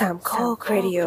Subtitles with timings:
[0.00, 1.00] สามข้อครดิโอ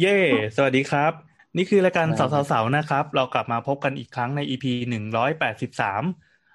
[0.00, 0.18] เย่
[0.56, 1.12] สวัสดีครับ
[1.56, 6.02] นี่คือรายการสาวสาวๆนะครับ เรากลับมาพบกันอีกครั้งใน EP หนึ่งร้อยแปดสิบสาม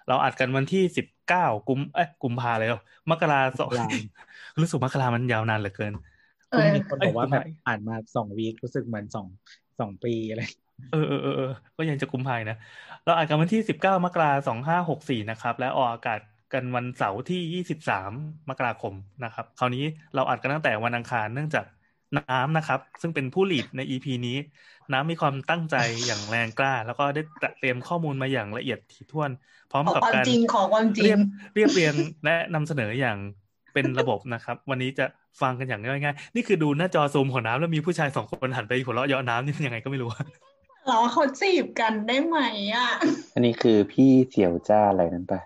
[0.07, 3.69] เราอัดกันวันที่สิบเก้ากุมเอ้ยกุมภาเลยเหรอมกราสอง
[4.61, 5.93] รู้สึกมกรามันยาวนานเหลือเกิน
[6.51, 9.27] เออมีคนบอกว่าเอ้ยแบบอ่านมาสองวีครู้สึกเหมือนสอง
[9.79, 10.41] สองปีอะไร
[10.91, 12.57] เออเออเออเออก็ยังจะกุมภานะ
[13.05, 16.19] เราอัดกันวันที่สิบเก้ามกราสองห้าหกสี่นะครับ และออกอากาศ
[16.53, 18.11] กันวันเสาร์ที่ยี่สิบสาม
[18.49, 21.65] มกราคมนะครับ คราวนี้เราอัดกันตั้งแต่วันอังคารเนื่องจาก
[22.17, 24.37] น้ำนะครับ ซึ่งเป็นผู้หลีดใน EP นี้
[24.91, 25.75] น้ำมีความตั้งใจ
[26.05, 27.21] อย่างแรงกล้า แล้วก็ได้
[27.59, 29.29] เตรียมข้อมูลมาอย่างละเอียดถี่ถ้วน
[29.71, 31.19] พร้อมขอกับความการจริงขอความจริเรีงยบ
[31.55, 31.93] เรียบเรียง
[32.25, 33.17] และนำเสนออย่าง
[33.73, 35.05] เป็นระบบนะครับ วันนี้จะ
[35.41, 40.09] ฟังกันอย่างง่ายๆ นี่คือดูหน้าจอซูมของน้ำแล้วมีผู้ชายสองคนหันไปหัวเราะเยาะน้ำนี่มันยังไงก็ไม่รู้
[40.87, 42.37] เราเขาจีบกันได้ไหม
[42.75, 42.89] อะ
[43.33, 45.39] อันนี้คือพี่เสี่ยวจ้าอะไรนั้นปะ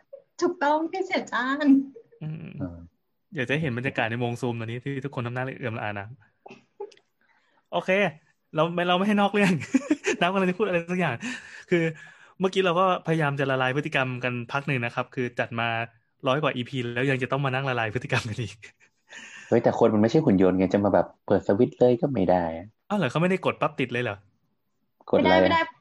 [0.43, 1.67] ถูกต้องพี่เสียจ้าน
[2.23, 2.77] อืมอ่า
[3.35, 6.07] อยากจะเห็นบรรยากาศในวงซูมตอนนี้ที่ทุกคนทำหน้าเอื่อมละอานะ
[7.73, 7.89] โอเค
[8.55, 9.51] เราไม่เราไม่ให้นอกเรื่อง
[10.21, 11.15] น้ำกำลังจะพูดอะไรสักอย่าง
[11.69, 11.83] คือ
[12.39, 15.67] เมื่อกี้เราก็พยายามจะละลายพฤติกรรมกันพักหนึ่งนะครับ คือจัดมา
[16.27, 18.55] ร้อยกว่าอีพีแล้วยังจะต้องมานั่งละลายพฤติกรรมกันอีก
[19.49, 24.17] เฮ้ยแต่คนมันไม่ใช่หุ่นยนต์ไงจะมาแบบเปิดสวิตช์เลยก็ไม่ได้อะอ้าวเหรอเขาไม่ได้กดปั๊บติดเลยเหรอ
[25.09, 25.71] กดไม่อะไรได้ไม่ได้อะ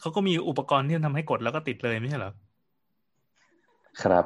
[0.00, 2.32] เขาก็มีอุปกรณ์ที่ทำให้กดแล้วก็ติดเลยไม่ใช่เหรอ
[4.02, 4.24] ครับ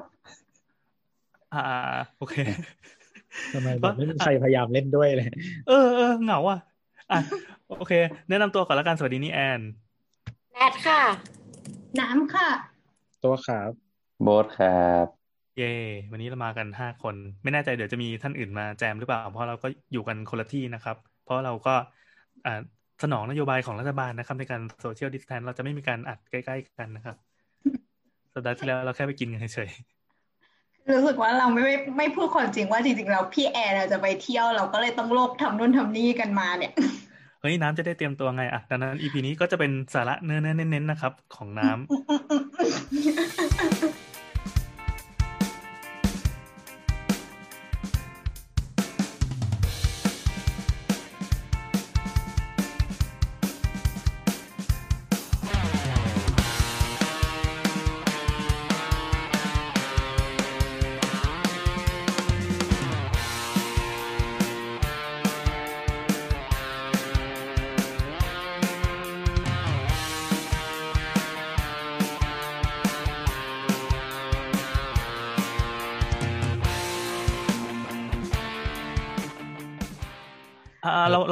[1.54, 1.64] อ่า
[2.18, 2.36] โอเค
[3.54, 5.28] ทำไมแบบไม่มีใครพยายามเล่นด้วยเลย
[5.68, 6.58] เออเออเหงาอะ
[7.10, 7.18] อะ
[7.78, 7.92] โอเค
[8.28, 9.60] แนะนำตัวก่อนละกันสวัสดีนี่แอน
[10.52, 11.02] แนทค่ะ
[12.00, 12.48] น้ำค่ะ
[13.24, 13.70] ตัวครับ
[14.22, 15.06] โบสครับ
[15.58, 15.72] เย่
[16.12, 21.74] วันนี้เรามากันห้าคน ไม่แน่ใจเดี๋ยวจะมีท่านอื่นมาแจมหรือเปล่า เพราะเราก็อยู่กันคนละที่นะครับ เพราะเราก็
[22.46, 22.60] อ่า
[23.02, 27.16] สนองนโยบายของรัฐบาลนะครับ ในการ social distance เราจะไม่มีการอัดใกล้ ๆ กันนะครับ
[28.34, 29.70] สัปดาห์ที่แล้วเราแค่ไปกินกันเฉย
[30.90, 41.80] รู้สึกว่าเราไม่ไม่ไม่พูดความจริงว่าจริงๆเราพี่แอร์เราจะไปเที่ยวเราก็เลยต้องโลกทำนู่นทำนี่กันมาเนี่ยๆเฮ้ยน้ำจะได้เตรียมตัวไงอะดังนั้น EP นี้ก็จะเป็นสาระเนื้อเน้นๆนะครับ ของน้ำ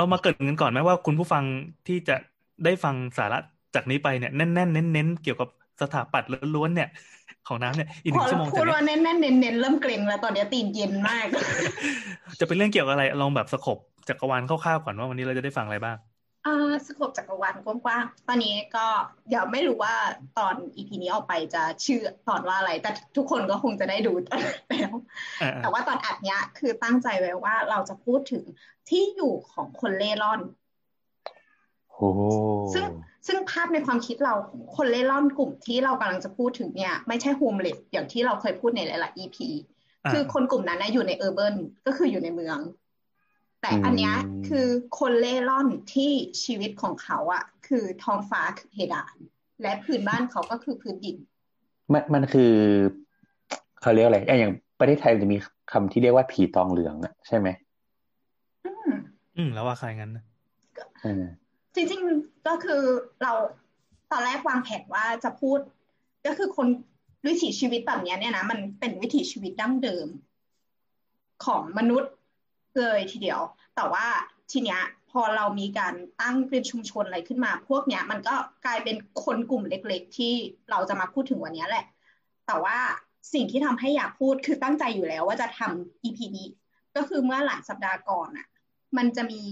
[0.01, 1.45] เราเรามาเกริดกันก่อนไหมว่าคุณผู้ฟัง
[1.87, 2.17] ที่จะ
[2.65, 3.39] ได้ฟังสาระ
[3.75, 5.49] จากนี้ไปเนี่ยแน่นๆเน้นๆเกี่ยวกับ
[5.81, 6.89] สถาปัตย์ล้วนๆเนี่ย
[7.49, 11.27] ของน้ำเนี่ยอีกหพนึ่องชั่วเราโมงพูจากดนี้ว่าเน้นๆเน้นๆเริ่มเกรงแล้วตอนนี้ตีนเย็นมาก
[12.41, 13.79] จะเป็นเรื่องเกี่ยวกับอะไรลองแบบสกบ
[14.09, 15.97] จักรวาลคร่าวๆก่อนว่าวันนี้เราจะได้ฟังอะไรบ้าง
[16.47, 18.87] อ่าสกบจักรวาลกว้างๆ ตอนนี้ก็
[19.29, 19.95] เดี๋ยวไม่รู้ว่า
[20.39, 24.41] ตอนอีพีนี้ออกไปจะชื่อตอนว่าอะไร แต่ทุกคนก็คงจะได้ดูตอน
[24.71, 24.93] แล้ว
[25.43, 28.45] อ่าแต่ว่าตอนอัดเนี้ยคือตั้งใจไว้ว่าเราจะพูดถึง
[28.89, 30.41] ที่อยู่ของคนเร่ร่อน
[31.93, 32.09] โอ้
[32.75, 32.85] ซึ่ง
[33.27, 39.39] ซึ่งภาพในความคิดเราของคนเร่ร่อนกลุ่มที่เรากำลังจะพูดถึงเนี่ยไม่ใช่ homeless อย่างที่เราเคยพูดในหลายๆ EP
[40.09, 42.59] คือคนกลุ่มนั้นนะอยู่ใน urban ก็คืออยู่ในเมือง
[43.61, 44.15] แต่อันเนี้ย
[44.49, 44.67] คือ
[44.99, 46.11] คนเร่ร่อนที่
[46.45, 49.17] ชีวิตของเขาอะคือท้องฟ้าคือเพดาน
[49.63, 51.17] และพื้นบ้านเขาก็คือพื้นดิน
[51.93, 52.53] มันมันคือ
[53.81, 55.39] เขาเรียกอะไรอะอย่างประเทศไทยมันจะมี
[55.73, 57.49] คำที่เรียกว่าผีตองเหลืองอะใช่ไหม
[58.67, 58.91] อืม
[59.37, 60.25] อืมแล้วว่าใครงั้นนะ
[61.03, 61.25] เออ
[61.75, 62.83] จริงๆก็คือ
[63.23, 63.33] เรา
[64.13, 65.59] ตอนแรกวางแผนว่าจะพูด
[66.27, 66.67] ก็คือคน
[67.27, 70.07] วิถีชีวิตแบบเนี้ยเนี่ยนะมันเป็นวิถีชีวิตดั้งเดิม
[71.45, 72.13] ของมนุษย์
[72.79, 73.41] เลยทีเดียว
[73.77, 74.07] แต่ว่า
[74.51, 80.35] ทีเนี้ยพอเรามีการตั้งเป็นชุมชนอะไรขึ้นมา พวกเนี้ยมันก็กลายเป็นคนกลุ่มเล็ก ๆ ที่
[80.71, 81.85] เราจะมาพูดถึงวันเนี้ยแหละ
[82.47, 82.79] แต่ว่า
[83.33, 86.49] สิ่งที่ทำให้อยากพูดคือตั้งใจอยู่แล้วว่าจะทำ EP นี้
[86.97, 88.47] ก็คือเมื่อหลายสัปดาห์ก่อนอะ
[88.97, 89.43] มันจะมี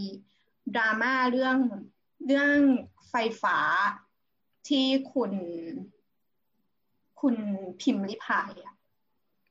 [0.76, 1.56] ดราม่าเรื่อง
[2.26, 2.58] เรื่อง
[3.10, 3.58] ไฟฟ้า
[4.68, 5.32] ที่คุณ
[7.20, 7.36] คุณ
[7.80, 8.74] พิมพ์ริพายอะ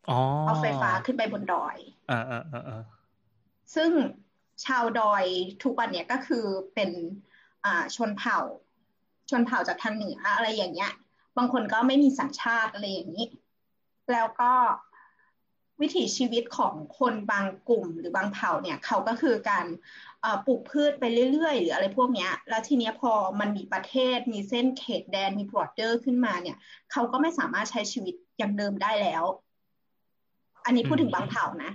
[0.10, 1.78] อ๋อเอาไฟฟ้าขึ้นไปบนดอย
[2.12, 2.82] อ่าอ่าอ่าอ่า
[3.76, 3.92] ซึ่ง
[4.66, 5.26] ชาวดอย
[5.64, 6.92] ทุกวันเนี้ยก็คือเป็น
[7.96, 8.40] ชนเผ่า
[9.30, 10.92] ชนเผ่าจากทางเหนืออะไรอย่างเงี้ย
[11.38, 13.26] บางคนก็ไม่มีสัญชาติอะไรอย่างนี้
[14.14, 14.52] แล้วก็
[15.82, 19.66] วิถีชีวิตของคนบางกลุ่มหรือบางเผ่าเนี่ยเขาก็คือการ
[20.46, 26.58] ปลูกพืชไปเรื่อยๆ หรืออะไรพวกเนี้ยแล้วทีเนี้ยพอมันมีประเทศมีเส้นเขตแดนมีบอร์เดอร์ขึ้นมาเนี่ย
[26.92, 29.24] เขาก็ไม่สามารถใช้ชีวิตอย่างเดิมได้แล้ว
[30.66, 31.72] อันนี้พูดถึงบางเผ่านะ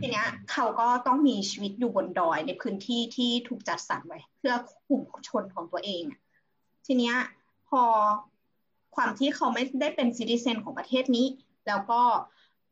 [0.00, 4.54] ทีเนี้ยเขาก็ต้องมีชีวิตอยู่บนดอยในพื้นที่ที่ถูกจัดสรรไว้ เพื่อ
[4.88, 6.20] กลุ่มชนของตัวเองอะ
[6.86, 7.16] ทีเนี้ย
[7.68, 7.82] พอ
[8.96, 11.26] ความที่เขาไม่ได้เป็นซิติเซนของประเทศนี้
[11.68, 12.00] แล้วก็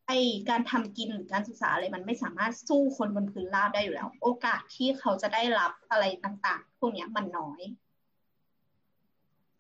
[0.07, 0.13] ไอ
[0.49, 7.63] การทำกินหรือการศึกษาอะไรมันไม่สามารถสู้คนบนพื้นราบได้อยู่แล้ว โอกาสที่เขาจะได้รับอะไรต่างๆพวกเนี้ยมันน้อย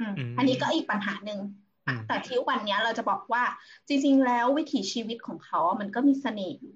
[0.01, 1.41] อืมอืมอันนี้ก็อีกปัญหาหนึ่ง
[1.87, 3.45] อืมแต่ที่วันเนี้ยเราจะบอกว่า
[3.89, 6.75] จริง ๆ แล้ววิถีชีวิตของเขาอะมันก็มีเสน่ห์อยู่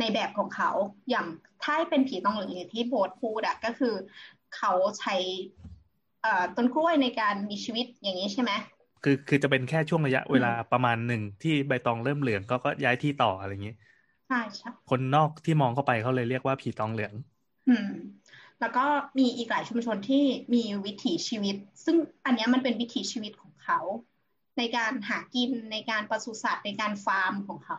[0.00, 0.70] ในแบบของเขา
[1.10, 1.26] อย่าง
[1.62, 3.94] ถ้าให้เป็นผีตองเหลืองอย่างที่โบทพูดอะก็คือ
[4.56, 5.14] เขาใช้
[6.22, 8.52] เอ่อต้นกล้วยในการมีชีวิตอย่างนี้ใช่ไหม
[9.04, 13.74] คือคือจะเป็นแค่ช่วงระยะเวลาประมาณหนึ่งที่ใบตองเริ่มเหลืองก็ก็ย้ายที่ต่ออะไรอย่างนี้
[14.28, 17.12] ใช่ใช่คนนอกที่มองเข้าไปเขาเลยเรียกว่าผีตองเหลือง
[17.68, 17.88] อืม
[18.60, 18.84] แล้วก็
[19.18, 23.78] มีอีกหลายชุมชนที่มีวิถีชีวิต ซึ่งอันเนี้ยมันเป็นวิถีชีวิตของเขา
[24.58, 27.78] ในการหากินในการปศุสัตว์ในการฟาร์มของเขา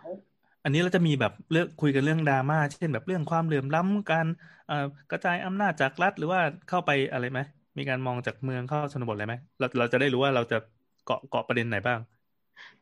[0.63, 4.27] อันนี้เราจะมีแบบเรื่องคุยกันเรื่องดราม่าเช่นแบบเรื่องความเหลื่อมล้ำการ
[4.65, 4.75] เอ่อ
[5.09, 7.39] กระจายอำนาจจากรัฐหรือว่าเข้าไปอะไรไหม
[7.77, 10.55] มีการมองจากเมืองเข้าชนบทอะไรไหมเราเราจะได้รู้ว่าเราจะ
[11.03, 11.99] เกาะเกาะประเด็นไหนบ้าง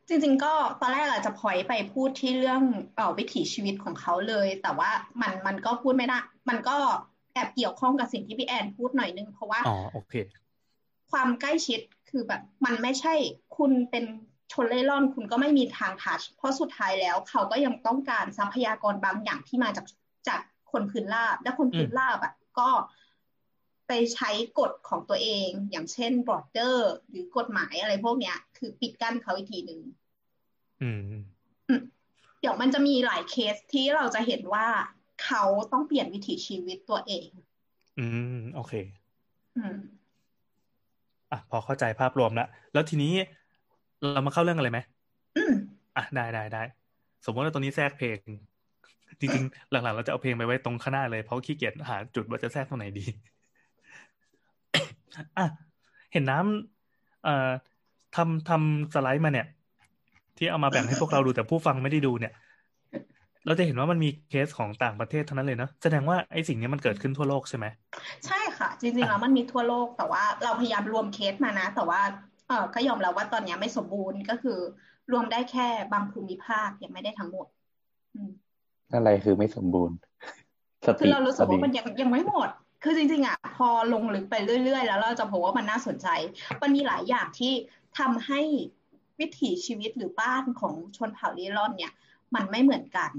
[0.08, 2.62] จริง ๆ ก็ตอนแรกอาจจะพอยไปพูดที่เรื่อง
[2.94, 4.90] เอ่อวิถีชีวิตของเขาเลย แต่ว่า
[5.20, 6.18] มันมันก็พูดไม่ได้
[6.48, 6.76] มันก็
[7.32, 10.12] แอบเกี่ยวข้องกับสิ่งที่พี่แอนพูดหน่อยนึงเพราะว่าอ๋อโอเค
[11.10, 13.14] ความใกล้ชิดคือแบบ มันไม่ใช่
[13.56, 14.04] คุณเป็น
[14.52, 19.86] ชนเล่ร่อนคุณก็ไม่มีทางทัชเพราะสุดท้ายแล้วเขาก็ยังต้องการทรัพยากรบางอย่างที่มาจาก
[20.28, 20.40] จาก
[20.72, 22.68] คนพื้นราบ และคนพื้นราบอะก็
[23.88, 29.80] ไปใช้กฎของตัวเอง อย่างเช่นบอร์เดอร์ หรือกฎหมายอะไรพวกเนี้ย คือปิดกั้นเขาอีกทีหนึ่ง
[30.82, 31.00] อืม
[32.40, 34.66] เดี๋ยวมันจะมีหลายเคสที่เราจะเห็นว่า
[35.24, 37.28] เขาต้องเปลี่ยนวิถีชีวิตตัวเอง
[37.98, 38.06] อื
[38.40, 38.72] ม โอเค
[39.58, 39.78] อืม
[41.30, 43.12] อะพอเข้าใจภาพรวมแล้ว แล้วทีนี้
[44.02, 44.78] เรามาเข้าเรื่องอะไรไหม
[45.36, 45.52] อืม
[45.96, 46.62] อะได้ได้ได้
[47.24, 48.18] สมมติว่าตรงนี้แทรกเพลง
[49.20, 53.04] จริงๆ หลังๆ เราจะเอาเพลงไปไว้ตรงข้างหน้าเลย เพราะขี้เกียจหาจุดว่าจะแทรกตรงไหนดี
[55.38, 55.46] อะ
[56.12, 57.50] เห็นน้ำเอ่อ
[58.16, 59.46] ทำทำสไลด์มาเนี่ย
[60.38, 62.32] ที่เอามาแบ่งให้พวกเราดูแต่ผู้ฟังไม่ได้ดูเนี่ย
[63.46, 67.66] เราจะเห็นว่ามันมีเคสของต่างประเทศทั้งนั้นเลยเนอะแสดงว่าไอ้สิ่งนี้มันเกิดขึ้นทั่วโลกใช่ไหม
[68.26, 72.35] ใช่ค่ะ จริงๆแล้วมันมีทั่วโลกแต่ว่า เราพยายามรวมเคสมานะ แต่ว่าเออ
[72.74, 74.58] ก็ยอมรับว่าตอนเนี้ยไม่สมบูรณ์ก็คือ
[75.12, 77.46] รวมได้แค่บางภูมิภาคยังไม่ได้ทั้งหมด
[78.14, 78.30] อืม
[78.94, 79.96] อะไรคือไม่สมบูรณ์
[80.86, 82.48] สคือติเรารู้สึสกติว่ามันยังยังไม่หมด
[82.82, 84.34] คือจริงๆอะพอลงลึกไป
[84.64, 86.08] เรื่อยๆ แล้วเราจะพบว่ามันน่าสนใจ
[86.62, 87.52] มันมีหลายอย่างที่
[87.98, 88.40] ทำให้
[89.20, 91.92] วิถีชีวิตหรือบ้านของชนเผ่าลีร่อนเนี่ย
[92.34, 93.10] มันไม่เหมือนกัน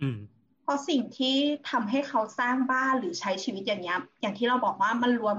[0.00, 0.18] อืม
[0.62, 1.36] เพราะสิ่งที่
[1.70, 5.36] ทำให้เขาสร้างบ้านหรือใช้ชีวิตอย่างเงี้ยอย่างที่เราบอกว่ามันรวม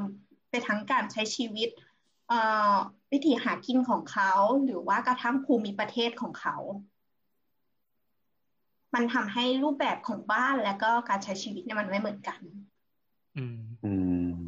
[0.49, 1.90] ไปทั้งการใช้ชีวิตเอ่อ
[3.11, 4.31] วิถีหากินของเขา
[4.63, 6.57] หรือว่ากระทั่งภูมิประเทศของเขา
[8.93, 12.39] มันทำให้รูปแบบของบ้านและก็การใช้ชีวิตเนี่ยมันไม่เหมือนกัน
[13.37, 13.91] อืมอื
[14.33, 14.39] ม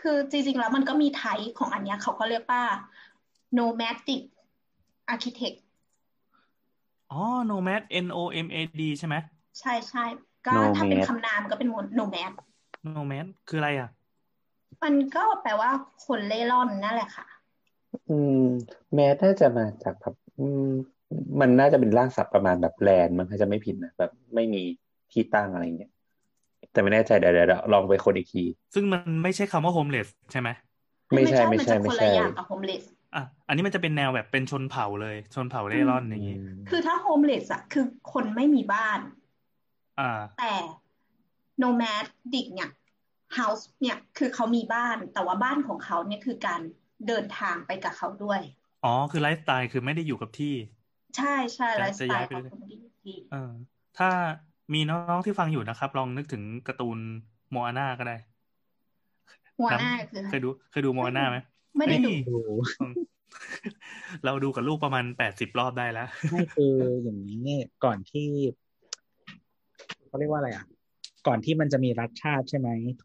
[0.00, 2.62] คือจริงๆแล้วมันก็มีไทป์ของอันเนี้ยเขาก็เรียกว่า
[3.58, 4.22] nomadic
[5.12, 5.58] architect
[7.12, 9.14] อ๋อ nomad N O M A D ใช่ไหม
[9.60, 10.04] ใช่ใช่
[10.46, 11.68] ก็ถ้าเป็นคำนามก็เป็น
[11.98, 12.32] nomad
[12.94, 13.90] nomad คืออะไรอะ
[14.86, 15.70] มันก็แปลว่า
[16.06, 17.26] คนเล่ร่อนนั่นแหละค่ะ
[18.10, 18.42] อืม
[18.94, 20.68] แม้น่าจะมาจากแบบอืม
[21.40, 24.62] มันน่าจะเป็นรากศัพท์ประมาณแบบแลนด์มันถ้าจะไม่ผิดนะแบบไม่มี
[25.12, 25.92] ที่ตั้งอะไรเงี้ย
[26.72, 30.48] แต่ไม่แน่ใจเดี๋ยวเดี๋ยวเดี๋ยวลองไปคนอีกที ซึ่งมันไม่ใช่คำว่า homeless ใช่ไหม
[31.14, 36.38] ไม่ใช่ไม่ไม่ใช่ใช่มันจะไม่คนใช่ละอย่างกับ homeless อะอันนี้มันจะเป็นแนวแบบเป็นชนเผ่าเลย ชนเผ่าเร่ร่อนอย่างนี้
[36.68, 39.00] คือถ้า homeless อะคือคนไม่มีบ้าน
[40.00, 40.52] อ่า แต่
[41.62, 42.70] nomadic เนี่ย
[43.38, 46.60] house เนี่ยคือเขามีบ้านแต่ว่าบ้านของเขาเนี่ยคือการ
[47.06, 48.40] เดินทางไปกับเขาด้วย
[48.84, 50.54] อ๋อ คือไลฟ์สไตล์คือไม่ได้อยู่กับที่
[51.16, 53.52] ใช่ใช่จะไลฟ์สไตล์ของ่อยคนไไม่ได้อยู่ที่เออ
[53.98, 54.08] ถ้า
[54.74, 56.98] มีน้องๆที่ฟังอยู่นะครับ ลองนึกถึงการ์ตูน
[57.50, 58.16] โมอาน่าก็ได้
[59.58, 61.38] หัวหน้าคือเคยดูเคยดูโมอาน่าไหม
[61.78, 62.38] ไม่ได้ดูเฮ้ยดู
[62.80, 62.92] อืม
[64.24, 68.28] เราดูกับลูกประมาณแปดสิบรอบได้แล้วไม่คืออย่างนี้เนี่ยก่อนที่
[70.06, 70.64] เขาเรียกว่าอะไรอะ
[71.26, 72.96] ก่อนที่มันจะมีรัฐชาติใช่ไหมอืม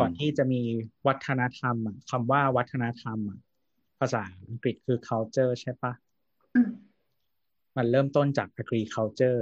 [0.00, 0.62] ก่อนที่จะมี
[1.06, 3.38] วัฒนธรรมอะคำว่าวัฒนธรรมอะ
[4.00, 5.92] ภาษาอังกฤษคือ culture ใช่ปะ
[6.54, 6.70] อืม
[7.76, 9.40] มันเริ่มต้นจาก agriculture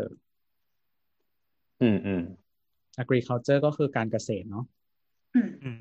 [1.83, 2.23] อืมอืม
[3.03, 4.64] agriculture ก็คือการเกษตรเนาะ
[5.35, 5.81] อืมอืม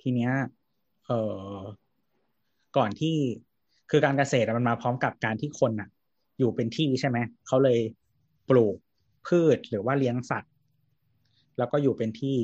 [0.00, 0.32] ทีเนี้ย
[1.06, 1.20] เอ่
[1.56, 1.58] อ
[2.76, 3.16] ก่อนที่
[3.90, 5.88] คือการเกษตรอะมันมาพร้อมกับการที่คนอะ
[6.38, 7.80] อยู่เป็นที่ใช่ไหมเขาเลย
[8.48, 8.76] ปลูก
[9.26, 10.52] พืชหรือว่าเลี้ยงสัตว์
[11.58, 12.36] แล้วก็อยู่เป็นที่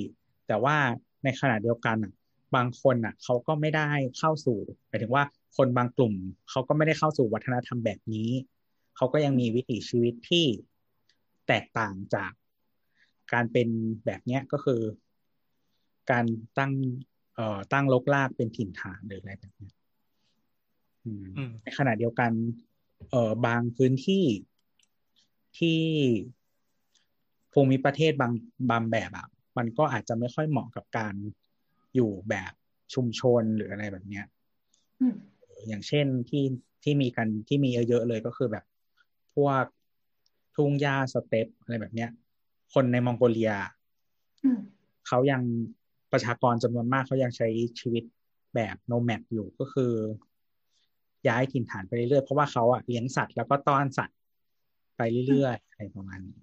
[0.46, 0.76] แต่ว่า
[1.24, 2.12] ในขณะเดียวกันอะ
[2.56, 4.58] บางคนอะเขาก็ไม่ได้เข้าสู่
[4.88, 5.24] หมายถึงว่า
[5.56, 6.14] คนบางกลุ่ม
[6.50, 8.30] เขาก็ไม่ได้เข้าสู่วัฒนธรรมแบบนี้
[8.96, 10.46] เขาก็ยังมีวิถีชีวิตที่
[11.48, 12.32] แตกต่างจาก
[13.32, 13.68] การเป็น
[14.06, 14.80] แบบเนี้ยก็คือ
[16.10, 16.24] การ
[16.58, 16.72] ตั้ง
[17.34, 19.74] เอ่อตั้งลกลากเป็นถิ่นฐานหรืออะไรแบบเนี้ย
[21.04, 22.32] อืมอืมในขณะเดียวกัน
[23.10, 24.24] เอ่อบางพื้นที่
[25.58, 25.80] ที่
[27.52, 28.32] ภูมิประเทศบาง
[28.70, 31.14] บางแบบอะ มันก็อาจจะไม่ค่อยเหมาะกับการ
[31.94, 32.52] อยู่แบบ
[32.94, 34.24] ชุมชนหรืออะไรแบบเนี้ย
[35.00, 35.14] อืม
[35.68, 36.44] อย่างเช่นที่
[36.82, 38.64] ที่มีกันที่มีเยอะๆเลยก็คือแบบ
[39.34, 39.64] พวก
[40.56, 42.10] ทุ่งหญ้าสเต็ปอะไรแบบเนี้ย
[42.74, 43.52] คนในมองโกเลีย
[44.44, 44.58] อืม
[45.08, 45.42] เขายัง
[46.12, 47.48] ประชากรจำนวนมากเขายังใช้
[47.80, 48.04] ชีวิต
[48.54, 49.92] แบบ nomad อยู่ก็คือ
[51.28, 54.18] ย้ายถิ่นฐานไปเรื่อยๆเพราะว่าเขาอะเลี้ยงสัตว์แล้วก็ต้อนสัตว์
[54.96, 56.38] ไปเรื่อยๆอะไรประมาณนี้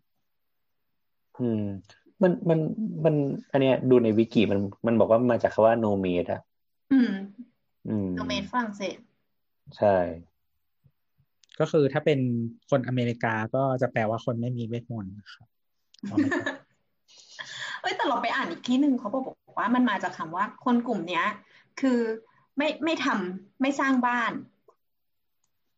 [1.39, 1.65] อืม
[2.21, 2.59] มันมัน
[3.05, 3.15] มัน
[3.51, 6.41] อันเนี้ยดูในวิกิมันมันบอกว่ามาจากคำว่า nomad อะ
[6.91, 7.11] อืม
[7.87, 8.97] อืมโนเฝรั่งเศสส
[9.77, 9.97] ใช่
[11.59, 12.19] ก็คือถ้าเป็น
[12.69, 15.47] คนอเมริกาก็จะแปลว่าคนไม่มีเวทมนต์นะครับ
[16.09, 16.43] อ๋อไม่ใช่
[17.81, 19.25] เอ้ยแต่เราไปอ่านอีกที่หนึ่งเขาบอก
[19.57, 21.25] ว่ามันมาจากคำว่าคนกลุ่มเนี้ย
[21.81, 21.99] คือ
[22.57, 24.31] ไม่ไม่ทำไม่สร้างบ้าน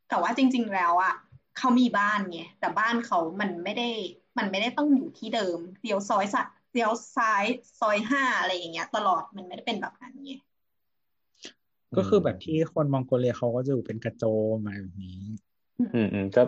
[0.09, 1.13] แต่ว่าจริง ๆ แล้วอะ
[1.57, 3.89] เขามีบ้านไงแต่บ้านเขามันไม่ได้
[4.37, 7.43] มันไม่ได้ต้องอยู่ที่เดิมเดียวซอยสัตเดียวซ้าย
[7.79, 10.31] ซอยห้าอะไรอย่างเงี้ย ตลอดมันไม่ได้เป็นแบบนั้นไง
[11.97, 14.23] ก็คือแบบที่คนมองโกเลียเขาก็จะอยู่เป็นกระโจ
[14.55, 15.21] มอะไรแบบนี้
[15.79, 16.43] อืมอืมก็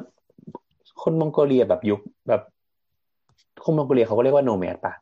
[1.04, 2.42] คนมองโกเลียแบบยุคแบบ
[3.64, 4.94] คนมองโกเลียเขาก็เรียกว่าโนแมดป่ะ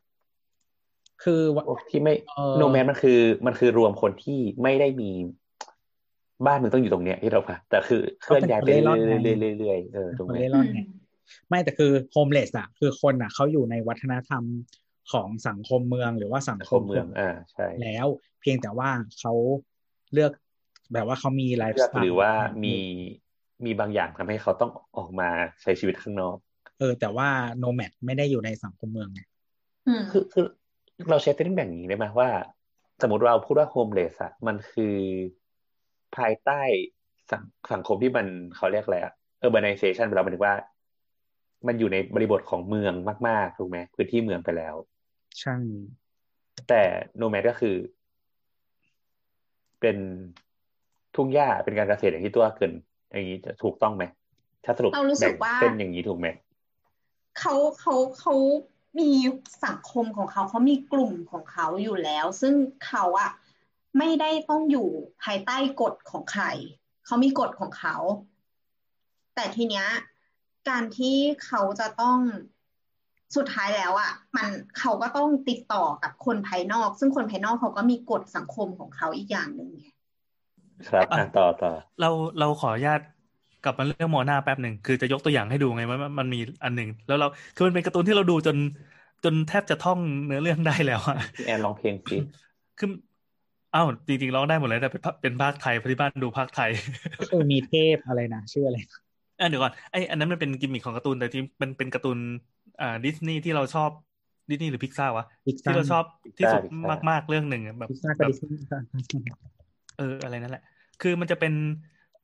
[1.22, 5.10] คือว่าที่ไม่เอ่อโนแมดมันคือ มันคือรวมคนที่ไม่ได้มี
[6.46, 8.82] บ้านมึงต้องอยู่ตรงเนี้ยที่เราค่ะแต่คือเคลื่อนย้ายไปเรื่อ
[9.48, 10.66] ยๆเรื่อยๆเออตรงคนนี้เล่ร่อน
[11.26, 14.44] ไงไม่แต่คือโฮมเลสอะคือคนอะเขาอยู่ในวัฒนธรรม
[15.12, 18.06] ของสังคมเมืองหรือว่าสังสังคคมมเมืองอ่าใช่แล้ว
[18.40, 19.32] เพียงแต่ว่าเขา
[20.12, 20.32] เลือก
[20.92, 22.32] แบบว่าเขามีไลฟ์เลืสอกไตล์หรือว่า
[22.64, 22.76] มี
[23.64, 25.28] มีบางอย่างทำให้เขาต้องออกมา
[25.62, 26.36] ใช้ชีวิตข้างนอก
[26.78, 29.20] เออ แต่ว่าโนแมดไม่ได้อยู่ในสังคมเมืองไง
[29.86, 30.46] อืมคือคือ
[31.10, 32.28] เราใช้เส้นแบ่งอย่างนี้ได้ไหมว่า
[33.02, 34.96] สมมติเราพูดว่าโฮมเลสอะมันคือ
[36.16, 36.60] ภายใต้
[37.30, 38.26] สังสังคมที่มัน
[38.56, 39.12] เขาเรียกอะไรอะ
[39.44, 40.56] urbanization ไปแล้วหมายถึงว่า
[41.66, 42.94] มันอยู่ในบริบทของเมือง
[43.28, 44.74] มาก ๆ ถูกไหมพื้นที่เมืองไปแล้ว
[45.40, 45.56] ใช่
[46.68, 46.82] แต่
[47.16, 47.76] โนแมดก็คือ
[49.80, 49.96] เป็น
[51.14, 52.72] ทุ่งหญ้าเป็นการเกษตรอย่างที่ตัวเกิน
[53.12, 54.04] อย่างนี้จะถูกต้องไหม
[54.64, 56.28] ถ้าสรุปเรารู้สึกแบ่งว่าเส้นอย่างนี้ถูกไหม
[57.38, 58.34] เขาเขาเขา
[59.00, 59.10] มี
[59.64, 62.54] สังคมของเขาเขามีกลุ่มของเขาอยู่แล้ว ซึ่ง
[62.86, 63.30] เขาอะ
[63.98, 64.88] ไม่ได้ต้องอยู่
[65.22, 66.44] ภายใต้กฎของใคร
[67.06, 67.96] เขามีกฎของเขา
[69.34, 69.86] แต่ทีเนี้ย
[70.68, 71.16] การที่
[71.46, 72.18] เขาจะต้อง
[73.36, 74.46] สุดท้ายแล้วอะมัน
[74.78, 79.84] เขาก็ต้องติดต่อกับคนภายนอก ซึ่งคนภายนอกเขาก็มีกฎสังคมของเขาอีกอย่างหนึ่งไง
[80.88, 83.00] ครับอะต่อต่อเราเราขออนุญาต
[83.64, 87.26] กลับมาเรื่องโมนาแป๊บหนึ่งคือจะยกตัวอย่างให้ดูไงว่ามันมันมีอันหนึ่งแล้วเรา
[87.56, 88.56] คือมันเป็นการ์ตูนที่เราดูจน
[89.24, 92.16] จนแทบจะท่องเนื้อเรื่องได้แล้วอะพี่แอนร้องเพลงสิ
[92.78, 92.88] คือ
[93.74, 96.70] อ้าวจริงๆร้องได้หมดเลยแต่เป็นภาเป็นภาคไทยเพราะที่บ้านดูภาคไทย
[97.20, 99.01] ก็คือมีเทพอะไรนะชื่ออะไรอะ
[99.48, 102.18] เดี๋ยวก่อนไออันนั้นมันเป็นกิมมิคของการ์ตูนแต่ที่มันเป็นการ์ตูน
[102.80, 103.90] อ่าดิสนีย์ที่เราชอบ
[104.50, 106.04] ดิสนีย์หรือพิกซ่าวะ Pixar ที่เราชอบ
[106.38, 106.62] ที่สุด
[107.10, 108.66] มาก ๆ เรื่องหนึ่งอะแบบพิซซ่าแบกับแบดิสนีย์
[109.98, 110.64] เอออะไรนั่นแหละ
[111.02, 111.54] คือมันจะเป็น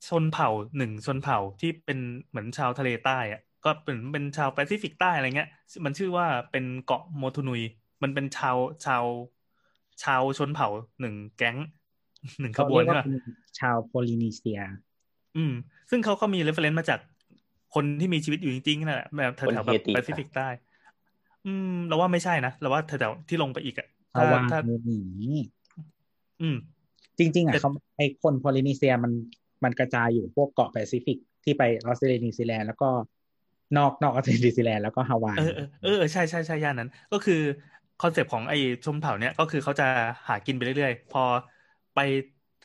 [0.08, 1.98] ชนเผ่าหนึ่งชนเผ่าที่เป็น
[2.28, 5.48] เหมือนชาวทะเลใต้อะก็เป็นเป็นชาวแปซิฟิกใต้อะไรเงี้ย
[5.84, 7.62] มันชื่อว่าเป็นเกาะโมทูนุย
[8.02, 9.04] มันเป็นชาวชาว
[10.04, 10.68] ชาวชนเผ่า
[11.00, 11.56] หนึ่งแก๊ง
[12.40, 14.60] หนึ่งขเขาบวเรีนยกว่าใช่ไหมเป็นชาวโพลินีเซีย
[15.38, 15.52] อืม
[15.90, 17.00] ซึ่งเขาก็มีเรฟเฟรนซ์มาจาก
[17.74, 20.48] คนที่มีชีวิตอยู่จริงๆนั่นแหละแบบแถวๆแบบแปซิฟิกใต้
[21.46, 24.96] อืม เราว่าไม่ใช่นะเราว่าแถวๆที่ลงไปอีกอะฮาวาถ้านูนี
[26.42, 26.56] อืม
[27.18, 29.12] จริง ๆอะแต่เขาไอคนโพลินีเซียมัน
[29.64, 32.88] มันกระจายอยู่พวกเกาะแปซิฟิกที่ไปออสเตรเลียนิวซีแลนด์แล้วก็
[33.76, 37.40] นอกนอกออสเตรเลียนิวซีแลนด์แล้วก็ฮาวายเออเออเออเออใช่ใช่ใช่ย่านนั้น ก็คือ
[38.02, 39.86] คอนเซปต์ของไอ้ชนเผ่าเนี่ยก็คือเขาจะ
[40.28, 41.22] หากินไปเรื่อยๆ พอ
[41.94, 41.98] ไป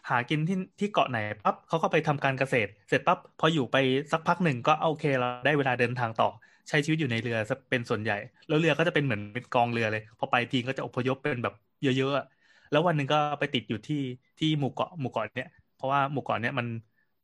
[0.09, 3.75] หากินที่ที่เกาะไหนปั๊บเขาก็ไปทำการเกษตร เสร็จปั๊บพออยู่ไป
[4.11, 6.29] สักพักหนึ่งก็โอเคเราได้เวลาเดินทางต่อ
[6.69, 8.15] ใช้ชีวิตอยู่ในเรือซะเป็นส่วนใหญ่
[8.47, 13.95] แล้วเรือก็จะเป็นเหมือนเป็นกองเรือเลย พอไปทีก็จะอพยพเป็นแบบเยอะๆแล้ววันหนึ่งก็ไปติดอยู่ที่
[14.39, 16.67] ที่หมู่เกาะหมู่เกาะเนี่ยเพราะว่าหมู่เกาะเนี่ยมัน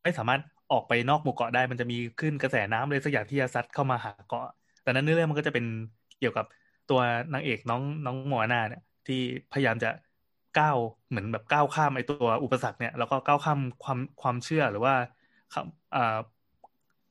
[0.04, 4.44] ไม่สามารถออกไปนอกหมู่เกาะได้ มันจะมีคลื่นกระแสน้ำอะไรสักอย่างที่จะซัดเข้ามาหาเกาะ
[4.82, 5.66] แต่นั้นเนื้อเรื่องมันก็จะเป็น
[6.18, 6.46] เกี่ยวกับ
[6.88, 7.00] ตัว
[7.34, 9.16] นางเอกน้องน้องหมอนาเนี่ยที่
[9.52, 9.88] พยายามจะ
[10.56, 10.78] ก้าว
[11.10, 14.94] เหมือนแบบก้าวข้ามไอ้ตัวอุปสรรคเนี่ยแล้วก็ก้าวข้ามความความเชื่อหรือว่า
[15.54, 16.18] คำอ่า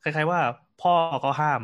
[0.03, 0.41] คล้ายๆว่า
[0.79, 0.93] พ่อ
[1.25, 1.63] ก็ห้าม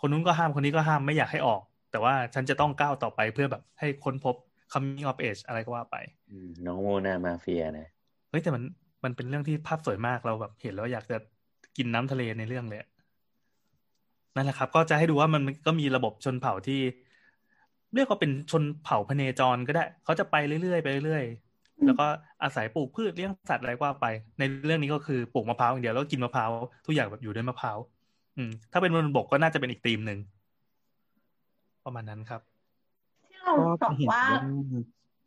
[0.00, 4.34] คนนู้นก็ห้ามคนนี้ก็ห้ามไม่อยากให้ออก แต่ว่าฉันจะต้องก้าวต่อไปเพื่อแบบให้ค้นพบ
[4.72, 5.96] coming of age อะไรก็ว่าไป
[6.30, 7.88] อืมน้องโมนามาเฟียนะ
[8.30, 8.64] เฮ้ยแต่มัน
[9.04, 11.16] มันเป็นเรื่องที่ภาพสวยมากเราแบบเห็นแล้วอยากจะ
[11.76, 12.88] กินน้ำทะเลในเรื่องเลยอะ
[14.34, 16.80] นั่นแหละครับ ก็จะให้ดูว่ามันก็มีระบบชนเผ่าที่
[17.94, 22.06] เรียกว่าเป็นชนเผ่าพเนจรก็ได้ เขาจะไปเรื่อยๆไปเรื่อยๆแล้วก็
[22.42, 24.06] อาศัยปลูกพืชเลี้ยงสัตว์อะไรก็ว่าไป
[24.38, 26.50] ในเรื่องนี้ก็คือปลูกมะพร้าวอย่างเดียวแล้วกินมะพร้าว
[26.86, 27.78] ทุกอย่างแบบอยู่ด้วยมะพร้าว
[28.36, 30.18] อืม ถ้าเป็นบนบกก็น่าจะเป็นอีกธีมหนึ่ง
[31.84, 32.40] ประมาณนั้นครับ
[33.28, 34.42] ที่เราก็บอกเห็นว่าว่า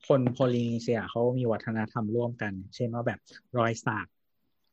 [0.07, 3.19] คนโพลินีเซียเขามีวัฒนธรรมร่วมกัน เช่นว่าแบบ
[3.57, 4.07] รอยสัก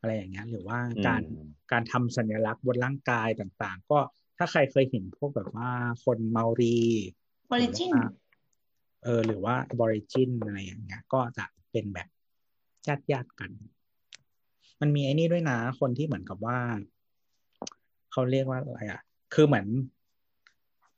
[0.01, 3.99] อะไรอย่างเงี้ยหรือว่าการอืมการทำสัญลักษณ์บนร่างกายต่างๆ ก็
[4.39, 5.71] ถ้าใครเคยเห็นพวกแบบว่า
[6.05, 6.79] คนเมารี
[7.51, 8.15] ออริจินหรือว่า
[9.05, 12.09] เออหรือว่าบริจินอะไรอย่างเงี้ย ก็จะเป็นแบบ
[12.89, 13.51] ญาติญาติๆกัน
[14.81, 16.59] มันมีไอ้นี่ด้วยนะ คนที่เหมือนกับว่า
[18.13, 19.01] เขาเรียกว่าอะไรอะ
[19.35, 19.67] คือเหมือน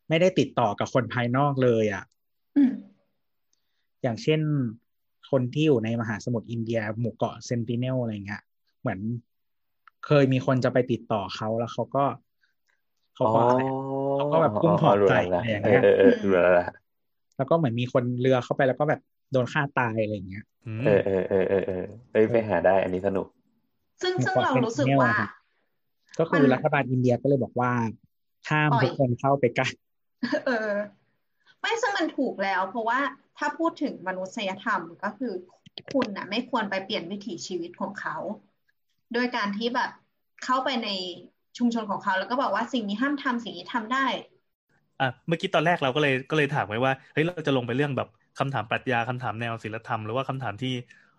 [0.09, 2.05] ไม่ได้ติดต่อกับคนภายนอกเลยอะ
[2.57, 2.73] อืม
[4.03, 4.41] อย่างเช่น
[5.31, 8.43] คนที่อยู่ในมหาสมุทรอินเดีย หมู่เกาะเซนติเนลอะไรเงี้ย
[8.81, 9.01] เหมือน
[10.07, 12.05] เคยมีคนจะไปติดต่อเขาแล้วเขาก็
[13.15, 13.77] เขาก็อะไรอะ
[14.19, 16.67] เขาก็แบบพุ่งถอดใจอะไรอย่างเงี้ยเออเออเออรู้แล้วละ
[17.37, 19.01] แล้วก็เหมือนมีคนเรือเข้าไปแล้วก็แบบ
[19.33, 23.27] โดนฆ่าตายอะไรอย่างเงี้ยอืมเออเออเออเออเออเอ้ยไปหาได้ อันนี้สนุก
[24.03, 25.31] ซึ่งหมู่ซึ่งเกาะเรารู้สึกเซนติเนลว่าอะครับ
[26.19, 27.73] ก็คือมันรัฐบาลอินเดียก็เลยบอกว่า
[28.51, 29.69] ห้ามปล่อยทุกคนเข้าไปใกล้
[30.47, 30.71] เออ
[31.61, 33.01] ไม่ซึ่งมันถูกแล้ว เพราะว่า
[33.39, 35.33] ถ้าพูดถึงมนุษยธรรมก็คือ
[35.93, 38.17] คุณน่ะไม่ควรไปเปลี่ยนวิถีชีวิตของเขา
[39.13, 39.91] โดยการที่แบบ
[40.45, 40.89] เข้าไปใน
[41.59, 44.05] ชุมชนของเขา แล้วก็บอกว่าสิ่งนี้ห้ามทำสิ่งนี้ทำได้
[45.01, 50.73] อะเมื่อกี้ตอนแรกเราก็เลยก็เลยถามไว้ว่าเฮ้ยเราจะลงไปเรื่องแบบคำถามปรัชญาคำถามแนวศิลธรรมหรือว่าคำถามที่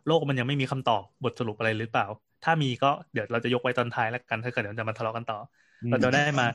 [0.08, 2.05] โลกมันยังไม่มีคำตอบบทสรุปอะไรหรือเปล่า
[2.43, 5.38] ถ้ามีก็เดี๋ยวเราจะยกไว้ตอนท้ายแล้วกันถ้าเกิดเดี๋ยวจะมาทะเลาะกันต่อ
[5.84, 6.48] อืมเราจะได้มา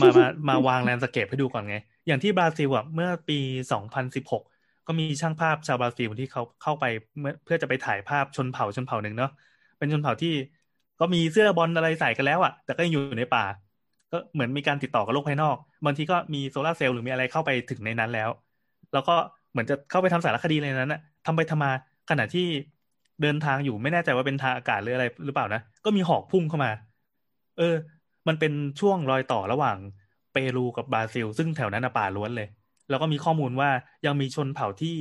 [0.00, 3.38] มามามาวางแลนด์สเคปให้ดูก่อนไง อย่างที่บราซิลอะเมื่อปี
[3.92, 4.40] 2016
[4.86, 6.84] ก็มีช่างภาพชาวบราซิลที่เขาเข้าไป
[7.20, 9.30] เมื่อเพื่อจะไปถ่ายภาพชนเผ่าชนเผ่าหนึ่งเนาะ
[9.78, 10.32] เป็นชนเผ่าที่
[11.00, 13.44] ก็มีเสื้อบอลอะไรใส่กันแล้วอะ แต่ก็ยังอยู่ในป่า
[14.12, 18.28] ก็เหมือนมีการติดต่อกับโลกภายนอก บางทีก็มีโซลาร์เซลล์หรือมีอะไรเข้าไปถึงในนั้นแล้ว
[18.92, 19.12] แล้วก็
[19.50, 21.70] เหมือนจะเข้าไปทำสารคดีในนั้นนะทำไปทำมา
[22.10, 22.46] ขณะที่
[23.22, 26.70] เดินทางอยู่ไม่แน่ใจว่าเป็นทางอากาศหรืออะไรหรือเปล่านะ ก็มีหอกพุ่งเข้ามา
[27.58, 27.74] เออ
[28.28, 29.78] มันเป็นช่วงรอยต่อระหว่าง
[30.32, 32.48] เปรูกับบราซิล ซึ่งแถวนั้นป่าล้วนเลย
[32.88, 33.70] แล้วก็มีข้อมูลว่า
[34.06, 34.96] ยังมีชนเผ่าที่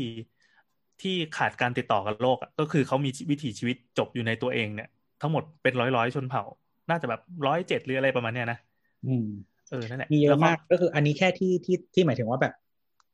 [1.02, 4.89] ที่ขาดการติดต่อกับโลกก็คือเขามีวิถีชีวิตจบอยู่ในตัวเองเนี่ย
[5.21, 6.43] ทั้งหมดเป็นร้อยร้อยๆชนเผ่า
[6.89, 8.58] น่าจะแบบร้อยเจ็ดหรืออะไรประมาณเนี้ยนะ
[9.03, 9.25] อืม
[9.69, 12.53] เออนั่นแหละมีเยแล้อะวมากก็คือ อันนี้แค่ที่ที่ที่หมายถึงว่าแบบ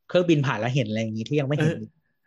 [0.07, 1.75] เครื่องบินผ่านแล้วเห็นอะไรอย่างนี้ที่ยังไม่เอเห็นอ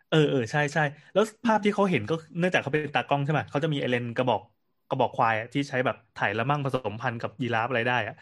[0.09, 0.81] เออเออใช่ใช่
[1.13, 4.41] แล้วภาพที่เขาเห็นก็เนื่องจากเขาเป็นตากล้องใช่ไหมเขาจะมีไอเลนส์กระบอก
[4.87, 8.15] กระบอกควายอะที่ใช้แบบถ่ายละมั่งผสมพันธุ์กับยีราฟอะไรได้อะ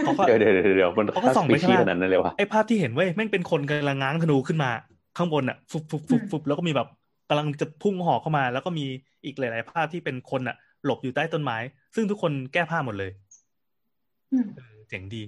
[0.00, 4.68] เขาก็เดี๋ยวเดี๋ยวเดี๋ยวเดี๋ยวมันเขาก็ส่องไปสปีข้างชีส์ล่างขนาดนั้นเลยวะไอภาพที่เห็นเว้ยแม่งเป็นคนกำลังง้างธนูขึ้นมา
[5.16, 6.86] ข้างบนอะฟุบฟุบฟุบฟุบแล้วก็มีแบบ
[7.28, 8.82] กำลังจะพุ่งหอกเข้ามา แล้วก็มี
[9.24, 10.54] อีกหลาย ๆ ภาพที่เป็นคนอะ
[10.86, 11.58] หลบอยู่ใต้ต้นไม้
[11.94, 13.10] ซึ่งทุกคนแก้ผ้าหมดเลย
[14.32, 15.22] อืมเออเจ๋งดี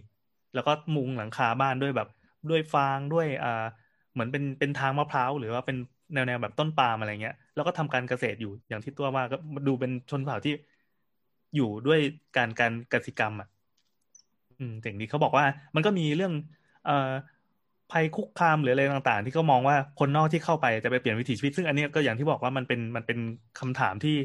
[0.55, 2.09] แล้วก็มุงหลังคาบ้านด้วยแบบ
[2.51, 3.65] ด้วยฟางด้วยอ่า
[4.13, 5.77] เหมือนเป็นเป็นทางมะพร้าวหรือว่าเป็น
[6.15, 10.53] แนวแนวแบบต้นปาล์มอะไรเงี้ย แล้วก็ทำการเกษตรอยู่อย่างที่ตัวว่าก็ดูเป็นชนเผ่าที่
[11.57, 12.01] อยู่ด้วย
[12.37, 13.49] การการกสิกรรมอะ
[14.59, 15.45] อืมเจ๋งดีเขาบอกว่า
[15.75, 16.33] มันก็มีเรื่อง
[16.85, 16.93] เอ่อ
[17.93, 23.19] ภัยคุกคามหรืออะไรต่างๆ ที่เขามองว่าคนนอกที่เข้าไปจะไปเปลี่ยนวิถีชีวิต ซึ่งอันเนี้ยก็อย่างที่บอกว่ามันเป็นมันเป็น
[23.61, 24.17] คำถามที่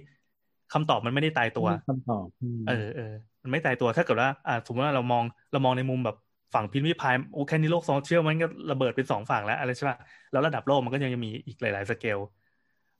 [0.74, 6.18] คำตอบมันไม่ได้ตายตัวคำตอบอืมเออเออมันไม่ตายตัวถ้าเกิดว่าอ่าสมมติว่าเรามองเรามองในมุมแบบ
[6.54, 9.98] ฝั่งพิมพ์ริพายโอ้แค่นี้โลกโซเชียลมันก็ระเบิดเป็นสองฝั่งแล้วอะไรใช่ป่ะ
[10.32, 12.18] แล้วระดับโลกมันก็ยังมีอีกหลาย ๆ สเกล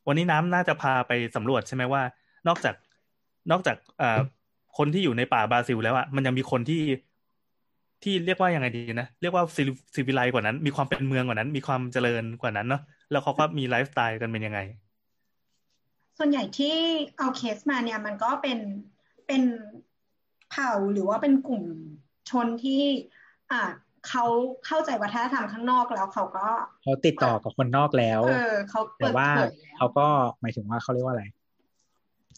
[0.06, 2.02] วันนี้น้ำน่าจะพาไปสำรวจใช่ไหมว่า
[2.48, 2.74] นอกจาก
[3.50, 4.20] นอกจากอ่า
[4.78, 6.82] คนที่อยู่ในป่าบราซิลแล้วอะมันยังมีคนที่
[8.02, 9.44] ที่เรียกว่ายังไงดีนะเรียกว่า
[9.94, 14.60] ซีวิไลกว่านั้น มีความเป็นเมืองกว่านั้น มีความเจริญกว่านั้นเนาะแล้วเขาก็มีไลฟ์สไตล์กันเป็นยังไง
[16.18, 16.76] ส่วนใหญ่ที่
[17.18, 18.58] เอาเคสมาเนี่ยมันก็เป็น
[19.26, 19.42] เป็น
[20.50, 21.64] เผ่าหรือว่าเป็นกลุ่ม
[22.30, 22.82] ชนที่
[23.52, 23.62] อ่า
[24.08, 24.24] เขา
[24.66, 26.48] เข้าใจวัฒนธรรมข้างนอกแล้วเขาก็
[26.82, 30.06] เขาติดต่อกับคนนอกแล้วเออเขาแต่เปิดว่าเผยแล้วเขาก็
[30.40, 31.24] หมายถึงว่าเขาเรียกว่าอะไร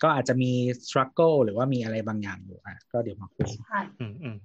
[0.03, 0.53] ก็อาจจะมี
[0.87, 4.37] struggle หรือว่ามีอะไรบางอย่างอยู่อะก็เดี๋ยวมาคุยใช่อืมอืม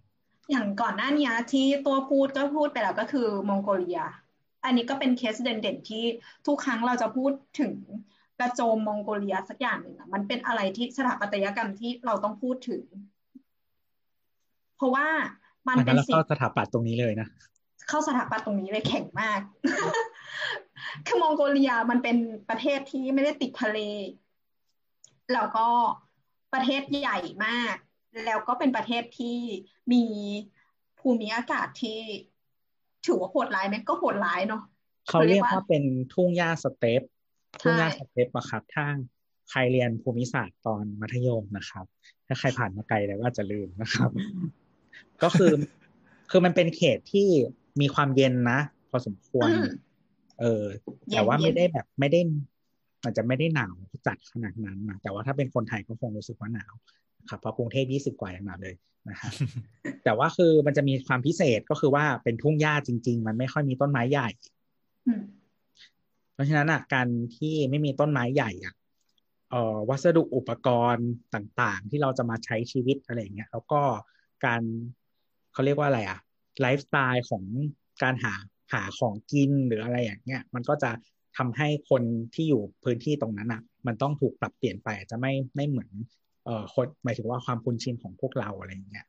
[0.49, 4.01] อย่างก่อนหน้านี้ที่ตัวพูดก็พูดไปแล้วก็คือมองโกเลีย
[4.65, 6.03] อันนี้ก็เป็นเคสเด่นๆที่
[6.47, 7.73] ทุกครั้งเราจะพูดถึง
[8.41, 12.83] กระโจมมองโกเลียสักอย่างหนึ่งอะมันเป็นอะไรที่สถาปัตยกรรมที่เราต้องพูดถึง
[14.77, 15.07] เพราะว่า
[15.67, 17.27] มันอันเป็นั้นนเราสิ่งเข้าสถาปัตย์ตรงนี้เลยนะ
[17.89, 19.39] เข้าสถาปัตย์ตรงนี้เลยแข็งมาก
[21.05, 22.17] คือมองโกเลียมันเป็น
[22.49, 23.79] ประเทศที่ไม่ได้ติดทะเล
[25.33, 25.67] แล้วก็
[26.53, 27.75] ประเทศใหญ่มาก
[28.25, 29.37] แล้วก็เป็นประเทศที่
[29.93, 30.03] มี
[30.99, 31.99] ภูมิอากาศที่
[33.05, 34.63] ถือว่าโหดร้ายไหมก็โหดร้ายเนาะ
[35.07, 37.01] เขาเรียกว่าเป็นทุ่งหญ้าสเตป
[37.61, 38.85] ทุ่งหญ้าใช่สเตปอะครับถ้า
[39.49, 41.85] ใครเรียนภูมิศาสตร์ตอนมัธยมนะครับ
[42.27, 44.09] ถ้าใครผ่านมาไกลแล้วก็อาจจะลืมนะครับ
[45.23, 45.53] ก็คือ
[46.31, 47.27] คือมันเป็นเขตที่
[47.81, 48.59] มีความเย็นนะ
[48.89, 49.69] พอสมควรอืม
[50.39, 50.63] เออ
[51.09, 52.21] เย็นแต่ว่าเย็นไม่ได้แบบไม่ได้
[53.03, 53.75] อาจจะไม่ได้หนาว
[54.07, 56.73] จัดขนาดนั้นนะแต่ว่าถ้าเป็นคนไทยก็คงรู้สึกว่าหนาว
[57.29, 58.75] ครับเพราะกรุงเทพยี่สิบกว่าอย่างหนาวเลย
[59.09, 59.31] นะฮะ
[60.03, 64.29] แต่ว่าคือมันจะมีความพิเศษก็คือว่าเป็นทุ่งหญ้าจริง ๆ มันไม่ค่อยมีต้นไม้ใหญ่
[65.07, 65.40] อืมเพ
[66.41, 68.73] ราะฉะนั้นอะการที่ไม่มีต้นไม้ใหญ่อะ
[69.51, 73.81] เอ่อวัสดุอุปกรณ์ต่างๆ ที่เราจะมาใช้ชีวิตอะไรอย่างเงี้ยแล้วก็
[74.45, 74.61] การ
[75.53, 76.19] เขาเรียกว่าอะไรอะ
[76.61, 77.43] ไลฟ์สไตล์ของ
[78.03, 78.33] การหา
[78.73, 80.91] หาของกินหรืออะไรอย่างเงี้ยมันก็จะ
[81.37, 85.91] ทำให้คนที่อยู่พื้นที่ตรงนั้นอะมันต้องถูกปรับเปลี่ยนไปอาจจะไม่ไม่เหมือน
[86.45, 89.05] เอ่อคนหมายถึงว่าความคุ้นชินของพวกเราอะไรอย่างเงี้ย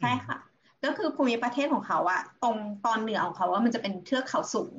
[0.00, 0.38] ใช่ค่ะ
[0.84, 4.76] ก็คือภูมิประเทศของเขาอะตรงตอนเหนือของเขาว่ามันจะเป็นเทือกเขาสูง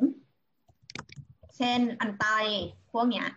[1.57, 2.25] เช่นอันไต
[2.91, 3.27] พวกเนี้ย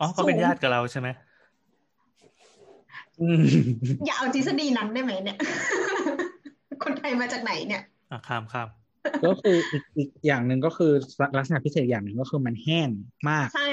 [0.00, 1.08] อ๋อเขาเป็นสูงญาติกับเราใช่ไหม
[3.20, 3.42] อืม
[4.06, 5.38] อย่าเอาทฤษฎีนั้นได้ไหมเนี่ย
[6.84, 8.68] คนไทยมาจากไหนเนี่ยอะข้ามข้าม
[9.24, 10.92] ก็คืออีกอีกอย่างหนึ่งก็คือ
[11.38, 12.88] ลักษณะพิเศษอย่างหนึ่งก็คือมันแห้ง
[13.28, 13.70] มาก ใช่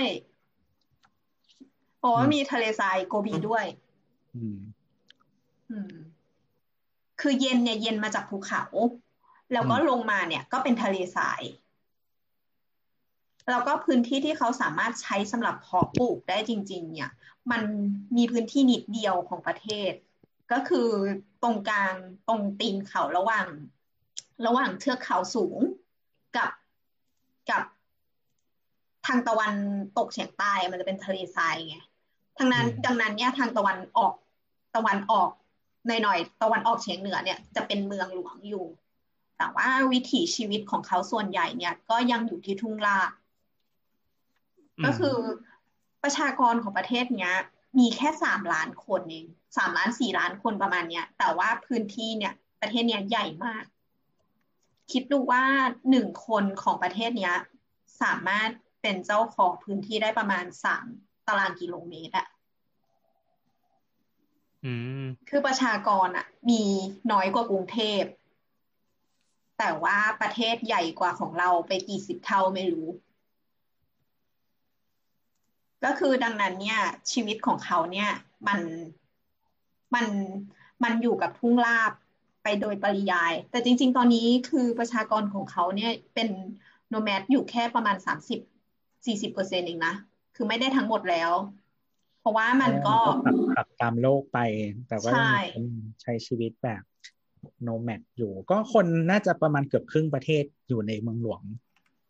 [1.98, 3.66] เพราะว่าอืมมีทะเลทรายโกบีด้วย
[4.36, 4.58] อืม
[5.72, 5.94] อืม
[7.22, 8.64] คือเย็นเนี่ยเย็นมาจากภูเขา
[9.54, 11.42] แล้วก็อืมลงมาเนี่ย ก็เป็นทะเลทราย
[13.50, 17.12] แล้วก็พื้นที่ที่เขาสามารถใช้สำหรับเพาะปลูกได้จริง ๆ เนี่ย
[17.52, 17.62] มัน
[18.18, 19.94] มีพื้นที่นิดเดียวของประเทศ
[20.52, 20.90] ก็คือ
[21.44, 21.94] ตรงกลาง
[22.28, 23.48] ตรงตีนเขาระหว่าง
[24.46, 25.58] ระหว่างเทือกเขาสูง
[26.38, 26.52] กับ
[27.50, 27.64] กับ
[29.06, 29.54] ทางตะวัน
[29.98, 31.78] ตกเฉียงใต้มันจะเป็นทะเลทรายไง
[32.38, 34.14] ทางนั้นอืมดังนั้นเนี่ยทางตะวันออก
[34.76, 35.30] ตะวันออก
[35.88, 38.66] หน่อยๆตะวันออกเฉียงเหนือเนี่ยจะเป็นเมืองหลวงอยู่
[39.38, 43.12] แต่ว่าวิถีชีวิตของเขาส่วนใหญ่เนี่ย ก็ยังอยู่ที่ทุ่งลาดม
[44.86, 45.18] ก็คือ
[46.04, 47.34] ประชากรของประเทศเนี้ย
[47.80, 49.26] มีแค่สามล้านคนเอง
[49.58, 53.64] สามล้านสี่ล้านคนประมาณเนี้ย แต่ว่าพื้นที่เนี่ย ประเทศเนี้ยใหญ่มาก
[54.92, 55.44] คิดดูว่า
[55.90, 57.36] หนึ่งคนของประเทศเนี้ย
[58.02, 58.50] สามารถ
[58.82, 60.86] เป็นเจ้าของพื้นที่ได้ประมาณสาม
[61.28, 62.28] ตารางกิโลเมตรอะ
[64.66, 66.64] อืมคือประชากรอะมี
[67.12, 68.04] น้อยกว่ากรุงเทพ
[69.60, 72.88] แต่ว่าประเทศใหญ่กว่าของเราไปกี่สิบเท่าไม่รู้
[75.86, 76.80] ก็คือดังนั้นเนี่ย
[77.12, 78.10] ชีวิตของเขาเนี่ย
[78.48, 78.60] มัน
[79.96, 80.06] มัน
[80.84, 81.92] มันอยู่กับทุ่งลาบ
[82.44, 86.30] ไปโดยปริยาย แต่จริง ๆ ตอนนี้คือประชากรของเขาเนี่ยเป็น
[86.90, 88.40] โนแมดอยู่แค่ประมาณสามสิบ
[89.06, 89.94] สี่สิบเปอร์เซ็นต์เองนะ
[90.36, 91.32] คือไม่ได้ทั้งหมดแล้ว
[92.20, 94.40] เพราะว่ามันก็ปรับปรับตามโลกไป
[94.90, 95.66] แต่ว่าใช่ยัง
[96.02, 96.84] ใช้ชีวิตแบบ
[97.64, 101.42] โนแมดอยู่ ก็คนน่าจะประมาณเกือบครึ่งประเทศอยู่ในเมืองหลวง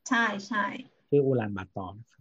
[0.09, 0.65] ใช่ใช่
[1.09, 2.19] ที่อูลานบาตอร์นะครั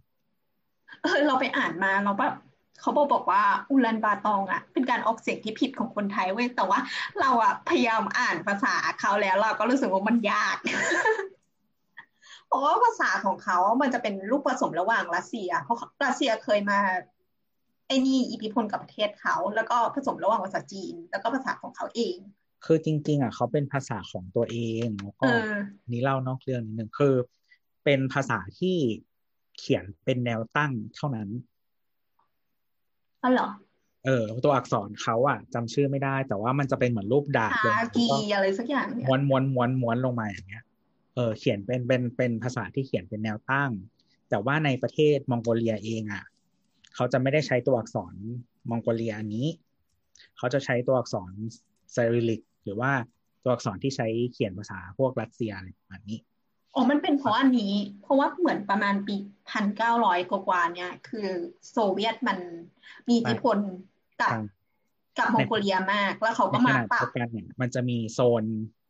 [1.03, 2.35] เออเราไปอ่านมาเราแบบ
[2.81, 6.79] เขาบอกบอกว่าอุลันบาตองอะ เป็นการออกเสียงที่ผิดของคนไทยเว้ยแต่ว่า
[7.19, 10.57] เราอะพยายามอ่านภาษาเขาแล้ว เราก็รู้สึกว่ามันยาก
[12.47, 16.79] เพราะว่าภาษาของเขา มันจะเป็นลูกผสมระหว่างรัสเซีย เพราะรัสเซียเคยมา
[17.87, 22.17] ไอ้นี่อิทธิพลกับประเทศเขา แล้วก็ผสมระหว่างภาษาจีน แล้วก็ภาษาของเขาเอง
[22.65, 25.53] คือจริง ๆ อะ เขาเป็นภาษาของตัวเองแล้วเอก็อ
[25.91, 27.15] นี่เล่านอกเรื่องนิดนึงคือ
[27.83, 28.77] เป็นภาษาที่
[29.61, 31.29] เขียนเป็นแนวตั้งเท่านั้น
[33.23, 33.47] อ๋อเหรอ
[34.05, 40.63] เออ ตัวอักษรเขาอะจำชื่อไม่ได้ แต่ว่ามันจะเป็นเหมือนรูปดาบลงคามากีแล้วก็อะไรสักอย่างเนี่ยม้วนม้วนม้วนม้วนลงมาอย่างเงี้ย
[41.15, 43.71] เออ เขียนเป็นเป็นเป็นภาษาที่เขียนเป็นแนวตั้ง
[44.29, 46.23] แต่ว่าในประเทศมองโกเลียเองอะ
[46.95, 48.15] เขาจะไม่ได้ใช้ตัวอักษร
[48.69, 49.47] มองโกเลียอันนี้
[50.37, 51.31] เขาจะใช้ตัวอักษร
[51.91, 52.91] ไซริลิก หรือว่า
[53.43, 56.19] ตัวอักษรที่ใช้เขียนภาษาพวกรัสเซียอะไรประมาณนี้
[56.75, 59.15] อ๋อมันเป็นเพราะอันนี้ เพราะว่าเหมือนประมาณปี
[59.51, 61.27] พันเก้าร้อยกว่าๆเนี่ย คือ
[61.71, 62.37] โซเวียตมัน
[63.07, 63.57] มีอิทธิพล
[64.21, 64.41] กับใช่
[65.17, 68.43] กับมองโกเลียมาก แล้วเขาก็มาปรัเดียวกันบยวกันเนี่ยมันจะมีโซน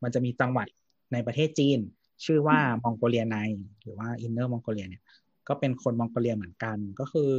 [0.04, 0.67] มันจะมีจังหวัด
[1.13, 1.80] ในประเทศจีน
[2.26, 3.38] ชื่อว่ามองโกเลียใน
[3.82, 5.04] หรือว่า Inner Mongolia เนี่ย
[5.48, 7.32] ก็เป็นคนมองโกเลียเหมือนกัน ก็คือ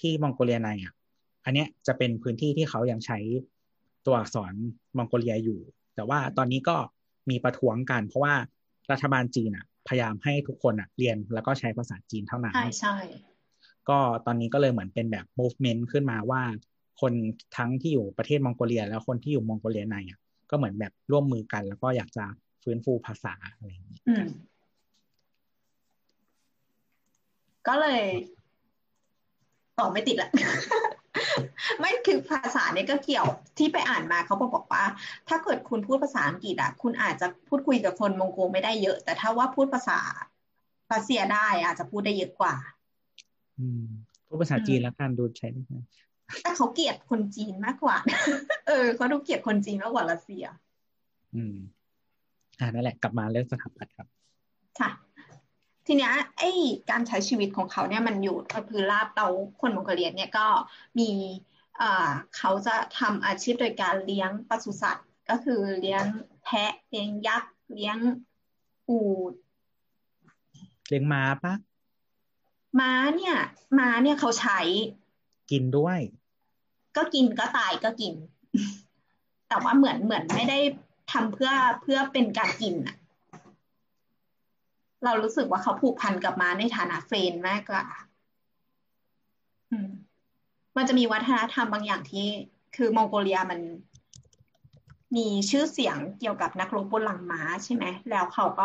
[0.00, 0.94] ที่มองโกเลียในอะ
[1.44, 3.18] อันเนี้ยจะเป็นพื้นที่ที่เขายังใช้
[4.06, 4.52] ตัวอักษร
[4.96, 5.60] มองโกเลียอยู่
[5.94, 6.76] แต่ว่าตอนนี้ก็
[7.30, 8.34] มีประท้วงกัน เพราะว่า
[8.90, 12.96] รัฐบาลจีนอะ พยายามให้ทุกคนอะเรียนแล้วก็ใช้ภาษาจีนเท่านั้นใช่ใช่
[13.88, 16.42] ก็ตอนนี้ก็เลยเหมือนเป็นแบบ movement ขึ้นมาว่า
[17.00, 17.12] คน
[17.56, 22.24] ทั้งที่อยู่ประเทศมองโกเลีย แล้วคนที่อยู่มองโกเลียในอะก็เหมือนแบบร่วมมือกัน แล้วก็อยากจะ
[22.62, 24.24] ฟื้นฟูภาษาอะไรอย่างนี้อืม
[27.68, 28.02] ก็เลย
[29.78, 30.30] ต่อไม่ติดละ
[31.78, 33.26] ไม่คือภาษาเนี่ยก็เกี่ยว
[33.58, 34.84] ที่ไปอ่านมาเขาบอกว่า
[35.28, 39.98] ถ้าเกิดคุณพูดภาษาอังกฤษอะ คุณอาจจะพูดคุยกับคนมองโกไม่ได้เยอะ แต่ถ้าว่าพูดภาษา
[40.92, 42.54] รัสเซียได้อาจจะพูดได้เยอะกว่า
[43.58, 43.84] อืม
[44.26, 45.74] พูดภาษาจีนแล้วกันดูใช้ได้ไหม
[46.42, 47.96] แต่เขาเกลียดคนจีนมากกว่า
[48.68, 50.44] เออเขาดูเกลียดคนจีนมากกว่ารัสเซีย
[51.34, 51.56] อืม
[52.60, 54.06] อ่านั่นแหละ กลับมาเรื่องสถาปัตย์ครับ
[54.80, 54.90] ค่ะ
[55.86, 56.50] ทีเนี้ยไอ้
[56.90, 59.26] การใช้ชีวิตของเขาเนี่ยมันอยู่บนพื้นราบเรา
[59.60, 60.46] คนมองโกเลียเนี่ยก็
[60.98, 61.10] มี
[61.80, 66.04] อ่าเขาจะทำอาชีพโดยการเลี้ยงปศุสัตว์ ก็คือเลี้ยง
[66.44, 67.98] แพะเลี้ยงยักษ์เลี้ยง
[68.88, 69.32] อูฐ
[70.88, 71.54] เลี้ยงม้าปะ
[72.80, 73.36] ม้าเนี่ย
[73.78, 74.60] ม้าเนี่ยเขาใช้
[75.50, 76.00] กินด้วย
[76.96, 78.14] ก็กินก็ตายก็กิน
[79.48, 80.58] แต่ว่าเหมือนเหมือนไม่ได้
[81.12, 82.96] ทำเพื่อเพื่อเป็นการกินอะ
[85.04, 87.84] เรารู้สึกว่าเขาผูกพันกับม้าในฐานะเฟรนด์มากกว่า
[89.70, 89.86] อืม
[90.76, 92.20] มันจะมีวัฒนธรรมบางอย่างที่
[92.76, 93.60] คือมองโกเลียมัน
[95.16, 98.64] มีชื่อเสียงเกี่ยวกับนักรบบนหลังม้าใช่ไหม แล้วเขาก็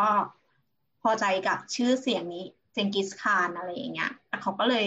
[1.01, 4.85] พอใจกับชื่อเสียงนี้เจงกิสคานอะไรอย่างเงี้ยแล้วเขาก็เลย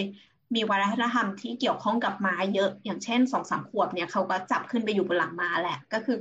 [0.55, 6.15] มีวัฒนธรรมที่เกี่ยวข้องกับม้าเยอะ อย่างเช่นสองสามขวบเนี่ยเขาก็จับขึ้นไปอยู่บนหลังม้าแหละ ก็คือ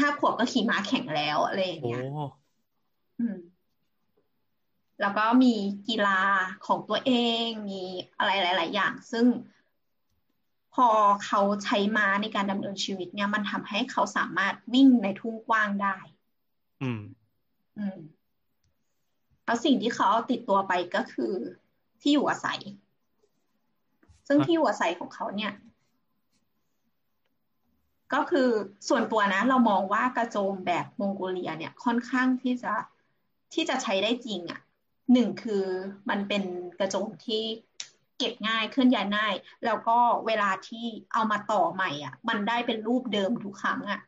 [0.00, 2.00] ห้าขวบก็ขี่ม้าแข่งแล้วอะไรอย่างโอ้เงี้ย
[3.18, 3.34] อืม
[5.00, 5.54] แล้วก็มี
[5.88, 6.20] กีฬา
[6.66, 7.12] ของตัวเอ
[7.44, 7.82] ง มี
[8.18, 9.26] อะไรหลาย ๆ อย่าง ซึ่ง
[10.74, 10.88] พอ
[11.24, 15.96] เขาใช้ม้าในการดำเนินชีวิต เนี่ยมันทำให้เขาสามารถวิ่งในทุ่งกว้างได้
[16.82, 17.02] อืม
[17.78, 17.98] อืม
[19.44, 21.32] แล้วสิ่งที่เขาเอาติดตัวไปก็คือ
[22.00, 22.60] ที่อยู่อาศัย
[24.28, 25.52] ซึ่งฮะที่อยู่อาศัยของเขาเนี่ย
[28.14, 28.48] ก็คือ
[28.88, 32.72] ส่วนตัวนะ เรามองว่ากระโจมแบบมองโกเลียเนี่ยค่อนข้างที่จะ
[33.54, 34.60] ที่จะใช้ได้จริงอะ
[35.12, 35.64] หนึ่งคือ
[36.10, 36.42] มันเป็น
[36.78, 37.42] กระโจมที่
[38.18, 44.00] เก็บง่ายเคลื่อนย้ายง่าย แล้วก็เวลาที่เอามาต่อใหม่อะ มันได้เป็นรูปเดิมทุกครั้งอะ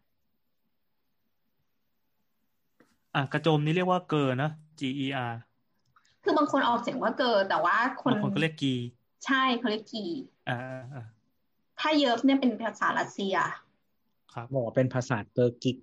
[3.15, 5.35] อะกระโจมนี้เรียกว่าเกอร์นะ G E R
[6.23, 8.75] คือบางคนออกเสียงว่าเกิดแต่ว่าคนบางคนก็เรียกกี
[9.27, 10.05] ใช่เขาเรียกกี
[10.49, 11.05] อ่าอ่าอ่า
[11.81, 13.35] ถ้า yurt เนี่ยเป็นภาษารัสเซีย
[14.33, 15.77] ครับบอกว่าเป็นภาษาเตอร์กิก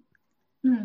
[0.65, 0.83] อืม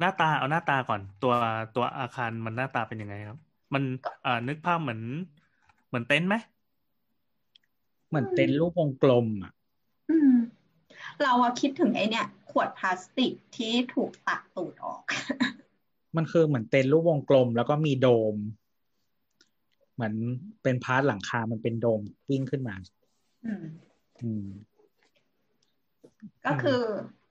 [0.00, 1.34] หน้าตาเอาหน้าตาก่อน ตัว
[1.76, 3.38] ตัวอาคารมันหน้าตาเป็นยังไงครับ
[3.74, 3.82] มัน
[4.26, 5.00] อ่านึกภาพเหมือน
[5.88, 6.36] เหมือนเต็นท์ไหม
[8.08, 9.52] เหมือนเต็นท์รูปวงกลมอะ
[10.10, 10.34] อืม
[11.22, 15.02] เราอะคิดถึงไอเนี่ย ขวดพลาสติกที่ถูกตัดตูดออก
[16.16, 18.36] มันคือเหมือนเต็นท์รูปวงกลม แล้วก็มีโดม
[19.94, 20.14] เหมือน
[20.62, 22.74] เป็นพาร์ทหลังคา มันเป็นโดมวิ่งขึ้นมา
[23.46, 23.64] อืม
[24.22, 24.46] อืม
[26.46, 26.82] ก็คือ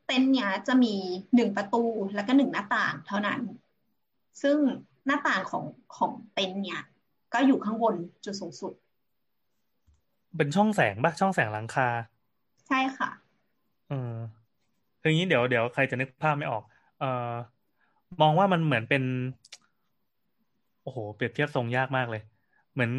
[0.08, 0.94] เต็นท์เนี้ยจะมี
[1.36, 1.84] หนึ่งประตู
[2.16, 3.40] แล้วก็หนึ่งหน้าต่างเท่านั้น
[4.42, 4.58] ซึ่ง
[5.06, 5.64] หน้าต่างของ
[5.98, 6.82] ของเต็นท์เนี้ย
[7.34, 8.74] ก็อยู่ข้างบนจุดสูงสุด
[10.38, 11.88] เป็นช่องแสงปะช่องแสงหลังคา
[12.68, 13.10] ใช่ค่ะ
[13.90, 14.16] เออ
[15.02, 16.64] คืออย่างนี้เดี๋ยวเดี๋ยวใครจะนึกภาพไม่ออก
[17.00, 17.32] เอ่อ
[18.22, 19.04] มองว่ามันเหมือนเป็น
[20.84, 22.22] โอ้โห เปรียบเทียบทรงยากมากเลย
[22.74, 22.92] เหมือน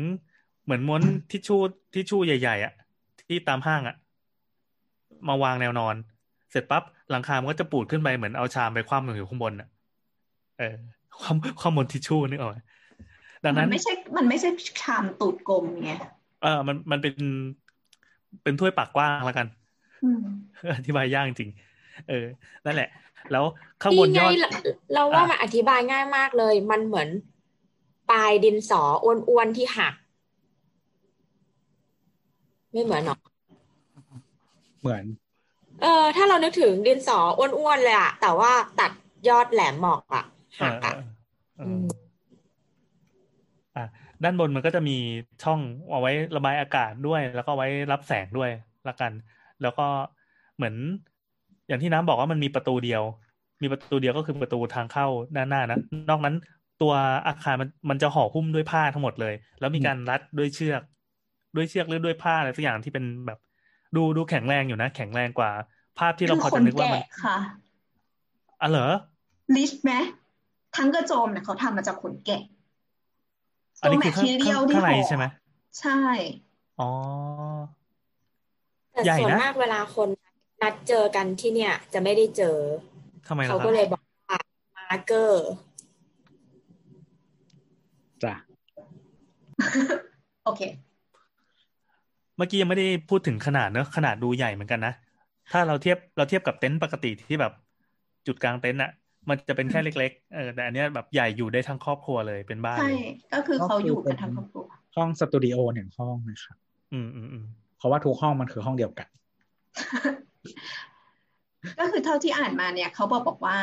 [0.64, 1.60] เหมือนม้วนทิชชู่
[1.94, 2.72] ทิชชู่ใหญ่ๆอะ
[3.28, 3.96] ที่ตามห้างอะ
[5.28, 5.94] มาวางแนวนอน
[6.50, 9.68] เสร็จปั๊บหลังคามันก็จะปูดขึ้นไปเหมือนเอาชามไปคว่ำลงอยู่ข้างบนอะ
[10.58, 10.76] เออ
[11.20, 12.56] ความความบนทิชชู่นึกออกไหม
[13.44, 14.48] ดังมันั้นนไม่ใช่ มันไม่ใช่
[14.82, 15.92] ชามตูดกลมไง
[16.42, 17.14] เออมันมันเป็น
[18.42, 19.46] เป็นถ้วยปากกว้างแล้วกัน
[20.04, 20.22] อืม
[20.76, 21.50] อธิบายยากจริง
[22.08, 22.26] เออ
[22.64, 22.88] นั่นแหละ
[23.32, 23.44] แล้ว
[23.82, 24.48] ข้างบนนี่ยไงอดเรา
[24.94, 27.08] เราว่าอะมันอธิบายง่ายมากเลย มันเหมือน
[28.10, 29.94] ปลายดินสออ้วนๆที่หัก
[32.72, 33.16] ไม่เหมือนหรอ
[34.80, 35.04] เหมือน
[35.80, 38.90] เออถ้าเรานึกถึงดินสออ้วนๆเลยอะแต่ว่าตัด
[39.28, 40.24] ยอดแหลมหมอกอะ
[40.58, 41.00] เอหักอเออะอ
[41.56, 41.84] เออือม
[43.76, 43.84] อะ
[44.24, 44.96] ด้านบนมันก็จะมี
[45.42, 45.60] ช่อง
[45.90, 48.50] เอาไว้ระบายอากาศด้วย แล้วก็ไว้รับแสงด้วย
[48.88, 49.12] ละกัน
[49.62, 49.86] แล้วก็
[50.56, 50.74] เหมือน
[51.68, 53.02] อย่างที่น้ำบอกว่ามันมีประตูเดียว
[53.62, 55.78] มีประตูเดียวก็คือประตูทางเข้าด้านหน้านะ
[56.10, 56.34] นอกนั้น
[56.82, 56.92] ตัว
[57.26, 60.82] อาคารมันมันจะห่อหุ้มด้วยผ้าทั้งหมดเลย แล้วมีการรัดด้วยเชือก
[61.56, 63.38] ด้วยเชือกหรือด้วยผ้าอะไรสักอย่างที่เป็นแบบ
[63.96, 65.50] ดูดูแข็งแรงอยู่นะ แข็งแรงกว่า
[65.98, 67.36] ภาพที่เราคือพอขจะนนึกว่ามันแกะค่ะ
[68.62, 68.88] อะเหรอ
[69.56, 69.92] ลิชไหม
[70.76, 72.42] ทั้งกระโจมเนี่ยเขาทำมาจากขนแกะ
[73.80, 75.24] อันนี้คือข้างตัว material ข้างข้างในที่ห่อใช่ไหม
[75.80, 76.00] ใช่
[76.80, 76.90] อ๋อ
[78.92, 80.08] แต่ใหญ่ส่วนนะมากเวลาคน
[80.62, 82.56] นัดเจอกันที่เนี่ย จะไม่ได้เจอ
[83.28, 84.38] ทำไมล่ะเขาครัก็บเลยบอกว่า
[84.76, 85.46] มาร์เกอร์
[88.24, 88.34] จ้ะ
[90.44, 90.60] โอเค
[92.38, 94.94] เมื่อกี้ยังไม่ได้พูดถึงขนาดเนอะขนาดดูใหญ่เหมือนกันนะ
[95.52, 97.52] ถ้าเราเทียบเราเทียบกับเต็นท์ปกติที่แบบ
[98.26, 98.90] จุดกลางเต็นท์อะ
[99.28, 104.64] มันจะเป็นแค่เล็กๆเออแต่อันเนี้ยแบบใหญ่อยู่ได้ทั้งครอบครัวเลยเป็นบ้านใช่เลยก็คือเขาอยู่กันทั้งครอบครัว
[104.96, 106.56] ห้องสตูดิโอหนึ่งห้องนะครับ
[106.92, 107.44] อืมอืมอืม
[107.78, 109.08] เพราะว่าทุกห้องมันคือห้องเดียวกัน
[111.78, 113.58] ก็คือเท่าที่อ่านมาเนี่ยเขาบอกบอกว่า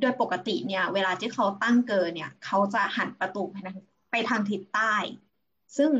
[0.00, 3.76] โดยปกติเนี่ย เวลาที่เขาตั้งเกินเนี่ย เขาจะหันประตูไปทาง
[4.10, 4.94] ไปทางทิศใต้
[5.76, 5.90] ซึ่ง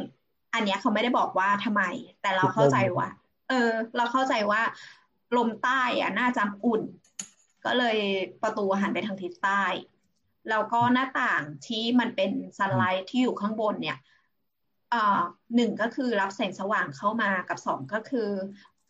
[0.55, 1.83] อันเนี้ยเขาไม่ได้บอกว่าทำไม
[2.23, 3.09] แต่เราเข้าใจว่า
[3.49, 4.63] เออ เราเข้าใจว่า
[5.37, 6.83] ลมใต้อะน่าจะอุ่น
[7.65, 7.99] ก็เลย
[8.43, 9.65] ประตูหันไปทางทิศใต้
[10.51, 13.99] แล้วก็หน้าต่างที่มันเป็น sunlight ที่อยู่ข้างบนเนี่ย
[14.91, 15.21] เอ่อ
[15.55, 18.31] หนึ่งก็คือรับแสงสว่างเข้ามากับสองก็คือ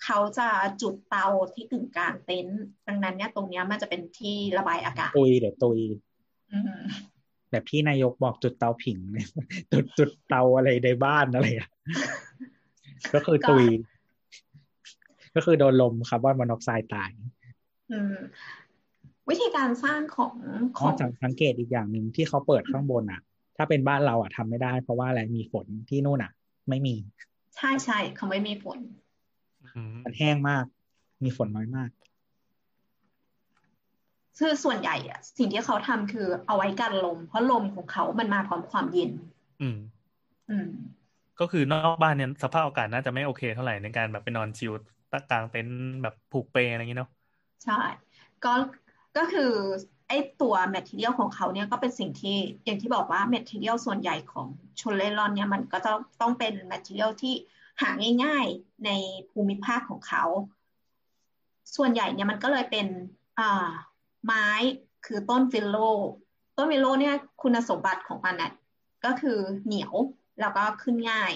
[0.05, 0.49] เขาจะ
[0.83, 5.79] จุดเตาที่กึ่งกลางเต็นท์ดังนั้นเนี่ยตรงเนี้ยมันจะเป็นที่ระบายอากาศตุยเดี๋ยวตุย
[6.53, 6.83] อืม
[7.51, 9.29] แบบที่นายกบอกจุดเตาผิงเนี่ย
[9.73, 11.71] จุดจุดเตาอะไรในบ้านอะไรอะ
[13.15, 13.65] ก็คือตุย
[15.35, 17.11] ก็คือโดนลมคาร์บอนมอนอกไซด์ตาย
[17.91, 18.15] อืม
[19.29, 20.35] วิธีการสร้างของ
[20.79, 23.21] ขข้อองจากสังเกตอีกอย่างหนึ่งที่เขาเปิดข้างบนอะ
[23.57, 26.33] ถ้าเป็นบ้านเราอะทำไม่ได้ เพราะว่าอะไรมีฝนที่นู่นอะ
[26.69, 26.95] ไม่มี
[27.57, 28.79] ใช่ใช่เขาไม่มีฝน
[29.77, 30.65] อืมมันแห้งมาก
[31.25, 31.91] มีฝนน้อยมาก
[34.39, 39.11] คือส่วนใหญ่อะสิ่งที่เขาทำคือเอาไว้กันลม เพราะลมของเขามันมาพร้อมความเย็น
[39.61, 39.79] อืม
[40.51, 40.69] อืม
[41.41, 44.73] ก็คือนอกบ้านเนี่ยสภาพอากาศน่าจะไม่โอเคเท่าไหร่ในการแบบไปนอนชิล
[45.13, 47.11] ตะกลางเต็นท์แบบผูกเปลอะไรอย่างงี้เนาะ
[47.65, 47.81] ใช่
[48.45, 48.53] ก็
[49.17, 49.53] ก็คือ
[50.09, 54.47] ไอ้ตัว material ของเขาเนี่ยก็เป็นสิ่งที่อย่างที่บอกว่า material ส่วนใหญ่ของ
[54.81, 57.35] ชนเร่ร่อนเนี่ยมันก็จะต้องเป็น material ที่
[57.83, 57.91] หา
[58.23, 58.91] ง่ายๆใน
[59.31, 60.25] ภูมิภาคของเขา
[61.77, 62.87] ส่วนใหญ่เนี่ยมันก็เลยเป็น
[63.39, 63.71] อ่า
[64.25, 64.49] ไม้
[65.07, 65.77] คือต้น willow
[66.57, 68.53] ต้น willow เนี่ยคุณสมบัติของมันน่ะ
[69.05, 69.93] ก็คือเหนียว
[70.41, 71.33] แล้วก็ขึ้นง่าย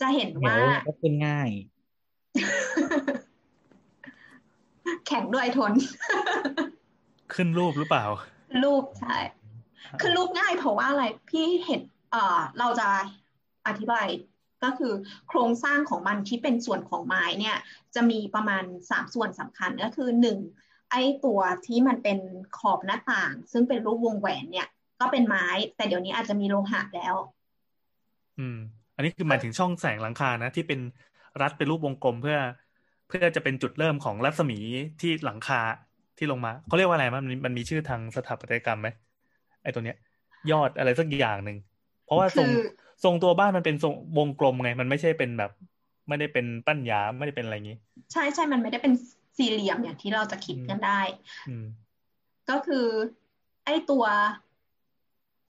[0.00, 1.48] จะเห็นเดี๋ยว่าวก็ขึ้นง่าย
[5.06, 5.72] แข็งด้วยทน
[7.34, 8.04] ขึ้นรูปหรือเปล่า
[8.62, 9.16] รูปใช่
[10.00, 11.80] คือรูปง่ายเพราะว่าอะไรพี่เห็น
[12.12, 12.88] เอ่อเราจะ
[13.66, 14.06] อธิบาย
[14.64, 14.92] ก็คือ
[15.28, 17.56] โครงสร้างของมันที่เป็นส่วนของไม้เนี่ย
[17.94, 20.38] จะมีประมาณสามส่วนสำคัญก็คือหนึ่ง
[20.90, 22.18] ไอ้ตัวที่มันเป็น
[22.58, 24.68] ขอบหน้าต่าง ซึ่งเป็นรูปวงแหวนเนี่ย
[25.00, 25.46] ก็เป็นไม้
[25.76, 27.14] แต่เดี๋ยวนี้อาจจะมีโลหะแล้ว
[28.38, 28.58] อืม
[28.96, 30.80] อันนี้คือหมายถึงช่องแสงหลังคานะที่เป็น
[31.40, 32.38] รัดเป็นรูปวงกลมเพื่อ
[33.08, 34.58] เพื่อจะเป็นจุดเริ่มของรัศมี
[35.00, 35.60] ที่หลังคา
[36.18, 38.88] ที่ลงมาเขาเรียกว่าอะไรมันมีมันมีชื่อทางสถาปัตยกรรมไหม
[39.62, 39.96] ไอ้ตัวเนี้ย
[40.50, 41.58] ยอดอะไรสักอย่างหนึ่ง
[42.04, 42.54] เพราะว่าทรงคือ
[43.04, 45.50] ทรงตัวบ้านมันเป็นทรงวงกลมไง มันไม่ใช่เป็นแบบ
[46.08, 47.78] ไม่ได้เป็นปั้นหยาไม่ได้เป็นอะไรอย่างนี้
[48.12, 48.92] ใช่ใช่มันไม่ได้เป็น
[49.38, 51.00] สี่เหลี่ยมอย่างที่เราจะคิดกันได้
[51.48, 51.66] อืม
[52.50, 52.86] ก็คือ
[53.64, 54.04] ไอ้ตัว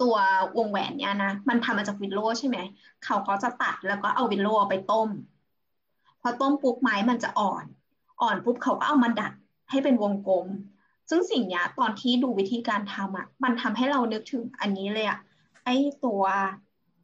[0.02, 0.16] ตัว
[0.58, 2.58] วงแหวนเนี่ยนะมันทำมาจากวิลโลใช่ไหม
[3.06, 5.10] เขาก็จะตัดแล้วก็เอาวิลโลไปต้ม
[6.22, 7.66] พอต้มปุ๊บไม้มันจะอ่อน
[8.22, 9.34] อ่อนปุ๊บเขาก็เอามาดัด
[9.70, 10.46] ให้เป็นวงกลม
[11.10, 15.20] ซึ่งสิ่งเนี้ยตอนที่ดูวิธีการทำอะ มันทำให้เรานึกถึงอันนี้เลยอะ
[15.66, 15.76] ไอ้
[16.06, 16.24] ตัว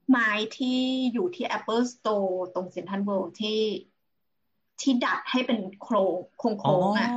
[0.09, 0.77] ไม้ที่
[1.13, 3.59] อยู่ที่ Apple Store ตรงเซ็นทรัลเวิลด์ที่
[4.85, 7.09] ที่ดัดให้เป็นโครงโค้งอ๋อๆอะ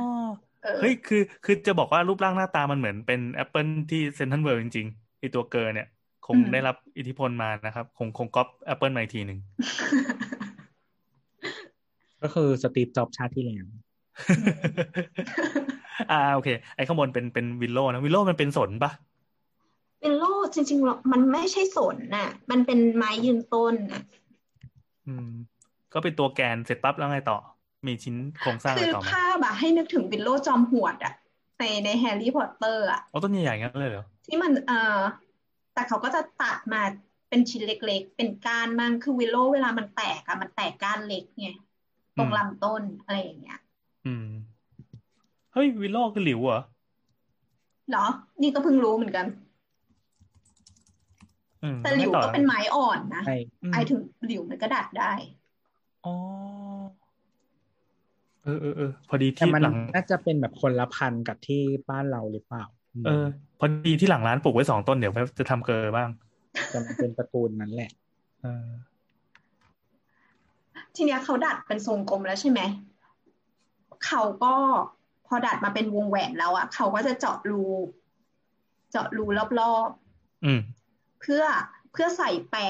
[0.63, 5.87] เออเฮ้ยคือ คือจะบอกว่ารูปร่างหน้าตามันเหมือนเป็นแอปเปิลที่เซ็นทรัลเวิลด์จริงๆไอตัวเกอร์เนี่ย
[6.23, 9.39] คงอืมได้รับอิทธิพลมานะครับ คงคงก๊อปแอปเปิลมาอีกทีหนึ่ง
[12.21, 13.65] ก็คือสตีฟจ็อบส์ชาติที่แล้ว
[16.11, 18.91] อ่าโอเค ไอ้ข้างบนเป็นเป็น willow นะ willow มันเป็นสนปะ
[19.99, 24.01] เป็น willow จริงๆแล้วมันไม่ใช่สนน่ะ มันเป็นไม้ยืนต้นน่ะ
[25.05, 25.25] อืม
[25.93, 27.35] ก็เป็นตัวแกนเสร็จปั๊บแล้วไงต่อ
[27.87, 31.13] มีชิ้นโครงสร้างอะคืไรอต่อไหมภาพอะให้นึกถึง willow จอมหวดอะ
[31.57, 34.75] ในในแฮร์รี่พอตเตอร์อะเอาต้นใหญ่ๆงั้นเลยเหรอ ที่มันเอ่อ
[35.73, 36.79] แต่เขาก็จะตัดมา
[37.29, 41.45] เป็นชิ้นเล็กๆ เป็นก้านมั่งคือวิลโลเวลามันแตกอะมันแตกก้านเล็กไง
[42.15, 43.55] ตรงอืมลำต้นอะไรอย่างเงี้ย
[44.05, 44.23] อืม
[45.53, 46.59] เฮ้ยวิลโลคือหลิวเหรอ
[47.87, 48.05] เหรอ
[48.41, 49.25] นี่ก็เพิ่งรู้เหมือนกัน
[51.61, 53.31] อืมแต่แล้วหไงลิวต่อก็เป็นไม้อ่อนนะใช่
[53.63, 55.05] อืมไอถึงหลิวมันก็ดัดได้
[56.03, 56.09] อ๋อ
[56.77, 62.63] เออเออเออพอดีแต่ที่มันหลังน่าจะเป็นแบบคนละพันธุ์กับที่บ้านเราหรือเปล่า
[63.05, 63.25] เออ
[63.59, 66.09] พอดีที่หลังร้านปลูกไว้สองต้นเดี๋ยวจะทำเกอร์บ้าง
[66.69, 67.91] แต่มันเป็นตระกูลนั้นแหละ
[68.41, 68.67] เออ
[70.95, 72.59] ทีเนี้ยเขาดัดเป็นทรงกลมแล้วใช่ไหม
[74.05, 74.55] เขาก็
[75.27, 77.63] พอดัดมาเป็นวงแหวนแล้วอะ เขาก็จะเจาะรู
[78.91, 79.25] เจาะรู
[79.59, 79.89] รอบ
[80.45, 81.43] อืมๆเพื่อ
[81.91, 82.61] เพื่อใส่แปร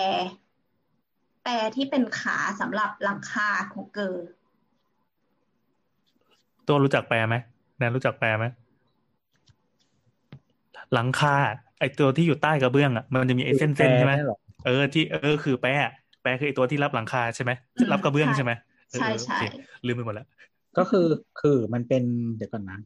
[1.43, 4.27] แปรที่เป็นขาสำหรับหลังคาของเกอร์
[6.69, 7.35] ตัวรู้จักแปลไหม
[7.77, 8.45] แนนรู้จักแปลไหม
[10.93, 11.35] หลังคา
[11.79, 15.91] ไอตัวที่อยู่ใต้กระเบื้องอะมันจะมีไอเส้นเส้นใช่ไหมแปลได้เหรอเออที่เออคือแปะ
[16.21, 17.51] แปะคือไอตัวที่รับหลังคาใช่ไหม
[17.91, 18.51] รับกระเบื้องใช่ไหม
[18.89, 20.27] เออใช่เออใช่โอเคลืมไปหมดแล้ว
[20.77, 21.07] ก็คือ
[21.41, 22.03] คือมันเป็น
[22.35, 22.79] เดี๋ยวก่อนนะ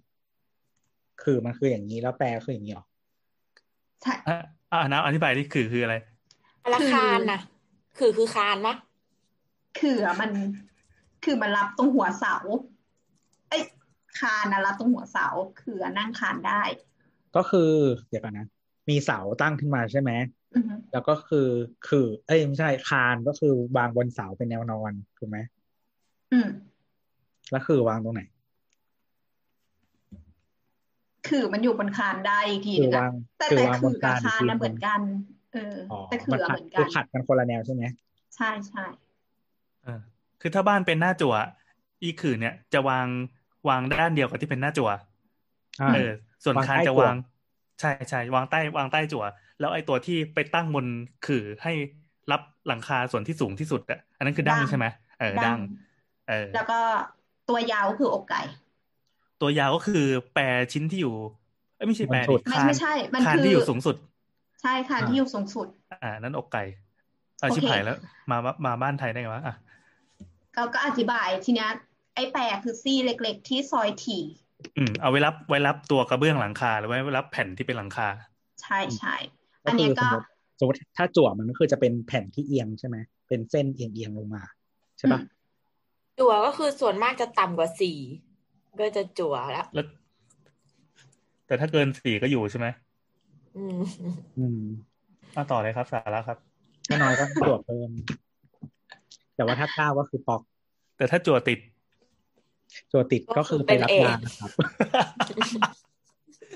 [1.23, 2.85] คือมันคืออย่างนี้แล้วแปลคืออย่างนี้หรอ
[4.01, 4.37] ใช่อะ
[4.71, 5.95] อ่านะอธิบายที่คือคืออะไร
[6.73, 7.39] ละคานนะ
[7.97, 8.75] คือคือคานมะ
[9.79, 10.31] คือมัน
[11.23, 12.61] คือมันรับตรงหัวเสาเอ้ย
[14.19, 15.27] คานรับตรงหัวเสา
[15.61, 16.61] คือนั่งคานได้
[17.35, 17.71] ก็คือ
[18.09, 18.47] เดี๋ยวกันนะ
[18.89, 20.11] มีเสาตั้งขึ้นมาใช่ไหม
[20.91, 21.47] แล้วก็คือ
[21.87, 25.37] คือ เอ้ยไม่ใช่คานก็คือวางบนเสาเป็นแนวนอนถูกไหม
[26.33, 26.47] อืม
[27.51, 28.21] แล้วคือวางตรงไหน
[31.27, 32.91] คือมันอยู่บนคานได้อีกทีนึง
[33.39, 35.01] แต่แต่คือกับคานนะเหมือนกัน
[35.53, 35.75] เออ
[36.09, 37.83] แต่คือเหมือนกันคือขัดกันคนละแนวใช่ไหม
[38.35, 38.83] ใช่ใช่
[39.83, 40.01] เออ
[40.41, 41.35] คือถ้าบ้านเป็นหน้าจั่ว
[42.01, 43.07] อีขือเนี่ยจะวาง
[43.69, 44.89] วางด้านเดียวกับที่เป็นหน้าจั่ว
[45.81, 46.11] อ่าเออ
[46.43, 47.17] ส่วนวางคานใต้จะจั่ววาง
[47.79, 49.25] ใช่ใช่วางใต้วางใต้จั่ว
[49.59, 50.85] แล้วไอ้ตัวที่ไปตั้งบน
[51.25, 51.73] ขื่อให้
[52.31, 54.85] รับหลังคาส่วนที่สูงที่สุดอะอันนั้นคือดั้งใช่ไหม
[55.19, 55.59] เออดั้ง
[56.29, 56.79] เออ แล้วก็
[57.49, 58.41] ตัวยาวก็คืออกไก่
[59.41, 60.43] ตัวยาวก็คือแปร
[60.73, 61.15] ชิ้นที่อยู่
[61.75, 63.95] เอ้ยไม่ใช่แปรบนสุดิดไม่คานไม่ใช่ มันคานคือที่อยู่สูงสุด
[64.61, 65.67] ใช่ค่ะอ่าที่อยู่สูงสุด
[66.03, 66.63] อ่า นั่นอกไก่
[67.39, 67.97] เอาโอเคชิบหายแล้ว
[68.31, 69.55] มามามาบ้านไทยได้ไงวะอะ
[70.53, 71.69] เขาก็อธิบายทีเนี้ย
[72.15, 74.23] ไอ้แปรคือซี่เล็ก ๆ ที่ซอยถี่
[74.77, 78.07] อืมเอาไว้รับไว้รับตัวกระเบื้องหลังคาหรือไว้รับแผ่นที่เป็นหลังคา
[78.61, 79.15] ใช่ใช่
[79.63, 80.25] ก็อันคืเนี้ยสมก็มติ
[80.59, 82.97] สมมติถ้าจั่วมันก็คือจะเป็นแผ่นที่เอียงใช่ไหม
[83.27, 84.43] เป็นเส้นเอียงเอียงลงมา
[84.97, 85.19] ใช่ปะ
[86.19, 87.97] จั่วก็คือส่วนมากจะต่ำกว่าสี่
[88.79, 89.85] ก็จะจั่วแล้วแล้ว
[91.47, 92.67] แต่ถ้าเกินสี่ก็อยู่ใช่ไหม
[93.57, 93.79] อืม
[94.37, 94.61] อืม
[95.35, 96.37] มาต่อเลยครับ สาระครับ
[96.87, 97.89] ถ้าน้อยก็จั่วเพิ่ม
[99.35, 100.41] แต่ว่าถ้าเก้าก็คือปอก
[100.97, 101.59] แต่ถ้าจั่วติด
[102.91, 104.49] จั่วติดก็คือไปรับยานะครับ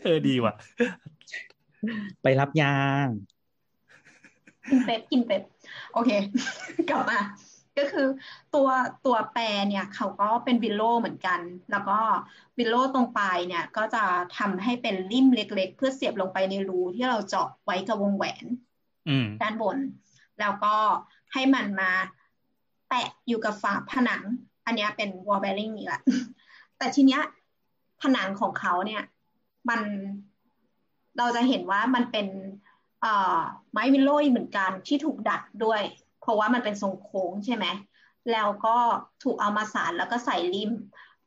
[0.03, 0.53] เออดีว่ะ
[2.23, 2.73] ไปรับยา
[4.69, 5.43] กินเป๊ปกินเป๊ป
[5.93, 6.09] โอเค
[6.89, 7.19] กลับมา
[7.77, 8.07] ก็คือ
[8.55, 8.69] ตัว
[9.05, 11.39] ตัวแปรเนี่ยเขาก็เป็น willow เหมือนกัน
[11.71, 11.99] แล้วก็
[12.57, 14.03] willow ตรงปลายเนี่ยก็จะ
[14.37, 18.45] ทำให้เป็นลิ่มเล็ก ๆ เพื่อเสียบลงไปในรูที่เราเจาะไว้กับวงแหวน
[19.09, 19.77] อืมด้านบน
[20.39, 20.75] แล้วก็
[21.33, 21.91] ให้มันมา
[22.89, 24.23] แปะอยู่กับฝาผนัง
[24.67, 26.01] อันนี้เป็น wall bearing นี่แหละ
[26.77, 27.21] แต่ทีเนี้ย
[28.01, 29.03] ผนังของเขาเนี่ย
[29.69, 29.81] มัน
[31.17, 32.27] เราจะเห็นว่ามันเป็น
[33.01, 33.39] เอ่อ
[33.71, 35.81] ไม้วิลโลยเหมือนกันที่ถูกดัดด้วย
[36.21, 37.65] เพราะว่ามันเป็นทรงโค้งใช่ไหม
[38.31, 38.77] แล้วก็
[39.23, 40.71] ถูกเอามาสานแล้วก็ใส่ริม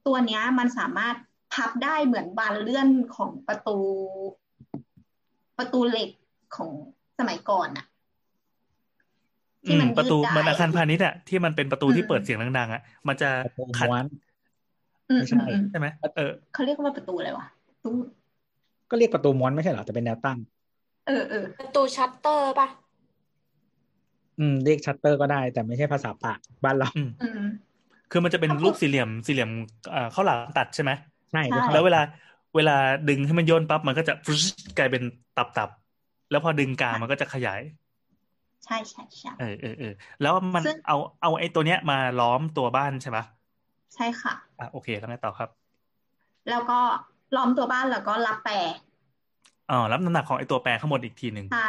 [0.06, 1.16] ตัวนี้มันสามารถ
[1.52, 3.78] พับได้เหมือนบานเลื่อนของประตู
[5.58, 6.10] ประตูเหล็ก
[6.56, 6.70] ของ
[7.18, 7.86] สมัยก่อนอะ
[9.66, 14.04] ที่มมันประตูยืดได้มันอาคารพาณิชย์อะที่มันเป็นประตูที่อืมเปิดเสียงดังๆอะมันจะประตูขัดม้วน
[15.08, 15.86] อืมไม่ใช่อืมใช่ไหม
[16.16, 17.46] เออเขาเรียกว่าประตูอะไรวะ
[17.84, 17.92] ตู้
[18.90, 20.38] ก็เรียกประตูม้วนไม่ใช่เหรอแต่เป็นแนวตั้ง
[21.06, 22.68] เออเออประตูชัตเตอร์ป่ะ
[24.38, 27.42] อืมเรียกชัตเตอร์ก็ได้ แต่ไม่ใช่ภาษาปากบ้านเราอืมอืม
[28.12, 29.50] คือมันจะเป็นถ้าพูดรูปสี่เหลี่ยมสี่เหลี่ยม
[29.90, 30.90] เอ่อข้าวหลามตัดใช่ไหม
[31.32, 32.00] ใช่ใช่แล้วเวลา
[32.56, 32.76] เวลา
[33.08, 34.42] ดึงให้มันโยนปั๊บมันก็จะฟึ๊ช
[34.78, 35.02] กลายเป็น
[35.36, 37.60] ตับๆแล้วพอดึงกลางมันก็จะขยาย
[38.64, 39.88] ใช่ใช่ใช่เออเออเออ
[40.20, 43.24] แล้วมันซึ่งเอาเอาไอ้ตัวเนี้ยมาล้อมตัวบ้านใช่ปะ
[43.94, 45.50] ใช่ค่ะอะโอเคแล้วไงต่อครับ
[46.48, 46.80] แล้วก็
[47.34, 48.52] ล้อมตัวบ้านแล้วก็รับแปร
[49.68, 51.68] อ๋อรับน้ำหนักของไอ้ตัวแปรข้างบนอีกทีหนึ่งใช่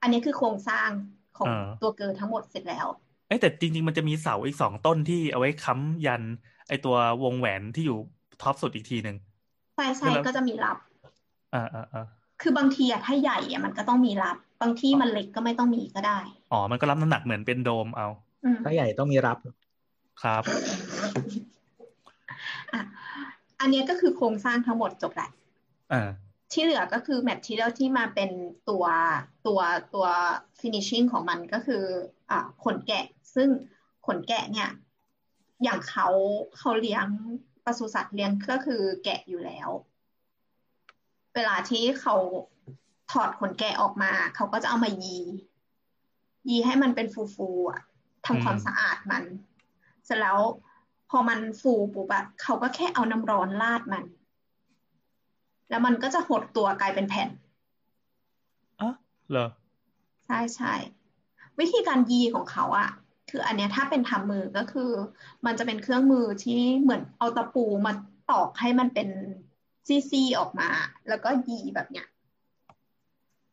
[0.00, 0.90] อันนี้คือโครงสร้าง
[1.34, 2.86] ของเออตัวเกิร์ทั้งหมดเสร็จแล้ว
[3.26, 6.24] เอ้ยแต่จริง ๆ มันจะมีเสาอีกสองต้นที่เอาไว้ค้ำยัน
[6.68, 7.94] ไอ้ตัววงแหวนที่อยู่
[8.38, 9.16] ท็อปสุดอีกทีหนึ่ง
[9.74, 10.76] ใช่ใช่แล้วก็จะมีรับ
[11.52, 12.00] อ่าอ่าอ่า
[12.40, 16.18] คือบางทีอะถ้าใหญ่อะมันก็ต้องมีรับ บางที่มันเล็กก็ไม่ต้องมีก็ได้
[16.52, 18.08] อ๋อ มันก็รับน้ำหนักเหมือนเป็นโดมเอา
[18.44, 19.38] อืมถ้าใหญ่ต้องมีรับ
[20.22, 20.42] ครับ
[22.72, 22.82] อะ
[23.60, 25.30] อันเนี้ยก็คือโครงสร้างทั้งหมดจบแหละ
[25.92, 26.08] อ่า
[26.52, 28.30] ที่เหลือก็คือแมททีเรียลที่มาเป็น
[28.68, 28.84] ตัว
[29.46, 29.60] ตัว
[29.94, 30.06] ตัว
[30.60, 31.84] finishing ของมันก็คือ
[32.30, 33.04] อ่าขนแกะ
[33.34, 33.48] ซึ่ง
[34.06, 34.70] ขนแกะเนี่ย
[35.64, 36.08] อย่างเขา
[36.58, 37.06] เขาเลี้ยง
[37.64, 39.68] ปศุสัตว์เลี้ยงก็คือแกะอยู่แล้ว
[41.34, 42.14] เวลาที่เขา
[43.10, 45.16] ถอดขนแกะออกมา เขาก็จะเอามายี
[46.48, 47.80] ยีให้มันเป็นฟูๆอะ
[48.26, 49.24] ทำความอืมสะอาดมัน
[50.04, 50.38] เสร็จแล้ว
[51.10, 54.04] พอมันฟูปุ๊บอะเขาก็แค่เอาน้ำร้อนราดมัน
[55.68, 57.28] แล้วมันก็จะหดตัวกลายเป็นแผ่น
[58.80, 58.90] อะ
[59.30, 59.46] เหรอ
[60.26, 60.74] ใช่ใช่
[61.58, 62.88] วิธีการยีของเขาอะ
[63.30, 64.90] คืออันเนี้ยถ้าเป็นทำมือก็คือ
[65.46, 67.92] มันจะเป็นเครื่องมือที่เหมือนเอาตะปูมา
[68.30, 69.08] ตอกให้มันเป็น
[70.10, 70.68] ซี่ๆออกมา
[71.08, 72.06] แล้วก็ยีแบบเนี้ย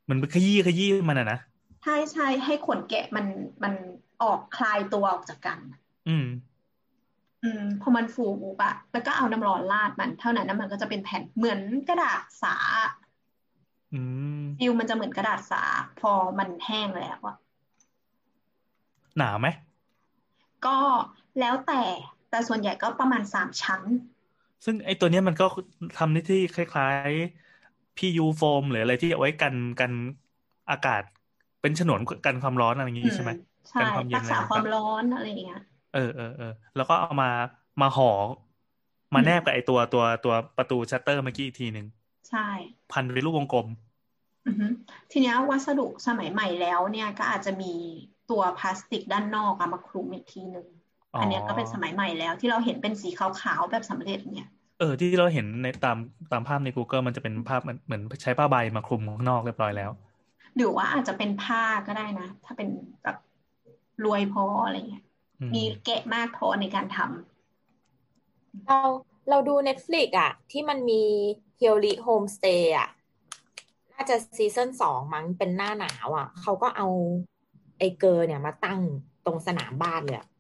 [0.10, 1.38] มันขยี้ขยี้มันอะนะ
[1.84, 3.26] ใช่ใช่ให้ขนแกะมัน
[3.64, 3.74] มัน
[4.22, 5.60] ออกคลายตัวออกจากกัน
[6.08, 6.26] อืม
[7.44, 12.56] อืมพอมันฟูปุ๊บอะแล้วก็เอาน้ำร้อนราดมันเท่านั้นนะมันก็จะเป็นแผ่นเหมือนกระดาษสา
[13.94, 14.02] อื
[14.42, 15.64] มฟิลมันจะเหมือนกระดาษสา
[16.00, 17.36] พอมันแห้งแล้วอะ
[19.18, 19.48] หนาไหม
[20.66, 20.78] ก็
[21.40, 21.84] แล้วแต่
[22.30, 23.82] แต่ส่วนใหญ่ก็ประมาณสามชั้น
[24.66, 25.46] ซึ่งไอ้ตัวเนี้ยมันก็
[25.98, 27.47] ทำหน้าที่คล้าย ๆ
[27.98, 29.92] PU โฟมหรืออะไรที่เอาไว้กันกัน
[30.70, 31.04] อากาศ
[31.62, 33.34] เป็นฉนวนกันความร้อนอะไรอย่างงี้ใช่ไหมอื
[33.70, 36.46] ใช่กันความเย็นรักษาอะไรความต่างร้อนอะไรอย่างเงี้ยๆเออเออเออ
[36.76, 37.28] แล้วก็เอามา
[37.82, 38.08] มาห่อ
[39.14, 41.86] มาแนบกับไอ้ตัวตัวตัวประตูชัตเตอร์เมื่อกี้อีกทีหนึ่ง
[42.28, 42.40] ใช่
[42.92, 43.68] พันเป็นรูปวงกลม
[44.46, 44.68] อือฮึ
[45.12, 47.74] ทีเนี้ยวัสดุสมัยใหม่แล้วเนี่ยก็อาจจะมี
[48.28, 50.68] ตัวพลาสติกด้านนอกอะมาคลุมอีกทีหนึ่ง
[51.14, 54.46] อ๋ออัอันเนี้ยก็เป็นสมัยใหม่แล้วที่เราเห็นเป็นสีขาวๆแบบสำเร็จเนี่ย
[54.80, 55.98] เออที่เราเห็นในตาม
[56.32, 59.92] ตามภาพใน Google มันจะเป็นภาพเหมือนเหมือนใช้ผ้าใบมาคลุมข้างนอกเรียบร้อยแล้ว
[60.56, 62.70] หรือว่าอาจจะเป็นผ้าก็ได้นะ ถ้าเป็น
[63.04, 63.18] แบบ
[64.04, 65.04] รวยพออะไรเงี้ย
[65.40, 67.08] อืมมีแกะมากพอในการทำ
[68.66, 68.80] เรา
[69.30, 71.04] เราดู Netflix อะที่มันมี
[71.58, 72.88] เฮียริโฮมสเตย์อะ
[73.94, 76.88] น่าจะซีซั่นสองมั้งเป็นหน้าหนาวอะเขาก็เอา
[77.80, 78.80] ไอเกอร์เนี่ยมาตั้ง
[79.26, 80.37] ตรงสนามบ้านเลยอะเ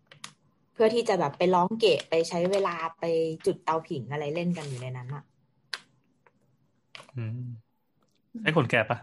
[0.77, 3.03] พื่อที่จะแบบไปร้องเกะไปใช้เวลาไป
[3.45, 5.23] จุดเตาผิงอะไรเล่นกันอยู่ในนั้นอะ
[7.15, 7.39] อืม
[8.43, 8.97] ไอ้คนแก่ปะ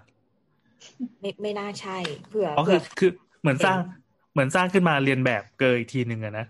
[1.21, 1.99] ไม่ไม่น่าใช่
[2.29, 3.11] เผื่ออ๋อเผื่คืออคือ
[3.41, 3.79] เหมือนสร้าง
[4.33, 6.47] เหมือนสร้างขึ้นมาเลียนแบบเกอร์อีกทีหนึ่งอะนะ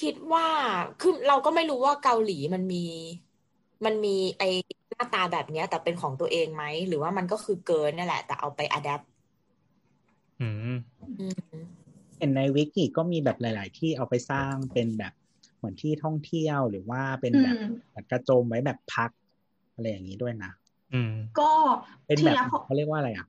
[0.00, 0.46] คิดว่า
[1.00, 2.84] คือเราก็ไม่รู้ว่าเกาหลีมันมี
[3.84, 4.42] มันมีไอ
[4.90, 9.00] หน้าตาแบบเนี้ย แต่เป็นของตัวเองไหมหรือว่ามันก็คือเกินนี่แหละ แต่เอาไปอัดแอป
[10.40, 11.26] อืมอื
[11.56, 11.79] ม
[12.20, 15.12] เห็นในวิกิก็มีแบบหลาย ๆ ที่เอาไปสร้างเป็นแบบ
[15.56, 19.10] เหมือนที่ท่องเที่ยวหรือว่าเป็นแบบอืมแบบกระโจมไว้แบบพัก
[19.74, 20.52] อะไรอย่างนี้ด้วยนะ
[20.92, 21.50] อืมก็
[22.06, 23.26] เป็นทีแบบเนี้ยพอเขาเรียกว่าอะไรอะ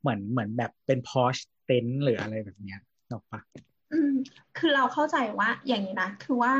[0.00, 2.80] เหมือนเหมือนแบบเป็นพอชเต็นหรืออะไรแบบเนี้ย
[3.10, 3.40] นกออกปะ
[3.92, 4.12] อืม
[4.58, 6.52] คือเราเข้าใจว่าอย่างนี้นะ คือว่า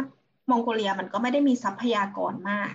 [0.51, 2.73] มองโกเลียมันก็ไม่ได้มีทรัพยากรมาก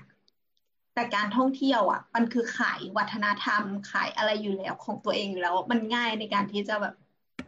[0.93, 6.95] แต่การท่องเที่ยวอะ มันคือขายวัฒนธรรมขายอะไรอยู่แล้วของตัวเองอยู่แล้ว มันง่ายในการที่จะแบบ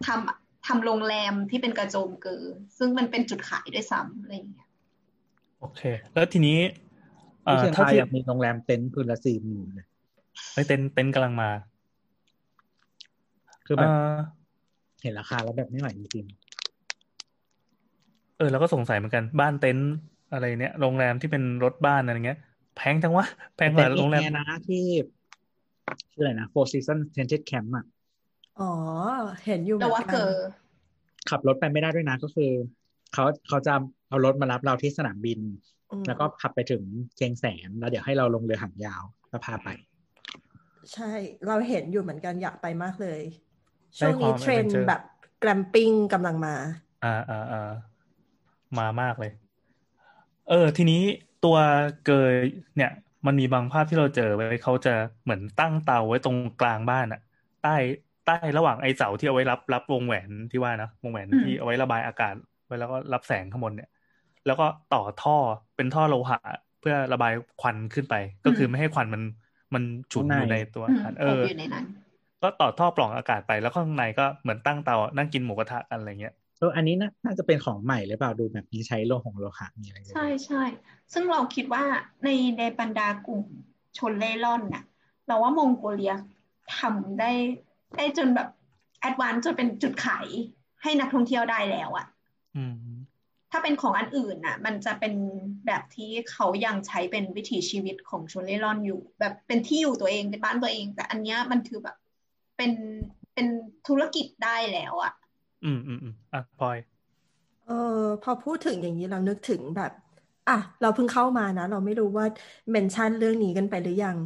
[0.08, 2.44] ทำ ทำโรงแรมที่เป็นกระโจมเกอ
[2.78, 4.68] ซึ่งมันเป็นจุดขายด้วยซ้ำอะไรอย่างเงี้ย
[5.60, 5.82] โอเค
[6.14, 6.58] แล้วทีนี้
[7.46, 9.88] เอ่ที่อเชียงเท่ารายที่อยากมีโรงแรมเต็นท์คืนละสี่หมื่นเลย
[10.54, 11.50] ไปเต็นท์เต็นท์กำลังมา
[13.66, 14.18] คือแบบเอ่อ
[15.02, 16.26] เห็นราคาแล้วแบบไม่ไหวจริง
[18.38, 19.90] เออเราก็สงสัยเหมือนกันบ้านเต็นท์
[20.34, 22.40] อะไรเนี้ยโรงแรมที่เป็นรถบ้านอะไรเงี้ย
[22.76, 24.84] แพงจังวะแพๆงกแต่ว่าอีโรงกแรมแน่นะที่
[26.12, 27.86] ชื่ออะไรนะ Four Seasons Tented Camp อะ
[28.60, 28.64] อ๋อ
[29.44, 30.18] เห็นอยู่เหมืแต่อนว่ากัเกนอ
[31.30, 32.52] ขับรถไปไม่ได้ด้วยนะก็คือ
[33.14, 33.74] เขาเขาจะ
[34.08, 35.40] เอารถมารับเราที่สนามบิน
[35.92, 36.84] อืมแล้วก็ขับไปถึง
[37.16, 39.68] เชียงแสนแล้วเดี๋ยวให้เราลงเรือหางยาวแล้วพาไป
[40.94, 41.12] ใช่
[41.46, 43.22] เราเห็นอยู่เหมือนกันอยากไปมากเลย
[44.00, 45.02] ได้ช่วงนี้ความเทรนด์ adventure แบบ
[45.40, 46.56] แกรมปิ้งกำลังมา
[47.02, 47.58] อ่าอ่าอ่า
[48.78, 49.32] มามากเลย
[50.46, 50.96] เออ ทีนี้
[51.42, 51.58] ตัว
[52.02, 52.36] เกย
[52.76, 52.90] เนี่ย
[53.26, 54.90] มันมีบางภาพที่เราเจอไว้เขาจะ
[55.24, 57.20] เหมือนตั้งเตาไว้ตรงกลางบ้านอะ
[57.60, 57.70] ใต้
[58.26, 63.90] ใต้ระหว่างไอเสาที่เอาไว้รับรับวงแหวนที่ว่านะวงแหวนที่เอาไว้ระบายอากาศ ไว้แล้วก็รับแสงข้างบนเนี่ย
[64.46, 65.38] แล้วก็ต่อท่อ
[65.76, 66.40] เป็นท่อโลหะ
[66.82, 68.16] เพื่อระบายควันขึ้นไป
[68.46, 69.24] ก็คือไม่ให้ควันมัน
[69.74, 71.86] มันฉุนอยู่ในตัวอืมอาหารเออบออยู่ในนั้น
[72.42, 80.64] ก็ต่อท่อปล่องอากาศไปแล้วข้างในก็เหมือนตั้งเตานั่งกินหมูกระทะกันอะไรเงี้ยเอออันนี้นะน่าจะเป็นของใหม่หรือเปล่าดูแบบนี้ใช้โลหะโลหะมีอะไรด้วยใช่ใช่
[81.14, 81.84] ซึ่งเราคิดว่า
[82.24, 83.42] ในในบรรดากลุ่ม
[83.98, 84.84] ชนเร่ร่อนน่ะ
[85.28, 86.14] เราว่ามองโกเลีย
[86.78, 87.32] ทำได้
[87.98, 88.50] ได้จนแบบ
[89.02, 90.28] advance จนเป็นจุดขาย
[90.82, 92.06] ให้นักท่องเที่ยวได้แล้วอะ
[92.58, 92.76] อืม
[93.52, 95.14] ถ้าเป็นของอันอื่นน่ะ มันจะเป็น
[95.66, 101.96] แบบที่เขายังใช้เป็นวิถีชีวิตของชนเล่ร่อนอยู่ แบบเป็นที่อยู่ตัวเองเป็นบ้านตัวเอง แต่อันเนี้ยมันคือแบบ
[102.58, 102.72] เป็น
[103.34, 103.48] เป็น
[103.88, 105.14] ธุรกิจได้แล้วอะ
[105.66, 106.78] อืมอืมอืมอะพลอย
[107.68, 107.72] เอ
[108.02, 109.92] อพอพูดถึงอย่างนี้เรานึกถึงแบบ
[110.50, 112.26] อะ เราเพิ่งเข้ามานะ เราไม่รู้ว่า
[112.72, 114.18] เมนชั่นเรื่องนี้กันไปหรือยัง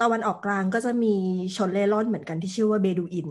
[0.00, 1.14] ตะวันออกกลางก็จะมี
[1.56, 3.28] ชนเล่ร่อนเหมือนกันที่ชื่อว่าเบดูอิน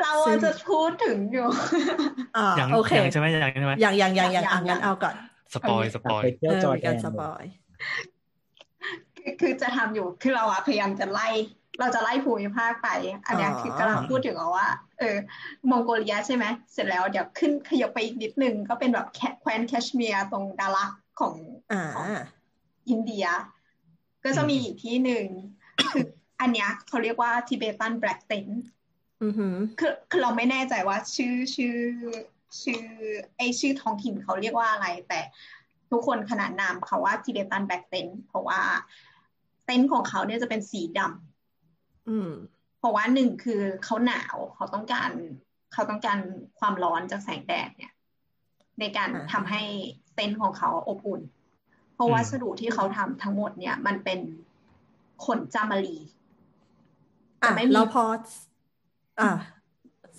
[0.00, 1.48] เราซึ่อะงจะพูดถึงอยู่
[2.36, 5.16] อ่ายังโอเคยังใช่ไหมยังใช่ไหมอย่างอย่างอย่างอย่างยัอะงงั้นยังเอาก่อน
[5.54, 7.44] สปอยสปอยไปเที่ยวเออจอร์มีแดการนสเลปยอย
[9.16, 11.28] คือคือจะทำอยู่คือเราอะพยายามจะไล่
[11.80, 12.88] เราจะไล่ภูมิภาคไป
[13.26, 14.68] อันเนี้ยอ๋อคือกำลังพูดถึงเอาว่า
[14.98, 15.16] เออ
[15.70, 21.34] มองโกเลียใช่ไหมเสร็จแล้วเดี๋ยวขึ้นขยับไปอีกนิดนึง ก็เป็นแบบแคแคว้นแคชเมียร์ตรงดารักของ
[21.72, 22.06] อ่าของ
[22.88, 23.26] อินเดีย
[24.24, 25.24] ก็จะมีอีกที่หนึ่ง
[25.59, 25.59] คื
[25.94, 25.98] อ
[26.40, 28.46] อันเนี้ยเขาเรียกว่าทิเบตันแบล็กเต็น
[29.22, 31.76] อือหือคือคือเราไม่แน่ใจว่าชื่อชื่อ
[32.62, 32.84] ชื่อ
[33.36, 35.20] ไอชื่อท้องถิ่นเขาเรียกว่าอะไร แต่
[35.90, 38.60] ทุกคนขนานนามเขาว่าทิเบตันแบล็กเต็นเพราะว่า
[39.66, 42.30] เต็นท์ของเขาเนี่ยจะเป็นสีดำอืม
[42.78, 45.10] เพราะว่าหนึ่งคือเขาหนาวเขาต้องการ
[45.72, 46.18] เขาต้องการ
[46.58, 47.92] ความร้อนจากแสงแดดเนี่ย
[48.80, 49.62] ในการอ่าทำให้
[50.14, 51.20] เต็นท์ของเขาอบอุ่น
[51.94, 54.20] เพราะวัสดุที่เขาทำทั้งหมดเนี่ย มันเป็น
[55.24, 55.96] ขนจามารี
[57.42, 58.04] อะจะไม่มีแล้วพอ
[59.20, 59.30] อะ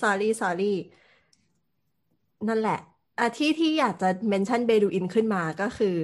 [0.02, 0.74] sorry sorry
[2.47, 2.80] นั่นแหละ
[3.20, 5.95] อะที่ที่อยากจะเมนชั่นเบดูอินขึ้นมาก็คือ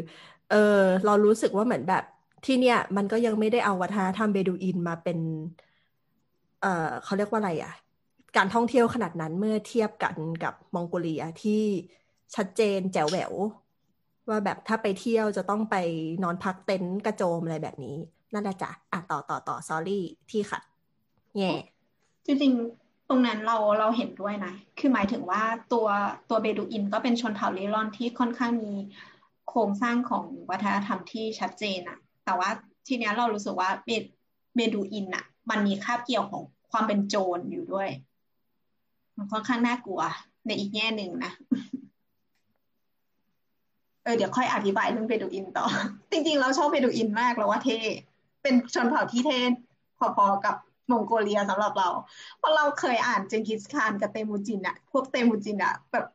[0.51, 2.03] เออเรารู้สึกว่าเหมือนแบบ
[2.45, 5.19] ที่เนี่ย มันก็ยังไม่ได้เอาวัฒนธรรมเบดูอินมาเป็น
[6.61, 7.73] เอ่อเขาเรียกว่าอะไรอะ
[8.37, 11.61] การท่องเที่ยวขนาดนั้นเมื่อเทียบกันกับมองโกเลียที่
[12.35, 13.33] ชัดเจนแจ๋วแหวว
[14.29, 15.75] ว่าแบบถ้าไปเที่ยวจะต้องไป
[16.23, 17.97] นอนพักเต็นท์กระโจมอะไรแบบนี้
[18.33, 19.99] นั่นแหละจ้ะอะต่อต่อต่อ sorry
[20.29, 20.61] ที่ขัด
[21.37, 21.51] แง่
[22.25, 25.87] จริงๆ ตรงนั้นเราเราเห็นด้วยนะ คือหมายถึงว่าตัว
[26.29, 28.73] ตัวเบดูอินก็เป็นชนเผ่าเร่ร่อนที่ค่อนข้างมี
[29.49, 32.49] โครงสร้างของวัฒนธรรมที่ชัดเจนอะแต่ว่า
[32.87, 33.89] ทีเนี้ยเรารู้สึกว่าเบ
[34.55, 37.89] เบดูอินอะมันมีคาบเกี่ยวของความเป็นโจรอยู่ด้วย
[39.15, 40.01] มันค่อนข้างน่ากลัว
[40.45, 41.31] ในอีกแง่หนึ่งนะ
[44.03, 45.65] เออเดี๋ยวค่อยอธิบายเรื่องเบดูอินต่อ
[46.11, 47.79] จริงๆ เราชอบเบดูอินมากเราว่าเท่
[48.41, 49.39] เป็นชนเผ่าที่เท่
[50.17, 50.55] พอๆกับ
[50.91, 51.89] มองโกเลียสำหรับเรา
[52.37, 56.05] เพราะเราเคยอ่านเจงกิสคานกับเตมูจินอะพวกเตมูจินอะแบบ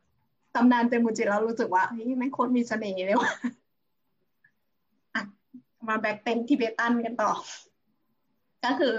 [0.55, 3.31] ตำนานเตมูจินเรารู้สึกว่าเฮ้ยไม่โคตรมีเสน่ห์เลยว่ะ
[5.87, 7.31] มา black tent Tibetan กันต่อ
[8.65, 8.93] ก็คือ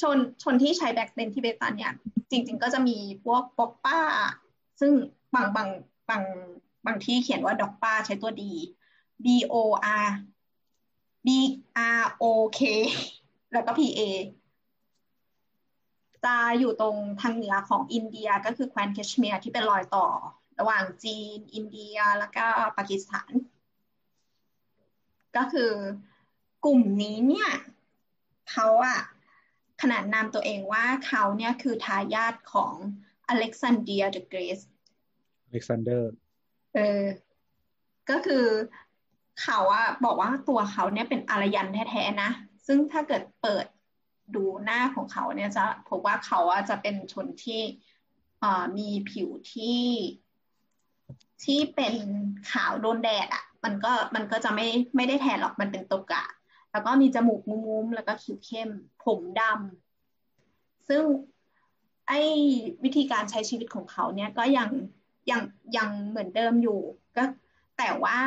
[0.00, 1.92] ชนชนที่ใช้ black tent Tibetan เนี่ย
[2.30, 3.98] จริง ๆ ก็จะมีพวกบรอกป้า
[4.80, 4.92] ซึ่ง
[5.34, 5.68] บางบาง
[6.08, 6.22] บาง
[6.86, 8.52] บางที่เขียนว่าดอกป้าใช้ตัว D
[9.24, 9.54] B O
[10.04, 10.06] R
[11.26, 11.28] B
[12.00, 12.24] R O
[12.58, 12.60] K
[13.52, 14.00] แล้วก็ P A
[16.24, 20.06] จะอยู่ตรงทางเหนือของอินเดียก็คือแคว้นแคชเมียร์ที่เป็นรอยต่อ
[20.58, 22.46] ระหว่างจีน อินเดียแล้วก็
[22.78, 23.32] ปากีสถาน
[25.36, 25.72] ก็คือ
[26.64, 27.50] กลุ่มนี้เนี่ย
[28.50, 29.00] เขาอะ
[29.82, 32.72] ขนานนามตัวเองว่าเขาเนี่ยคือทายาทของ
[33.28, 34.60] อเล็กซานเดีย the Great
[35.46, 36.12] อเล็กซานเดอร์
[36.74, 37.04] เออ
[38.10, 38.46] ก็คือ
[39.42, 42.30] เขาอะบอกว่าตัวเขาเนี่ยเป็นอารยันแท้ๆนะ
[42.66, 43.66] ซึ่งถ้าเกิดเปิด
[44.34, 47.62] ดูหน้าของเขาเนี่ยจะพบว่าเขาอะจะเป็นชนที่
[48.78, 49.82] มีผิวที่
[51.44, 51.94] ที่เป็น
[52.50, 54.66] ขาวโดนแดดอะมันก็มันก็จะไม่
[54.96, 56.24] ไม่ได้แทนหรอกมันเป็นตกะ
[56.72, 58.70] แล้วก็มีจมูกงุ้มๆแล้วก็คิ้วเข้ม
[59.04, 61.02] ผมดำซึ่ง
[62.08, 62.20] ไอ้
[62.84, 64.68] วิธีการใช้ชีวิตของเขาเนี่ยก็ยัง
[65.30, 65.42] ยัง
[65.76, 66.80] ยังเหมือนเดิมอยู่
[67.16, 67.24] ก็
[67.78, 68.18] แต่ว่า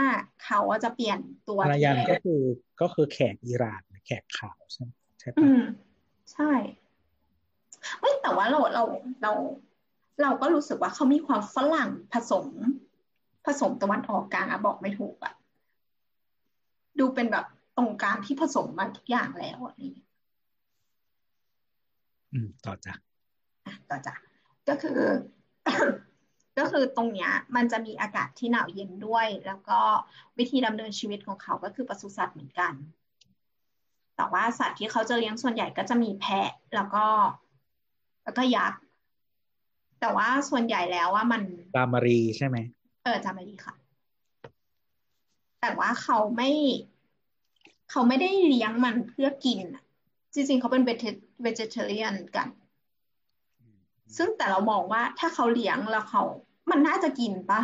[0.44, 2.42] เขาจะเปลี่ยนตัวอารยันก็คือ
[2.82, 4.86] ก็คือแขกอิหร่านแขกขาวใช่
[5.20, 5.62] ใช่อืปะม
[6.34, 6.52] ใช่
[8.00, 8.84] เฮ้ยแต่ว่าเราเรา
[9.22, 9.32] เรา
[10.22, 12.48] เราก็รู้สึกว่าเขามีความฝรั่งผสม
[13.46, 15.34] ผสมตะวันออกกลางอะบอกไม่ถูกอะ
[17.00, 17.46] ดูเป็นแบบ
[17.78, 20.10] ตรงกลางที่ผสมมาทุกอย่างแล้วอะไรอย่างเงี้ย
[22.34, 22.94] อืม ต่อจ้ะ
[23.66, 24.14] อะต่อจ้ะ
[24.68, 25.00] ก็คือ
[26.58, 29.80] ก็คือตรงเนี้ยมันจะมีอากาศที่หนาวเย็นด้วย แล้วก็
[30.38, 32.74] วิธีดำเนินชีวิตของเขาก็คือปศุสัตว์เหมือนกัน
[34.16, 37.06] แต่ว่าสัตว์ที่เขาจะเลี้ยงส่วนใหญ่ก็จะมีแพะแล้วก็
[38.24, 38.80] แล้วก็ยักษ์
[40.00, 41.42] แต่ว่าส่วนใหญ่แล้วว่ามัน
[41.76, 42.58] ตามารีใช่ไหม
[43.04, 43.74] เออจำไม่ดีค่ะ
[45.62, 46.52] แต่ว่าเขาไม่
[47.92, 49.84] เขาไม่ได้เลี้ยงมันเพื่อกินอะ
[50.34, 52.48] จริงๆเขาเป็นเวจเทเรียนกัน
[54.18, 56.24] ซึ่งแต่เรามองว่าถ้าเขาเลี้ยงแล้วเขา
[56.72, 57.62] มันน่าจะกินปะ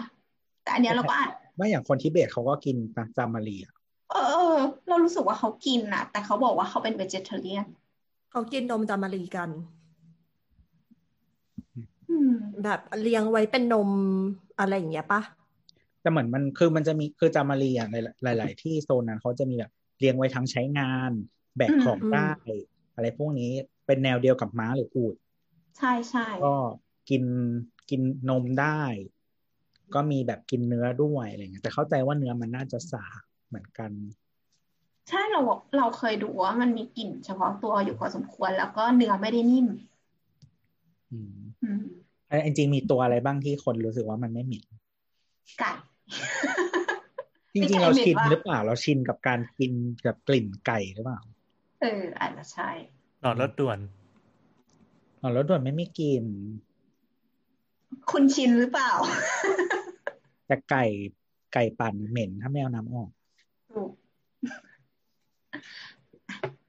[0.64, 3.74] แต่อันเนี้ยเราก็อาจว่าอย่างคนทิเบตเขาก็กินปะตามารีอะ
[4.12, 7.66] เออเออ เรารู้สึกว่าเขากินนะแต่เขาบอกว่าเขาเป็นเวจเทเรียน
[8.32, 9.50] เขากินนมจามารีกัน
[12.10, 12.32] อืม
[12.64, 13.89] แบบเลี้ยงไว้เป็นนม
[14.60, 15.22] อะไรอย่างเงี้ยปะ
[16.02, 17.88] แต่เหมือนมันคือมันจะมีคือจามารีอะ
[18.24, 21.12] หลายหลาย ๆ ที่โซนนั้นเขาจะมีแบบเลี้ยงไว้ทั้งใช้งาน
[21.58, 22.32] แบกของได้
[22.96, 23.52] อะไรพวกนี้
[23.86, 25.16] เป็นแนวเดียวกับม้าหรืออูฐ
[25.78, 26.56] ใช่ใช่ก็
[27.10, 27.24] กิน
[27.90, 28.82] กินนมได้
[29.94, 33.06] ก็มีแบบกินเนื้อด้วยอะไรเงี้ยแต่เข้าใจว่าเนื้อมันน่าจะสา
[33.48, 33.92] เหมือนกัน
[35.10, 35.42] ใช่เรา
[35.78, 39.68] เราเคยดูว่ามันมีกลิ่นเฉพาะตัวอยู่พอสมควร แล้วก็เนื้อไม่ได้นิ่ม
[41.12, 41.84] อืมอืม
[42.30, 44.66] เอ้ยจริงๆมีตัวอะไรบ้างที่คนรู้สึกว่ามันไม่เหม็น
[45.60, 45.72] ไก่
[47.54, 49.74] จริงๆเราชินหรือเปล่า เราชินกับการกิน
[50.06, 51.20] กับกลิ่นไก่หรือเปล่า
[51.82, 52.70] เอออาจจะใช่
[53.22, 53.80] หลอดรถด่วน
[55.22, 56.26] อ๋อแล้วด่วนไม่มีกลิ่น
[58.12, 58.92] คุณชินหรือเปล่า
[60.48, 60.86] แต่ไก่
[61.54, 63.10] ไก่ปั่นเหม็นถ้าไม่เอาน้ำออก
[63.72, 63.90] ถูก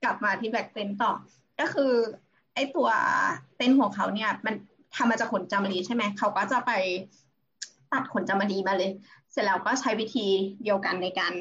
[0.04, 1.12] กลับมาที่ black tent ต่อ
[1.60, 1.92] ก็คือ
[2.54, 2.88] ไอ้ตัว
[3.56, 4.54] เต็นท์ของเขาเนี่ย มัน
[4.96, 6.72] ทำมาจากขนจามรีใช่ไหม เขาก็จะไป
[7.92, 8.90] ตัดขนจามรีมาเลย
[9.32, 10.26] เสร็จแล้วก็ใช้วิธี
[10.62, 11.34] เดียวกันในการ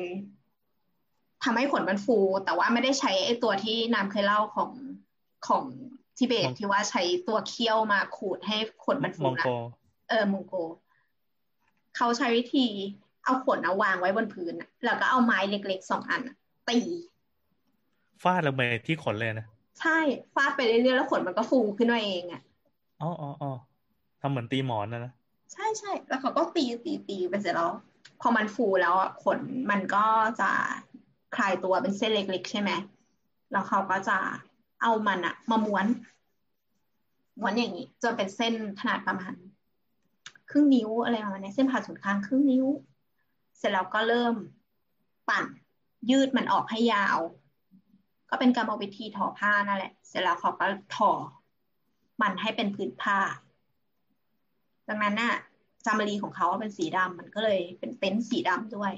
[1.43, 4.69] ทำให้ขนมันฟู แต่ว่าไม่ได้ใช้ไอ้ตัวที่น้ำเคยเล่าของ
[5.47, 5.63] ของ
[6.17, 9.49] ทิเบตมองที่ว่าใช้ตัวเคียวมาขูดให้ขนมันฟูมองนะโก
[10.09, 10.55] เออมองโก
[11.97, 12.67] เขาใช้วิธี
[13.23, 16.35] เอาขนเอาวางไว้บนพื้นน่ะแล้วก็เอาไม้เล็กๆสองอันน่ะ
[16.69, 16.79] ตี
[18.23, 19.47] ฟาดลงไปที่ขนเลยนะ
[19.79, 19.99] ใช่
[20.35, 22.41] ฟาดไปเรื่อยๆแล้วขนมันก็ฟูขึ้นมาเองอะ
[23.01, 23.51] อ๋ออ๋ออ๋อ
[24.21, 25.13] ทำเหมือนตีหมอนนะนะ
[25.53, 27.71] ใช่ใช่แล้วเขาก็ตีตีตีไปเสร็จแล้ว
[28.21, 29.39] พอมันฟูแล้วอะขน
[29.71, 30.05] มันก็
[30.41, 30.49] จะ
[31.35, 32.71] คลายตัวเป็นเส้นเล็กๆใช่ไหม
[33.51, 34.17] แล้วเขาก็จะ
[34.81, 35.87] เอามันอะมาม้วน
[37.39, 39.33] ม้วนอย่างนี้จนเป็นเส้นขนาดประมาณ
[40.49, 42.65] ครึ่งนิ้วอะไรประมาณนี้เส้นผ่าศูนย์กลางครึ่งนิ้ว
[43.57, 44.35] เสร็จแล้วก็เริ่ม
[45.29, 45.45] ปั่น
[46.09, 47.19] ยืดมันออกให้ยาว
[48.29, 50.65] ก็เป็นกรรมวิธีทอผ้านั่นแหละ เสร็จแล้วเขาก็
[50.95, 51.11] ทอ
[52.21, 53.17] มันให้เป็นผืนผ้า
[54.87, 55.33] ดังนั้นน่ะ
[55.85, 58.93] จามรีของเขาเป็นสีดำมันก็เลยเป็นเต็นท์สีดำด้วย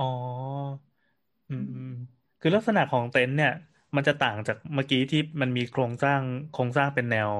[0.00, 0.10] อ๋อ
[1.50, 1.56] อื
[1.90, 1.94] ม
[2.40, 3.54] คือลักษณะของเต็นท์เนี่ย
[3.96, 7.30] มันจะต่างจากเมื่อกี้ที่มันมีโครงสร้างโครงสร้างเป็นแนว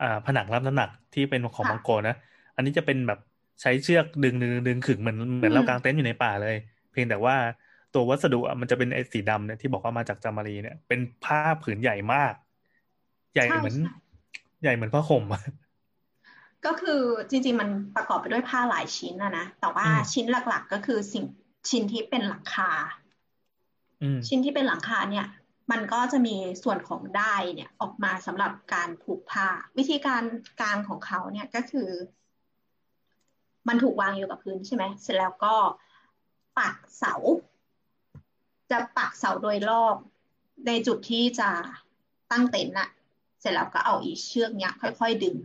[0.00, 2.14] อ่าผนังรับน้ำหนักที่เป็นของค่ะมังโกรนะ
[2.54, 3.18] อันนี้จะเป็นแบบ
[3.62, 6.54] ใช้เชือกดึงดึงดึงขึงเหมือนเหมือนเราอืมกางเต็นท์อยู่ในป่าเลย
[6.90, 7.36] เพียงแต่ว่า
[7.92, 12.32] ตัววัสดุอะมันจะเป็นไอ้สีดำเนี่ยที่บอกว่ามาจากจามารีเนี่ยเป็นผ้าผืนใหญ่มาก
[13.32, 13.90] ใหญ่ใช่เหมือนใช่
[14.60, 15.40] ใหญ่เหมือนผ้าห่มอะ
[16.66, 17.00] ก็คือ
[17.30, 21.24] จริงๆมันประกอบไปด้วยผ้าหลายชิ้นนะนะแต่ว่าอืมชิ้นหลัก ๆ ก็คือสิ่ง
[21.70, 22.70] ชิ้นที่เป็นหลังคา
[24.00, 25.26] อืมชิ้นที่เป็นหลังคาเนี่ย
[25.70, 29.48] มันก็จะมีส่วนของได้เนี่ยออกมาสำหรับการผูกผ้า
[29.78, 30.22] วิธีการ
[30.60, 31.90] กางของเขาเนี่ยก็คือ
[33.68, 35.56] มันถูกวางอยู่กับพื้นใช่ไหมเสร็จแล้วก็
[36.58, 37.14] ปักเสา
[38.70, 39.96] จะปักเสาโดยรอบ
[40.66, 41.50] ในจุดที่จะ
[42.30, 42.88] ตั้งเต็นท์น่ะ
[43.40, 45.36] เสร็จแล้วก็เอาอีเชือกเนี้ยค่อย ๆ ดึง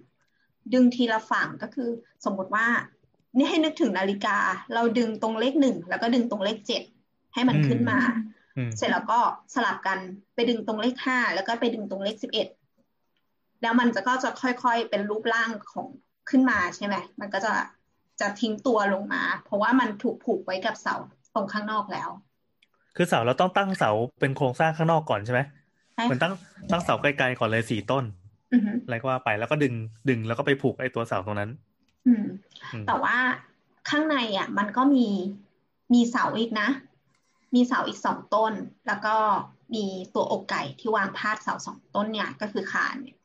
[0.74, 1.89] ดึงทีละฝั่งก็คือ
[2.26, 2.67] สมมติว่า
[3.38, 4.38] นี่ให้นึกถึงนาฬิกา
[4.74, 6.84] เราดึงตรงเลขหนึ่งแล้วก็ดึงตรงเลขเจ็ด
[7.34, 7.99] ให้มันขึ้นมา
[8.78, 9.20] เสร็จแล้วก็
[9.54, 9.99] สลับกัน
[10.36, 12.47] ไปดึงตรงเลขห้าแล้วก็ไปดึงตรงเลขสิบเอ็ด
[13.62, 15.88] แล้วมันจะก็จะค่อยๆเป็นรูปร่างของ
[16.30, 17.54] ขึ้นมาใช่ไหมมันก็จะ
[18.22, 20.95] จะทิ้งตัวลงมา เพราะว่ามันถูกผูกไว้กับเสา
[21.34, 22.10] ตรงข้างนอกแล้ว
[22.95, 25.41] คือเสาเราต้องตั้งเสาเป็นโครงสร้างข้างนอกก่อนใช่ไหม
[25.93, 26.34] ใช่เหมือนตั้ง
[26.72, 28.04] ตั้งเสาไกลๆก่อนเลยสี่ต้น
[28.54, 29.74] อือฮึอะไรก็ว่าไปแล้วก็ดึง
[30.10, 31.49] ดึงแล้วก็ไปผูกไอ้ตัวเสาตรงนั้น
[32.08, 32.24] อืม
[32.74, 33.18] อืมแต่ว่า
[33.89, 35.08] ข้างในอะ มันก็มี
[35.93, 36.68] มีเสาอีกนะ
[37.56, 38.54] มีเสาอีกสองต้น
[38.88, 39.16] แล้วก็
[39.74, 39.86] มี
[40.16, 43.18] ตัวอกไก่ที่วางพาดเสาสองต้นเนี่ย ก็คือคานเนี่ย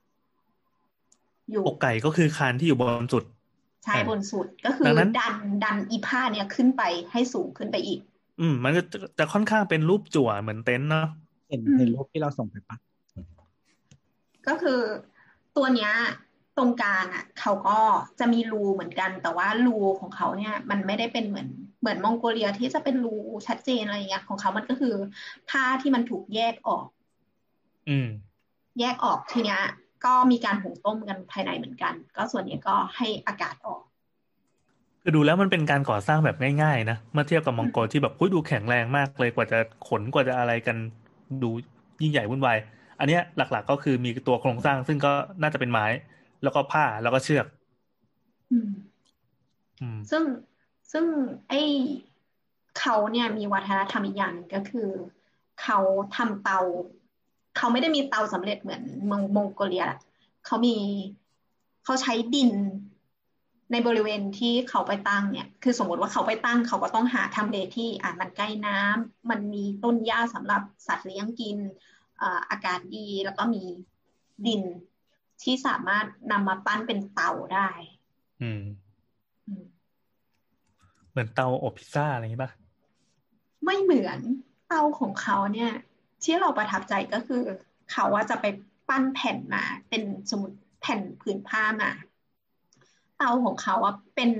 [1.50, 3.24] อยู่อกไก่ก็คือคานที่อยู่บนสุด
[3.84, 8.00] ใช่อ่าบนสุดก็คือดังนั้นดันดันอีผ้าเนี่ยขึ้นไปให้สูงขึ้นไปอีก
[8.40, 11.08] อืม มันก็จะจะค่อนข้างเป็นรูปจั่วเหมือนเต็นท์เนาะ
[11.48, 12.76] เห็นอืมเห็นรูปที่เราส่งไปปะ
[14.48, 14.80] ก็คือ
[15.56, 15.92] ตัวเนี้ย
[16.56, 17.78] ตรงกลางอะ เขาก็
[18.18, 21.48] จะมีรูเหมือนกัน แต่ว่ารูของเขาเนี่ย มันไม่ได้เป็นเหมือน
[21.86, 23.08] เหมือนมองโกเลียที่จะเป็นรู
[23.46, 24.94] ชัดเจนอะไรอย่างเงี้ยของเขามันก็คือ
[25.48, 26.84] ผ้าที่มันถูกแยกออก
[27.88, 28.06] อืม
[28.80, 29.60] แยกออกทีเนี้ย
[30.04, 33.82] ก็มีการหุงต้มกันภายในเหมือนกัน ก็ส่วนนี้ก็ให้อากาศออก
[35.02, 39.58] คือดูแล้วมันเป็นการก่อสร้างแบบง่ายๆนะเมื่อเทียบกับมองโกที่แบบอุ้ยดูแข็งแรงมากเลยกว่าจะ
[39.88, 40.76] ขนกว่าจะอะไรกัน
[41.42, 41.50] ดู
[42.02, 42.58] ยิ่งใหญ่วุ่นวาย
[42.98, 45.12] อันเนี้ยหลัก ๆ ก็คือมีตัวโครงสร้างซึ่งก็
[45.42, 45.86] น่าจะเป็นไม้
[46.42, 47.46] แล้วก็ผ้าแล้วก็เชือก
[48.50, 48.68] อืม
[49.80, 50.22] อืมซึ่ง
[50.92, 51.06] ซึ่ง
[51.48, 51.62] ไอ้
[52.78, 54.88] เขาเนี่ยมีวัฒนธรรมอีกอย่างก็คือ
[55.62, 55.78] เขา
[56.16, 56.60] ทำเตา
[57.56, 59.86] เขาไม่ได้มีเตาสำเร็จเหมือนเมืองมองโกเลีย
[60.46, 60.76] เขามี
[61.84, 62.50] เขาใช้ดิน
[63.72, 71.58] ในบริเวณที่เขาไปตั้งเนี่ยคือสมมติว่าเขาไปตั้ง เขาก็ต้องหาทำเลที่อ่ามันใกล้น้ำมันมีต้นหญ้าสำหรับสัตว์เลี้ยงกิน
[72.50, 73.62] อากาศดีแล้วก็มี
[74.46, 74.62] ดิน
[75.42, 77.68] ที่สามารถนำมาปั้นเป็นเตาได้
[78.42, 78.62] อืม
[81.16, 82.52] เหมือนเตาอบพิซซ่าอะไรอย่างนี้ป่ะ
[83.64, 84.18] ไม่เหมือน
[84.68, 85.72] เตาของเขาเนี่ย
[86.22, 87.42] ที่เราประทับใจก็คือ
[87.90, 88.46] เขาว่าจะไป
[88.88, 91.90] ปั้นแผ่นมา เป็นสมมติแผ่นผืนผ้ามา
[93.18, 94.30] เตาของเขาอะเป็น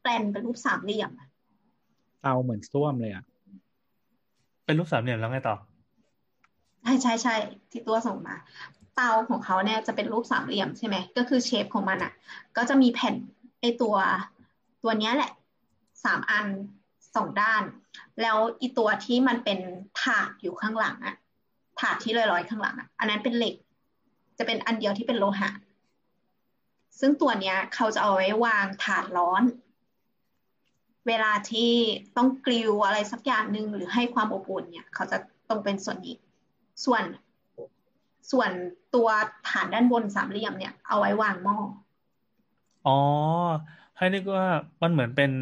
[0.00, 1.10] แปลนเป็นรูปสามเหลี่ยม
[2.22, 3.24] เตาเหมือนส้วมเลยอะ
[4.64, 5.56] เป็นรูปสามเหลี่ยมแล้วไงต่อ
[6.82, 7.34] ใช่ใช่ใช่
[7.70, 8.36] ที่ตัวส่งมา
[8.96, 12.12] เตาของเขาเนี่ยจะเป็นรูปสามเหลี่ยมใช่ไหมก็คือเชฟของมันอะ
[12.56, 13.14] ก็จะมีแผ่น
[13.60, 13.94] ไอตัว
[14.82, 15.32] ตัวเนี้ยแหละ
[16.04, 16.46] สามอัน
[17.14, 17.62] สองด้าน
[18.22, 19.58] แล้วอีตัวที่มันเป็น
[20.02, 21.16] ถาดอยู่ข้างหลังอะ
[21.80, 23.54] ถาดที่ลอยๆข้างหลังอะอันนั้นเป็นเหล็ก
[24.38, 25.50] จะเป็นอันเดียวที่เป็นโลหะ
[27.00, 29.42] ซึ่งตัวเนี้ยเขาจะเอาไว้วางถาดร้อน
[31.06, 31.72] เวลาที่
[32.16, 36.16] ต้องกริลอะไรสักอย่างหนึ่งหรือให้ความอบอุ่นเนี่ย เขาจะต้องเป็นส่วนนี้
[36.84, 37.02] ส่วน
[38.30, 38.50] ส่วน
[38.94, 39.08] ตัว
[39.50, 41.56] ฐานด้านบนสามเหลี่ยมเนี่ยเอาไว้วางหม้อ
[42.86, 42.98] อ๋อ
[43.96, 44.46] ให้นึกว่า
[44.82, 45.32] มันเหมือนเป็น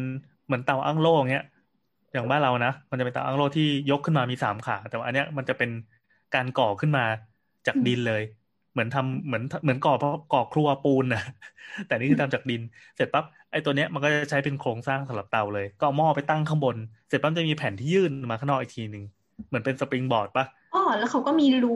[0.51, 1.45] เหมือนเตาอั้งโล่อย่างเงี้ย
[2.13, 5.69] อย่างบ้านเรานะมันจะเป็นเตาอั้งโล่ที่ยกขึ้นมามีสามขา แต่ว่าอันเนี้ยมันจะเป็น
[6.35, 7.05] การก่อขึ้นมา
[7.67, 8.23] จากดินเลย
[8.73, 9.93] เหมือนทำเหมือนเหมือนก่อ
[10.33, 11.23] ก่อครัวปูนนะ
[11.87, 12.61] แต่นี่คือทำจากดิน
[12.95, 16.75] เสร็จปั๊บไอ้ตัวเนี้ยมันก็จะใช้เป็นโครงสร้างสำหรับเตาเลย ก็เอาหม้อไปตั้งข้างบน
[17.07, 19.03] เสร็จปั๊บจะมีแผ่นที่ยื่นมาข้างนอกอีกทีหนึ่ง
[19.47, 21.75] เหมือนเป็นสปริงบอร์ดปะอ๋อแล้วเขาก็มีรู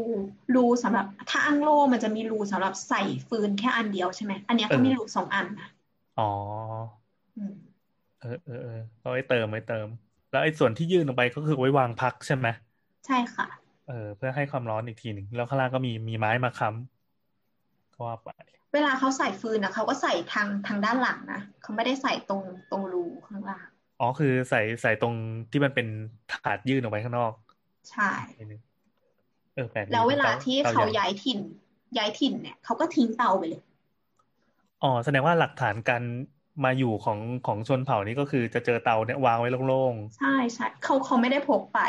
[0.55, 5.69] รูสำหรับถ้าอั้งโล่มันจะมีรูสำหรับใส่ฟืนแค่อันเดียวใช่ไหมอันเนี้ยเขามีรูสองอันนะ
[6.19, 6.29] อ๋อ
[7.37, 7.53] อืม
[8.25, 9.87] เออเออเออเอาไว้เติมไว้เติม
[10.29, 12.47] แล้วไอ้ส่วนที่ยื่นออกไปก็คือไว้วางพักใช่ไหม
[13.05, 13.47] ใช่ค่ะ
[13.85, 18.27] เออ เพื่อให้ความร้อนอีกทีหนึ่งแล้วข้างล่างก็มีมีไม้มาค้ำก็ว่าไป
[18.73, 23.67] เวลาเขาใส่ฟืนนะเขาก็ใส่ทางทางด้านหลังนะเขาไม่ได้ใส่ตรงตรงรูข้างล่าง
[23.99, 25.13] อ๋อคือใส่ใส่ตรง
[25.51, 25.87] ที่มันเป็น
[26.29, 27.33] ถาดยื่นออกไปข้างนอก
[27.89, 28.61] ใช่นิดนึง
[29.55, 31.39] เออแปลกดีแล้วเวลาตที่ตเขาใหญ่ย้ายถิ่น
[31.97, 33.61] ย้ายถิ่นเนี่ยเขาก็ทิ้งเตาไปเลย
[34.81, 36.03] อ๋อแสดงว่าหลักฐานการ
[36.63, 41.79] มาอยู่ของของชนเผ่านี้ก็คือจะเจอเตาเนี่ยวางไว้โล่งใช่ใช่เขาเขาไม่ได้พกไป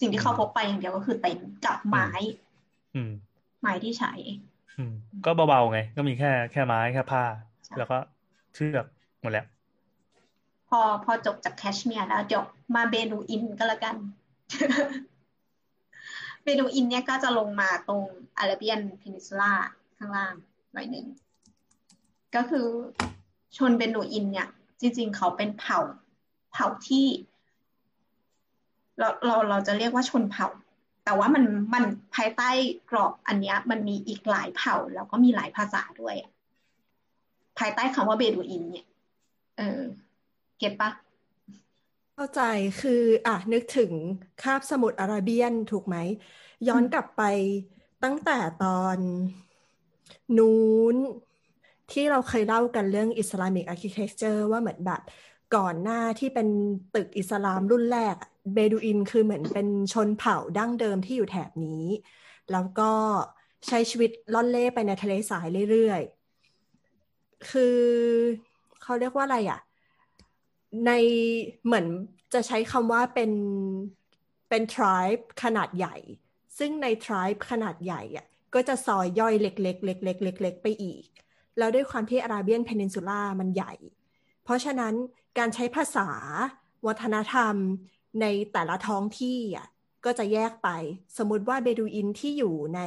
[0.00, 3.10] สิ่งที่เขาพกไปอย่างเดียวก็คือเต็นท์กับไม้ๆอืม
[3.60, 4.12] ไม้ที่ใช้
[4.78, 4.92] อืม
[5.24, 7.24] ก็เบาๆไง ก็มีแค่แค่ไม้แค่ผ้า
[7.64, 7.98] ใช่แล้วก็
[8.54, 8.86] เชือก
[9.20, 9.46] หมดแล้ว
[10.68, 13.96] พอพอจบจากแคชเมียร์แล้วเดี๋ยวมาเบนูอินก็แล้วกัน
[16.42, 18.02] เบนูอินเนี่ยก็จะลงมาตรง
[18.38, 19.52] อาราเบียนเพนินซูล่า
[19.98, 20.34] ข้างล่าง
[20.72, 21.06] หน่อยหนึ่ง
[22.34, 22.66] ก็คือ
[23.56, 24.48] ชนเบนูอินเนี่ย
[24.80, 25.80] จริง ๆ เขาเป็นเผ่า
[26.52, 27.06] เผ่าที่
[28.98, 30.48] เราเราเราจะเรียกว่าชนเผ่า
[31.04, 31.44] แต่ว่ามัน
[31.74, 31.84] มัน
[32.14, 32.50] ภายใต้
[32.90, 36.14] กรอบอันเนี้ยมันมีอีกหลายเผ่า แล้วก็มีหลายภาษาด้วย
[37.58, 38.86] ภายใต้คำว่าเบดูอิน เนี่ย
[39.58, 39.80] เออ
[40.58, 40.90] เก็ตปะ
[42.14, 42.42] เข้าใจ
[42.80, 43.92] คืออะนึกถึง
[44.42, 45.96] คาบสมุทรอาระเบียนถูกไหม
[46.68, 47.22] ย้อนกลับไป
[48.04, 48.98] ตั้งแต่ตอน
[50.38, 50.96] นู้น
[51.92, 55.02] ที่เราเคยเล่ากันเรื่อง Islamic Architecture ว่าเหมือนแบบ
[55.56, 56.48] ก่อนหน้าที่เป็น
[56.94, 58.16] ตึกอิสลามรุ่นแรก
[58.54, 61.84] เบดูอินคือเหมือนเป็นชนเผ่าดั้งเดิมที่อยู่แถบนี้
[62.52, 62.92] แล้วก็
[63.68, 67.80] ใช้ชีวิตล่อนเล่ไปในทะเลทรายเรื่อยๆ คือ
[68.82, 69.60] เขาเรียกว่าอะไรอะ
[70.86, 70.90] ใน
[71.64, 71.86] เหมือน
[72.34, 73.32] จะใช้คำว่าเป็น
[74.48, 75.96] เป็น tribe ขนาดใหญ่
[76.58, 81.06] ซึ่งใน tribe ขนาดใหญ่อะก็จะซอยย่อยเล็กๆเล็กๆเล็กๆไปอีก
[81.58, 83.72] แล้วด้วยความที่อาราเบียนเพนินซูล่ามันใหญ่
[84.44, 84.94] เพราะฉะนั้น
[85.38, 86.08] การใช้ภาษา
[86.86, 87.54] วัฒนธรรม
[88.20, 89.68] ในแต่ละท้องที่อะ
[90.04, 90.68] ก็จะแยกไป
[91.18, 92.80] สมมุติว่าเบดูอินที่อยู่ใน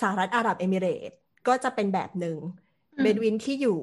[0.00, 1.18] สหรัฐอาหรับเอมิเรตส์
[1.48, 2.38] ก็จะเป็นแบบหนึ่ง
[2.98, 3.80] อืมเบดูอินที่อยู่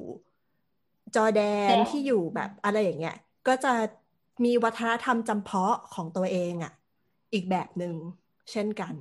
[1.14, 3.16] จอร์แดนแดนที่อยู่แบบอะไรอย่างเงี้ย
[3.48, 3.72] ก็จะ
[4.44, 6.72] มีวัฒนธรรมจำเพาะของตัวเองอะ
[7.32, 7.94] อีกแบบหนึ่ง
[8.50, 8.94] เช่นกัน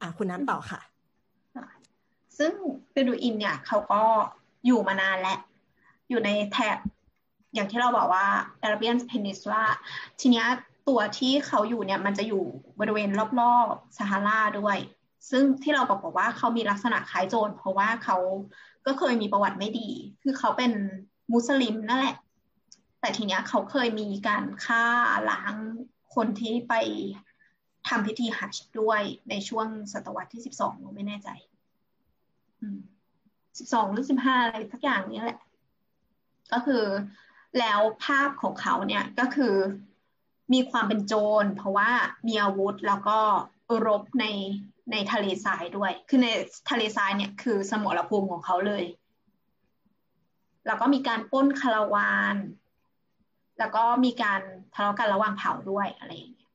[0.00, 0.80] อะคุณน้ำต่อค่ะ
[2.38, 2.52] ซึ่ง
[2.92, 4.02] เบดูอินเนี่ยเขาก็
[4.66, 5.38] อยู่มานานแล้ว
[6.08, 6.78] อยู่ในแถบ
[7.54, 8.26] อย่างที่เราบอกว่า
[8.64, 9.64] Arabian Peninsula
[10.20, 10.44] ทีนี้
[10.88, 12.44] ตัวที่เขาอยู่เนี่ยมันจะอยู่
[12.80, 13.10] บริเวณ
[13.40, 14.78] รอบๆซาฮาราด้วย
[15.30, 18.16] ซึ่งที่เราบอกว่าเขามีลักษณะคล้ายโจรเพราะว่าเขา
[18.86, 19.88] ก็เคยมีประวัติไม่ดี
[20.22, 20.72] คือเขาเป็น
[21.32, 22.16] มุสลิมนั่นแหละ
[23.00, 24.84] แต่ทีเนี้ยเขาเคยมีการฆ่า
[25.30, 25.54] ล้าง
[26.14, 26.74] คนที่ไป
[27.88, 31.28] ทำพิธีฮัจด้วยในช่วงศตวรรษที่สิบสองไม่แน่ใจ
[33.58, 35.38] สิบสองหรือสิบห้าอะไรสักอย่างนี้แหละ
[36.52, 36.84] ก็คือ
[37.58, 39.54] แล้วภาพของเขาเนี่ยก็คือ
[40.52, 41.90] มีความเป็นโจร เพราะว่า
[42.28, 43.18] มีอาวุธแล้วก็
[43.86, 44.26] รบใน
[44.92, 46.28] ในทะเลทรายด้วย คือใน
[46.70, 48.84] ทะเลทรายเนี่ยคือสมรภูมิของเขาเลย
[50.66, 52.36] แล้วก็มีการป้นคาราวาน
[53.58, 54.40] แล้วก็มีการ
[54.74, 56.50] ทะเลาะกันระหว่างเผ่าด้วยอะไรอย่างเงี้ย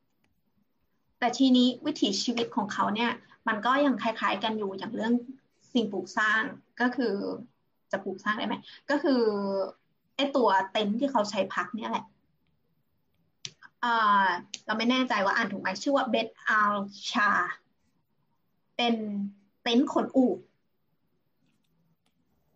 [1.19, 3.11] แต่ทีนี้วิถีชีวิตของเขาเนี่ย
[3.47, 5.13] มันก็ยังคล้ายๆกันอยู่อย่างเรื่อง
[5.73, 6.43] สิ่งปลูกสร้าง
[6.81, 7.13] ก็คือ
[7.91, 8.55] จะปลูกสร้างได้ไหม
[8.89, 9.21] ก็คือ
[10.15, 12.05] ไอ้ตัวเต็นท์ที่เขาใช้พักเนี่ยแหละ
[13.83, 14.25] อ่า
[14.65, 16.75] เราไม่แน่ใจว่าอ่านถูกไหมชื่อว่าเบดอัล
[17.11, 17.29] ชา
[18.77, 18.95] เป็น
[19.63, 20.39] เต็นท์ขนอูฐ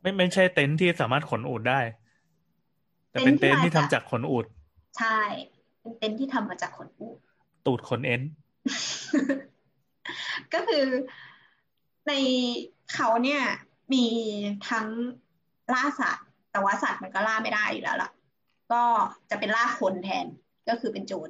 [0.02, 1.82] ไม่ไม่ใช่เต็นท์ที่สามารถขนอูฐได้
[3.10, 4.46] แต่เป็นเต็เต็นนท์ท์ที่ที่มาทำจากจากขนอูฐ
[4.98, 5.20] ใช่
[5.82, 7.18] เป็นเต็นท์ที่ทำมาจากขนอูฐ
[7.66, 8.22] ตูดขนเอ็น
[10.54, 10.86] ก็คือ
[12.08, 12.14] ใน
[12.94, 13.42] เขาเนี่ย
[13.94, 14.06] มี
[14.70, 14.88] ทั้ง
[15.74, 18.12] ล่าสัตว์ แต่ว่าสัตว์มันก็ล่าไม่ได้อยู่แล้วล่ะ
[18.72, 18.84] ก็
[19.30, 20.26] จะเป็นล่าคนแทน
[20.70, 21.30] ก็คือเป็นโจร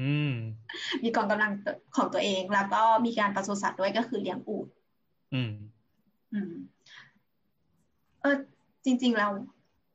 [0.00, 0.32] อืม
[1.02, 1.52] มีกองกำลัง
[1.96, 4.66] ของตัวเอง แล้วก็มีการปศุสัตว์ด้วยก็คือเลี้ยงอูฐ
[5.34, 5.52] อืม
[6.32, 6.52] อืม
[8.20, 8.36] เออ
[8.84, 9.28] จริง ๆ เรา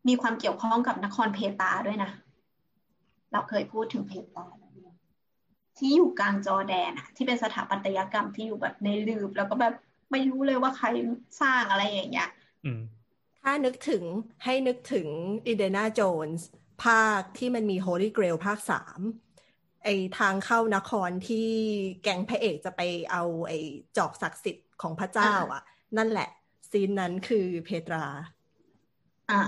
[0.08, 2.12] มีความเกี่ยวข้องกับนครเพตาด้วยนะ
[3.32, 4.96] เราเคยพูดถึงเพตาแล้วเนี่ย
[5.78, 9.74] ที่อยู่กลางจอร์แดนอะที่เป็นสถาปัตยกรรมที่อยู่แบบในลืบแล้วก็แบบ
[10.12, 10.88] ไม่รู้เลยว่าใคร
[11.42, 12.30] สร้างอะไรอย่างเงี้ย
[12.66, 12.82] อืม
[13.42, 14.04] ถ้านึกถึง
[14.44, 15.08] ให้นึกถึง
[15.48, 16.48] อินเดนาโจนส์
[16.84, 19.00] ภาคที่มันมี Holy Grail ภาคสาม
[19.84, 19.90] ไอ
[20.20, 21.50] ทางเข้านครที่
[22.04, 22.82] แก๊งพระเอกจะไป
[23.12, 23.54] เอาไอ
[23.98, 25.64] จอกศักดิ์สิทธิ์ของพระเจ้า อะ
[25.98, 26.30] นั่นแหละ
[26.72, 28.06] ซีนนั้นคือเพตรา
[29.32, 29.42] อ่า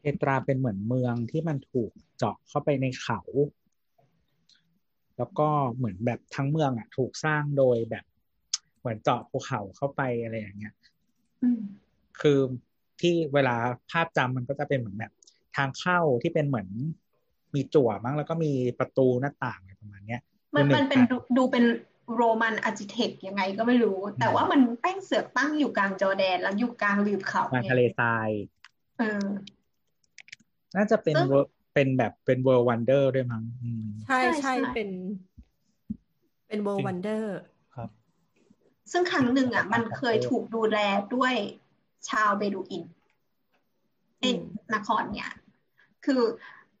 [0.00, 3.20] เพตราเป็นเหมือนเมืองที่มันถูกเจาะเข้าไปในเขา
[5.18, 8.04] แล้วก็เหมือนแบบทั้งเมืองอะ ถูกสร้างโดยแบบ
[8.84, 10.74] เหมือนเจาะภูเขาเข้าไปอะไรอย่างเงี้ย
[11.42, 11.60] อืม
[12.20, 12.38] คือ
[13.00, 13.56] ที่เวลา
[13.90, 15.12] ภาพจำมันก็จะเป็นเหมือนแบบ
[15.56, 16.68] ทางเข้าที่เป็นเหมือน
[17.54, 20.20] มีจั่วมั้งแล้วก็มีประตูหน้าต่างอะไรประมาณเนี้ย
[20.54, 21.64] มันคือหมันเป็นอะดูดูเป็น
[22.14, 28.28] โรมันอาร์ติเทคยังไงก็ไม่รู้ แต่ว่ามันแป้งเสือกตั้งอยู่กลางจอร์แดน แล้วอยู่กลางลืบเขามาไงทะเลทราย
[28.98, 29.24] เออ
[30.76, 34.90] น่าจะเป็นซึ่ง world เป็นแบบเป็น World Wonder ด้วยมั้งอืมใช่ใช่ใช่ใช่เป็น
[36.48, 37.53] เป็น World จริง Wonder ครับ
[38.90, 40.78] ซึ่งครั้งหนึ่งอะ มันเคยถูกดูแล
[41.14, 41.34] ด้วย
[42.10, 42.84] ชาวเบดูอิน
[44.22, 44.32] จอ้
[44.74, 45.30] นครเนี่ย
[46.04, 46.22] คือ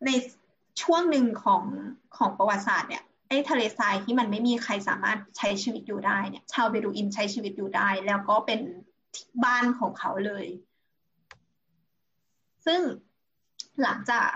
[0.06, 0.10] ใน
[0.82, 1.62] ช่วงหนึ่งของ
[2.16, 8.60] ของประวัติศาสตร์เนี่ยไอ้ทะเลทรายที่มันไม่มีใครสามารถใช้ชีวิตอยู่ได้เนี่ย ชาวเบดูอินใช้ชีวิตอยู่ได้ แล้วก็เป็น
[9.44, 10.46] บ้านของเขาเลย
[12.66, 12.80] ซึ่ง
[13.82, 14.30] หลังจาก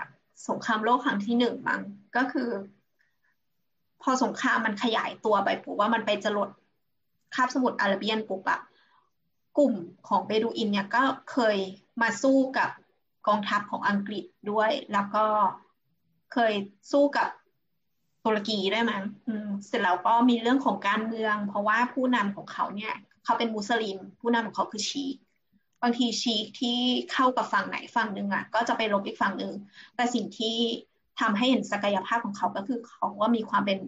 [0.47, 1.81] สงครามโลกครั้งที่หนึ่งมั้ง
[2.17, 2.49] ก็คือ
[4.01, 6.49] พอสงครามมันขยายตัวไปปุ๊บว่ามันไปจรด
[7.35, 8.59] คาบสมุทรอาระเบียนปุ๊บอะ
[9.57, 9.73] กลุ่ม
[10.07, 11.57] ของเบดูอินเนี่ยก็เคย
[12.01, 12.69] มาสู้กับ
[13.27, 15.25] กองทัพของอังกฤษด้วย แล้วก็
[16.33, 16.53] เคย
[16.91, 17.29] สู้กับ
[18.25, 19.03] ตุรกีด้วยมั้ง
[19.67, 25.05] เสร็จแล้วก็มีเรื่องของการเมือง เพราะว่าผู้นำของเขาเนี่ยเขาเป็นมุสลิม ผู้นำของเขาคือชี
[25.81, 26.77] บางทีชีที่
[27.11, 29.53] เข้ากับฝั่งไหนฝั่งหนึ่งอะก็จะไปลบอีกฝั่งหนึ่ง
[29.95, 30.55] แต่สิ่งที่
[31.19, 33.79] ทำให้เห็นศักยภาพของเขาก็คือเขาว่ามีความเป็น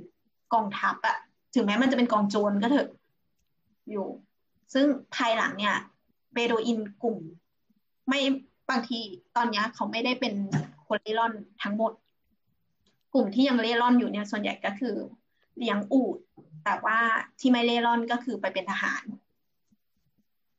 [0.53, 1.17] กองทัพอะ
[1.55, 2.89] ถึงแม้มันจะเป็นกองโจรก็เถอะ
[3.89, 4.07] อยู่
[4.73, 5.77] ซึ่งภายหลังเนี่ย
[6.33, 7.17] เบโดอินกลุ่ม
[8.07, 8.19] ไม่
[8.69, 8.99] บางที
[9.35, 10.33] ตอนนี้เขาไม่ได้เป็น
[10.87, 11.93] คนเล่ร่อนทั้งหมด
[13.13, 14.95] กลุ่มที่ยังเล่ร่อนอยู่เนี่ยส่วนใหญ่ก็คือ
[15.57, 16.17] เลี้ยงอูด
[16.63, 16.99] แต่ว่า
[17.39, 19.03] ที่ไม่เล่ร่อนก็คือไปเป็นทหาร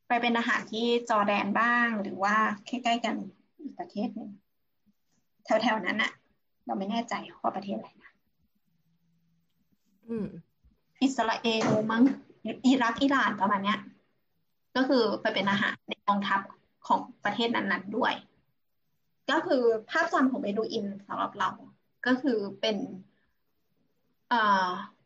[0.07, 3.15] ไปเป็นอาหารที่จอแดนบ้างหรือว่าใกล้ๆกัน
[3.61, 4.29] อีกประเทศหนึ่ง
[5.45, 6.11] แถวๆนั้นอะ
[6.65, 8.11] เราไม่แน่ใจว่าประเทศอะไรนะ
[11.01, 12.03] อิสราเอลมั้ง
[12.65, 13.79] อิรักอิหร่านประมาณเนี้ย
[14.75, 16.41] ก็คือไปเป็นอาหารในกองทัพ
[16.87, 18.13] ของประเทศนั้นๆด้วย
[19.31, 21.49] ก็คือภาพจำของเบดูอินสำหรับเรา
[22.05, 22.77] ก็คือเป็น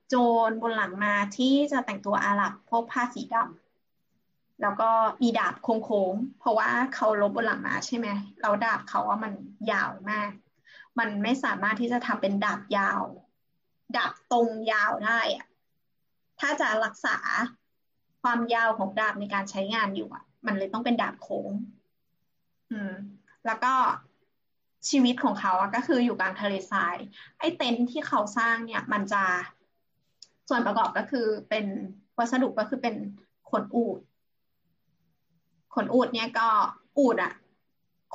[0.08, 0.16] โจ
[0.48, 4.90] รบนหลังมาที่จะแต่งตัวอาหรับพวกผ้าสีดำแล้วก็
[5.22, 8.08] มีดาบโค้งๆ เพราะว่าเขาลบบนหลังมาใช่ไหม
[8.42, 9.34] เราดาบเขาว่ามัน
[9.72, 10.30] ยาวมาก
[11.00, 13.02] มันไม่สามารถที่จะทำเป็นดาบยาว
[13.98, 15.46] ดาบตรงยาวได้อะ
[16.40, 17.18] ถ้าจะรักษา
[18.22, 21.52] ความยาวของดาบในการใช้งานอยู่อะ มันเลยต้องเป็นดาบโค้ง
[22.72, 22.94] อืม
[23.46, 23.74] แล้วก็
[24.90, 26.98] ชีวิตของเขาอะก็คืออยู่กลางทะเลทราย
[27.40, 29.24] ไอ้เต็นท์ที่เขาสร้างเนี่ย มันจะ
[30.50, 31.66] ส่วนประกอบก็คือเป็น
[32.18, 32.96] วัสดุก็คือเป็น
[33.50, 34.00] ขนอูด
[35.74, 36.48] ขนอูดเนี่ยก็
[36.98, 37.34] อูดอะ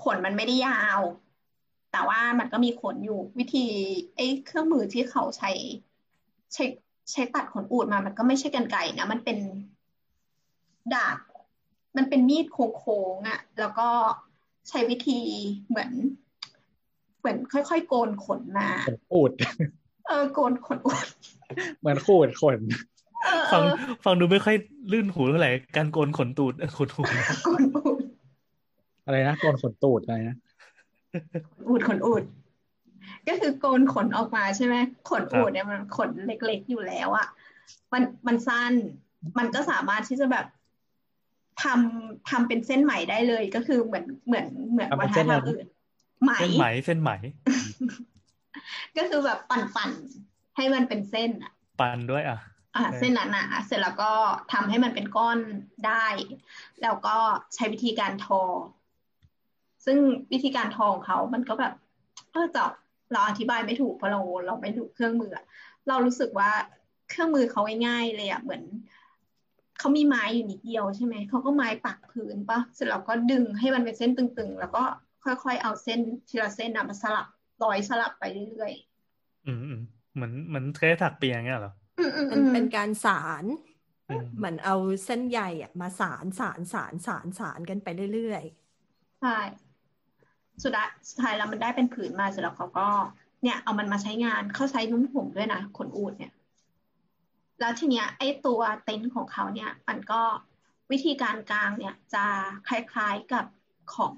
[0.03, 1.01] ขนมันไม่ได้ยาว
[1.93, 3.67] แต่ว่ามันก็มีขนอยู่วิธี
[4.17, 5.51] ไอ้เครื่องมือที่เขาใช้
[6.55, 6.65] ใช้
[7.13, 9.39] ใช้ตัดขนอูดมา มันก็ไม่ใช่กันไก่นะมันเป็น
[10.95, 11.19] ดาบ
[11.97, 13.89] มันเป็นมีดโค้งๆอะ่ะ แล้วก็
[14.69, 15.21] ใช้วิธี
[15.69, 15.91] เหมือน
[17.19, 19.33] เหมือนค่อยๆโกนขนมาขนอูด
[20.09, 21.07] เออโกนขนอูด
[21.81, 22.59] เหมือนขูดขน
[23.53, 23.63] ฟัง
[24.05, 24.57] ฟังดูไม่ค่อย
[24.93, 27.03] ลื่นหูเท่าไหร่การโกนขนตูดขนหู
[27.45, 28.03] โกนอูด
[29.07, 30.37] อะไรนะโกนขนตูดอะไรนะ
[31.69, 32.23] อูดขนอูด
[33.29, 34.77] ก็คือโกนขนออกมาใช่ไหม
[35.11, 37.27] ขนอูดเนี่ยมันขนเล็กๆอยู่แล้วอะ
[37.93, 38.73] มันมันสั้น
[39.39, 40.47] มันก็สามารถที่จะแบบ
[41.63, 45.67] ทำทำเป็นเส้นไหมได้เลย ก็คือเหมือนเหมือนเหมือนวัฒนธรรมอื่น
[46.23, 47.11] ไหมเส้นไหมเส้นไหม
[48.97, 52.39] ก็คือแบบปั่นๆให้มันเป็นเส้นอะปั่นด้วยอะ
[52.77, 54.13] อ่าเส้นหนาๆเสร็จแล้วก็
[54.53, 55.39] ทำให้มันเป็นก้อน
[55.87, 56.07] ได้
[56.83, 57.17] แล้วก็
[57.55, 58.43] ใช้วิธีการทอ
[59.85, 59.99] ซึ่ง
[60.33, 61.73] วิธีการทอของเขา มันก็แบบ
[62.33, 62.65] เออจะ
[63.13, 65.33] เราอธิบายไม่ถูกเพราะเราเราไม่ถูกเครื่องมือ
[65.89, 66.51] เรารู้สึกว่า
[67.11, 68.63] เครื่องมือเขาง่ายๆเลยอะเหมือน
[69.79, 74.83] เขามีไม้อยู่นิดเดียวใช่ไหมเขาก็ไม้ปักพื้นปะเสร็จแล้วก็ดึงให้มันเป็นเส้นตึงๆ แล้วก็
[75.25, 77.27] ค่อยๆเอาเส้นทีละเส้นนะมาสลับ
[77.65, 79.75] ร้อยสลับไปเรื่อยๆอืม
[80.15, 81.73] เหมือนเหมือนเคยถักเปียงเงี้ยหรอ
[82.31, 83.45] มันเป็นการสาร
[84.37, 89.37] เหมือนเอาเส้นใหญ่อะมาสารสารสารสารสารกันไปเรื่อยๆใช่
[90.63, 90.73] สุด
[91.09, 92.89] สุดท้ายแล้วมันได้เป็นผืนมาเสร็จแล้วเขาก็
[93.43, 96.33] เนี่ยเอามันมาใช้งานเขาใช้นุ่มผมด้วยนะขนอูดเนี่ย
[97.61, 100.23] แล้วทีเนี้ยไอ้ตัวเต็นท์ของเขาเนี่ยมันก็
[100.91, 102.25] วิธีการกลางเนี่ยจะ
[102.69, 103.45] คล้ายๆกับ
[103.95, 104.15] ของ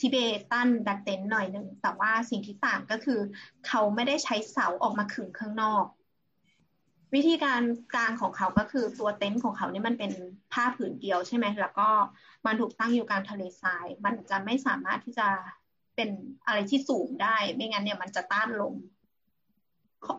[0.00, 0.16] ทิเบ
[0.50, 3.20] ตันแบ็กเต็นท์หน่อยหนึ่งแต่ว่าสิ่งที่ต่างก็คือ
[3.66, 5.84] เขาไม่ได้ใช้เสาออกมาขึงข้างนอก
[7.14, 7.62] วิธีการ
[7.94, 10.12] กลางของเขาก็คือตัวเต็นท์ของเขาเนี่ยมันเป็น
[10.52, 11.88] ผ้าผืนเดียวใช่ไหมแล้วก็
[12.46, 15.28] มันถูกตั้งอยู่กลางทะเลทราย มันจะไม่สามารถที่จะ
[15.96, 16.10] เป็น
[16.46, 18.74] อะไรที่สูงได้ ไม่งั้นเนี่ยมันจะต้านลม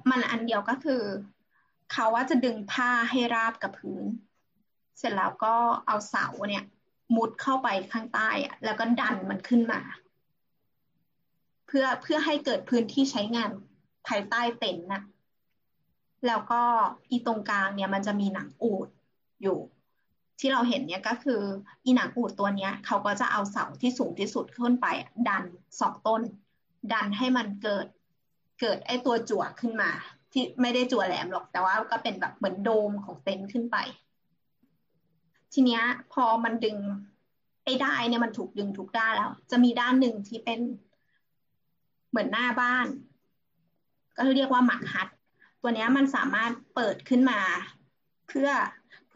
[0.09, 1.03] มันอันเดียวก็คือ
[1.91, 4.05] เขาว่าจะดึงผ้าให้ราบกับพื้น
[4.97, 5.55] เสร็จแล้วก็
[5.88, 6.65] เอาเสาเนี่ย
[7.15, 9.82] มุดเข้าไปข้างใต้อะแล้วก็ดันมันขึ้นมา
[11.67, 13.51] เพื่อเพื่อให้เกิดพื้นที่ใช้งาน
[14.07, 15.03] ภายใต้เต็นท์น่ะ
[16.28, 16.61] แล้วก็
[17.09, 18.88] อีตรงกลางเนี่ยมันจะมีหนังอูด
[19.41, 19.57] อยู่
[20.39, 21.41] ที่เราเห็นเนี่ยก็คือ
[21.85, 24.88] อีหนังอูดตัวเนี้ยเขาก็จะเอาเสาที่สูงที่สุดขึ้นไป
[25.29, 25.43] ดัน
[25.79, 26.21] สองต้น
[26.93, 27.88] ดันให้มันเกิด
[28.61, 29.91] เกิดไอตัวจั่วขึ้นมา
[30.31, 33.77] ที่ไม่ได้จั่วแหลมหรอกแต่ว่าก็เป็นแบบเหมือนโดมของเต็นท์ขึ้นไป
[35.53, 35.83] ทีเนี้ย
[36.13, 36.77] พอมันดึง
[37.63, 40.59] ไอ้ได้เนี่ยมันถูกดึงทุกด้านแล้ว จะมีด้านหนึ่งที่เป็น
[42.09, 42.88] เหมือนหน้าบ้าน
[44.15, 45.07] ก็เรียกว่าหมักฮัด
[45.61, 47.39] ตัวเนี้ยมันสามารถเปิดขึ้นมา
[48.27, 48.49] เพื่อ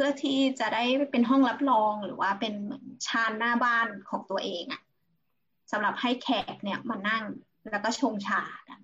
[0.03, 4.81] พื่อที่จะได้เป็นห้องรับรองหรือว่าเป็นเหมือนชานหน้าบ้านของตัวเองอะ
[5.71, 7.23] สำหรับให้แขกเนี่ยมานั่ง
[7.69, 8.79] แล้วก็ชงชากัน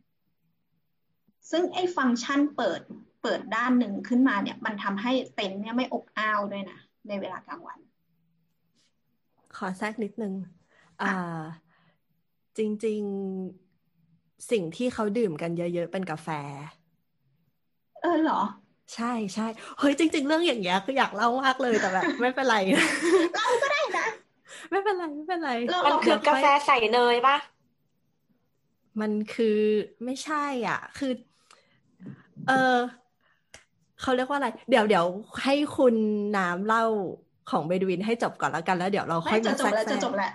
[1.51, 2.82] ซึ่งไอ้ฟังก์ชันเปิด
[3.24, 7.80] เปิดด้านหนึ่งขึ้นมาเนี่ย มันทำให้เต็นท์เนี่ยไม่อบอ้าวด้วยนะในเวลากลางวัน
[9.55, 10.34] ขอแทรกนิดนึง
[11.01, 11.41] อ่า
[12.57, 13.01] จริง
[13.76, 16.30] ๆ สิ่งที่เขาดื่มกันเยอะ ๆ เป็นกาแฟ
[18.01, 18.41] เออเหรอ
[18.95, 19.47] ใช่ใช่
[19.79, 22.55] เฮ้ยจริง ๆ เรื่องอย่างเงี้ยคืออยากเล่ามากเลยแต่แบบ ไม่เป็นไร
[23.35, 24.07] เล่าก็ได้นะ
[24.71, 27.38] ไม่เป็นไรไม่เป็นไรเรามันคือกาแฟใส่เนยปะ
[29.01, 29.59] มันคือ
[30.05, 31.11] ไม่ใช่ อะ คือ
[32.47, 32.75] เออ
[34.01, 35.05] เขาเรียกว่าอะไร เดี๋ยวเดี๋ยว
[35.43, 35.95] ให้คุณ
[36.38, 36.85] น้ำเล่า
[37.49, 40.31] ของเบดูอินให้จบก่อนแล้วกันแล้วเดี๋ยวเราค่ไม่อยจะมาจแทรบกแล้วแซจะงจบแล้ว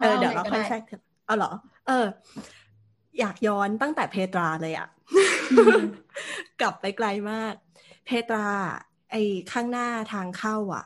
[0.00, 0.82] เออเดี๋ยวเราค่อยลแทรก
[1.26, 1.52] เอาเหรอ
[1.88, 2.06] เออ
[3.20, 4.88] อยากย้อนตั้งแต่เพตราเลยอะ
[6.60, 7.54] กลับไปไกลมาก
[8.04, 8.48] เพตรา
[9.10, 9.22] ไอ้
[9.52, 10.84] ข้างหน้าทางเข้าอะ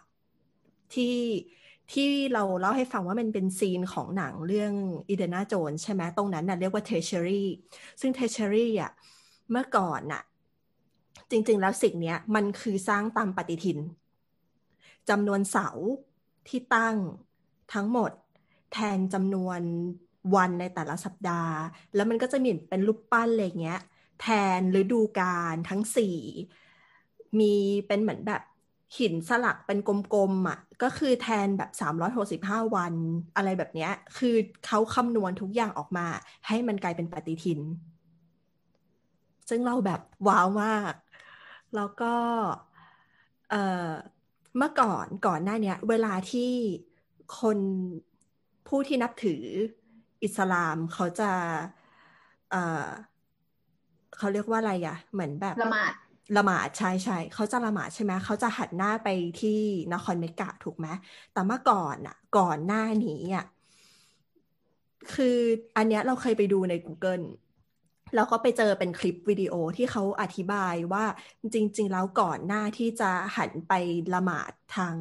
[0.95, 1.17] ที่
[1.93, 4.73] ที่เราเล่าให้ฟังว่ามันเป็น scene ของหนังเรื่อง
[5.09, 7.49] Indiana Jones ใช่ไหมตรงนั้นน่ะเรียกว่า Treasury
[8.01, 8.93] ซึ่ง Treasury อะ
[9.51, 10.23] เมื่อก่อนน่ะ
[11.31, 13.79] จริง ๆ แล้วสิ่งเนี้ย มันคือสร้างตามปฏิทิน
[15.09, 15.69] จำนวนเสา
[16.49, 16.97] ที่ตั้ง
[17.75, 18.11] ทั้งหมด
[18.73, 19.61] แทนจำนวน
[20.37, 21.57] วันในแต่ละสัปดาห์
[21.95, 23.81] แล้วมันก็จะมีเป็นรูปปั้นอะไรเงี้ย
[24.21, 24.27] แท
[24.59, 26.19] นฤดูกาลทั้งสี่
[27.41, 27.53] มี
[27.87, 28.43] เป็นเหมือนแบบ
[28.99, 32.95] หินสลักเป็นกลมๆอะ ก็คือแทนแบบสามร้อยหกสิบห้าวัน
[33.37, 34.35] อะไรแบบเนี้ย คือ
[34.67, 36.07] เขาคำนวณทุกอย่างออกมา
[36.47, 37.61] ให้มันกลายเป็นปฏิทิน
[39.49, 40.93] ซึ่งเราแบบว้าวมาก
[41.75, 42.15] แล้วก็
[43.51, 46.53] เเมื่อก่อนก่อนหน้าเนี้ยเวลาที่
[47.41, 47.59] คน
[48.69, 49.43] ผู้ที่นับถือ
[50.25, 51.31] อิสลามเขาจะ
[52.51, 55.93] เเขาเรียกว่าอะไรอะ เหมือนแบบละหมาด
[56.37, 59.09] ละหมาดใช่ใช่เขาจะละหมาดใช่ไหมเขาจะหันหน้าไป
[59.41, 59.61] ที่
[59.93, 60.87] นครเมกะถูกไหม
[61.33, 63.47] แต่เมื่อก่อนอะ ก่อนหน้านี้อะ
[65.15, 65.39] คือ
[65.77, 67.25] อันเนี้ยเราเคยไปดูใน Google
[68.15, 71.05] แล้วก็ไปเจอเป็นคลิปวิดีโอที่เขาอธิบายว่า
[71.55, 73.73] จริง ๆ แล้วก่อนหน้าที่จะหันไป
[74.15, 74.95] ละหมาดทาง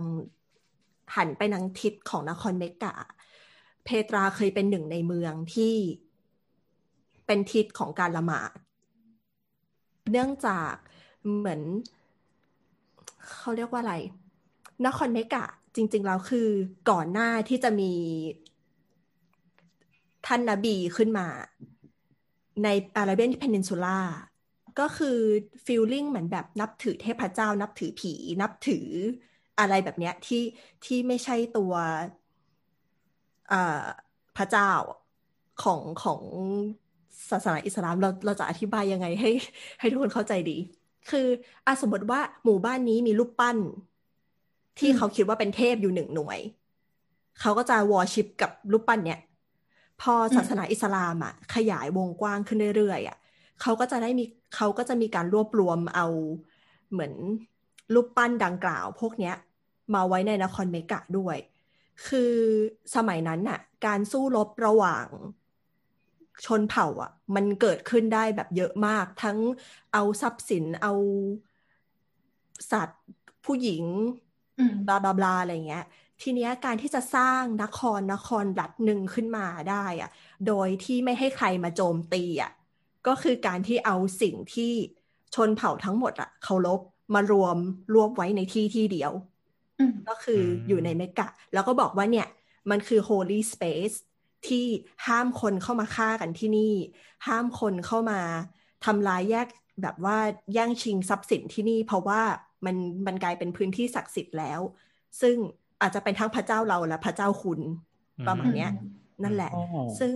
[1.16, 2.96] หันไปทางทิศของนครเมกะ
[3.86, 5.76] เพตราเคยเป็นหนึ่งในเมืองที่
[7.28, 8.52] เป็นทิศของการละหมาด
[10.12, 10.74] เนื่องจาก
[11.38, 11.62] เหมือน
[13.32, 13.96] เขาเรียกว่าอะไร
[14.86, 15.46] นครเมกะ
[15.76, 16.48] จริง ๆ แล้วคือ
[16.90, 17.94] ก่อนหน้าที่จะมี
[20.26, 21.28] ท่านนบีขึ้นมา
[22.64, 24.00] ในอาราเบียนเพนินซูล่า
[24.80, 25.18] ก็คือ
[25.66, 28.88] ฟีลลิ่งเหมือนแบบนับถือเทพเจ้า นับถือผี นับถือ
[29.60, 30.44] อะไรแบบเนี้ยที่
[30.86, 31.74] ที่ไม่ใช่ตัว
[34.38, 34.72] พระเจ้า
[35.64, 36.22] ของของ
[37.30, 39.32] ศาสนาอิสลามเราเราจะอธิบายยังไงให้
[39.80, 40.58] ให้ทุกคนเข้าใจดี
[41.10, 41.28] คือ
[41.68, 43.58] อาสมมติว่าหมู่บ้านนี้มีรูปปั้น
[44.80, 46.40] ที่เขาคิดว่าเป็นเทพอยู่หนึ่งหน่วย
[47.42, 49.20] เขาก็จะวอชิปกับรูปปั้นเนี้ย
[50.02, 53.18] พอศาสนาอิสลามอะขยายวงกว้างขึ้นเรื่อยๆอะ
[53.62, 54.26] เขาก็จะได้มี
[54.56, 56.08] เขาก็จะมีการรวบรวมเอา
[56.92, 57.14] เหมือน
[57.94, 59.36] รูปปั้นดังกล่าว พวกเนี้ย
[59.94, 61.38] มาไว้ในนครเมกะด้วย
[62.08, 62.34] คือ
[62.96, 65.08] สมัยนั้นน่ะ การสู้รบระหว่าง
[66.46, 69.38] ชนเผ่าอะ มันเกิดขึ้นได้แบบเยอะมาก ทั้ง
[69.94, 70.94] เอาทรัพย์สินเอา
[72.72, 73.02] สัตว์
[73.46, 73.84] ผู้หญิง
[74.88, 75.86] บลาบลาบลาอะไรเงี้ย
[76.22, 80.10] ทีเนี้ยการที่จะสร้างนครนครรัฐหนึ่งขึ้นมาได้อะ
[80.48, 82.52] โดยที่ไม่ให้ใครมาโจมตีอะ
[83.08, 84.74] ก็คือการที่เอาสิ่งที่
[85.36, 86.82] ชนเผ่าทั้งหมดอะเคารพ
[87.14, 87.58] มารวม
[87.94, 89.12] รวบไว้ในที่ที่เดียว
[90.08, 92.28] ก็คืออยู่ในเมกะ แล้วก็บอกว่าเนี่ย
[92.70, 93.96] มันคือ holy space
[94.48, 94.66] ที่
[95.08, 96.74] ห้ามคนเข้ามาฆ่ากันที่นี่
[97.28, 98.20] ห้ามคนเข้ามา
[98.86, 99.48] ทำลายแยก
[99.82, 100.18] แบบว่า
[100.54, 102.22] แย่งชิงทรัพย์สินที่นี่ เพราะว่า
[102.66, 102.76] มัน
[103.08, 104.60] มันกลายเป็นพื้นที่ศักดิ์สิทธิ์แล้ว
[105.22, 105.36] ซึ่ง
[105.82, 107.60] อาจจะเป็นทั้งพระเจ้าเราและพระเจ้าคุณ
[108.28, 108.72] ประมาณเนี้ย
[109.24, 109.52] นั่นแหละ
[110.00, 110.16] ซึ่ง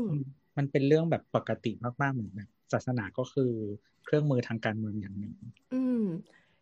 [0.57, 1.71] มันเป็นเรื่องแบบปกติ
[2.01, 3.51] มากๆเหมือนแบบศาสนาก็คือ
[4.05, 5.33] เครื่องมือทางการเมืองอย่างหนึ่ง
[5.73, 6.03] อืม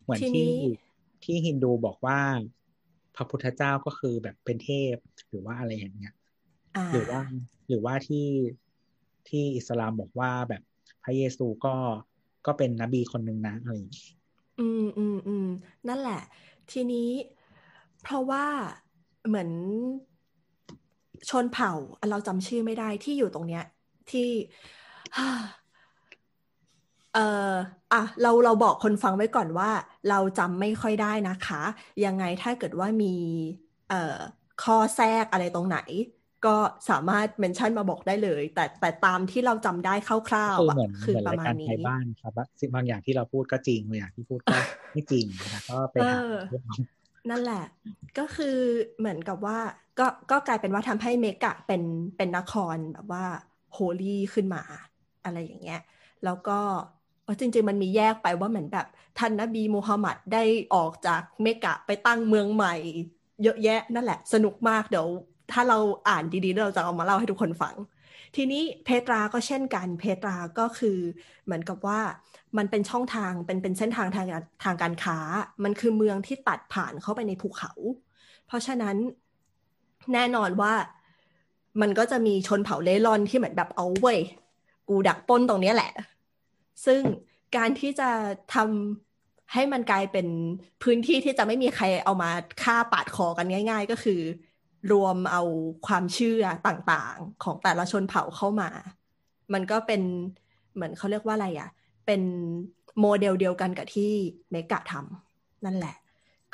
[0.03, 0.51] เหมือนที่
[1.23, 2.19] ที่ฮินดูบอกว่า
[3.15, 4.95] พระพุทธเจ้าก็คือแบบเป็นเทพ
[5.29, 6.13] หรือว่าอะไรอย่างเงี้ย
[6.91, 7.21] หรือว่า
[7.67, 8.27] หรือว่าที่
[9.27, 10.61] ที่อิสลามบอกว่าแบบ
[11.03, 11.75] พระเยซูก็
[12.45, 14.09] ก็เป็นนบีคนหนึ่งนะอะไรอย่างงี้
[14.59, 15.47] อืมอืมอืม
[15.87, 16.21] นั่นแหละ
[16.71, 17.09] ทีนี้
[18.03, 18.45] เพราะว่า
[19.27, 19.49] เหมือน
[21.29, 21.71] ชนเผ่า
[22.09, 23.63] เราจำชื่อไม่ได้ที่อยู่ตรงเนี้ย
[24.11, 24.29] ที่
[27.13, 27.19] เอ
[27.51, 27.53] อ
[27.93, 29.71] อะเราเราบอกคนฟังไว้ก่อนว่า
[30.09, 31.61] เราจำไม่ค่อยได้นะคะ
[32.05, 33.13] ยังไงถ้าเกิดว่ามี
[33.89, 34.17] เอ่อ
[34.63, 35.77] ข้อแทรกอะไรตรงไหน
[36.45, 36.55] ก็
[36.89, 39.93] สามารถเมนชั่นมาบอกได้เลย แต่แต่ตามที่เราจำได้
[40.29, 44.57] คร่าวๆคืออะเหมือนคือเหมือนประรายมาการณไทนี้ยบ้านครับว่าสิ่งบางอย่างที่เราพูดก็จริงบางอย่างที่พูดก็
[44.93, 46.77] ไม่จริงนะก็ไปหาเออเรื่องเอา
[47.29, 47.63] นั่นแหละ
[48.17, 48.57] ก็คือ
[48.99, 49.59] เหมือนกับว่า
[49.99, 51.83] ก็ก็กลายเป็นว่าทำให้เมกะเป็น
[52.17, 53.25] เป็นนครแบบว่า
[53.73, 54.63] โฮลี่ขึ้นมา
[55.23, 55.79] อะไรอย่างเงี้ย
[56.23, 56.59] แล้วก็
[57.25, 58.85] ว่าจริง ๆ มันมีแยกไปว่าเหมือนแบบ
[59.17, 60.43] ท่านนบีมูฮัมหมัดได้
[60.73, 62.73] ออกจากเมกะไปตั้งเมืองใหม่
[63.43, 65.07] เยอะแยะนั่นแหละ สนุกมากเดี๋ยว
[65.51, 65.77] ถ้าเรา
[66.09, 67.75] อ่านดีๆเราจะเอามาเล่าให้ทุกคนฟัง
[68.35, 70.97] ทีนี้เพตราก็เช่นกัน เพตราก็คือ
[71.45, 71.99] เหมือนกับว่า
[72.57, 75.17] มันเป็นช่องทางเป็นเป็นเส้นทางทางการทางการค้า
[75.63, 77.71] มันคือเมืองที่ตัดผ่านเข้าไปในภูเขา
[78.47, 78.95] เพราะฉะนั้น
[80.13, 80.73] แน่นอนว่า
[81.81, 84.19] มันก็จะมีชนเผ่าเล่ร่อนที่เหมือนแบบเอาเว้ย
[84.89, 85.91] กูดักป้นตรงนี้แหละ
[86.85, 87.01] ซึ่ง
[87.57, 88.09] การที่จะ
[88.55, 90.27] ทำให้มันกลายเป็น
[90.83, 92.29] พื้นที่ที่จะไม่มีใครเอามา
[92.63, 94.21] ฆ่าปาดคอกันง่าย ๆ ก็คือ
[94.91, 95.43] รวมเอา
[95.87, 98.69] ความเชื่อต่างๆ ของแต่ละชนเผ่าเข้ามา
[99.53, 100.01] มันก็เป็น
[100.73, 101.69] เหมือนเขาเรียกว่าอะไรอะ่ะ
[102.05, 102.21] เป็น
[102.99, 104.11] โมเดลเดียวกันกับที่
[104.51, 105.95] เมกะทำนั่นแหละ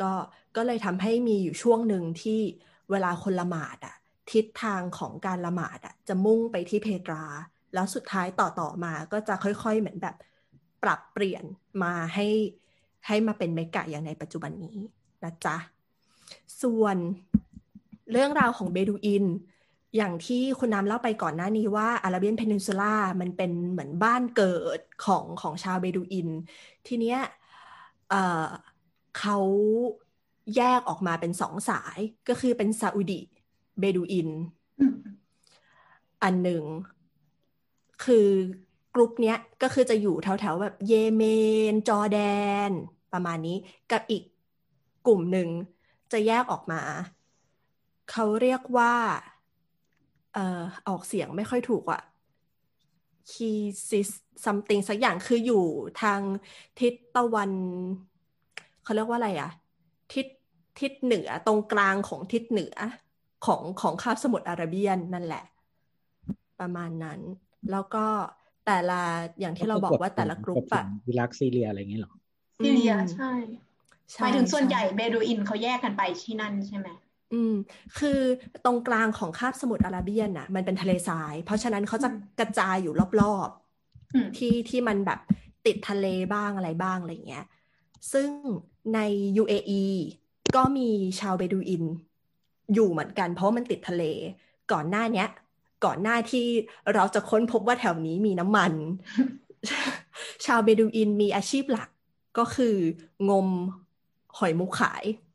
[0.02, 0.12] ก็
[0.56, 2.40] ก็เลยทำให้มีอยู่ช่วงหนึ่งที่
[2.91, 3.95] เวลาคนละหมาดอะ
[4.32, 7.24] ทิศทางของการละหมาดอะ จะมุ่งไปที่เพตรา
[7.74, 10.16] แล้วสุดท้ายต่อต่อมาก็จะค่อยๆเหมือนแบบ
[10.84, 11.44] ปรับเปลี่ยน
[11.84, 12.28] มาให้
[13.08, 14.78] ให้มาเป็นเมกะอย่างในปัจจุบันนี้
[15.24, 15.56] นะจ๊ะ
[16.62, 16.98] ส่วน
[18.11, 19.25] เรื่องราวของเบดูอิน
[19.95, 26.30] อย่างที่คุณน้ำเล่าไปก่อนหน้านี้ว่า Arabian Peninsula มันเป็นเหมือนบ้านเกิดของของชาวเบดูอิน
[26.88, 27.19] ทีเนี้ย
[28.10, 29.38] เขา
[30.55, 31.97] แยกออกมาเป็นสองสาย
[32.30, 33.19] ก็คือเป็นซาอุดิ
[33.80, 34.30] เบดูอิน
[36.23, 36.63] อันหนึ่ง
[38.05, 38.27] คือ
[38.95, 41.23] กลุ่มเนี้ยก็คือจะอยู่แถวๆแบบเยเม
[41.71, 42.19] น จอร์แด
[42.69, 42.71] น
[43.13, 43.57] ประมาณนี้
[43.91, 44.23] กับอีก
[45.07, 45.47] กลุ่มหนึ่ง
[46.11, 46.81] จะแยกออกมา
[48.11, 48.93] เขาเรียกว่า
[50.34, 52.01] เอ่อออกเสียงไม่ค่อยถูกอะ
[53.31, 53.51] คี
[53.89, 54.09] ซิส
[54.43, 55.63] ซัมติงสักอย่างคืออยู่
[56.01, 56.21] ทาง
[56.80, 57.51] ทิศตะวัน
[58.84, 59.51] เขาเรียกว่าอะไรอะ
[60.13, 60.25] ทิศ
[60.80, 62.75] ทิศเหนือตรงกลางของทิศเหนือ
[63.45, 65.43] ของของคาบสมุทรอาระเบียนนั่นแหละ
[66.59, 67.19] ประมาณนั้น
[67.71, 68.05] แล้วก็
[68.65, 69.01] แต่ละ
[69.39, 72.13] อย่างที่เราบอกว่าแต่ละกลุ่มถึอะงอิรักซีเรียอะไรอย่างเงี้ยเหรอ
[72.59, 73.31] ซีเรียอืมใช่
[74.13, 76.88] ใช่หมายถึงส่วนใหญ่ช่เบดูอินเขาแยกกันไปที่นั่นใช่ไหม
[77.34, 77.53] อืม
[77.97, 78.19] คือ
[78.65, 83.49] ตรงกลางของคาบสมุทรอาระเบียนน่ะ มันเป็นทะเลทราย เพราะฉะนั้นเขาจะอืมกระจายอยู่รอบ
[84.14, 85.19] อืมๆที่ที่มันแบบ
[85.65, 87.45] ติดทะเลบ้างอะไรบ้างอะไรเงี้ย
[88.14, 88.30] ซึ่ง
[88.93, 88.99] ใน
[89.41, 89.84] UAE
[90.55, 90.89] ก็มี
[91.19, 91.84] ชาวเบดูอิน
[92.73, 94.03] อยู่เหมือนกัน เพราะว่ามันติดทะเล
[94.72, 95.27] ก่อนหน้าเนี้ย
[95.85, 96.45] ก่อนหน้าที่
[96.93, 98.73] เราจะค้นพบว่าแถวนี้มีน้ำมัน
[100.45, 101.89] ชาวเบดูอินมีอาชีพหลัก
[102.38, 102.76] ก็คือ
[103.30, 103.47] งม
[104.38, 105.32] หอยมุกขายอืม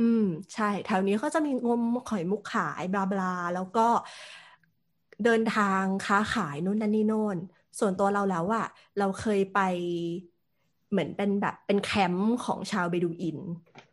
[0.00, 0.24] อืม
[0.54, 3.86] ใช่แถวนี้ก็จะมีงมหอยมุกขายบลาบลา แล้วก็
[5.24, 7.36] เดินทางค้าขายนู่นนั่นนี่โน่น
[7.78, 8.66] ส่วนตัวเราแล้วอะ
[8.98, 9.60] เราเคยไป
[10.90, 13.38] เหมือนเป็นแบบเป็นแคมป์ของชาวเบดูอิน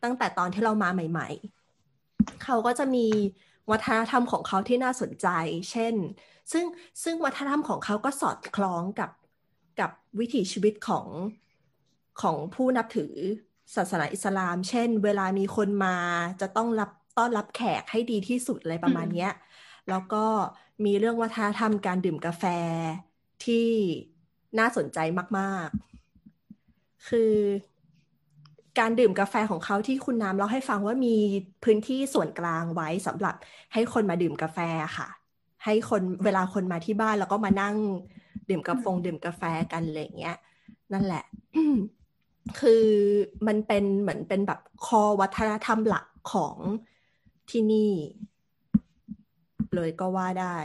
[0.03, 1.29] ตั้งแต่ตอนที่เรามาใหม่
[1.87, 3.07] ๆ เขาก็จะมี
[3.71, 5.27] วัฒนธรรมของเขาที่น่าสนใจ
[5.71, 5.95] เช่น
[6.51, 6.65] ซึ่ง
[7.03, 9.11] ซึ่งวัฒนธรรมของเขาก็สอดคล้องกับ
[9.79, 11.07] กับวิถีชีวิตของ
[12.21, 13.13] ของผู้นับถือ
[13.75, 15.95] ศาสนาอิสลาม เช่น เวลามีคนมา
[16.41, 19.31] จะต้องรับต้อนรับแขกให้ดีที่สุดอะไรประมาณเนี้ย
[19.89, 20.25] แล้วก็
[20.85, 22.43] มีเรื่องวัฒนธรรมการดื่มกาแฟ
[23.45, 23.69] ที่
[24.59, 24.99] น่าสนใจ
[25.37, 25.67] มาก
[26.37, 27.33] ๆ คือ
[28.79, 31.15] การดื่มกาแฟของเขาที่คุณน้ำเล่าให้ฟังว่ามี
[31.63, 33.35] พื้นที่ส่วนกลางไว้สำหรับ
[33.73, 34.57] ให้คนมาดื่มกาแฟ
[34.97, 35.07] ค่ะ
[35.65, 37.75] ให้คนเวลาคนมาที่บ้านแล้วก็มานั่ง
[38.49, 40.37] ดื่มกาแฟดื่มกาแฟกันอะไรอย่างเงี้ย
[40.93, 41.23] นั่นแหละ
[42.59, 42.85] คือ
[43.47, 46.55] มันเป็นเหมือนเป็นแบบคอวัฒนธรรมหลักของ
[47.49, 47.91] ที่นี่
[49.75, 50.57] เลยก็ว่าได้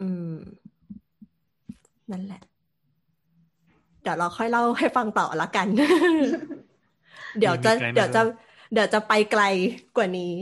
[0.00, 0.34] อืม
[2.10, 2.42] นั่นแหละ
[4.02, 5.66] เดี๋ยวเราค่อยเล่าให้ฟังต่อละกัน
[7.38, 8.22] เดี๋ยวจะมีไกลมากเดี๋ยวจะ
[8.72, 9.42] เดี๋ยวจะไปไกล
[9.96, 10.34] กว่านี้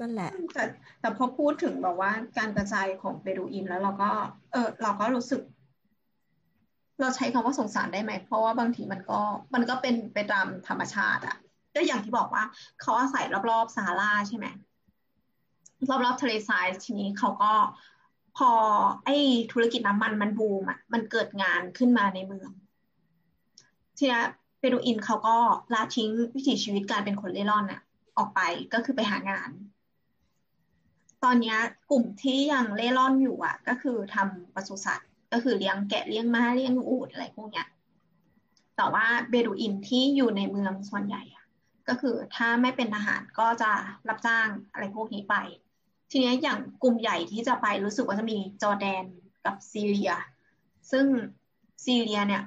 [0.00, 0.64] นั่นแหละ แต่
[1.00, 4.10] แต่พอพูดถึงแบบว่าการกระจายของเบดูอินแล้วเราก็
[4.52, 5.40] เออ เราก็รู้สึก
[7.00, 9.20] เราใช้คำว่าสงสารได้ไหม เพราะว่าบางทีมันก็
[9.54, 11.36] มันก็เป็นไปตามธรรมชาติอะ
[11.74, 12.44] ก็อย่างที่บอกว่า
[12.80, 14.46] เขาอาศัยรอบๆซาฮาราใช่ไหม
[16.04, 17.52] รอบๆทะเลทรายทีนี้เขาก็
[18.36, 18.50] พอ
[19.04, 19.16] ไอ้
[19.52, 22.50] ธุรกิจน้ำมันมันบูมอะมันเกิดงานขึ้นมาในเมือง
[23.98, 24.22] ทีนี้
[24.58, 25.36] เปรูอินเขาก็
[25.74, 27.80] ละทิ้งวิถีชีวิตการเป็นคนเล่ร่อนอะ
[28.18, 28.40] ออกไป
[28.72, 29.50] ก็คือไปหางาน
[31.24, 31.56] ตอนนี้
[31.90, 37.66] กลุ่มที่ยังเล่ร่อนอยู่อะก็คือทำปศุสัตว์ ก็คือเลี้ยงแกะเลี้ยงม้าเลี้ยงอูฐอะไรพวกเนี้ย
[38.76, 41.44] แต่ว่าเบดูอินที่อยู่ในเมืองส่วนใหญ่อะ
[41.88, 43.70] ก็คือถ้าไม่เป็นทหารก็จะ
[44.08, 45.34] รับจ้างอะไรพวกนี้ไป
[46.10, 49.04] ทีนี้อย่างกลุ่มใหญ่ที่จะไปรู้สึกว่าจะมีจอร์แดน
[49.46, 50.12] กับซีเรีย
[50.90, 51.06] ซึ่ง
[51.84, 52.42] ซีเรียเนี่ย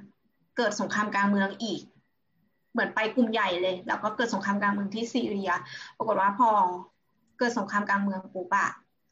[0.57, 1.81] เกิดสงครามกลางเมืองอีก
[2.71, 5.51] เหมือนไปกลุ่มใหญ่เลย แล้วก็เกิดสงครามกลางเมืองที่ซีเรีย
[5.97, 6.49] ปรากฏว่าพอ
[7.37, 8.69] เกิดสงครามกลางเมืองปุ๊บอะ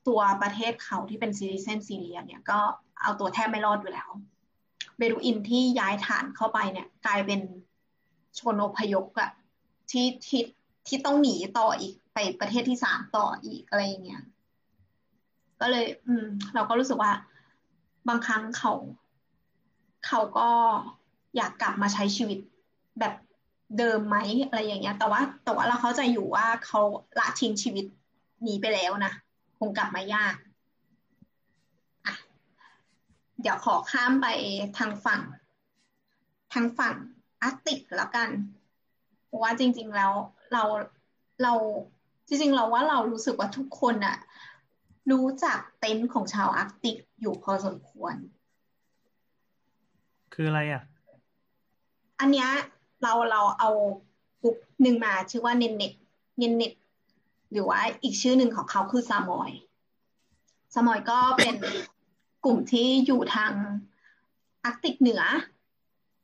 [0.07, 2.59] ตัวประเทศเขาที่เป็น citizen ซีเรียเนี่ยก็
[3.01, 4.09] เอาตัวแทบไม่รอดอยู่แล้ว
[4.97, 7.39] เบดูอินที่ย้ายฐานเข้าไปเนี่ย กลายเป็น
[8.39, 9.31] ชนอพยพอะ
[9.91, 10.41] ที่ที่
[10.87, 14.23] ที่ต้องหนีต่ออีกไปประเทศที่สามต่ออีกอะไรอย่างเงี้ย
[15.61, 17.11] ก็เลย อืม เราก็รู้สึกว่า
[18.07, 18.73] บางครั้งเขา
[20.07, 20.49] เขาก็
[21.35, 22.39] อยากกลับมาใช้ชีวิต
[22.99, 23.13] แบบ
[23.77, 24.17] เดิมไหม
[24.47, 26.81] อะไรอย่างเงี้ย แต่ว่าแต่ว่าเราเข้าใจอยู่ว่าเขา
[27.19, 27.85] ละทิ้งชีวิต
[28.43, 29.13] หนีไปแล้วนะ
[29.59, 30.33] คงกลับมายาก
[33.41, 34.27] เดี๋ยวขอข้ามไป
[34.77, 35.21] ทางฝั่ง
[36.53, 36.95] ทางฝั่ง
[37.41, 38.29] อาร์กติกแล้วกัน
[39.25, 40.11] เพราะว่าจริง ๆแล้ว
[40.53, 40.63] เรา
[41.43, 41.53] เรา
[42.27, 44.17] จริงๆเราว่าเรารู้สึกว่าทุกคนอะ
[45.11, 48.15] รู้จักเต็นท์ของชาวอาร์กติกอยู่พอสมควร
[50.33, 50.83] คืออะไรอะ
[52.19, 52.49] อันเนี้ย
[53.01, 53.69] เราเราเอา
[54.41, 55.93] กลุ่มหนึ่งมาชื่อว่าเนนเน็ต
[56.37, 56.73] เนนเน็ต
[57.51, 59.51] หรือว่าอีกชื่อหนึ่งของเขาคือซามอย
[60.73, 61.55] ซามอยก็เป็น
[62.45, 63.51] กลุ่มที่อยู่ทาง
[64.65, 65.23] อาร์กติกเหนือ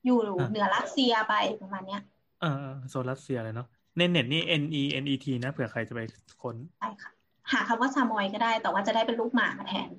[0.06, 2.02] อยู่อะเหนือรัสเซียไปประมาณเนี้ย
[2.42, 3.68] เออเออโซนรัสเซียเลยเนาะ
[3.98, 6.00] เนเน็ตนี่ N E N E T นะเผื่อใครจะไป
[6.42, 7.12] ค้นใช่ค่ะ
[7.52, 9.90] หาคำว่าซามอยก็ได้ แต่ว่าจะได้เป็นรูปหมามาแทน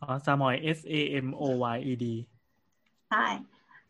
[0.00, 0.94] อ๋อซามอย S A
[1.24, 1.42] M O
[1.74, 2.06] Y E D
[3.10, 3.26] ใช่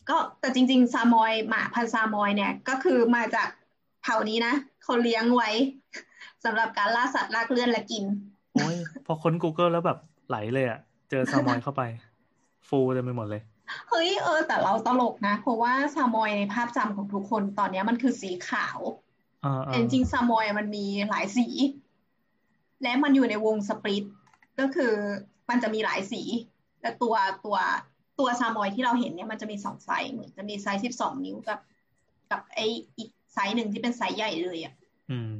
[0.08, 3.48] ก็แต่จริง ๆ ซามอยหมาพันธุ์ซามอยเนี่ย ก็คือมาจาก
[4.02, 5.50] เผ่านี้นะเขาเลี้ยงไว้
[6.44, 8.04] สำหรับการล่าสัตว์ลากเลื่อนและกิน
[8.54, 8.76] โอ้ย
[9.06, 9.98] พอค้น Google แล้วแบบ
[10.28, 10.80] ไหลเลยอะ
[11.10, 11.82] เจอซามอยเข้าไป
[12.68, 13.42] ฟูเต็มไปหมดเลย
[13.88, 18.78] เฮ้ยเออ แต่เราตลกนะ เพราะว่าซามอยในภาพจำของทุกคนตอนเนี้ยมันคือสีขาว
[19.44, 21.46] อ่าแต่อ่าจริงๆซามอยมันมีหลายสี
[22.82, 24.04] และมันอยู่ในวงสปริต
[24.60, 24.92] ก็คือ
[25.50, 26.22] มันจะมีหลายสี
[26.82, 27.14] และตัว
[27.44, 27.58] ตัว
[28.18, 31.58] ตัวซามอยที่เราเห็นเนี่ยมันจะมีสองไซส์เหมือนจะมีไซส์สิบสองนิ้วกับ
[32.30, 32.58] กับไอ
[32.96, 34.74] อีกไซส์หนึ่งที่เป็นไซส์ใหญ่เลยอะ
[35.10, 35.32] อืม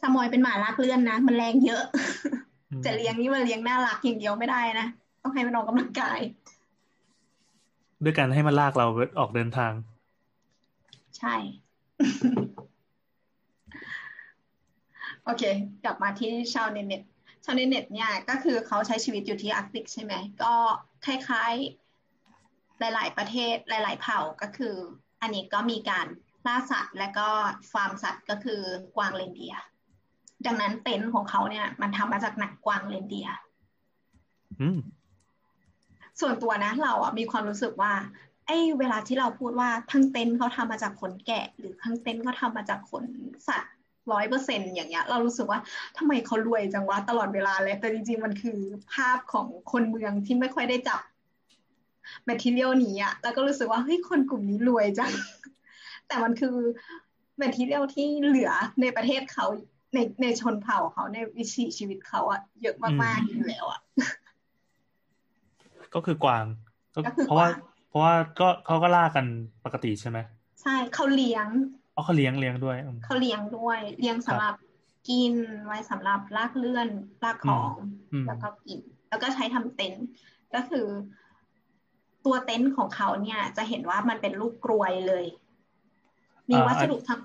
[0.00, 2.02] ซามอยเป็นหมาลากเลื่อนนะ มันแรงเยอะอื
[2.52, 4.88] ม จะเลี้ยงนี่มันเลี้ยงน่ารักอย่างเดียวไม่ได้นะ
[5.22, 6.20] ต้องให้มันออกกำลังกาย
[8.04, 8.86] ด้วยการให้มันลากเรา
[9.18, 9.72] ออกเดินทาง
[11.18, 11.34] ใช่
[15.24, 15.42] โอเค
[15.84, 17.02] กลับมาที่ชาวเนนเน็ต
[17.44, 20.54] ชาวเนนเน็ตเนี่ยก็คือเขาใช้ชีวิตอยู่ที่อาร์กติกใช่ไหม ก็
[21.04, 24.74] คล้ายๆ หลาย ๆ ประเทศหลาย ๆ เผ่าก็คือ
[25.22, 26.06] อันนี้ก็มีการ
[26.46, 27.28] ล่าสัตว์ และก็
[27.72, 28.60] ฟาร์มสัตว์ก็คือ
[28.96, 29.62] กวางเรนเดียร์
[30.46, 33.36] ดังนั้นเต็นท์ของเขาเนี่ย มันทำมาจากหนังกวางเรนเดียร์
[34.60, 34.78] อืม
[36.20, 37.92] ส่วนตัวนะ เราอะมีความรู้สึกว่า
[38.46, 43.04] ไอ้เวลาที่เราพูดว่าทั้งเต็นท์เขาทำมาจากขนแกะ หรือทั้งเต็นท์เขาทำมาจากขน
[43.48, 43.72] สัตว์
[44.12, 45.60] ร้อยเปอร์เซ็นต์อย่างเงี้ย เรารู้สึกว่า
[45.96, 48.58] ทำไมเขารวยจังวะตลอดเวลาเลยแต่จริงๆ มันคือ
[48.94, 51.02] ภาพของคนเมืองที่ไม่ค่อยได้จับ
[52.24, 55.12] material นี้อะแล้วก็รู้สึกว่าเฮ้ยคนกลุ่มนี้รวยจัง
[56.06, 56.56] แต่มันคือ
[57.38, 59.46] material ที่เหลือในประเทศเขา
[59.94, 63.80] ในในชนเผ่าเขาในวิถีชีวิตเขาอะเยอะมากๆอยู่แล้วอะ
[65.94, 66.44] ก็คือกวาง
[66.94, 69.26] ก็ก็คือเพราะว่ากวางเพราะว่าก็เขาก็ล่ากัน
[69.64, 70.18] ปกติใช่ไหม
[70.62, 71.46] ใช่เขาเลี้ยง
[71.94, 74.54] อ๋อเขาเลี้ยงเลี้ยงด้วยอืมเขาเลี้ยงด้วยเลี้ยงสำหรับ
[75.08, 75.34] กิน
[75.66, 76.88] ไว้สำหรับลากเลื่อน
[77.24, 77.74] ลากของ
[78.12, 80.06] อืมแล้วก็กิน แล้วก็ใช้ทำเต็นท์
[80.54, 80.86] ก็คือ
[82.24, 85.24] ตัวเต็นท์ของเขาเนี่ย จะเห็นว่ามันเป็นรูปกรวยเลย
[86.50, 87.20] มีวัสดุทั้ง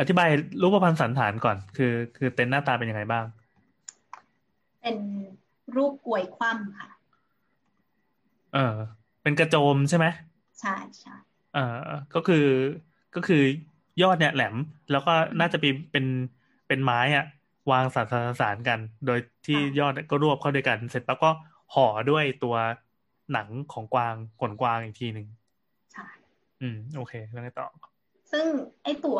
[0.00, 0.28] อธิบาย
[0.60, 3.24] รูปพรรณสันฐานก่อน คือ คือเต็นท์หน้าตาเป็นยังไงบ้าง
[4.80, 4.96] เป็น
[5.76, 6.88] รูปกรวยคว่ำค่ะ
[8.54, 8.76] เออ
[9.22, 10.06] เป็นกระโจมใช่ไหม
[10.60, 11.14] ใช่ใช่
[11.54, 11.76] เออ
[12.14, 12.46] ก็คือ
[13.14, 13.42] ก็คือ
[14.02, 14.54] ยอดเนี่ยแหลม
[14.90, 16.06] แล้วก็น่าจะเป็นเป็น
[16.68, 17.26] เป็นไม้อะ
[17.70, 21.30] วางสานสานสานกัน โดยที่ยอดก็รวบเข้าด้วยกัน เสร็จแล้วก็
[21.74, 22.56] ห่อด้วยตัว
[23.32, 25.26] หนังของกวางขนกวางอีกทีหนึ่ง
[25.92, 26.06] ใช่
[26.60, 27.66] อืม โอเคแล้วไงต่อ
[28.32, 28.46] ซึ่ง
[28.84, 29.18] ไอตัว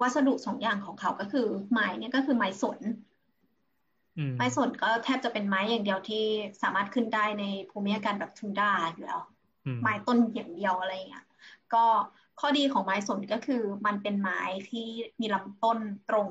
[0.00, 2.78] วัสดุสองอย่างของเขาก็คือไม้เนี่ยก็คือไม้สน
[4.18, 6.24] อืมไม้สนก็แทบจะเป็นไม้อย่างเดียวที่
[6.62, 9.20] สามารถขึ้นได้ในภูมิอากาศแบบทุนดาอยู่แล้ว
[9.66, 11.26] อืมไม้ต้นอย่างเดียวอะไรอย่างเงี้ย
[11.74, 11.84] ก็
[12.40, 14.40] ข้อดีของไม้สนก็คือมันเป็นไม้
[14.70, 14.86] ที่
[15.20, 15.78] มีลำต้น
[16.08, 16.28] ตรง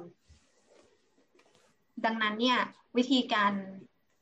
[2.05, 2.59] ดังนั้นเนี่ย
[2.97, 3.53] วิธีการ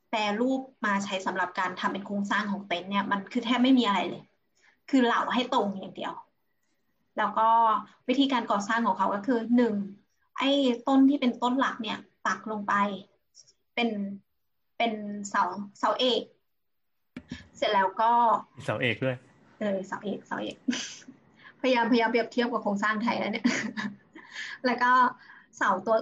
[0.09, 4.23] แปรรูปมาใช้สำหรับการทำเป็นโครงสร้างของเต็นท์เนี่ยมันคือแทบไม่มีอะไรเลย
[4.89, 6.13] คือเหลาให้ตรงอย่างเดียว
[7.18, 7.49] แล้วก็
[8.07, 9.76] วิธีการก่อสร้างของเขาก็คือหนึ่ง
[10.38, 10.49] ไอ้
[10.88, 12.73] ต้นที่เป็นต้นหลักเนี่ยปักลงไป
[13.76, 13.89] เป็น
[14.77, 14.94] เป็น
[15.30, 15.44] เสา
[15.80, 16.22] เสาเอก
[17.57, 18.11] เสร็จแล้วก็
[18.57, 19.18] มีเสาเอกด้วย
[19.60, 20.57] เออเสาเอกเสาเอก
[21.61, 23.48] พยายามพยายามเปรียบเทียบกับโครงสร้างไทยแล้วเนี่ย
[24.65, 24.91] แล้วก็
[25.57, 25.98] เสาตัว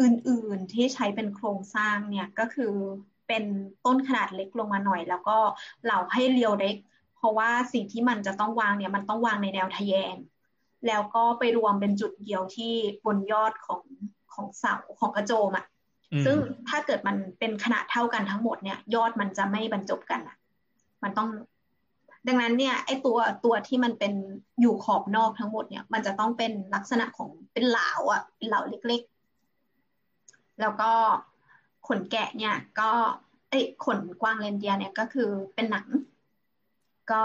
[0.00, 2.72] อื่นๆที่ใช้เป็นโครงสร้างเนี่ยก็คือ
[3.28, 3.44] เป็น
[3.86, 5.38] ต้นขนาดเล็กลงมาหน่อย แล้วก็
[5.84, 6.76] เหล่าให้เรียวเล็ก
[7.16, 10.14] เพราะว่าสิ่งที่มันจะต้องวางเนี่ยมันต้องวางในแนวทะแยง
[10.86, 12.74] แล้วก็ไปรวมเป็นจุดเดียวที่
[13.06, 13.82] บนยอดของ
[14.34, 15.66] ของเสาของกระโจมอะ
[16.12, 16.36] อืมซึ่ง
[16.68, 20.36] ถ้าเกิดมันเป็นขนาดเท่ากันทั้งหมดเนี่ย ยอดมันจะไม่บรรจบกันอะ
[21.02, 21.28] มันต้อง
[22.26, 24.12] ดังนั้นเนี่ยไอตัวตัวที่มันเป็น
[24.60, 30.90] อยู่ขอบนอกทั้งหมดเนี่ย มันจะต้องเป็นลักษณะของเป็นเหลาอะเป็นเหลาเล็กๆ แล้วก็
[31.88, 32.90] ขนแกะเนี่ย ก็
[33.48, 35.86] เอ้ยขนกวางเรนเดียร์เนี่ยก็คือเป็นหนัง
[37.10, 37.22] ก็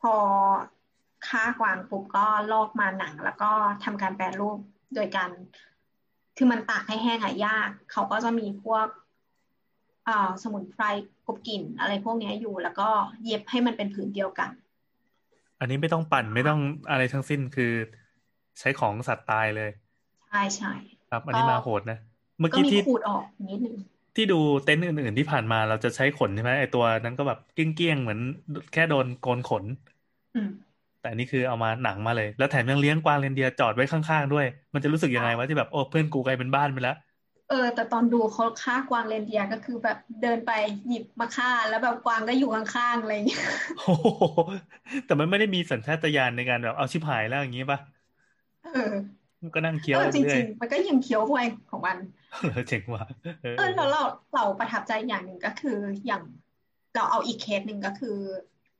[0.00, 0.14] พอ
[1.28, 3.50] ฆ่ากวางปุ๊บก็ลอกมาหนัง แล้วก็
[3.84, 4.58] ทำการแปรรูป
[4.94, 5.30] โดยการ
[6.36, 8.86] คือมันตากให้แห้งอะยาก เขาก็จะมีพวก
[10.08, 10.82] อ่าสมุนไพร
[11.26, 12.88] กบกลิ่นอะไรพวกเนี้ยอยู่ แล้วก็
[13.24, 14.50] เย็บให้มันเป็นผืนเดียวกัน
[15.60, 17.72] อันนี้ไม่ต้องปั่นไม่ต้องอะไรทั้งสิ้นคือ
[18.58, 19.70] ใช้ของสัตว์ตายเลย
[20.28, 20.72] ใช่ใช่
[21.10, 21.98] ครับอันนี้มาโหดนะ
[22.40, 23.76] เมื่อก็กี้มีที่ขูดออกนิดนึง
[24.16, 28.20] ที่ดูเต็นท์อื่น ๆที่ผ่านมาเราจะใช้ขนใช่ไหมไอตัวนั้นก็แบบเกี้ยงๆเหมือน
[28.72, 29.64] แค่โดนโกนขน
[30.34, 30.50] อืม
[31.02, 36.92] แต่อันนี้คือเอามาหนังมาเลย แล้วแถมยังเลี้ยงกวางเรนเดียร์จอดไว้ข้างๆด้วย มันจะรู้สึกยังไงวะที่แบบโอ้เพื่อนกูกลายเป็นบ้านไปแล้ว
[37.46, 40.50] เออแต่ตอนดูเขาฆ่ากวางเรนเดียร์ก็คือแบบเดินไป
[40.86, 43.40] หยิบมาฆ่า แล้วแบบกวางก็อยู่ข้างๆอะไรอย่างเงี้ย
[43.74, 44.06] โอ้โห
[45.04, 47.78] แต่มันไม่ได้มีสัญชาตญาณในการแบบเอาชิบหายแล้วอย่างนี้ป่ะ
[48.62, 51.36] เออมันก็นั่งเคี้ยวเออจเรื่อริยงๆมันก็ยังเคี้ยวไป
[51.68, 53.02] ของมันๆเออเจ๋งว่ะ
[53.42, 54.00] เออเออแล้วเรา
[54.32, 55.70] เราประทับใจอย่างหนึ่งก็คือ
[56.06, 56.22] อย่าง
[56.92, 58.08] เราเอาอีกเคสหนึ่งก็คือ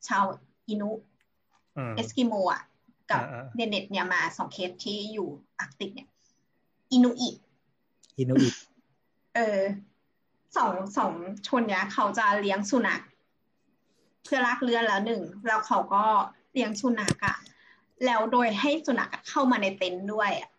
[0.07, 0.25] ชาว
[0.69, 0.87] อินุ
[1.75, 2.63] เออเอสกิโมอะ
[3.11, 5.29] กับอ่าๆเดนเน็ตเนี่ยมาสองเคสที่อยู่
[5.59, 6.09] อาร์กติกเนี่ย
[6.93, 7.31] อินุอิ
[8.19, 8.49] อินุอิ
[9.35, 9.61] เออ
[10.57, 11.13] สองสอง
[11.47, 13.01] ชนเนี้ยเขาจะเลี้ยงสุนัข
[14.25, 16.05] เพื่อลากเลือนแล้วหนึ่งแล้วเขาก็
[16.53, 17.37] เลี้ยงสุนัขอะ
[18.05, 20.51] แล้วโดยให้สุนัขอะเข้ามาในเต็นท์ด้วยอะ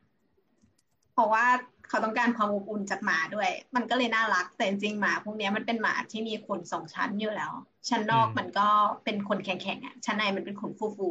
[1.11, 1.45] เพราะว่า
[1.89, 7.53] เขาต้องการความอบอุ่นจากหมาด้วย มันก็เลยน่ารักแต่จริงๆหมาพวกเนี้ยมันเป็นหมาที่มีขนสองชั้นอยู่แล้ว
[7.89, 8.67] ชั้นนอกมันก็
[9.03, 11.09] เป็นขนแข็งๆอะชั้นในมันเป็นขนฟู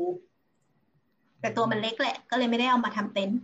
[0.72, 3.38] ๆแต่ตัวมันเล็กแหละ ก็เลยไม่ได้เอามาทำเต็นท์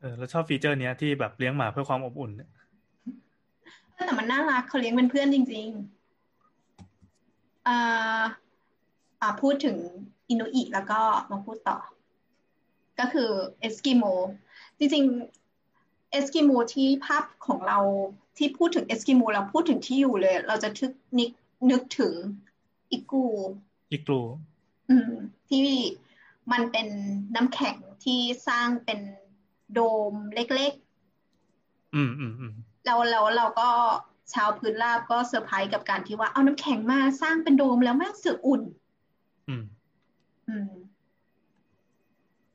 [0.00, 2.50] เออแล้วชอบฟีเจอร์เนี้ยที่แบบเลี้ยงหมาเพื่อความอบอุ่นเนี่ย
[4.06, 8.22] แต่มันน่ารักเขาเลี้ยงเป็นเพื่อนจริงๆอ่า
[9.20, 9.76] อ่าพูดถึง
[10.28, 11.00] อินุอิแล้วก็
[11.30, 11.78] มาพูดต่อ
[13.00, 14.04] ก็คือเอสกิโม
[14.78, 15.39] จริงๆ
[16.10, 17.78] เอสกิโมที่ภาพของเรา
[18.38, 21.30] ที่พูดถึงเอสกิโมเราพูดถึงที่อยู่เลย เราจะทึกนิก
[21.70, 22.14] นึกถึง
[22.92, 23.24] อิกู
[23.92, 24.20] อีกลู
[24.90, 25.12] อืม
[25.48, 25.66] ที่
[26.52, 26.88] มันเป็น
[27.34, 29.00] น้ำแข็งที่สร้างเป็น
[29.72, 29.80] โด
[30.12, 32.52] มเล็กๆ อืมอืมอืม
[32.84, 33.68] เราเราเราก็
[34.32, 38.62] ชาวพื้นราบก็เซอร์ไพรส์กับการที่ว่าเอาน้ำแข็งมาสร้างเป็นโดมแล้วแม่งเสือกอุ่น
[39.48, 39.64] อืม
[40.48, 40.70] อืม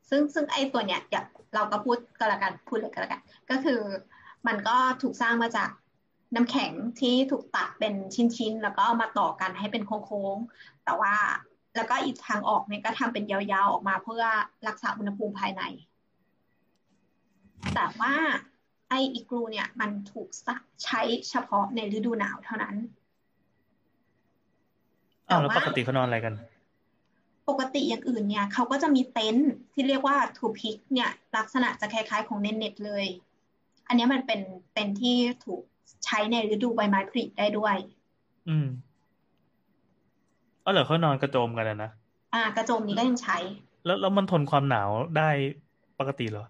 [0.08, 1.22] ซึ่งซึ่งไอ้ตัวเนี้ยอย่า
[1.56, 3.20] เราก็พูดก็แล้วกันพูดเลยก็แล้วกัน
[3.50, 3.80] ก็คือ
[4.46, 5.70] มันก็ถูกสร้างมาจาก
[6.34, 11.14] น้ำแข็งที่ถูกตัดเป็นชิ้นๆ แล้วก็มาต่อกันให้เป็นโค้งๆ แต่ว่า
[11.76, 14.24] แล้วก็อีกทางออกเนี่ยก็ทำเป็นยาวๆ ออกมาเพื่อ
[14.68, 15.62] รักษาอุณหภูมิภายใน
[17.74, 18.14] แต่ว่า
[18.88, 20.28] ไออิกลูเนี่ยมันถูก
[20.84, 21.00] ใช้
[21.30, 22.76] เฉพาะในฤดูหนาวเท่านั้น
[25.28, 26.34] อ้าวแล้วแต่ปว่ากติเขานอนอะไรกัน
[27.48, 33.06] ปกติอย่างอื่นเนี่ยเขาก็จะมีเต็นท์ที่เรียกว่าทูพิกเนี่ยลักษณะจะคล้ายๆของเนนเน็ตเลย
[33.88, 34.40] อันเนี้ยมันเป็น
[34.72, 35.62] เต็นท์ที่ถูก
[36.04, 37.76] ใช้ในฤดูใบไม้ผลิได้ด้วย
[38.48, 38.66] อืม
[40.64, 41.90] อ๋อเหรอเขานอนกระโจมกันอะนะ
[42.34, 43.36] อ่ากระโจมนี้ก็ยังใช้
[43.84, 45.28] แล้วแล้วมันทนความหนาวได้
[45.98, 46.46] ปกติเหรอ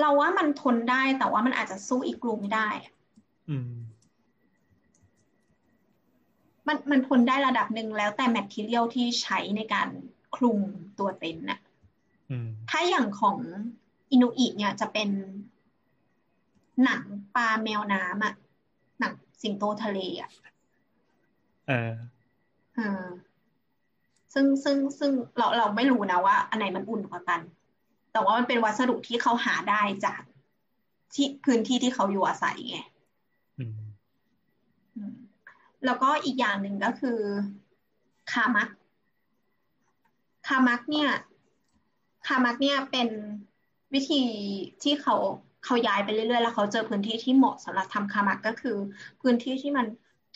[0.00, 2.92] เราว่ามันทนได้แต่ว่ามันอาจจะสู้อีกกลุ่มไม่ได้อะ
[3.48, 3.70] อืม
[6.66, 9.88] มันมันทนได้ระดับหนึ่งแล้วแต่แมทเทียลที่ใช้ในการ
[10.36, 10.58] คลุม
[10.98, 11.60] ตัวเต็นท์น่ะ
[12.30, 13.38] อืมถ้าอย่างของ
[14.10, 15.08] อินุอิเนี่ยจะเป็น
[16.84, 17.02] หนัง
[17.34, 18.34] ปลาแมวน้ำอะ
[19.00, 19.12] หนัง
[19.42, 20.30] สิงโตทะเลอะ
[21.68, 21.92] เออ
[22.76, 23.04] เออ
[24.32, 27.40] ซึ่งซึ่งซึ่งเราเราไม่รู้นะว่า อันไหนมันอุ่นกว่ากัน
[28.12, 30.20] แต่ว่ามันเป็นวัสดุที่เขาหาได้จาก
[31.14, 32.95] ที่พื้นที่ที่เขาอยู่อาศัยไงอืมอืม
[35.86, 37.18] แล้วก็อีกอย่างหนึ่งก็คือ
[38.32, 38.68] คามัก
[40.46, 41.10] คามักเนี่ย
[42.26, 43.08] คามักเนี่ยเป็น
[43.94, 44.22] วิธี
[44.82, 45.16] ที่เขา
[45.64, 48.76] เขาย้ายไปเรื่อยๆ แล้วเขาเจอพื้นที่ที่เหมาะสำหรับทำคามักก็คือ
[49.20, 49.86] พื้นที่ที่มัน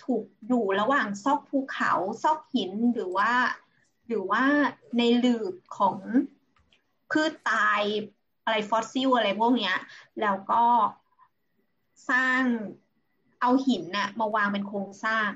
[0.05, 3.33] ถูกอยู่ระหว่างซอกภูเขาซอกหินหรือว่า
[4.09, 4.45] หรือว่า
[4.97, 5.97] ในหลืบของ
[7.11, 7.81] พืชตาย
[8.45, 9.77] อะไรฟอสซิลอะไรพวกเนี้ย
[10.21, 10.65] แล้วก็
[12.11, 12.43] สร้าง
[13.41, 15.29] เอาหินน่ะ มาวางเป็นโครงสร้าง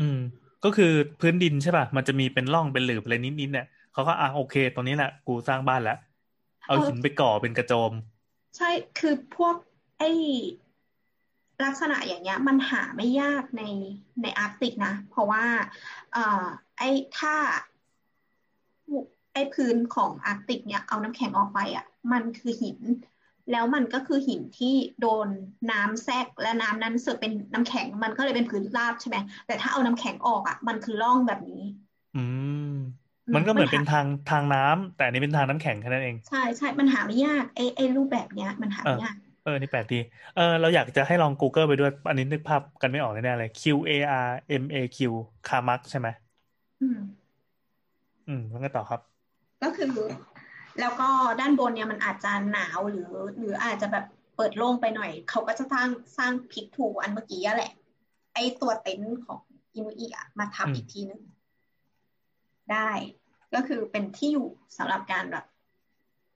[0.00, 0.18] อืม
[0.64, 5.98] ก็คือพื้นดินใช่ป่ะ มันจะมีเป็นร่องเป็นหลืบอะไรนิดๆเนี่ยเขาก็อะโอเค ตรงนี้แหละกูสร้างบ้านแล้ว
[6.66, 7.92] เอาหินไปก่อเป็นกระโจม
[8.56, 9.54] ใช่คือพวก
[9.98, 10.10] ไอ้
[11.64, 13.62] ลักษณะอย่างเงี้ย มันหาไม่ยากใน
[14.22, 15.44] ในอาร์กติกนะ เพราะว่า
[16.12, 16.44] เอ่อ
[16.78, 16.88] ไอ้
[17.18, 17.34] ถ้า
[19.34, 22.78] ไอ้พื้นของอาร์กติกเนี่ยเอาน้ำแข็งออกไปอะ มันคือหิน
[23.50, 25.28] แล้วมันก็คือหินที่โดน
[25.70, 29.16] น้ำแทรกและน้ำนั้นเสือกเป็นน้ำแข็งมันก็เลยเป็นพื้นราบใช่ไหม
[29.46, 31.56] แต่ถ้าเอาน้ำแข็งออกอะ มันคือร่องแบบนี้
[32.14, 32.18] อื
[32.54, 32.56] ม
[33.34, 39.96] มันก็เหมือนเป็นทางทางน้ำแต่อันนี้เป็นทางน้ำแข็งแค่นั้นเองใช่ใช่มันหาไม่ยากไอ้ไอ้รูปแบบเนี้ย มันหาเอไม่อยากเออ นี่แปลกดี
[40.34, 43.90] เออ เราอยากจะให้ลอง Google ไปด้วย อันนี้นึกภาพกันไม่ออกแน่ๆเลย Q A
[44.26, 44.26] R
[44.62, 44.96] M A Q
[45.44, 46.08] คามักใช่ไหม
[46.80, 46.96] อืม
[48.26, 49.00] อืมแล้วก็ต่อครับ
[49.62, 49.88] ก็คือ
[50.80, 51.08] แล้วก็
[51.40, 54.04] ด้านบนเนี่ยมันอาจจะหนาวหรือ หรืออาจจะแบบ
[54.36, 55.88] เปิดโล่งไปหน่อย เขาก็จะสร้าง
[56.18, 57.72] สร้างพิกทูอันเมื่อกี้แหละ
[58.34, 59.40] ไอตัวเต็นท์ของ
[59.74, 61.22] อินุอิอะมาอืมทำอีกทีหนึ่ง
[62.72, 62.90] ได้
[63.54, 64.48] ก็คือเป็นที่อยู่
[64.78, 65.44] สำหรับการแบบ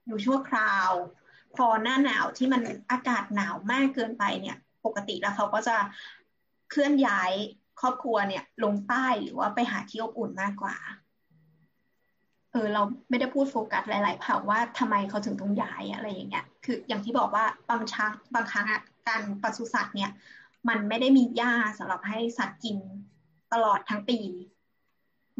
[0.07, 0.91] อยู่ชั่วคราว
[1.55, 2.61] พอหน้าหนาวที่มัน
[2.91, 5.77] อากาศหนาวมากเกินไปเนี่ย ปกติแล้วเขาก็จะ
[6.69, 7.31] เคลื่อนย้าย
[7.81, 10.75] ครอบครัวเนี่ย ลงใต้หรือว่าไปหาที่อบอุ่นมากกว่า
[12.55, 18.65] เออเราไม่ได้พูดโฟกัสหลาย ๆ เผ่าว่าทำไมเขาถึงต้องย้ายอะไรอย่างเงี้ย คืออย่างที่บอกว่าบางช้างบางครั้ง
[19.07, 20.11] การปศุสัตว์เนี่ย
[20.69, 22.77] มันไม่ได้มีหญ้าสำหรับให้สัตว์กิน
[23.53, 24.19] ตลอดทั้งปี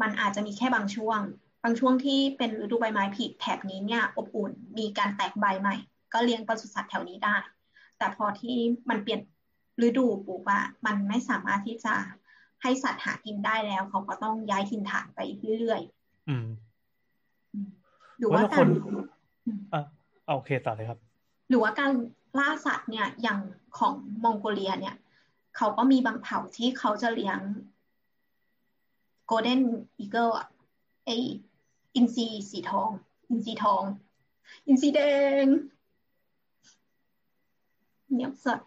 [0.00, 1.20] มันอาจจะมีแค่บางช่วง
[1.64, 5.76] บางช่วงที่เป็นฤดูใบไม้ผลิแถบนี้เนี่ยอบอุ่นมีการแตกใบใหม่
[6.12, 7.36] ก็เลี้ยงปศุสัตว์แถวนี้ได้
[7.98, 8.56] แต่พอที่
[8.88, 9.20] มันเปลี่ยน
[9.86, 11.94] ฤดูปุ๊บอะมันไม่สามารถที่จะ
[12.62, 15.20] ให้สัตว์หากินได้แล้ว เขาก็ต้องย้ายถิ่นฐานไป
[15.58, 15.80] เรื่อย
[16.28, 16.65] อืมๆ
[18.18, 18.70] หรือว่าว่าถ้าคการน
[19.74, 19.82] อะ
[20.26, 20.98] เอาโอเคต่อเลยครับ
[21.48, 21.92] หรือว่าการ
[22.38, 23.38] ล่าสัตว์เนี่ยอย่าง
[23.78, 23.94] ของ
[24.24, 24.96] มองโกเลียเนี่ย
[25.56, 27.38] เขาก็มีบางเผ่าที่เขาจะเลี้ยง
[29.26, 29.60] Golden
[29.98, 30.46] Eagle อะ
[31.04, 31.10] ไอ
[31.94, 32.90] อินทรีสีทอง
[33.30, 33.82] อินทรีทอง
[34.66, 35.00] อินทรีแด
[35.44, 35.46] ง
[38.14, 38.60] เนียบสด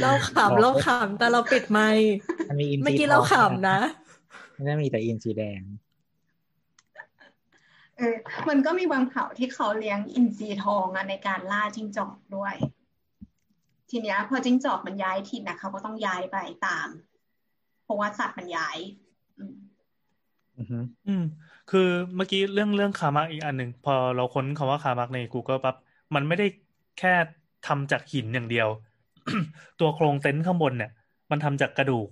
[0.00, 2.10] เราขำเราขำแต่เราปิดไมค์
[2.48, 3.78] มันมีอินเมื่อซีกี้ทเราองขำนะ
[4.54, 5.60] ไม่ได้มีแต่อินซีแดง
[7.98, 8.16] เออ
[8.48, 12.54] มันก็มีบางเผ่าที่เขาเลี้ยงอินทรีทองอะในการล่าจิ้งจอกด้วย
[13.90, 16.36] ทีเนี้ยพอจิ้งจอกมันย้ายถิ่นนะเขาก็ต้องย้ายไป
[16.66, 16.88] ตาม
[17.84, 18.78] เพราะว่าสัตว์มันย้าย
[19.38, 19.56] อืม
[20.58, 21.24] อือฮึอืม
[21.70, 25.76] คือเมื่อกี้เรื่องเรื่องคามักอีกอันหนึ่งพอเราค้นคำว่าคามักใน Google ปั๊บ
[26.14, 26.46] มันไม่ได้
[26.98, 27.14] แค่
[27.66, 28.68] ทำจากหินอย่างเดียว
[29.80, 30.90] ตัวโครงเต็นท์ข้างบนเนี่ย
[31.30, 32.08] มันทำจากกระดูก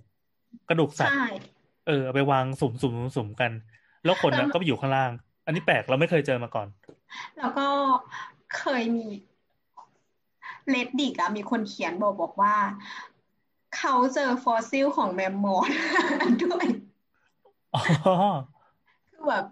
[0.69, 1.27] กระดูกสัตว์ใช่
[1.87, 3.53] เออเอาไปวางสุ่มสุ่มสุ่มสุ่มกัน
[4.05, 5.11] แล้วคนน่ะก็ไปอยู่ข้างล่าง
[5.51, 6.69] อันนี้แปลกเราไม่เคยเจอมาก่อน
[7.39, 7.67] แล้วก็
[8.57, 9.07] เคยมี
[10.69, 12.55] Reddit อะมีคนเขียนบอกบอกว่า
[13.77, 15.71] เขาเจอฟอสซิลของแมมมอธ
[16.45, 16.67] ด้วย
[17.75, 17.81] อ๋อ
[19.11, 19.45] คือแบบ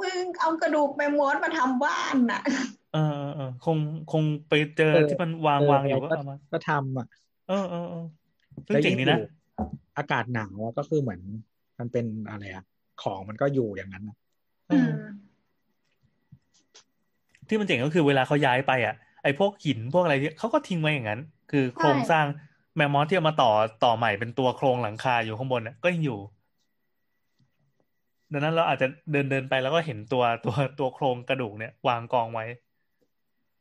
[0.00, 2.40] มึงเอากระดูกแมมมอธมาทำบ้านน่ะ
[2.92, 3.78] เออเออเออคง
[4.12, 7.06] คงไปเจอเออที่มันวางเออวางอยู่อะไรก็ก็เอามาก็ทำอะ
[7.48, 8.04] เออเออเออ
[8.66, 9.26] ซึ่งแล้วเจ๋งยิ่งดีอนะยู่
[9.98, 11.20] อากาศหนาวอะก็คือเหมือน
[11.78, 12.64] มันเป็นอะไรอะ
[13.02, 14.16] ของมันก็อยู่อย่างนั้นอะ
[14.68, 14.90] เออือม
[17.50, 21.20] ที่มันเจ๋งก็คือเวลาเขาย้ายไปอะไอ้พวกหินพวกอะไรที่เขาก็ทิ้งไว้อย่างนั้น
[21.50, 22.26] คือโครงสร้าง
[22.76, 23.52] แมมมอสที่เอามาต่อ
[23.84, 26.18] ต่อใหม่เป็นตัวโครงหลังคาอยู่ข้างบนอะก็ยังอยู่
[28.32, 32.44] ดังนั้นเราอาจจะเดินเดินไปแล้วก็เห็นตัวตัวตัวโครงกระดูกเนี่ย วางกองไว้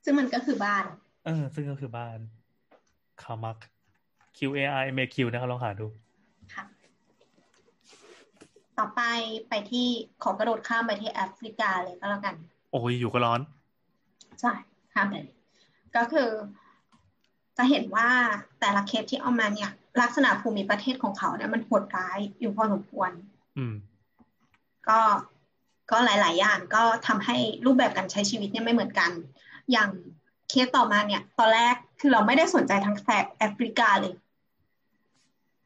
[0.03, 0.83] ซึ่งมันก็คือบ้าน
[1.25, 2.17] เออ ซึ่งก็คือบ้าน
[3.21, 3.57] คามัก
[4.37, 5.87] Q A R M A Q นะครับลองหาดู
[6.53, 6.63] ค่ะ
[8.79, 9.01] ต่อไป
[9.49, 9.87] ไปที่
[10.23, 12.35] ขอกระโดดข้ามไปที่แอฟริกาเลยก็แล้วกัน
[12.71, 13.41] โอ้ยอยู่ก็ร้อน
[14.39, 14.53] ใช่
[14.93, 15.37] ข้ามไปเลย
[15.95, 16.29] ก็คือ
[17.57, 18.09] จะเห็นว่า
[18.59, 19.71] แต่ละเคสที่เอามาเนี่ย
[20.01, 23.11] ลักษณะภูมิประเทศของเขาเนี่ยมันโหดร้ายอยู่พอสมควร
[23.57, 23.73] อืม
[24.87, 24.99] ก็
[25.91, 29.11] ก็หลาย ๆ อย่างก็ทำให้รูปแบบการใช้ชีวิตเนี่ยไม่เหมือนกัน
[29.71, 29.89] อย่าง
[30.49, 34.13] เคสต่อมาเนี่ย ตอนแรกคือเราไม่ได้สนใจทั้งแถบแอฟริกาเลย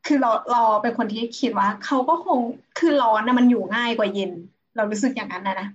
[0.06, 2.40] คือเราเราเป็นคนที่คิดว่า เขาก็คง
[2.80, 4.32] คือร้อนนะมันอยู่ง่ายกว่าเย็น
[4.76, 5.68] เรารู้สึกอย่างนั้นนะนะ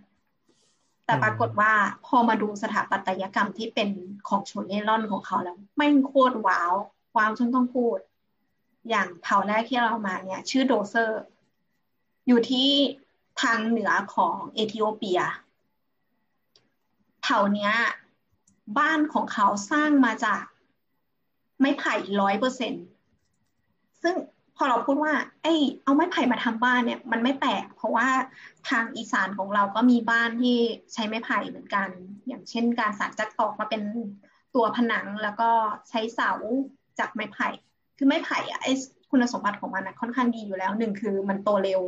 [1.08, 1.72] แต่ปรากฏว่า
[2.06, 3.88] พอมาดูสถาปัตยกรรมที่เป็น
[4.28, 6.72] ของชนเล่ร่อนของเขาแล้วไม่งโคตรว้าว
[7.16, 7.98] ว้าวจนต้องพูด
[8.88, 11.22] อย่างเผ่าแรกที่เรามาเนี่ย ชื่อโดเซอร์
[12.26, 12.70] อยู่ที่
[13.42, 15.20] ทางเหนือของเอธิโอเปีย
[17.22, 17.72] เผ่าเนี้ย
[18.78, 20.42] บ้านของเขาสร้างมาจาก
[21.58, 22.74] ไม้ไผ่ร้อยเปอร์เซ็น
[24.02, 24.14] ซึ่ง
[24.58, 25.12] พอเราพูดว่า
[25.42, 28.08] เอ้ยเอาไม้ไผ่มาทำบ้านเนี่ยมันไม่แปลกเพราะว่า
[28.68, 30.56] ทางอีสานของเราก็มีบ้านที่
[30.92, 31.88] ใช้ไม้ไผ่เหมือนกัน
[32.28, 33.82] อย่างเช่น การสานจากตอกมาเป็น
[34.54, 35.50] ตัวผนังแล้วก็
[35.88, 36.32] ใช้เสา
[36.98, 37.48] จากไม้ไผ่
[37.96, 38.68] คือไม้ไผ่อะไอ
[39.10, 41.80] คุณสมบัติของมันนะค่อนข้างดีอยู่แล้วหนึ่งคือมันโตเร็ว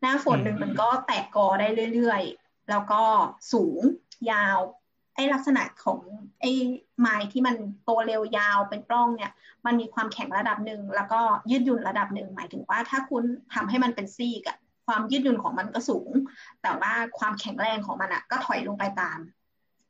[0.00, 3.02] หน้าฝนหนึ่งมันก็แตกกอได้เรื่อยๆ แล้วก็
[3.52, 3.80] สูง
[4.30, 4.58] ยาว
[5.14, 5.98] ไอ้ลักษณะของ
[6.40, 6.50] ไอ้
[7.00, 9.32] ไม้ที่มันโตเร็วยาวเป็นปล้องเนี่ย
[9.66, 11.20] มันมีความแข็งระดับหนึ่งแล้วก็
[11.50, 13.24] ยืดหยุ่นระดับหนึ่งหมายถึงว่าถ้าคุณ
[13.54, 16.10] ทำให้มันเป็นซีกอะความยืดหยุ่นของมันก็สูง
[16.62, 19.18] แต่ว่าความแข็งแรงของมันอะก็ถอยลงไปตาม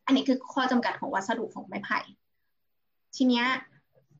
[0.06, 1.98] อันนี้คือข้อจำกัดของวัสดุของไม้ไผ่
[3.16, 3.46] ทีเนี้ย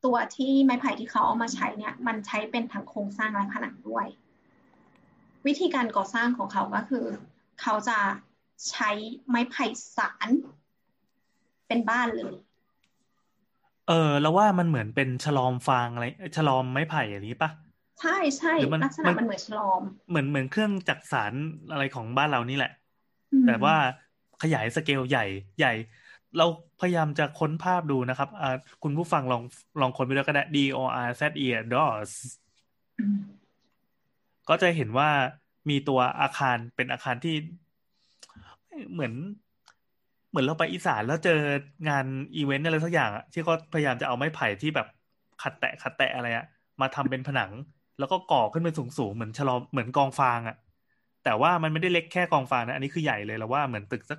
[0.05, 4.06] ตัวที่ไม้ไผ่ที่เขาเอามาใช้เนี่ยมันใช้เป็นทั้งโครงสร้างและผนังด้วย
[5.47, 7.06] วิธีการก่อสร้างของเขาก็คือ
[7.60, 7.98] เขาจะ
[8.70, 8.90] ใช้
[9.28, 9.64] ไม้ไผ่
[9.97, 10.28] สาร
[11.69, 12.32] เป็นบ้านเลย
[13.89, 16.05] เออแล้วว่ามันเหมือนเป็นฉลอมฟางอะไร
[16.36, 17.51] ฉลอมไม้ไผ่อย่างนี้ปะ
[18.01, 21.32] ใช่ใช่หรือมันลักษณะมันมันเหมือนฉลอม เหมือนเหมือนเครื่องจักสาร
[21.73, 22.73] อะไรของบ้านเรานี่แหละ
[23.32, 23.77] อืมแต่ว่า
[24.43, 25.27] ขยายสเกลใหญ่
[25.59, 25.73] ใหญ่
[26.39, 26.47] เรา
[26.81, 29.43] พยายามจะค้นภาพดูนะครับอ่าคุณผู้ฟังลอง
[29.81, 32.11] ลองค้นไปด้วยก็ได้ D O R Z E DOS
[33.01, 33.19] อืม
[34.49, 35.09] ก็จะเห็นว่า
[35.70, 37.36] มีตัวอาคารเป็นอาคารที่
[38.93, 39.12] เหมือน
[40.35, 41.40] เหมือนเราไปอีสานแล้วเจอ
[41.89, 42.06] งาน
[42.36, 44.86] อีเวนต์อะไรสักอย่างอะที่เขาพยายามจะเอาไม้ไผ่ที่แบบ
[45.43, 46.44] ขัดแตะขัดแตะอะไรอะ
[46.81, 47.51] มาทำเป็นผนัง
[47.98, 50.56] แล้วก็ก่อขึ้นเป็นสูงๆเหมือนฉลอมเหมือนกองฟางอะ
[51.24, 54.19] แต่ว่ามันไม่ได้เล็กแค่กองฟางนะอันนี้คือใหญ่เลยแล้วว่าเหมือนตึกสัก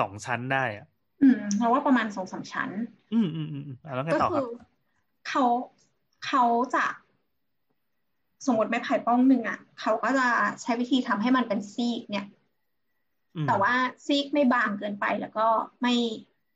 [0.00, 0.86] สองชั้นได้อะ
[1.22, 2.70] อืมเราว่าประมาณสองสามชั้น
[3.12, 4.48] อืมอืมอืมอืมอะแล้วไงก็ต่อคคืรับอ
[5.28, 5.44] เขา
[6.26, 6.44] เขา
[6.74, 6.84] จะ
[8.46, 10.26] สมมติไม้ไผ่ป้องหนึ่งอะ เขาก็จะ
[10.62, 12.41] ใช้วิธีทำให้มันเป็นซีกเนี่ยอืม
[13.46, 13.74] แต่ว่า
[14.06, 15.46] ซีกไม่บางเกินไปแล้วก็
[15.82, 15.94] ไม่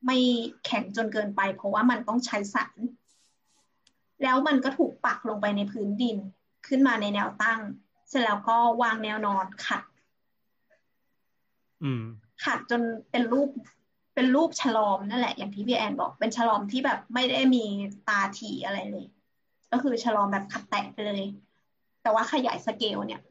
[0.07, 0.19] ไม่
[0.65, 2.77] แข็งจนเกินไป เพราะว่ามันต้องใช้สาร
[4.23, 6.17] แล้วมันก็ถูกปักลงไปในพื้นดิน
[6.67, 7.61] ขึ้นมาในแนวตั้ง
[8.09, 9.83] เสร็จแล้วก็วางแนวนอนขัด
[11.83, 12.03] อืม
[12.45, 12.81] ขัดจน
[13.11, 13.49] เป็นรูป
[14.15, 17.65] เป็นรูปฉลอมนั่นแหละ อย่างที่พี่แอนบอกเป็นฉลอมที่แบบไม่ได้มี
[18.09, 19.07] ตาถี่อะไรเลย
[19.73, 21.23] ก็คือฉลอมแบบขัดแตะไปเลย
[22.03, 23.23] แต่ว่าขยายสเกลเนี่ย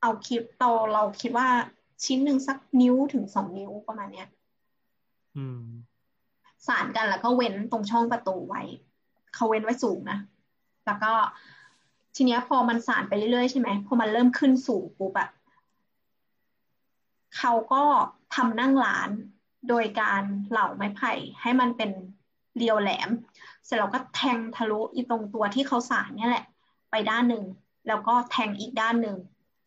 [0.00, 1.48] เอาคิดเราเราคิดว่า
[2.04, 4.28] ชิ้นหนึ่งสักนิ้วถึงสองนิ้วประมาณเนี้ย
[5.36, 5.62] อืม
[6.66, 8.62] สานกันแล้วก็เว้นตรงช่องประตูไว้
[9.34, 10.18] เขาเว้นไว้สูงนะ
[10.86, 11.12] แล้วก็
[12.14, 15.28] ทีเนี้ยพอมันสานไปเรื่อยๆใช่ไหมพอมันเริ่มขึ้นสูงปุ๊บอะ
[17.36, 17.84] เขาก็
[18.34, 19.10] ทำนั่งร้าน
[19.68, 21.12] โดยการเหล่าไม้ไผ่
[21.42, 21.90] ให้มันเป็น
[22.56, 23.10] เรียวแหลม
[23.64, 26.44] เสร็จแล้วก็แทงทะลุอีตรงตัวที่เขาสานเนี่ยแหละ
[26.90, 27.44] ไปด้านหนึ่ง
[27.88, 29.16] แล้วก็แทงอีกด้านหนึ่ง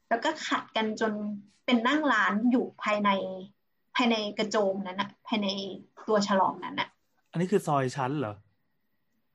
[0.09, 1.13] แล้วก็ขัดกันจน
[1.65, 3.09] เป็นนั่งร้านอยู่ภายใน
[3.95, 5.47] ภายในกระโจมนั้นอะภายใน
[6.07, 6.89] ตัวฉลองนั้นอะ
[7.31, 8.35] อันนี้คือซอยชั้นเหรอ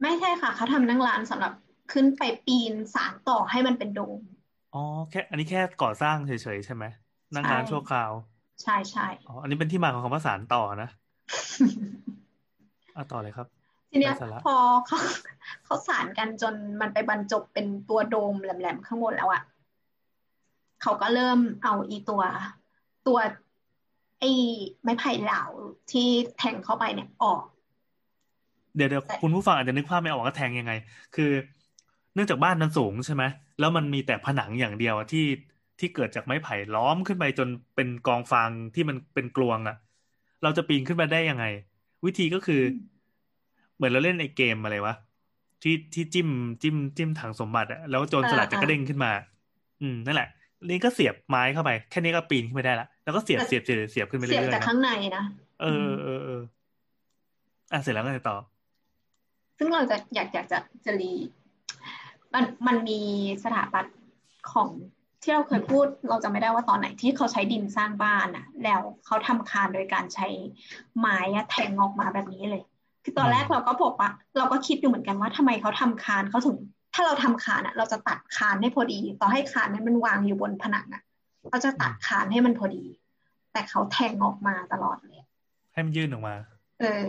[0.03, 1.53] ไม่ใช่ค่ะเขาทำนั่งร้านสำหรับ
[1.93, 4.21] ขึ้นไปปีนสารต่อให้มันเป็นโดม
[4.75, 6.85] อ๋อแค่อันนี้แค่ก่อสร้างเฉยๆใช่ไหม
[7.35, 8.13] นั่งร้านใช่ชั่วคราว
[8.63, 10.91] ใช่ใช่อ๋ออันนี้เป็นที่มาของคำว่าสารต่อนะ
[12.97, 13.47] อะต่อเลยครับ
[13.91, 14.99] ทีเนี้ยไร้สาระพอเขา
[15.65, 19.43] เขาสารกันจนมันไปบรรจบเป็นตัวโดมแหลมๆข้างบนแล้วอะ
[20.83, 22.23] เขาก็เริ่มเอาอีตัว
[23.07, 23.19] ตัว
[24.21, 24.31] ไอ้
[24.83, 25.43] ไม้ไผ่เหลา
[25.91, 26.09] ที่
[26.39, 27.43] แทงเข้าไปเนี่ยออก
[28.77, 30.73] เดี๋ยวเดี๋ยวแต่คุณผู้ฟังอาจจะนึกภาพไม่ออกว่าแทงยังไง
[31.17, 31.31] คือ
[32.15, 33.25] เนื่องจากบ้านมันสูงใช่ไหม
[33.59, 35.27] แล้วมันมีแต่ผนังอย่างเดียวอะที่
[35.79, 39.77] ที่เกิดจากไม้ไผ่ล้อมขึ้นไปจนเป็นกองฟางที่มันเป็นกลวงอะ
[40.43, 41.45] เราจะปีนขึ้นมาได้ยังไง
[42.07, 42.63] วิธีก็คือ
[43.77, 44.95] เหมือนเราเล่นไอ้เกมอะไรวะ
[45.63, 46.29] ที่ที่จิ้ม
[46.63, 49.13] จิ้มจิ้มถังสมบัติอะแล้วโจรสลัดจะกระเด้งขึ้นมา
[49.81, 50.29] อืมนั่นแหละ
[50.69, 55.25] นี่ก็เสียบไม้เข้าไป แค่นี้ก็ปีนขึ้นไปได้ละแล้วก็เสียบเสียบเสียบเสียบขึ้นไปเสีเรื่ยบอยๆจากนะข้างในนะ
[55.63, 56.43] เออเออเออ
[57.73, 58.37] อะเสร็จแล้วก็ไงต่อ
[59.59, 61.13] ซึ่งเราจะอยากอยากจะจะรี
[62.35, 63.01] มันมันมี
[63.45, 63.97] สถาปัตย์
[64.53, 64.69] ของ
[65.23, 70.29] ที่เราเคยพูดเราจะไม่ได้ว่าตอนไหนที่เขาใช้ดินสร้างบ้านอะแล้วเขาทำคานโดยการใช้
[70.99, 72.63] ไม้อะแทงออกมาแบบนี้เลย
[73.05, 76.57] คือตอนแรกอืมเราก็บอกว่าเราก็คิดอยู่เหมือนกันว่าทำไมเขาทำคานเขาถึง
[76.95, 81.03] ถ้าเราทำคานอะเราจะตัดคานให้พอดี ต่อให้คานนั้นมันวางอยู่บนผนังอะ
[81.51, 82.85] เราจะตัดคานให้มันพอดี
[83.53, 85.27] แต่เขาแทงออกมาตลอดเลย
[85.73, 86.35] ให้มันยื่นออกมา
[86.81, 87.07] เออ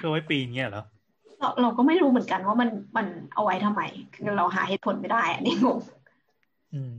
[0.00, 0.84] เพื่อไว้ปีนเงี้ยเหรอ
[1.38, 3.80] เราเราก็ไม่รู้เหมือนกันว่ามันมันเอาไว้ทำไม
[4.14, 5.78] คือเราหาเหตุผลไม่ได้อันนี้งง
[6.74, 6.92] อืม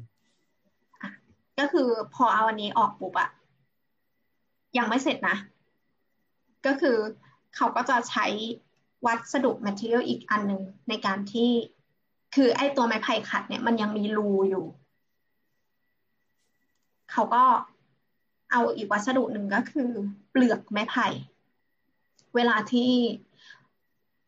[1.60, 3.30] ก็คือพอเอาอันนี้ออกปุ๊บอะ
[4.77, 5.35] ยังไม่เสร็จนะ
[6.65, 6.97] ก็คือ
[7.55, 8.26] เขาก็จะใช้
[9.05, 11.49] วัสดุ material อีกอันหนึ่งในการที่
[12.35, 14.65] คือไอ้ตัวไม้ไผ่ขัดเนี่ยมันยังมีรูอยู่
[17.11, 17.43] เขาก็
[18.51, 19.89] เอาอีกวัสดุหนึ่งก็คือ
[20.30, 21.07] เปลือกไม้ไผ่
[22.35, 22.91] เวลาที่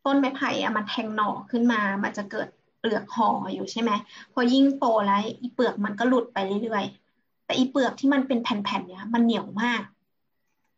[0.05, 2.47] ต้นไม้ไผ่อะมันแทงหน่อขึ้นมา มันจะเกิด
[2.79, 3.91] เปลือกห่ออยู่ใช่ไหม
[4.33, 9.81] พอยิ่งโตแล้วอีเปลือกมันก็หลุดไปเรื่อยๆ แต่อีเปลือกที่มันเป็นแผ่นๆเนี่ยมันเหนียวมาก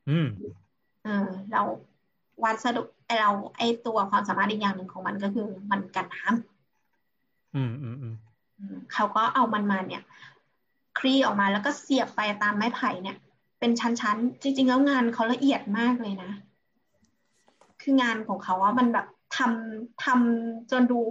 [0.09, 0.27] อืม
[1.03, 1.61] เออเรา
[2.43, 8.15] วัสดุไอเราไอตัวความสามารถอีกอย่างหนึ่งของมันก็คือมันกันน้ำอืมอืมอืม
[8.59, 10.03] อืมเขาก็เอามันมาเนี่ย
[10.99, 13.17] คลี่ออกมาแล้วก็เสียบไปตามไม้ไผ่เนี่ย
[13.59, 16.31] เป็นชั้นๆ จริง ๆ แล้วงานเขาละเอียดมากเลยนะ
[17.81, 19.07] คืองานของเขาว่ามันแบบ
[19.37, 21.01] ทำทำจนดู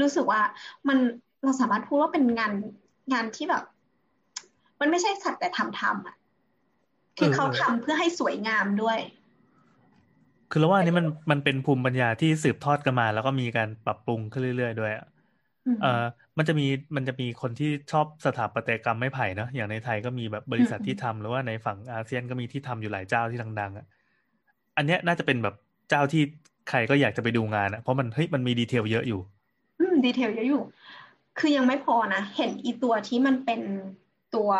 [0.00, 0.40] รู้สึกว่า
[0.88, 0.98] มัน
[1.42, 2.52] เราสามารถพูดว่าเป็นงาน
[3.12, 3.62] งานที่แบบ
[4.80, 6.16] มันไม่ใช่สัตว์แต่ทำทำอะ
[7.18, 8.98] คือเขาทำเพื่อให้สวยงามด้วย
[10.50, 15.06] คือเราว่าอันนี้มันมันเป็นภูมิปัญญาที่สืบทอดกันมา แล้วก็มีการปรับปรุงขึ้นเรื่อย ๆ ด้วยอะ
[15.66, 15.86] อืมเออ
[16.38, 16.66] มันจะมี
[16.96, 23.86] มันจะมีคนที่ชอบสถาปัตยกรรมไม้ไผ่เนอะอย่างในไทยก็มีแบบบริษัทอืมที่ทำหรือว่าในฝั่งอาเซียนก็มีที่ทำอยู่หลายเจ้าที่ดังๆอะ
[24.76, 25.54] อันเนี้ยน่าจะเป็นแบบ
[25.90, 26.22] เจ้าที่
[26.68, 29.20] ใครก็อยากจะไปดูงานอะเพราะมันเฮ้ยมันมี detail เยอะอยู่
[29.78, 30.62] อืม detailเยอะอยู่
[31.38, 33.60] คือยังไม่พอนะ เห็นอีตัวที่มันเป็น
[34.34, 34.50] ตัว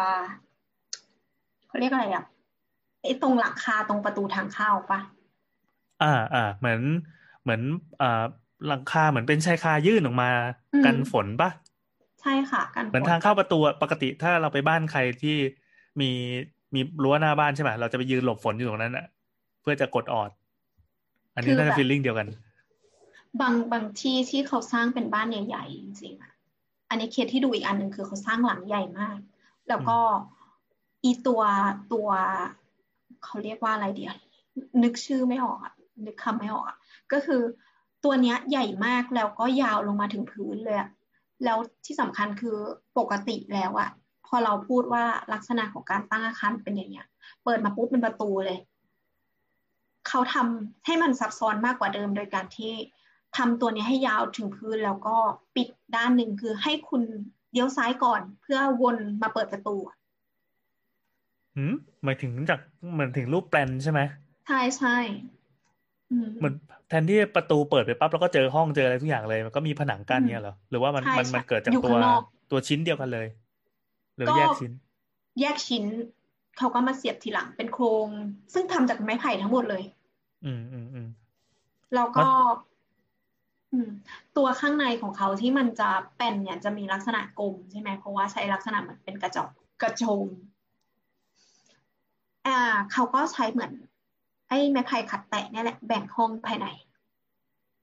[1.68, 2.24] เขาเรียกอะไรอะ
[3.02, 5.00] ไอ้ตรงหลังคาตรงประตูทางเข้าปะ
[6.02, 6.81] อ่าอ่าเหมือน
[7.43, 7.60] เหมือน
[8.01, 8.24] อ่า
[8.68, 10.31] หลังคาเหมือนเป็นชายคายื่นออกมา
[10.85, 11.51] กันฝนปะ
[12.20, 15.36] ใช่ค่ะ กันเหมือนฝนทางเข้าประตูอะปกติถ้าเราไปบ้านใครที่
[16.01, 16.10] มี
[16.74, 19.06] มีรั้วหน้าบ้านใช่ไหมเราจะไปยืนหลบฝนอยู่ตรงนั้นอะ
[19.62, 20.31] เพื่อจะกดออด
[21.35, 22.27] อันนี้น่าจะฟีลลิ่งเดียวกัน
[23.40, 26.32] บางบางที่ที่เขาสร้างเป็นบ้านใหญ่ๆจริงๆอะ
[26.89, 29.18] อันนี้เคสที่ดูอีกอันหนึ่งคือเขาสร้างหลังใหญ่มาก
[29.68, 29.98] แล้วก็
[31.05, 31.43] อีตัว
[31.93, 32.09] ตัว
[33.24, 34.14] เขาเรียกว่าอะไรเดียว
[34.82, 35.74] นึกชื่อไม่ออกอะ
[36.05, 36.77] นึกคำไม่ออกอะ
[37.12, 37.43] ก็คือ
[38.05, 40.90] ตัวเนี้ยใหญ่มากแล้วก็ยาวลงมาถึงพื้นเลยอะ
[41.44, 42.56] แล้วที่สำคัญคือ
[42.98, 43.90] ปกติแล้วอะ
[44.27, 47.06] พอเราพูดว่าลักษณะของการตั้งอาคารเป็นอย่างเงี้ย
[47.44, 48.59] เปิดมาปุ๊บเป็นประตูเลย
[50.09, 52.73] เขาทำให้มันซับซ้อนมากกว่าเดิมโดยการที่
[53.36, 55.16] ทำตัวนี้ให้ยาวถึงพื้นแล้วก็
[55.56, 57.02] ปิดด้านหนึ่งคือให้คุณ
[57.52, 59.97] เลี้ยวซ้ายก่อนเพื่อวนมาเปิดประตูอะ
[61.56, 61.74] หืม
[62.05, 62.60] หมายถึงจาก
[62.93, 64.01] เหมือนถึงรูปแปลนใช่ไหม
[64.47, 65.45] ใช่ใช่อืม
[66.38, 66.54] เหมือน
[66.88, 73.26] แทนที่ประตูเปิดไปปั๊บแล้วก็เจอห้องเจออะไรทุกอย่างเลยมันก็มีผนังกั้นอืมเนี้ยเหรอหรือว่ามันใช่มันมันใช่เกิดจากอยู่ตัวข้างนอกตัวชิ้นเดียวกันเลย
[74.16, 74.72] หรือก็แยกชิ้น
[75.40, 75.84] แยกชิ้น
[76.58, 78.08] เขาก็มาเสียบทีหลังเป็นโครง
[78.54, 79.82] ซึ่งทำจากไม้ไผ่ทั้งหมดเลย
[80.44, 81.08] อืมอืมอืม
[81.94, 82.28] แล้วก็มัน
[83.72, 83.90] อืม
[84.36, 89.48] ตัวข้างในของเขาที่มันจะเป็นเนี่ยจะมีลักษณะกลมใช่ไหมเพราะว่าใช้ลักษณะเหมือนเป็นกระจก
[89.82, 90.28] กระโจม
[92.46, 92.58] อ่า
[92.92, 93.72] เขาก็ใช้เหมือน
[94.48, 96.66] ไอ้ไม้ไผ่ขัดแตะเนี่ยแหละแบ่งห้องภายใน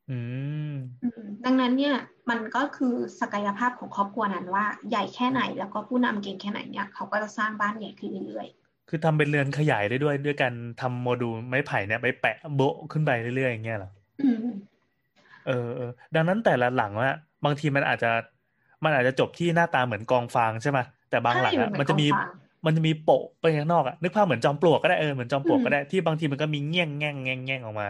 [0.09, 0.19] อื
[0.73, 0.73] ม
[1.03, 1.95] อืมดังนั้นเนี่ย
[2.29, 8.47] มันก็คือศักยภาพของครอบครัวนั้นว่าใหญ่แค่ไหนแล้วก็ผู้นำเก่งแค่ไหนเนี่ยเขาก็จะสร้างบ้านใหญ่ขึ้นเรื่อย
[8.89, 14.55] คือทำเป็นเรือนขยายได้ด้วยด้วยการทำโมดูลไม้ไผ่เนี่ยไปแปะโบะขึ้นไปเรื่อยๆอย่างเงี้ยเหรอๆอืม
[15.47, 17.15] เออเออดังนั้นแต่ละหลังอะ
[17.45, 18.11] บางทีมันอาจจะ
[18.83, 20.79] มันอาจจะจบที่หน้าตาเหมือนกองฟางใช่ไหม
[21.09, 22.31] แต่บางหลังใช่อะเหมือนมันจะมีกองฟาง
[22.65, 27.89] มันจะมีโปะไปข้างนอกอะนึกภาพเหมือนจอมปลวกก็ได้เออเหมือนจอมปลวกอืมก็ได้ที่บางทีมันก็มีแง่งแง่งแง่งแง่งออกมา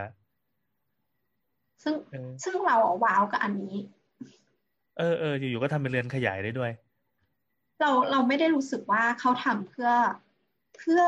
[1.84, 3.76] ซึ่งเออซึ่งเราอะว้าวกับอันนี้
[4.98, 6.72] เออเอออยู่ๆก็ทำเป็นเรือนขยายได้ด้วย
[7.80, 9.92] เราเราไม่ได้รู้สึกว่าเขาทำเพื่อ
[10.78, 11.02] เพื่อ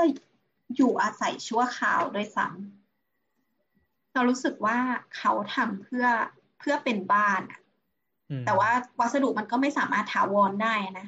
[0.76, 4.78] อยู่อาศัยชั่วคราวด้วยซ้ำเรารู้สึกว่า
[5.18, 6.06] เขาทำเพื่อ
[6.60, 7.60] เพื่อเป็นบ้านอะ
[8.30, 11.08] อืมแต่ว่าวัสดุมันก็ไม่สามารถถาวรได้นะ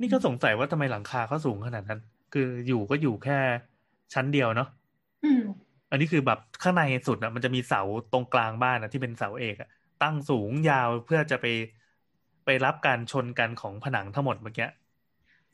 [0.00, 2.00] นี่ก็สงสัยว่าทำไมหลังคาเขาสูงขนาดนั้น
[2.30, 3.34] คืออยู่ก็อยู่แค่
[4.14, 4.66] ชั้นเดียวเนาะ
[5.22, 5.42] อืม
[5.90, 9.68] อันนี้คือแบบข้างในสุดอะมันจะมีเสาตรงกลางบ้านอะที่เป็นเสาเอกอะ
[9.98, 11.46] ตั้งสูงยาวเพื่อจะไป
[12.44, 14.66] ไปรับการชนกันของผนังทั้งหมดเมื่อกี้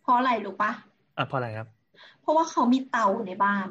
[0.01, 0.71] เพราะอะไรรู้ปะ
[1.17, 1.69] อะเพราะอะไรครับ
[2.21, 3.67] เพราะว่าเขามีเตาในบ้าน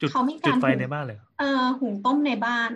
[0.00, 2.72] จุดเขามีจุกาดรไฟหุงในบ้านเลยเหรอเอ่อหุงต้มในบ้าน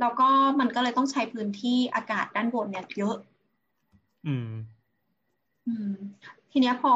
[0.00, 0.28] แล้วก็
[0.60, 3.16] มันก็เลยต้องใช้พื้นที่อากาศด้านบนเนี่ยเยอะ
[4.24, 4.81] อืมอืม
[6.50, 6.92] ทีเนี้ยพอ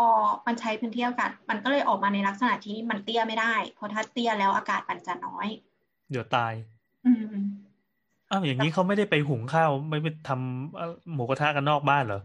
[0.47, 5.49] มันใช้พื้นที่อากาศ มันก็เลยออกมาในลักษณะที่มันเตี้ยไม่ได้ เพราะถ้าเตี้ยแล้วอากาศมันจะน้อย
[6.11, 6.53] เดี๋ยวตาย
[7.07, 7.37] อืม
[8.31, 12.23] อ้าวอย่างนี้เขาไม่ได้ไปหุงข้าวไม่ไปทำเอ่อหมูกระทะกันนอกบ้านเหรอ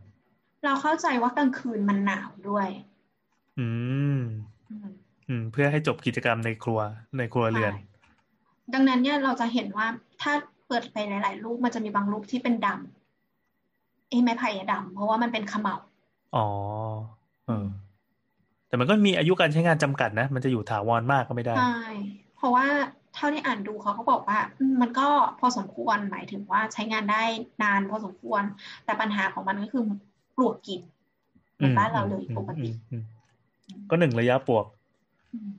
[0.64, 2.68] เราเข้าใจว่ากลางคืนมันหนาวด้วย
[3.60, 3.68] อื
[4.18, 4.20] ม
[4.72, 4.90] อืม
[5.28, 6.80] อืมเพื่อให้จบกิจกรรมในครัว
[7.18, 7.88] ในครัวเรือนใช่
[8.74, 9.88] ดังนั้นเนี่ยเราจะเห็นว่า
[10.22, 10.34] ถ้า
[10.68, 15.76] เปิดไปหลาย ๆ รูปมันจะมีบางรูปที่เป็นดำไอ้ไม้ไผ่อะดำเพราะว่ามันเป็นเขมเหลา
[16.36, 16.48] อ๋อ
[17.48, 17.66] เออ
[18.68, 21.80] แต่มันก็มีอายุการใช้งานจำกัดนะ มันจะอยู่ถาวรมากก็ไม่ได้ใช่
[22.36, 22.68] เพราะว่า
[23.16, 25.08] เท่าที่อ่านดูเขาก็บอกว่าอืมมันก็
[25.40, 27.24] พอสมควรหมายถึงว่าใช้งานได้
[27.64, 28.44] นานพอสมควร
[28.86, 29.84] แต่ปัญหาของมันก็คือ
[30.36, 30.82] ปลวกกิน
[31.56, 33.04] เหมือนบ้านเราเลยอืมปกติอืม
[33.68, 34.66] อืมก็หนึ่งระยะปลวก
[35.34, 35.52] อืม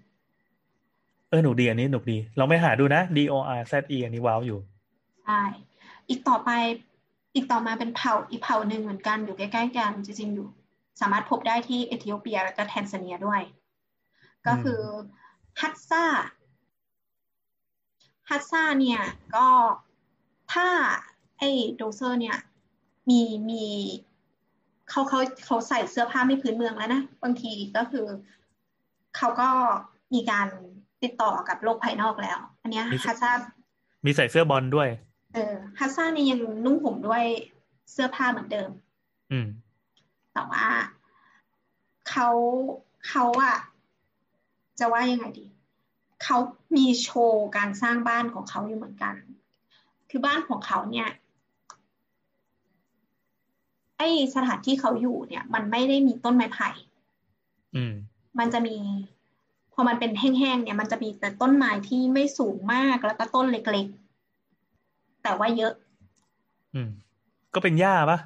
[1.28, 4.58] เออหนุกดีอันนี้หนุกดีลองไปหาดูนะ D O R Z E อันนี้ว้าวอยู่
[5.24, 5.40] ใช่
[6.08, 6.50] อีกต่อไป
[7.34, 10.48] อีกต่อมาเป็นเผ่าอีกเผ่าหนึ่งเหมือนกันอยู่ใกล้ๆกันจริงๆอยู่
[11.00, 13.40] สามารถพบได้ที่เอธิโอเปียและก็แทนซาเนียด้วย
[14.46, 14.80] ก็คือ
[15.60, 16.04] ฮัตซ่า
[18.30, 19.02] ฮัตซ่าเนี่ย
[19.36, 19.48] ก็
[20.52, 20.68] ถ้า
[21.38, 22.36] ไอ้โดเซอร์เนี่ย
[23.10, 23.64] มีมี
[24.90, 28.06] เขาเขาเขาใส่เสื้อผ้าไม่พื้นเมืองแล้วนะบางทีก็คือ
[29.16, 29.48] เขาก็
[30.14, 30.48] มีการ
[31.02, 33.30] ติดต่อกับโลกภายนอกแล้ว อันเนี้ยมีฮัสซ่า
[34.06, 34.88] มีใส่เสื้อบอลด้วย
[35.34, 37.24] เออฮัสซ่านี่ยังนุ่งห่มด้วย
[37.92, 38.70] เสื้อผ้าเหมือนเดิม
[39.32, 39.46] อืม
[40.32, 40.66] แต่ว่า
[42.08, 42.28] เขา
[43.08, 43.56] เขาอะ
[44.78, 45.46] จะว่ายังไงดี
[46.22, 46.38] เขา
[46.76, 49.14] มีโชว์การสร้างบ้านของเขาอยู่เหมือนกัน
[50.10, 51.08] คือบ้านของเขาเนี่ย
[53.98, 54.02] ไอ
[54.34, 56.68] สถานที่เขาอยู่เนี่ย มันไม่ได้มีต้นไม้ไผ่
[57.76, 57.94] อืม
[58.38, 58.76] มันจะมี
[59.72, 65.74] พอมันเป็นแห้งๆเนี่ย มันจะมีแต่ต้นไม้ที่ไม่สูงมากแล้วก็ต้นเล็กๆ แต่ว่าเยอะ
[66.74, 66.90] อืม
[67.54, 68.18] ก็เป็นหญ้าปะ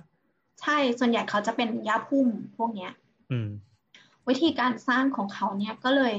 [0.63, 2.93] ใช่ส่วนใหญ่เขาจะเป็นหญ้าพุ่มพวกเนี้ย
[3.33, 3.49] อืม
[4.29, 6.15] วิธีการสร้างของเขาเนี่ยก็เลย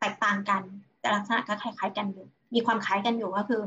[0.00, 0.62] แตกต่างกัน
[1.00, 3.62] แต่ลักษณะก็คล้ายๆกันอยู่ มีความคล้ายกันอยู่ก็คือ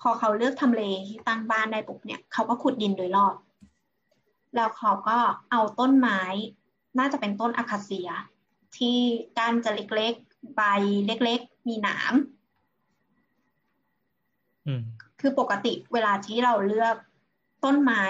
[0.00, 3.34] พอเขาเลือกทำเลที่ตั้งบ้านได้ปุ๊บเนี่ยเขาก็ขุดดินโดยรอบ
[4.54, 5.18] แล้วเขาก็
[5.50, 6.22] เอาต้นไม้
[6.98, 8.10] น่าจะเป็นต้นอะคาเซีย
[8.76, 8.98] ที่
[9.38, 10.62] ก้านจะเล็กๆใบ
[11.06, 12.14] เล็กๆ มีหนาม
[14.66, 14.82] อืม
[15.20, 16.96] คือปกติเวลาที่เราเลือก
[17.64, 18.04] ต้นไม้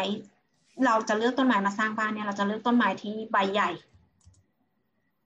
[0.85, 3.71] เราจะเลือกต้นไม้มาสร้างบ้านเนี่ย เราจะเลือกต้นไม้ที่ใบใหญ่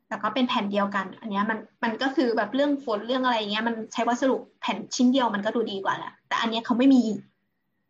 [0.09, 7.03] แต่ก็เป็นแผ่นเดียวกัน อันเนี้ยมันมันก็คือแบบเรื่องฝนเรื่องอะไรเงี้ย มันใช้วัสดุแผ่นชิ้นเดียวมันก็ดูดีกว่าแหละแต่อันเนี้ยเขาไม่มี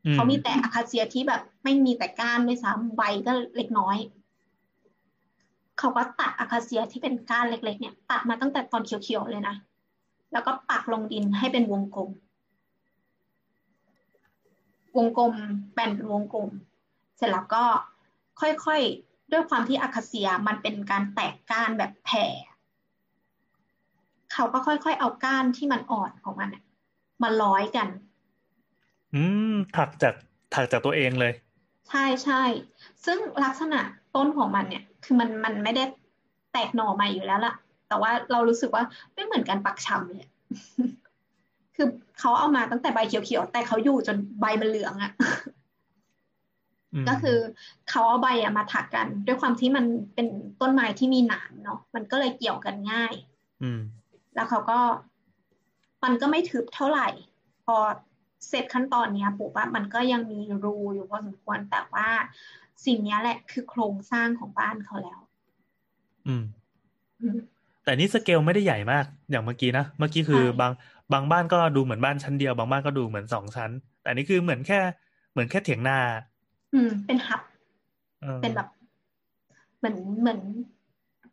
[0.06, 3.96] อืมเขามีแต่อะคาเซียที่แบบไม่มีแต่ก้านด้วยซ้ำใบก็เล็กน้อย
[5.78, 9.56] เขาก็ตัดอะคาเซียที่เป็นก้านเล็ก ๆ เนี่ย ตัดมาตั้งแต่ตอนเขียวๆเลยนะ
[10.32, 12.10] แล้วก็ปักลงดินให้เป็นวงกลม
[14.96, 15.32] วงกลม
[15.74, 16.48] แบนเป็นวงกลม
[17.20, 17.64] เสร็จแล้วก็
[18.40, 22.24] ค่อยๆ ด้วยความที่อะคาเซียมันเป็นการแตกก้านแบบแผ่
[24.32, 26.62] เขาก็ค่อยๆ เอาก้านที่มันอ่อนของมันน่ะ
[27.22, 27.88] มาร้อยกัน
[29.14, 29.22] อื
[29.52, 30.14] ม ถักจาก
[30.54, 31.32] ถักจากตัวเองเลย
[31.88, 32.42] ใช่ใช่
[33.04, 33.80] ซึ่งลักษณะ
[34.14, 35.84] ต้นของมันเนี่ย คือมันมันไม่ได้
[36.52, 37.54] แตกหน่อมาอยู่แล้วล่ะ
[37.88, 38.84] แต่ว่าเรารู้สึกว่า
[39.14, 40.28] ไม่เหมือนกันปักชำเลย
[41.76, 41.86] คือ
[42.18, 45.59] เขาเอามาตั้งแต่ใบเขียวๆ แต่เขาอยู่จนใบมันเหลืองอะอืม
[47.08, 47.38] ก็คือ
[47.88, 49.84] เขาเอาใบอะมาถักกัน ด้วยความที่มัน
[50.14, 50.26] เป็น
[50.60, 53.14] ต้นไม้ที่มีหนามเนาะมันก็เลยเกี่ยวกันง่าย
[53.62, 53.80] อืม
[54.34, 54.78] แล้วเขาก็
[56.04, 57.08] มันก็ไม่ทึบเท่าไหร่
[57.64, 57.76] พอ
[58.48, 62.08] เสร็จขั้นตอนเนี้ยปุ๊บอะมันก็ยังมีรูอยู่พอสมควรแต่ว่า
[62.86, 65.20] สิ่งเนี้ยแหละคือโครงสร้างของบ้านเขาแล้ว
[66.26, 66.44] อืม
[67.20, 67.38] อืม
[67.84, 70.72] แต่นี่สเกลไม่ได้ใหญ่มาก อย่างเมื่อกี้นะ เมื่อกี้คือใช่บาง
[71.12, 74.80] บางบ้านก็ดูเหมือนบ้านชั้นเดียว บางบ้านก็ดูเหมือนสองชั้น แต่อันนี่คือเหมือนแค่
[75.32, 75.98] เหมือนแค่เถียงนา
[76.74, 77.42] อืม เป็นฮับ
[78.22, 78.68] เออเป็นแบบ
[79.78, 80.40] เหมือนเหมือน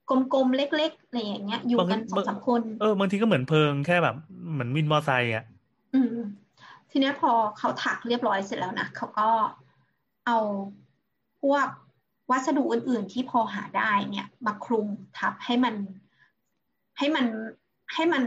[0.10, 4.16] กลมๆเล็กๆอะไรอย่างเงี้ย อยู่กันสองสามคน เออบางทีก็เหมือนเพิงแค่แบบ
[4.52, 5.46] เหมือนวินมอไซค์อะ
[5.94, 6.18] อืม
[6.92, 9.30] ทีเนี้ยพอเขาถักเรียบร้อยเสร็จแล้วนะเขาก็
[10.26, 10.38] เอา
[11.42, 11.68] พวก
[12.32, 14.88] วัสดุอื่น ๆ ที่พอหาได้เนี่ย มาคลุม
[15.18, 15.76] ทับให้มัน
[16.98, 17.26] ให้มัน
[17.94, 18.24] ให้มัน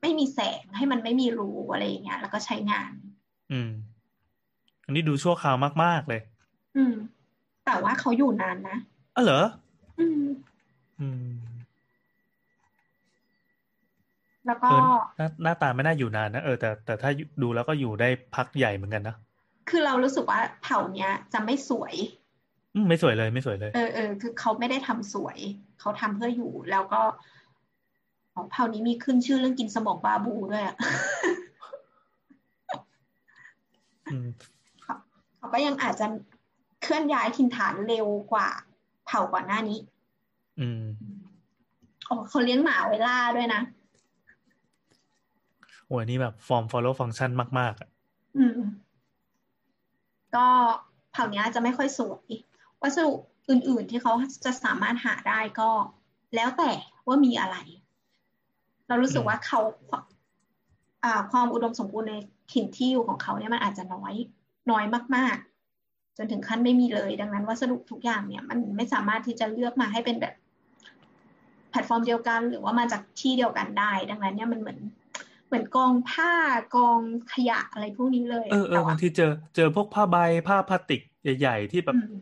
[0.00, 2.92] ไม่มีแสงให้มันไม่มีรูอะไรอย่างเงี้ยแล้วก็ใช้งาน
[3.52, 3.70] อืม
[4.84, 6.20] อันนี้ดูชั่วคราวมาก ๆ เลย
[6.76, 6.94] อืม
[7.64, 8.76] แต่ว่าเขาอยู่นานนะ
[9.16, 9.42] อ๋อเหรอ
[9.98, 10.22] อืม
[11.00, 11.32] อืม
[14.46, 14.76] แล้วเอก็อ
[15.18, 17.10] หน้าหน้าตาไม่น่าอยู่นานนะเออแต่แต่ถ้า
[17.42, 19.16] ดูแล้วก็อยู่ได้พักใหญ่เหมือนกันนะ
[19.68, 21.94] คือเรารู้สึกว่าเผ่าเนี้ย จะไม่สวย
[22.74, 25.38] อืมไม่สวยเลยไม่สวยเลย เออเออคือเขาไม่ได้ทำสวย
[25.80, 27.02] เขาทำเพื่ออยู่แล้วก็
[28.34, 30.76] อ๋อเผ่านี้มีขึ้นชื่อเรื่องกินสมองบาบูด้วยอะ
[34.12, 34.28] อืม
[35.38, 36.06] เขาก็ยังอาจจะ
[36.82, 38.48] เคลื่อนย้ายถิ่นฐานเร็วกว่า
[39.06, 39.78] เผ่าก่อนหน้านี้
[40.60, 40.84] อืม
[42.08, 43.62] อ๋อเขาเลี้ยงหมาไว้ล่าด้วยนะ
[45.86, 47.88] โอ้ยนี่แบบ form follow function มาก ๆอะ
[48.36, 48.60] อืม
[50.36, 50.46] ก็
[51.12, 52.28] เผ่านี้จะไม่ค่อยสวย
[52.82, 53.12] วัสดุ
[53.48, 54.12] อื่น ๆ ที่เขา
[54.44, 55.70] จะสามารถหาได้ก็
[56.34, 56.70] แล้วแต่
[57.06, 57.56] ว่ามีอะไร
[58.88, 59.60] เรารู้สึกว่าเขา
[61.04, 62.14] อ่าความอุดมสมบูรณ์ใน
[62.52, 64.14] ถิ่นที่อยู่ของเขาเนี่ยมันอาจจะน้อย
[64.70, 64.84] น้อย
[65.16, 65.51] มาก ๆ
[66.16, 70.34] จนถึงขั้นไม่มีเลย ดังนั้นวัสดุทุกอย่างเนี่ย มันไม่สามารถที่จะเลือกมาให้เป็นแบบ
[71.70, 74.78] แพลตฟอร์มเดียวกัน หรือว่ามาจากที่เดียวกันได้ ดังนั้นเนี่ยมันเหมือน
[75.46, 76.32] เหมือนกองผ้า
[76.76, 76.98] กอง
[77.32, 80.16] ขยะอะไรพวกนี้เลยเออเอแต่อบาว่างทีเจอเจอพวกผ้าใบ
[80.48, 81.00] ผ้าพลาสติก
[81.38, 82.12] ใหญ่ ๆ ที่แบบอืม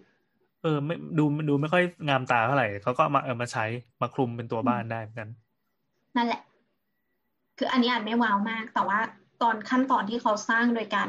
[0.63, 3.65] เออไม่ดูดูไม่ค่อยงามตาเท่าไหร่เขาก็เอามาเออมาใช้
[4.01, 5.29] มาคลุมเป็นตัวบ้านได้เหมือนกัน
[6.17, 6.43] นั่นแหละ
[7.59, 8.99] คืออันนี้อาจไม่ว้าวมาก แต่ว่า
[9.43, 11.09] ตอนขั้นตอนที่เขาสร้างโดยการ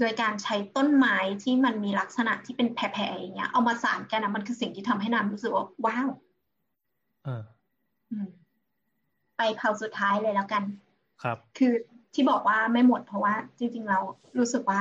[0.00, 6.08] โดยการใช้ต้นไม้ที่มันมีลักษณะที่เป็นแผ่ๆอย่างเงี้ย เอามาสานกันนะมันคือสิ่งที่ทำให้น้ำรู้สึกว่าว้าว
[7.24, 7.42] เออ
[8.10, 8.28] อืม
[9.36, 10.62] ไปเผาสุดท้ายเลยแล้วกัน
[11.22, 11.72] ครับ คือ
[12.14, 13.98] ที่บอกว่าไม่หมดเพราะว่า จริง ๆ เรา
[14.38, 14.80] รู้สึกว่า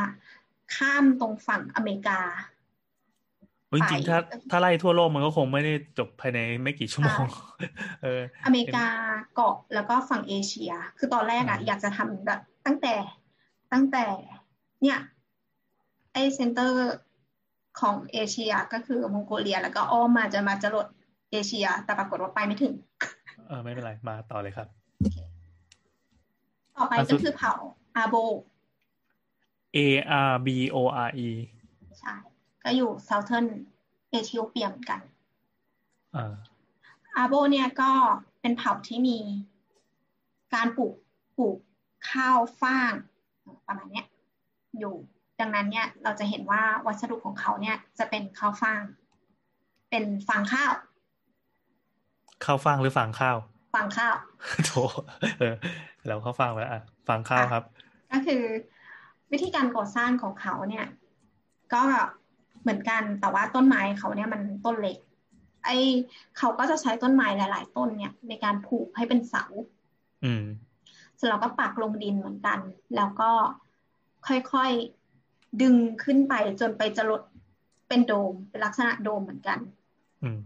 [0.76, 2.20] ข้ามตรงฝั่งอเมริกา
[3.70, 4.20] เจริงๆถ้า
[4.52, 7.26] ถ้าไล่ทั่วโลกมันก็คงไม่ได้จบภายในไม่กี่ชั่วโมง
[8.04, 8.88] เออ อเมริกา
[9.36, 12.96] เกาะแล้วก็ฝั่งเอเชีย คือตอนแรกอะอืมอยากจะทำแบบตั้งแต่
[13.74, 14.06] ตั้งแต่
[14.84, 15.00] เนี่ย
[16.14, 16.78] ไอเซ็นเตอร์
[17.80, 20.88] ของเอเชียก็คือมองโกเลีย แล้วก็อ้อมมาจะมาจรด
[21.32, 22.74] เอเชีย แต่ปรากฏว่าไปไม่ถึง
[23.48, 24.68] เออไม่เป็นไรมาต่อเลยครับ
[26.76, 27.54] ต่อไปอะสุก็ดคือเผ่า
[27.98, 28.16] อาโบ
[29.76, 29.78] A
[30.30, 30.78] R B O
[31.08, 31.30] R E
[32.00, 32.16] ใช่
[32.64, 33.48] ก็อยู่ Southern
[34.10, 35.00] เอธิโอเปียเหมือนกัน
[36.16, 36.34] อ่า
[37.18, 37.92] อาโบเนี่ยก็
[38.42, 39.18] เป็นเผ่าที่มี
[40.54, 40.94] การปลูก
[41.38, 41.58] ปลูก
[42.12, 42.94] ข้าวฟ่าง
[43.68, 44.06] ประมาณเนี้ย
[44.80, 44.96] อยู่
[45.40, 48.82] ดังนั้นเนี่ยเราจะเห็นว่าวัสดุของเขาเนี่ยจะเป็นข้าวฟ่าง
[49.90, 50.74] เป็นฟางข้าว
[52.46, 53.38] ข้าวฟ่างหรือฟางข้าว
[53.74, 54.16] ฟางข้าว
[54.66, 54.72] โถ
[55.40, 55.56] เออ
[56.08, 57.64] เราข้าวฟ่างไปแล้วอะฟางข้าวครับ
[58.12, 58.44] ก็คือ
[59.32, 60.86] วิธีการก่อสร้างของเขาเนี่ย
[61.74, 61.84] ก็
[62.62, 64.98] เหมือนกันแต่ว่าต้นไม้เขาเนี่ยมันต้นเล็ก
[65.66, 65.70] ไอ
[66.38, 69.44] เขาก็จะใช้ต้นไม้หลาย ๆ ต้นเนี่ย ในการผูกให้เป็นเสา
[70.24, 70.44] อืม
[71.16, 72.60] เสร็จแล้วก็ปักลงดินเหมือนกัน
[72.96, 73.32] แล้วก็
[74.28, 77.22] ค่อยๆดึงขึ้นไปจนไปจรด
[77.88, 79.60] เป็นโดม เป็นลักษณะโดมเหมือนกัน
[80.24, 80.40] อืม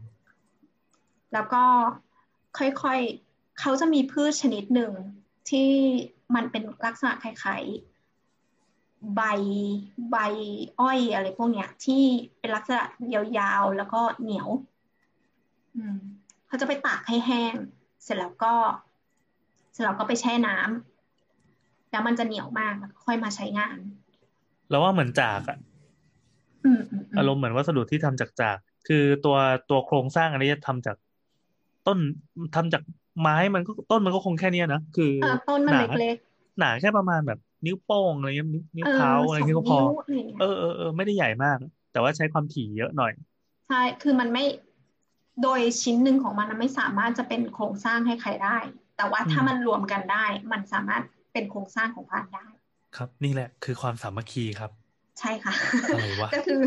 [1.34, 1.64] แล้วก็
[2.58, 4.91] ค่อยๆเขาจะมีพืชชนิดหนึ่ง
[5.49, 5.70] ที่
[6.36, 9.22] มันเป็นลักษณะคล้ายๆใบ
[10.12, 10.18] ใบ
[10.80, 12.04] อ้อยอะไรพวกเนี้ย ที่
[12.40, 12.84] เป็นลักษณะ
[13.40, 14.49] ยาวๆแล้วก็เหนียว
[15.76, 15.99] อืม
[16.48, 17.54] เขาจะไปตากให้แห้ง
[18.04, 18.54] เสร็จแล้วก็
[19.72, 20.97] เสร็จแล้วก็ไปแช่น้ำ
[21.91, 23.77] แล้วมันจะเหนียวมากแล้วก็ค่อยมาใช้งาน
[24.69, 25.57] เราว่าเหมือนจากอะ
[26.65, 28.57] อืมอืมอืมอารมณ์เหมือนวัสดุที่ทำจากจาก
[28.88, 29.35] คือตัว
[29.69, 30.95] ตัวโครงสร้างอันนี้จะทำจาก
[31.88, 31.99] ต้น
[32.55, 32.81] ทำจาก
[33.19, 36.18] ไม้มันก็ต้นมันก็คงแค่เนี้ยนะคือเออต้นมันหนาเล็ก
[36.59, 41.57] หนาแค่ประมาณแบบ นิ้วโป้งอะไรเงี้ยนิ้วนิ้ๆวเออเท้าสอะไรองเงี้ยก็พอนิ้วอะไรอย่างเงี้ยเออเออเออไม่ได้ใหญ่มาก
[41.91, 43.11] แต่ว่าใช้ความถี่เยอะหน่อย
[43.68, 44.43] ใช่ คือมันไม่
[45.41, 48.57] โดยชิ้นหนึ่งของมันนะไม่สามารถจะเป็นโครงสร้างให้ใครได้
[48.97, 51.03] แต่ว่าถ้าอืมมันรวมกันได้ มันสามารถ
[51.38, 52.45] เป็นโครงสร้างของบ้านได้
[52.97, 54.72] ครับนี่แหละคือความสามัคคีครับ
[55.19, 55.53] ใช่ค่ะ
[55.93, 56.61] อะไรวะก็คือ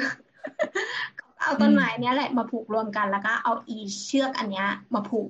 [1.41, 5.29] เอาต้นไม้เนี้ยแหละมาผูกรวมกันแล้วก็เอาอีเชือกอันเนี้ยมาผูก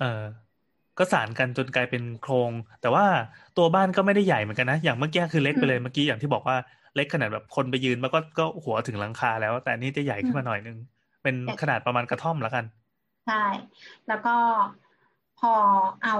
[0.00, 0.22] เออ
[0.98, 2.50] ก็สานกันจนกลายเป็นโครง
[2.80, 3.04] แต่ว่า
[3.56, 6.56] ตัวบ้านก็ไม่ได้ใหญ่เหมือนกันนะ อย่างเมื่อกี้คือเล็กไปเลยอืมเมื่อกี้อย่างที่บอกว่า
[6.96, 10.76] เล็กขนาดแบบคนไปยืนมันก็ก็หัวถึงหลังคาแล้ว แต่อันนี่จะใหญ่ขึ้นมาหน่อยนึง
[11.22, 12.64] เป็นขนาดประมาณกระท่อมแล้วกัน
[13.26, 13.42] ใช่
[14.08, 14.36] แล้วก็
[15.40, 15.52] พอ
[16.04, 16.16] เอา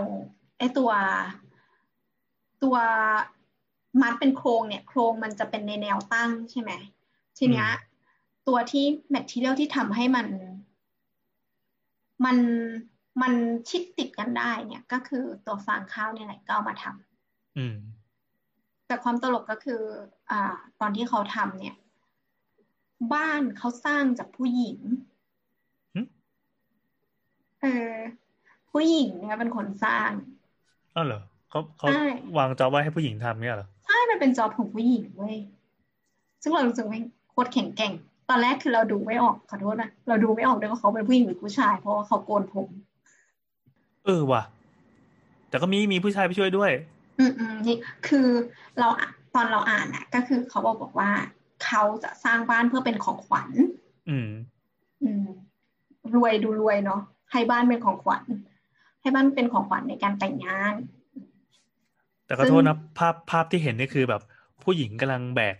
[0.58, 0.90] ไอ้ตัว
[2.62, 2.76] ตัว
[4.02, 6.70] มัดเป็นโครงเนี่ย โครงมันจะเป็นในแนวตั้งใช่ไหม
[7.38, 7.68] ทีเนี้ย
[8.48, 10.26] ตัวที่แมทเทียลที่ทำให้มัน
[12.24, 12.36] มัน
[13.22, 13.32] มัน
[13.68, 17.76] ชิดติดกันได้เนี่ย ก็คือตัวฟางข้าวเนี่ยแหละก็เอามาทำอืม
[18.86, 19.82] แต่ความตลกก็คือ
[20.30, 21.76] อ่า ตอนที่เขาทำเนี่ย
[23.14, 24.78] บ้านเขาสร้างจากผู้หญิง
[25.94, 26.00] หึ
[27.60, 27.92] เออ
[28.70, 30.10] ผู้หญิงเนี่ยเป็นคนสร้าง
[30.96, 31.20] อ้าวเหรอ
[31.56, 32.06] เขาเขาใช่
[32.38, 35.36] วางจอบไว้ให้ผู้หญิงทำเนี่ยเหรอใช่มันเป็นจอบของผู้หญิงเว้ย
[36.42, 36.98] ซึ่งเรารู้สึกว่า
[37.30, 37.92] โคตรแข็งแกร่ง
[38.28, 42.68] ตอนแรกคือเราดูไม่ออกขอโทษนะเราดูไม่ออกด้วยว่าเขาเป็นผู้หญิงหรือผู้ชาย เพราะว่าเขาโกนผม
[44.04, 44.42] เออว่ะ
[45.48, 46.70] แต่ก็มีมีผู้ชายไปช่วยด้วย
[47.18, 47.76] อืมอืมนี่
[48.08, 48.28] คือ
[48.78, 51.10] เราอะตอนเราอ่านอะก็คือเขาบอกบอกว่า
[51.64, 53.50] เขาจะสร้างบ้านเพื่อเป็นของขวัญ
[54.08, 54.28] อืม
[55.02, 55.26] อืม
[56.14, 57.00] รวยดูรวยเนาะ
[57.32, 58.24] ให้บ้านเป็นของขวัญ
[59.00, 60.74] ให้บ้านเป็นของขวัญในการแต่งงาน
[62.26, 64.22] แต่ก็โทษนะภาพภาพที่เห็นนี่คือแบบ
[64.64, 65.56] ผู้หญิงกำลังแบก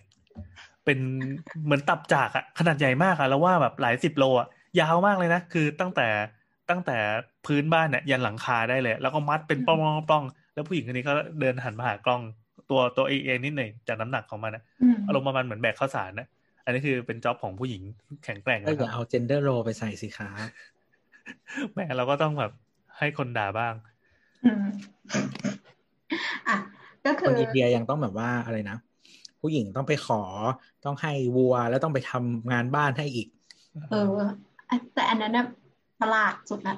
[0.85, 0.99] เป็น
[1.65, 4.49] เหมือนตับจากอะขนาดใหญ่มากอะแล้วว่าแบบหลายสิบโลอะ
[4.81, 6.09] ยาวมากเลยนะ คือตั้งแต่
[6.71, 6.97] ตั้งแต่
[7.47, 12.23] พื้นบ้านเนี่ยยันหลังคาได้เลย แล้วก็มัดเป็นปล้องๆปล้องๆแล้วผู้หญิงคนนี้ก็เดินหันมาหากล้อง
[12.71, 16.27] ตัวตัวเองเองนิดหนึ่งจากน้ำหนักของมันนะอืมอารมณ์ประมาณเหมือนแบกข้าวสารนะ
[16.65, 17.83] อันนี้คือเป็นจ็อบของผู้หญิง
[18.25, 20.49] แข็งแกร่งก็นะอคย่ารับเอา gender role ไปใส่สิครับ
[21.73, 22.53] แหมเราก็ต้องแบบ
[22.99, 23.75] ให้คนด่าบ้าง
[26.11, 26.57] อืมอะ
[27.07, 28.77] ก็คคืนออินเดียยังต้องแบบว่าอะไรนะ
[29.41, 30.23] ผู้หญิงต้องไปขอ
[30.85, 33.29] ต้องให้วัวแล้วต้องไปทำงานบ้านให้อีก
[33.91, 34.17] เออ
[34.69, 35.47] อะแต่อันนั้นน่ะ
[36.01, 36.77] ประหลาดสุดละ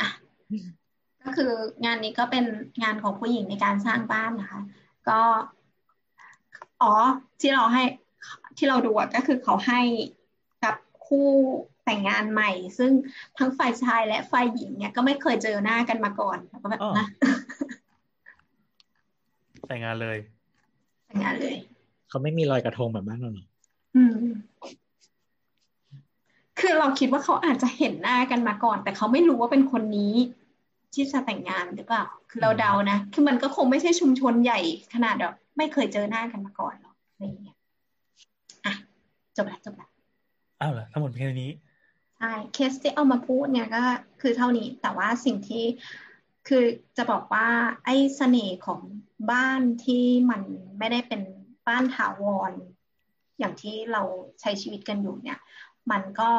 [0.00, 0.08] อะ
[1.24, 1.52] ก็คือ
[1.84, 2.44] งานนี้ก็เป็น
[2.82, 4.60] งานของผู้หญิงในการสร้างบ้านนะคะ
[5.08, 5.20] ก็
[6.82, 6.92] อ๋อ
[7.40, 7.82] ที่เราให้
[8.58, 9.80] ที่เราดูอะก็คือเขาให้
[10.64, 10.74] กับ
[11.06, 11.28] คู่
[11.88, 12.90] แต่งงานใหม่ ซึ่ง
[13.38, 17.06] ทั้งฝ่ายชายและฝ่ายหญิงเนี่ยก็ไม่เคยเจอหน้ากันมาก่อนแล้วก็แบบอ๋อนะ
[19.68, 20.18] แต่งงานเลย
[21.06, 21.56] แต่งงานเลย
[22.08, 23.46] เขาไม่มีรอยกระทงแบบบ้านเราหรอ
[23.96, 24.16] อืม
[26.58, 30.14] คือเราคิดว่าเขาอาจจะเห็นหน้ากันมาก่อน แต่เขาไม่รู้ว่าเป็นคนนี้
[30.94, 34.60] ที่จะแต่งงานหรือเปล่า คือเราเดานะ คือมันก็คงไม่ใช่ชุมชนใหญ่
[34.94, 37.56] ขนาดแบบไม่เคยเจอหน้ากันมาก่อนหรอกอะไรอย่างเงี้ย
[38.66, 38.74] อะ
[39.36, 39.88] จบละจบละ
[40.60, 41.50] อ้าวเหรอทั้งหมดแค่นี้
[42.18, 43.82] ใช่เคสที่เอามาพูดเนี่ยก็
[44.20, 45.64] คือเท่านี้ แต่ว่าสิ่งที่
[46.48, 46.64] คือ
[46.96, 47.48] จะบอกว่า
[47.84, 48.80] ไอ้เสน่ห์ของ
[49.32, 50.42] บ้านที่มัน
[50.78, 51.22] ไม่ได้เป็น
[51.68, 52.52] บ้านถาวร
[53.38, 54.02] อย่างที่เรา
[54.40, 55.38] ใช้ชีวิตกันอยู่เนี่ย
[55.90, 56.30] มันก็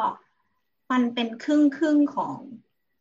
[0.92, 2.38] มันเป็นครึ่งครึ่งของ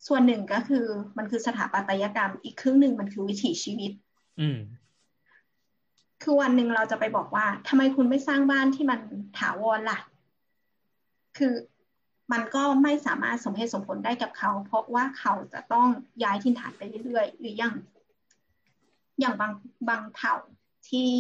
[0.06, 0.86] ส่วนหนึ่งก็คือ
[1.16, 3.92] มันคือสถาปัตยกรรม อีกครึ่งหนึ่งมันคือวิถีชีวิต
[4.40, 4.58] อืม
[6.22, 9.00] คือวันหนึ่งเราจะไปบอกว่าทำไมคุณไม่สร้างบ้านที่มัน
[9.38, 9.98] ถาวรล่ะ
[11.38, 11.52] คือ
[12.32, 15.86] มันก็ไม่สามารถสมเหตุสมผลได้กับเขา เพราะว่าเขาจะต้อง
[16.24, 17.74] ย้ายถิ่นฐานไปเรื่อยๆ หรืออย่าง
[19.20, 19.52] อย่างบาง
[19.88, 20.34] บางเผ่า
[20.88, 21.10] ที่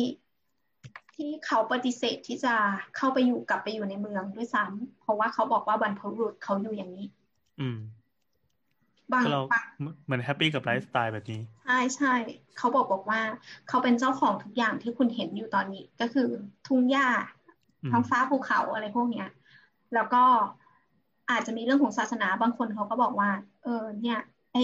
[1.14, 2.54] ที่เขาปฏิเสธที่จะ
[2.96, 7.06] เข้าไปอยู่กลับไปอยู่ในเมืองด้วยซ้ำเพราะว่าเขาบอกว่าบรรพบุรุษเขาอยู่อย่างนี้
[7.60, 7.78] อืม
[9.12, 9.64] บางก็เราบาง
[10.04, 12.14] เหมือน happy กับไลฟ์สไตล์แบบนี้ ใช่ใช่
[12.58, 13.20] เขาบอกบอกว่า
[13.68, 16.28] เขาเป็นเจ้าของทุกอย่างที่คุณเห็นอยู่ตอนนี้ ก็คือ
[16.66, 17.08] ทุ่งหญ้า
[17.82, 19.28] อืมท้องฟ้าภูเขาอะไรพวกเนี้ย
[19.94, 20.24] แล้วก็
[21.30, 23.30] อาจจะมีเรื่องของศาสนาบางคนเขาก็บอกว่า
[23.62, 24.18] เออ เนี่ย
[24.52, 24.58] ไอ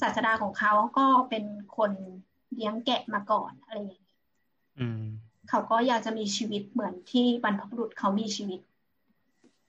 [0.00, 1.44] ศาสดาของเขาก็เป็น
[1.76, 1.92] คน
[2.54, 4.04] เลี้ยงแกะมาก่อนอะไรอย่างนี้
[5.48, 8.60] เขาก็อยากจะมีชีวิตเหมือนที่บรรพบุรุษเขามีชีวิต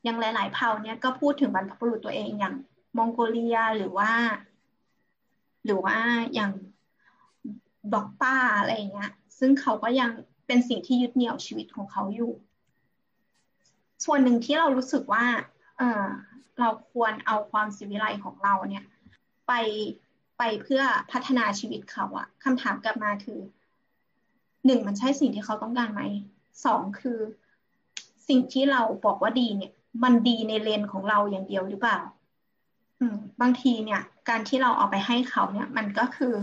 [0.03, 2.55] อย่างหลาย ๆ เผ่าเนี่ยก็พูดถึงบรรพบุรุษตัวเองอย่าง
[2.97, 4.11] มองโกเลียหรือว่า
[5.65, 5.97] หรือว่า
[6.33, 6.51] อย่าง
[7.93, 10.11] บอกป้าอะไรอย่างเงี้ย ซึ่งเขาก็ยัง
[10.47, 12.31] เป็นสิ่งที่ยึดเหนี่ยวชีวิตของเขาอยู่
[14.05, 15.25] ส่วนหนึ่งที่เรารู้สึกว่า
[15.77, 16.05] เออ
[16.59, 18.85] เราควรเอาความสิวิไลของเราเนี่ย
[19.47, 19.53] ไป
[20.37, 23.39] ไปเพื่อพัฒนาชีวิตเขาอะคำถามกลับมาคือ
[24.65, 26.01] หนึ่งมันใช่สิ่งที่เขาต้องการไหม
[26.65, 27.19] สองคือ
[28.27, 29.73] สิ่งที่เราบอกว่าดีเนี่ย
[30.03, 31.99] มันดีในเลนของเราอย่างเดียวหรือเปล่า
[32.99, 36.33] อืมบางทีเนี่ย การที่เราเอาไปให้เขาเนี่ย มันก็คือ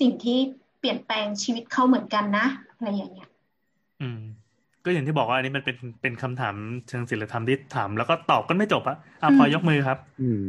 [0.00, 0.38] สิ่งที่
[0.78, 3.30] เปลี่ยนแปลงชีวิตเขาเหมือนกันนะอะไรอย่างเงี้ย
[4.00, 4.22] อืม
[4.84, 6.54] ก็อย่างที่บอกว่าอันนี้มันเป็นเป็นคำถาม
[6.88, 10.44] เชิงศิลธรรมที่ถาม แล้วก็ตอบกันไม่จบอะอะอืมพอยกมือครับ อืม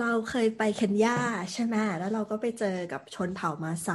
[0.00, 1.18] เราเคยไปเคนยา
[1.52, 3.88] ใช่ไหมแล้วเราก็ไปเจอกับชนเผ่ามาไซ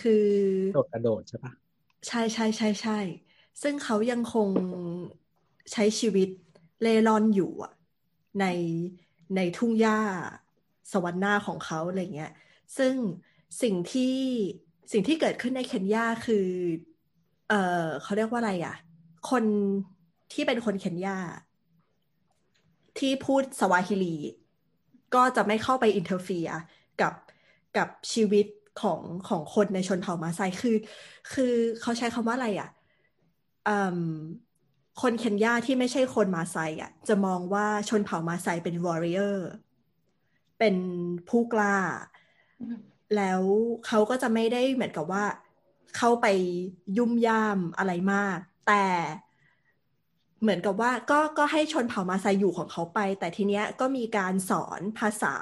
[0.00, 0.28] คือ
[0.72, 1.52] โดดกระโดดใช่ปะ
[2.06, 2.98] ใช่ใช่ใช่ใช่
[3.62, 4.48] ซึ่งเขายังคง
[5.72, 6.28] ใช้ชีวิต
[6.82, 7.72] เร่ร่อนอยู่อะ
[8.40, 8.46] ใน
[9.36, 9.98] ในทุ่งหญ้า
[10.92, 12.32] สวรรค์หน้าของเขาอะไรเงี้ย
[12.78, 12.94] ซึ่ง
[13.62, 14.16] สิ่งที่
[14.92, 16.46] สิ่งที่เกิดขึ้นในเคนยาคือ
[17.52, 18.74] เออเขาเรียกว่าอะไรอะ
[19.30, 19.44] คน
[20.32, 21.18] ที่เป็นคนเคนยา
[22.98, 24.16] ที่พูดสวาฮิลี
[25.14, 26.48] ก็จะไม่เข้าไป interfere
[27.00, 27.14] กับ
[27.76, 28.46] กับชีวิต
[28.82, 30.76] ของของคนในชนเผ่ามาไซคือ
[31.32, 32.70] คือเขาใช้คำว่าอะไรอะ
[33.68, 34.00] อืม
[35.02, 39.48] คนเคนยาที่ไม่ใช่คนมาไซอะ จะมองว่าชนเผ่ามาไซเป็นวอริเออร์
[40.58, 40.76] เป็น
[41.28, 41.76] ผู้กล้า
[42.60, 42.78] อืม
[43.16, 43.42] แล้ว
[43.86, 45.24] เขาก็จะไม่ได้เหมือนกับว่า
[45.96, 46.26] เข้าไป
[46.96, 48.84] ยุ่มย่ามอะไรมาก แต่
[50.42, 55.34] เหมือนกับว่าก็ก็ให้ชนเผ่ามาไซอยู่ของเขาไป แต่ทีเนี้ยก็มีการสอนภาษา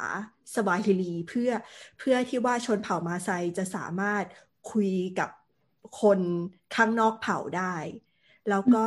[0.54, 1.50] สวาฮิลีเพื่อ
[1.98, 4.24] เพื่อที่ว่าชนเผ่ามาไซจะสามารถ
[4.70, 5.30] คุยกับ
[6.00, 6.20] คน
[6.74, 7.74] ข้างนอกเผ่าได้
[8.48, 8.86] แล้วก็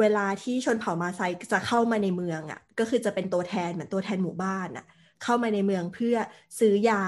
[0.00, 1.20] เวลาที่ชนเผ่ามาไซ
[1.52, 4.86] จะเข้ามาในเมืองอะ ก็คือจะเป็นตัวแทนเหมือนตัวแทนหมู่บ้านอะ
[5.22, 6.16] เข้ามาในเมืองเพื่อ
[6.58, 7.02] ซื้อยา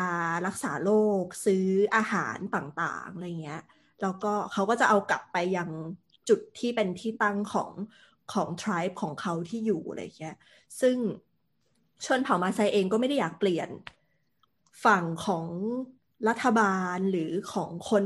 [0.46, 0.90] รักษาโร
[1.22, 1.66] คซื้อ
[1.96, 3.62] อาหารต่างๆอะไรเงี้ย
[4.02, 5.70] แล้วก็เขาก็จะเอากลับไปยัง
[6.28, 7.70] จุดที่เป็นที่ตั้งของ
[8.32, 10.36] ของ tribe ของเขาที่อยู่อะไรเงี้ย
[10.80, 10.96] ซึ่ง
[12.06, 13.68] ชนเผ่ามาไซเองก็ไม่ได้อยากเปลี่ยน
[14.84, 15.46] ฝั่งของ
[16.28, 18.04] รัฐบาลหรือของคน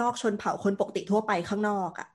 [0.00, 2.08] นอกชนเผ่าคนปกติทั่วไปข้างนอกอะ่ะ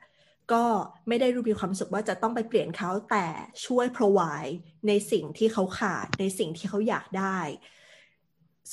[0.54, 0.66] ก็
[1.08, 3.26] ไม่ได้รู้มีความสึกว่าจะต้องไปเปลี่ยนเขาแต่
[3.66, 4.54] ช่วย provide
[4.88, 7.40] ในสิ่งที่เขาขาดในสิ่งที่เขาอยากได้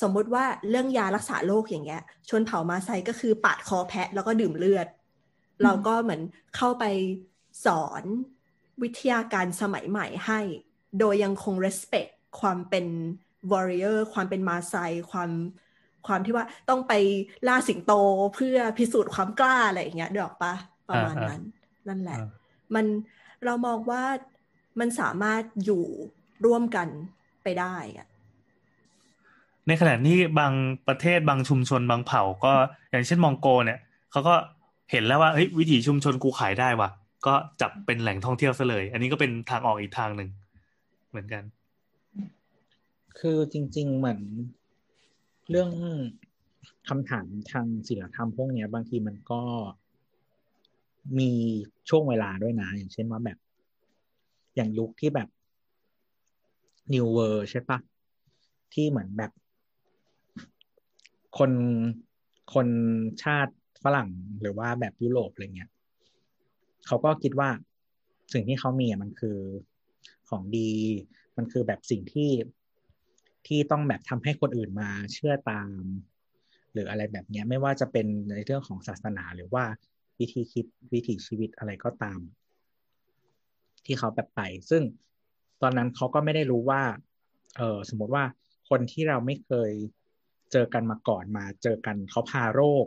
[0.01, 4.87] สมมติว่าเรื่องยารักษาโรคอย่างเงี้ย ชนเผ่ามาไซก็คือปาดคอแพะแล้วก็ดื่มเลือด
[5.63, 6.21] เราก็เหมือน
[6.55, 6.85] เข้าไป
[7.65, 8.03] สอน
[8.81, 10.39] วิทยาการสมัยใหม่ให้
[10.99, 12.85] โดยยังคง respect ความเป็น
[13.51, 14.75] warrior ความเป็นมาไซ
[15.11, 15.31] ความ
[16.07, 16.93] ความที่ว่าต้องไป
[17.47, 17.93] ล่าสิงโต
[18.35, 20.53] เพื่อพิสูจน์ความกล้าอะไรอย่างเงี้ยดอกปะ
[20.89, 21.41] ประมาณนั้น
[21.89, 22.27] นั่นแหละอ่า
[22.75, 22.85] มัน
[23.45, 24.03] เรามองว่า
[24.79, 25.83] มันสามารถอยู่
[26.45, 26.87] ร่วมกัน
[27.43, 28.07] ไปได้อะ
[29.67, 30.53] ในขณะที่บาง
[30.87, 32.53] ประเทศบางชุมชนบางเผ่า ก็
[32.91, 33.79] อย่างเช่นมองโกเนี่ย
[34.11, 34.35] เขาก็
[34.91, 36.89] เห็นแล้วว่าเฮ้ยวิถีชุมชนกูขายได้ว่ะ
[37.27, 40.29] ก็จับเป็นแหล่งท่องเที่ยวซะเลย อันนี้ก็เป็นทางออกอีกทางหนึ่ง
[41.09, 41.43] เหมือนกัน
[43.19, 44.19] คือจริง ๆ เหมือน
[45.49, 45.71] เรื่อง
[46.89, 49.41] คำถามทางศิลธรรมพวกเนี้ยบางทีมันก็
[51.19, 51.31] มี
[51.89, 53.37] ช่วงเวลาด้วยนะ อย่างเช่นว่าแบบ
[54.55, 55.27] อย่างยุคที่แบบ
[56.93, 57.79] New World ใช่ปะ
[58.73, 59.31] ที่เหมือนแบบ
[61.37, 61.51] คน
[62.53, 62.67] คน
[63.23, 63.53] ชาติ
[63.83, 64.09] ฝรั่ง
[64.41, 65.69] หรือว่าแบบยุโรปอะไรเงี้ย
[66.87, 67.49] เขาก็คิดว่า
[68.33, 69.37] สิ่งที่เขามีอะมันคือ
[70.29, 70.71] ของดี
[71.37, 72.31] มันคือแบบสิ่งที่
[73.47, 75.83] ที่ต้องแบบทำให้คนอื่นมาเชื่อตาม
[76.73, 79.63] หรืออะไรแบบเนี้ยไม่ว่าจะเป็นในเรื่องของศาสนาหรือว่า
[80.19, 82.19] วิธีคิดวิถีชีวิตอะไรก็ตาม
[83.85, 84.83] ที่เขาแบบไป ซึ่ง
[85.61, 86.81] ตอนนั้นเขาก็ไม่ได้รู้ว่า
[87.57, 88.23] เออสมมติว่า
[88.69, 89.71] คนที่เราไม่เคย
[90.51, 92.85] เจอกันมาก่อนมา เจอกันเขาพาโรค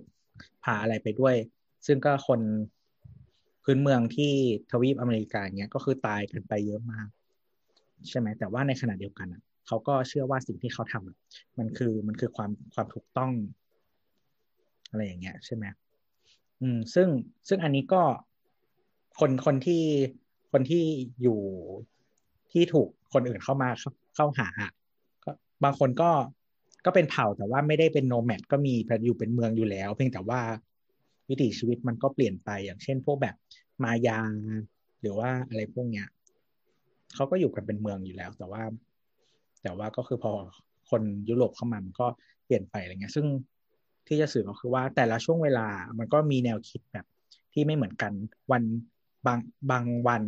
[0.64, 1.36] พาอะไรไปด้วย
[1.86, 2.40] ซึ่งก็คน
[3.64, 4.32] พื้นเมืองที่
[4.70, 7.08] ทวีปอเมริกาเนี้ยก็คือตายกันไปเยอะมาก
[8.08, 11.16] ใช่ไหมแต่ว่าในขณะเดียวกันอะเขาก็เชื่อว่าสิ่งที่เขาทำอะ
[11.58, 13.32] มันคือมันคือความความถูกต้อง
[14.90, 15.64] อะไรอย่างเงี้ย ใช่ไหม
[16.60, 17.08] อืมซึ่ง
[17.48, 18.02] ซึ่งอันนี้ก็
[19.20, 19.82] คนคนที่
[20.52, 20.84] คนที่
[21.22, 21.40] อยู่
[22.52, 23.68] ที่ถูกคนอื่นเข้ามา
[24.16, 24.48] เข้าหา
[25.24, 25.30] ก็
[25.64, 26.10] บางคนก็
[26.84, 30.40] ก็เป็นเผ่าแต่ว่าไม่ได้เป็นโนแมดก็มีแต่อยู่เป็นเมืองอยู่แล้ว เพียงแต่ว่า
[31.28, 33.36] วิถีชีวิตมันก็เปลี่ยนไปอย่างเช่น พวกแบบ
[33.82, 34.20] มายา
[35.00, 36.06] หรือว่าอะไรพวกเนี้ย
[37.14, 38.62] เขาก็อยู่กันเป็นเมืองอยู่แล้ว แต่ว่า
[39.62, 40.32] แต่ว่าก็คือพอ
[40.90, 42.06] คนยุโรปเข้ามามันก็
[42.46, 43.26] เปลี่ยนไปอะไรเงี้ย ซึ่ง
[44.10, 45.66] ที่จะสื่อก็คือว่าแต่ละช่วงเวลา
[45.98, 47.06] มันก็มีแนวคิดแบบ
[47.52, 48.12] ที่ไม่เหมือนกัน
[48.52, 48.62] วัน
[49.26, 49.38] บาง
[49.70, 50.22] บางวัน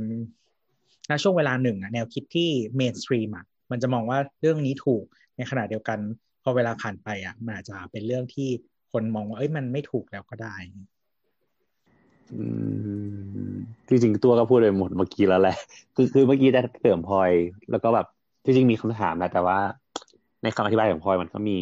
[1.10, 5.04] ณช่วงเวลาหนึ่งอะแนวคิดที่เมนสตรีมอะมันจะมองว่าเรื่องนี้ถูก
[5.36, 5.98] ในขณะเดียวกัน
[6.42, 8.48] พอเวลาผ่านไปอะมันอาจจะเป็นเรื่องที่
[8.92, 10.54] คนมองว่าเอ้ยมันไม่ถูกแล้วก็ได้
[12.34, 12.44] อื
[13.48, 13.52] ม
[13.88, 15.56] จริงๆตัวก็พูดไปหมดเมื่อกี้แล้วแหละ
[15.94, 17.30] คือคือเมื่อกี้จะเสริมพลอย
[17.70, 18.06] แล้วก็แบบ
[18.44, 19.58] ที่จริงมีคำถามนะแต่ว่า
[20.42, 21.58] ในคำอธิบายของพลอยมันก็มี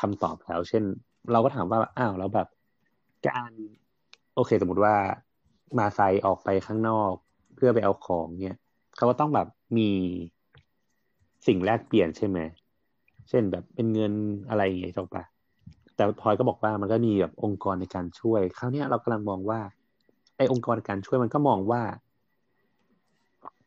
[0.00, 0.84] คำตอบแล้ว เช่น
[1.32, 2.48] เราก็ถามว่าอ้าวแล้วแบบ
[3.28, 3.52] การ
[4.34, 4.94] โอเค สมมติว่า
[5.78, 7.12] มาไซออกไปข้างนอก
[7.56, 8.58] เพื่อไปเอาของเนี่ย
[8.96, 9.48] เขาก็ต้องแบบ
[9.78, 9.90] มี
[11.46, 12.38] สิ่งแลกเปลี่ยนใช่ไหม
[13.28, 14.12] เช่นแบบเป็นเงิน
[14.48, 15.24] อะไรอย่างเงี้ยถูกปะ
[15.94, 19.60] แต่พลอยก็บอกว่ามันก็มีแบบองค์กรในการช่วยคราวเนี้ยเรากำลังมองว่า
[20.36, 21.82] ไอ้องค์กรในการช่วยมันก็มองว่า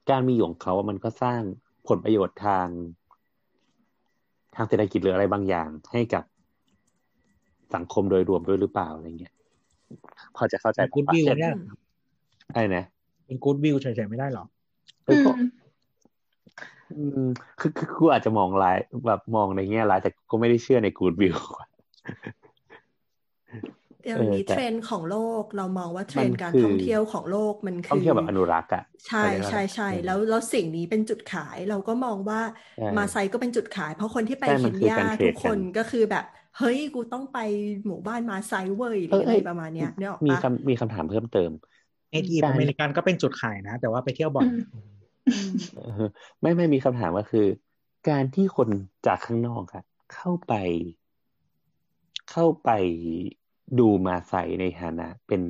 [0.09, 1.41] การมีอยู่ของเขามันก็สร้าง
[1.87, 2.67] ผลประโยชน์ทาง
[4.55, 6.23] ทางเศรษฐกิจหรืออะไรบางอย่างให้กับ
[7.75, 9.33] สังคมโดยรวมด้วยหรือเปล่าอะไรเงี้ย
[10.35, 11.53] พอจะเข้าใจเป็นกู๊ดวิวเนี่ย
[12.53, 12.85] ไอ้นะ
[13.25, 14.45] เป็นกู๊ดวิวเฉยๆไม่ได้หรอ
[15.05, 15.31] เออก็
[16.97, 17.27] อืม
[17.59, 18.77] คือคือกูอาจจะมองร้าย
[19.07, 21.37] แบบมองในแง่ร้ายแต่ก็ไม่ได้เชื่อในกูดวิว
[24.05, 32.41] อย่างนี้เออแต่เทรนด์ของโลกเรามองว่าเทรนมันด์การคือท่องเที่ยวของโลกมันท่องคือเที่ยวแบบอนุรักษ์อะใช่เข้าจปะใช่ใช่เออแล้วแล้วสิ่งนี้เป็นจุดขายเราก็มองว่า
[32.77, 36.25] ใช่มาไซก็เป็นจุดขาย เพราะคนที่ไปใช่มัเคนนคือยาการเทรทุดกกัคนนก็คือแบบ
[36.57, 37.39] เฮ้ยกูต้องไป
[37.85, 41.51] หมู่บ้านมาไซเว้ยหรืออะไรประมาณเนี้ยนึกออกมีปะคำมีคำถามเพิ่มเติม
[42.11, 44.91] เอทีอเมริกันก็เป็นจุดขายนะ แต่ว่าไปเที่ยวบ่อยอืม
[45.75, 46.09] เออ
[46.41, 47.47] ไม่ไม่มีคำถามก็คือ
[48.09, 48.69] การที่คน
[49.07, 49.83] จากข้างนอกอะ
[50.13, 50.53] เข้าไป
[52.31, 52.69] เข้าไป
[53.79, 55.41] ดูมาใส่ในฐานะ เป็น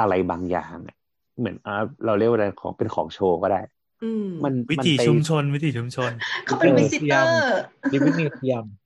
[0.00, 0.96] อะไรบางอย่างอะ
[1.38, 3.60] เหมือนอ่าเราเรียกว่าอะไรของเป็นของโชว์ก็ได้
[4.04, 6.10] อืมมันวิมันถีไปชุมชน วิถีชุมชน
[6.44, 7.50] เขาเป็นวิสิเตอร์
[7.92, 8.81] ดิวินิเทียมเ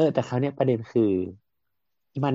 [0.00, 1.12] ออแต่คราวเนี้ยประเด็นคือ
[2.24, 2.34] มัน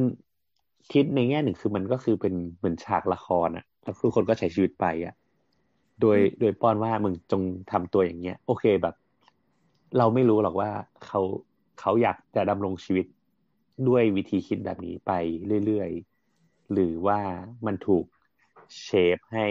[0.92, 5.14] คิดในแง่หนึ่งคือมันก็คือเป็นเหมือนฉากละครอะแล้วคือคนก็ใช้ชีวิตไปอะ
[6.02, 8.96] โดยโดยป้อนว่ามึงจงทำตัวอย่างเงี้ย โอเคแบบ
[9.98, 10.70] เราไม่รู้หรอกว่า
[11.06, 11.22] เขา
[11.80, 13.06] เขาอยากจะดำรงชีวิต
[13.88, 15.12] ด้วยวิธีคิดแบบนี้ไป
[15.66, 17.20] เรื่อยๆ หรือว่า
[17.66, 18.06] มันถูก
[18.82, 19.48] เชฟให้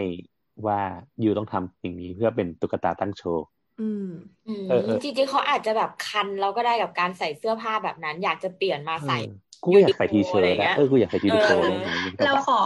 [0.65, 0.79] ว่า
[1.21, 3.45] อยู่ต้องทำสิ่งนี้เพื่อเป็นตุ๊กตาตั้งโชว์
[3.79, 4.01] อืม
[4.47, 9.27] อืมเออเออจริงๆเขาอาจจะแบบคันเราก็ได้กับการใส่เสื้อผ้าแบบนั้น อยากจะเปลี่ยนมาใส่เออ
[9.63, 11.89] กูก็อยากใส่ทีเชิ้อะไรตเงี้อะยเออกูอยากใส่ทีเชิ้ตเออได้ไหม
[12.23, 12.59] เราขอ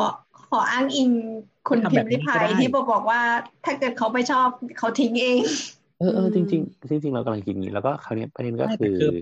[0.49, 1.11] ขออ้างอิง
[1.67, 3.21] คุณทำพิแบมบพ์นี้ริก็พายได้ที่บอกบอกว่า
[3.65, 5.41] ถ้าเกิดเขาไม่ชอบเขาทิ้งเอง
[5.97, 9.13] เออเอออืจมริงๆจริงๆเรากำลังคิดอย่างนี้แล้วก็คราวเนี้ยประเด็นก็ไม่คืแต่อคือ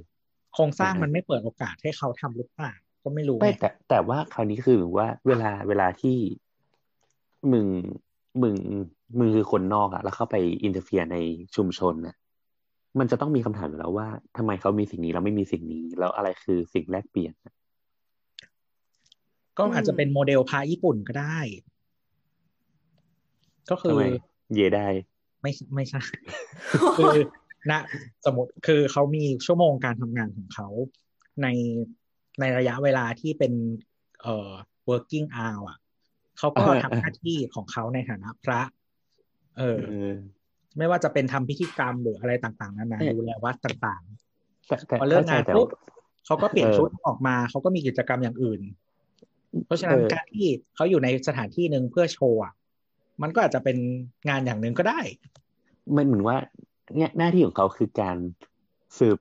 [0.53, 2.73] โครงสร้างอ่าฮะมันไม่เปิดโอกาสให้เขาทำหรือเปล่า
[3.03, 6.17] ก็ไม่รู้ไม่ไงแต่แต่ว่าคราวนี้คือเหมือนว่าเวลาเวลาที่
[7.51, 7.67] มึง
[8.41, 8.55] มึง
[9.19, 11.17] มึงคือคนนอกอะแล้วเข้าไป interfere ใน
[11.55, 12.15] ชุมชนน่ะ
[12.99, 14.07] มันจะต้องมีคำถามอยู่แล้วว่า
[14.37, 17.55] ทำไมเขามีสิ่งนี้เราไม่มีสิ่งนี้ แล้วอะไรคือสิ่งแลกเปลี่ยนน่ะ
[19.57, 21.39] ก็อาจจะเป็นโมเดลพาญี่ปุ่นก็ได้
[23.71, 24.05] ก็คืทำอไม
[24.55, 24.87] เยได้
[25.41, 26.01] ไม่ไม่ใช่
[26.97, 27.15] คือ
[27.71, 27.79] นะ
[28.25, 30.67] สมมติคือเขามีชั่วโมงการทำงานของเขา
[31.41, 31.47] ใน
[32.39, 33.53] ในระยะเวลาที่เป็น
[34.21, 34.51] เอ่อ
[34.89, 35.79] working hour อะ
[36.37, 38.61] เขาก็อ่าทำหน้าที่ของเขาในฐานะพระ
[39.57, 40.13] เออเออ
[40.77, 44.01] ไม่ว่าจะเป็นทำพิธีกรรมหรืออะไรต่าง ๆนานาเอ๊ะดูแลวัดต่าง
[44.67, 45.67] แต่แต่ๆพอเลิกเข้าใจงานแต่ปุ๊บ
[46.25, 48.61] เขาก็เปลี่ยนเออชุดออกมา เขาก็มีกิจกรรมอย่างอื่น
[49.65, 52.53] เพราะฉะนั้นเออการที่เขาอยู่ในสถานที่หนึ่งเพื่อโชว์อะ
[53.21, 53.77] มันก็อาจจะเป็น
[54.29, 54.99] งานอย่างหนึ่งก็ได้
[55.95, 56.37] มันเหมือนว่า
[56.97, 58.17] เนี่ยหน้าที่ของเขาคือการ
[58.99, 59.17] สืบ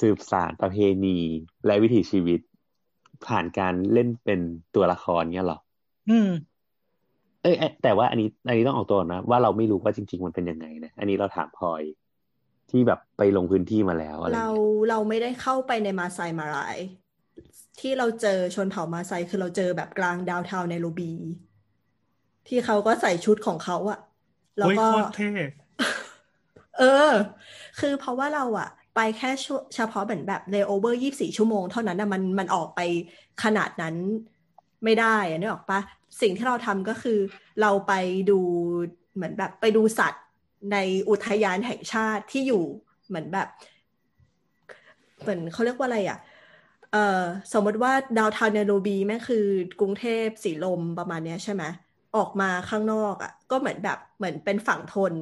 [0.00, 1.18] สืบสารประเพณี
[1.66, 2.40] และวิถีชีวิต
[3.26, 4.40] ผ่านการเล่นเป็น
[4.74, 5.58] ตัวละครเนี่ยหรอ
[6.08, 6.28] อืม
[7.44, 11.82] เอ้ยเอ้ยแต่ว่าอันนี้อันนี้ต้องออกตัวก่อนนะว่าเราไม่รู้ว่าจริง ๆ มันเป็นยังไงนะอันนี้เราถามพลอย
[12.70, 16.76] ที่แบบไปลงพื้นที่มาแล้วอะไรเราเงี้ยเราไม่ได้เข้าไปในมาไซมาราย
[17.80, 21.12] ที่เราเจอชนเผ่ามาไซคือเราเจอแบบกลางดาวน์ทาวน์ในโรบี
[22.48, 23.98] ที่เขาก็ใส่ชุดของเขาอะ
[24.58, 25.30] แล้วโอ้ยก็โคตรเท่
[26.78, 27.12] เออ
[27.80, 32.80] คือเพราะว่าเราอะไปแค่ช่วเฉพาะเหมือนแบบเลโอเวอร์ยี่สี่ชั่วโมงเท่านั้นอะมันมันออกไป
[33.42, 33.94] ขนาดนั้น
[34.84, 35.80] ไม่ได้อะนึกออกปะ
[36.20, 37.18] สิ่งที่เราทำก็คือ
[37.60, 37.92] เราไป
[38.30, 38.38] ดู
[39.14, 40.24] เหมือนแบบไปดูสัตว์
[40.72, 40.76] ใน
[41.08, 42.64] อุทยานแห่งชาติที่อยู่
[43.08, 43.48] เหมือนแบบ
[45.20, 46.18] เหมือนเขาเรียกว่าอะไรอะ
[46.92, 49.46] เอ่อสมมติว่าดาวทาวน์เนโรบีแม่งคือ
[49.80, 51.62] กรุงเทพสีลมประมาณเนี้ยใช่ไหม
[52.16, 55.14] ออกมาข้างนอกอะ ก็เหมือนแบบเหมือนเป็นฝั่งทน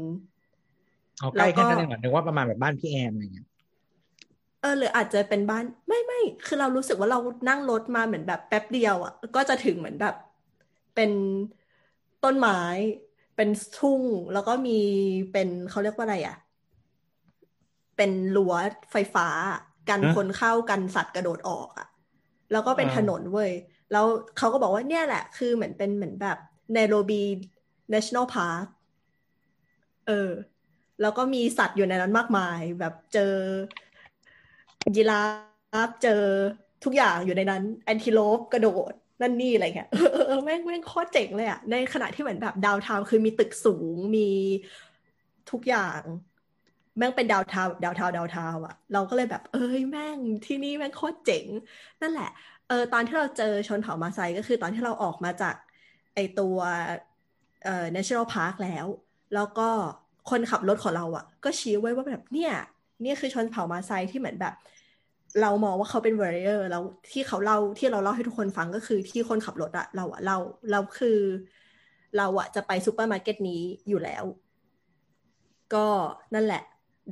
[1.18, 3.46] เอาใกล้แค่นั้นเองเหรอนึกว่าประมาณแบบบ้านพี่แอมอะไรเงี้ย
[4.62, 7.18] เออหรืออาจจะเป็นบ้านไม่ไม่คือเรารู้สึกว่าเรา
[7.48, 10.14] นั่งรถมาเหมือนแบบแป๊บเดียวอะ ก็จะถึงเหมือนแบบ
[10.94, 11.10] เป็น
[12.24, 12.60] ต้นไม้
[13.36, 13.48] เป็น
[13.78, 14.02] ทุ่ง
[14.32, 14.78] แล้วก็มี
[15.32, 16.36] เป็นเขาเรียกว่าอะไรอะ
[17.96, 18.54] เป็นรั้ว
[18.92, 19.26] ไฟฟ้า
[19.88, 21.88] กันคนเข้ากันสัตว์กระโดดออกอะ
[22.52, 23.50] แล้วก็เป็นถนนเว้ย
[23.92, 24.04] แล้ว
[24.38, 26.38] เขาก็บอกว่าเนี่ยแหละ คือเหมือนเป็นเหมือนแบบ
[26.72, 27.22] เนโรบี
[27.92, 28.66] National Park
[30.06, 30.30] เออ
[31.00, 33.34] แล้วก็มีสัตว์อยู่ในนั้นมากมาย แบบเจอ
[34.96, 35.22] ยีรา
[35.88, 36.22] ฟเจอ
[36.84, 44.28] ทุกอย่างอยู่ในนั้นแอนทิโลปกระโดดนั่นนี่อะไรเงี้ยเออเออเออแม่งแม่งโคตรเจ๋งเลยอะในขณะที่เหมือนแบบดาวทาวคือมีตึกสูงมี
[45.50, 46.02] ทุกอย่าง
[46.98, 51.46] แม่งเป็นดาวทาวดาวทาวดาวทาวอะเราก็เลยแบบ เอ้ยแม่งที่นี่แม่งโคตรเจ๋ง
[52.00, 52.30] นั่นแหละ
[52.68, 55.54] เออตอนที่เราเจอชนเผ่ามาไซก็คือตอนที่เราออกมาจาก
[56.14, 56.56] ไอตัว
[57.64, 58.86] เอ่อ national park แล้ว
[59.34, 59.68] แล้วก็
[60.30, 62.52] คนขับรถของเราอะก็ชี้ไว้ว่าแบบเนี่ย
[63.02, 64.54] เนี่ยคือชนเผ่ามาไซที่เหมือนแบบ
[65.40, 70.36] เรามองว่าเขาเป็น warrior แล้วที่เขาเล่าที่เราเล่าให้ทุกคนฟังก็คือที่คนขับรถอะเราอะเรา
[70.70, 71.18] เราคือ
[72.16, 74.24] เราอะจะไปซูเปอร์มาร์เก็ตนี้อยู่แล้ว
[75.74, 75.86] ก็
[76.34, 76.62] นั่นแหละ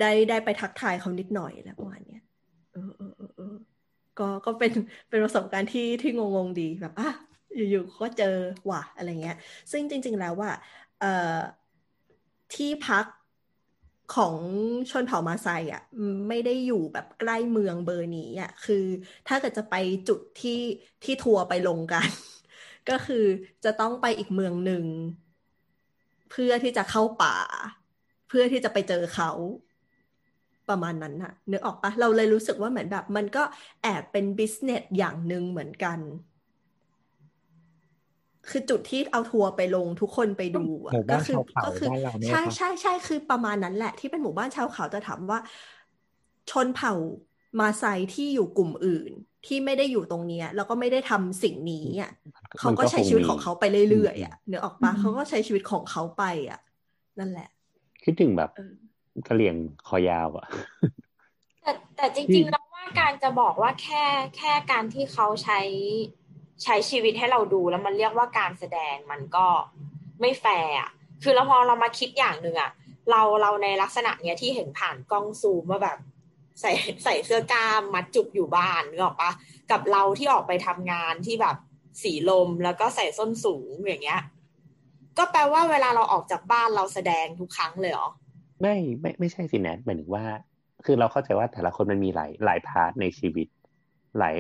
[0.01, 2.23] ได้ได้ไปทักทายเขานิดหน่อยแล้วประมาณเนี้ย
[2.73, 3.57] เออเออเออเออ
[4.19, 4.73] ก็ก็เป็น
[5.09, 7.11] เป็นประสบการณ์ที่ที่งงๆดีแบบอะ
[7.57, 8.37] อยู่ๆก็เจอ
[8.71, 9.37] ว่ะอะไรเงี้ย
[9.71, 10.51] ซึ่งจริง ๆ แล้วว่า
[11.01, 11.39] เอ่อ
[12.55, 13.05] ที่พัก
[14.15, 14.37] ของ
[14.91, 15.83] ชนเผ่ามาไซอะ
[16.29, 18.85] ไม่ได้อยู่แบบใกล้เมืองเบอร์นี้อะคือ
[19.29, 19.75] ถ้าเกิดจะไป
[20.09, 20.61] จุดที่
[21.05, 22.09] ที่ทัวร์ไปลงกัน
[22.89, 23.25] ก็คือ
[23.65, 24.85] จะต้องไปอีกเมืองหนึ่ง
[26.31, 27.37] เพื่อที่จะเข้าป่า
[28.29, 29.31] เพื่อที่จะไปเจอเขา
[30.69, 33.43] ประมาณนั้นน่ะนึกออกปะเราเลยรู้สึกว่าเหมือนแบบ มันก็
[33.83, 35.99] แอบเป็นบิสเนสอย่างหนึ่งเหมือนกัน
[38.49, 45.39] คือจุดที่เอาทัวร์ไปลงทุกคนไปดูอะหมู่บ้านก็คืชาวเขาก็คือบ้านเราเนี่ยใช่ปะใช่ใช่คือประมาณนั้นแหละ ที่เป็นหมู่บ้านชาวเขาจะถามว่า
[46.51, 46.95] ชนเผ่า
[47.61, 47.85] มาไซ
[48.15, 49.13] ที่อยู่กลุ่มอื่น
[49.47, 52.11] ที่ไม่ได้อยู่ตรงเนี้ย แล้วก็ไม่ได้ทำสิ่งนี้อะ
[52.59, 56.61] เขาก็ใช้ชีวิตของเขาไปเรื่อยๆอะเนื้อออกปะเขาก็ใช้ชีวิตของเขาไปอะ
[57.19, 57.49] นั่นแหละ
[58.05, 58.75] คิดถึงแบบเออ
[59.27, 59.57] กะเหรี่ยง
[59.89, 60.47] คอยาวอะ
[61.63, 64.05] แต่แต่จริงๆแล้วว่าการจะบอกว่าแค่
[64.37, 65.61] แค่การที่เขาใช้
[66.63, 69.47] ใช้ชีวิตให้เราดูแล้วมันเรียกว่าการแสดงมันก็
[70.21, 70.91] ไม่แฟร์อะ
[71.23, 72.71] คือแล้วพอเรามาคิดอย่างหนึ่งอะ
[73.11, 75.99] เราเราในลักษณะเนี้ยที่เห็นผ่านกล้องซูมว่าแบบ
[76.61, 76.73] ใส่
[77.05, 79.31] ใส่เสื้อกล้ามมัดจุกอยู่บ้านนึกออกปะ
[79.71, 81.57] กับเราที่ออกไปทำงานที่แบบ
[82.03, 84.21] สีลมแล้วก็ใส่ส้นสูงอย่างเงี้ย
[85.19, 88.09] ก็แปลว่าเวลาเราออกจากบ้านเราแสดงทุกครั้งเลยเหรอ
[88.61, 90.25] ไม่ไม่ไม่ใช่สิแนทหมายถึงว่า
[90.85, 93.47] คือเราเข้าใจว่าแต่ละคนมันมีหลายหลายพาร์ทในชีวิต
[94.19, 94.37] หลาย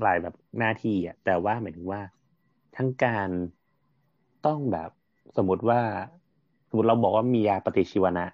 [0.00, 2.00] หลายแบบหน้าที่อะแต่ว่าหมายถึงว่า
[2.76, 3.28] ทั้งการ
[4.46, 4.90] ต้องแบบ
[5.36, 5.80] สมมติว่า
[6.68, 8.26] สมมติเราบอกว่ามียาปฏิชีวนะ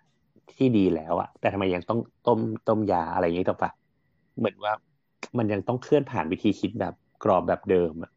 [0.56, 3.70] ที่ดีแล้วอะแต่ทำไมยังต้องต้มต้มยาอะไรอย่างนี้ต่อปะ
[4.38, 4.72] เหมือนว่า
[5.38, 6.94] มันยังต้องเคลื่อนผ่านวิธีคิดแบบ
[7.24, 8.12] กรอบแบบเดิมอะ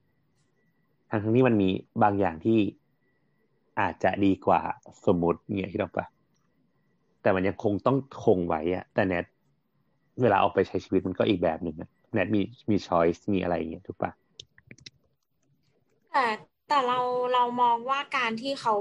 [1.09, 1.69] ทั้งทั้งที่มันมี
[2.03, 2.59] บางอย่างที่
[3.79, 4.61] อาจจะดีกว่า
[5.05, 6.05] สมมติเงี้ยที่เราปะ
[7.21, 9.25] แต่มันยังคงต้องคงไว้อะแต่แนท
[10.21, 14.11] เวลาออกไปใช้ชีวิตมันก็อีกแบบหนึ่งอะ แนทมีมีช้อยส์มีอะไรอย่างเงี้ยถูกปะ
[16.11, 16.25] แต่
[16.67, 16.99] แต่เรา
[17.33, 18.75] เรามองว่าการที่เขา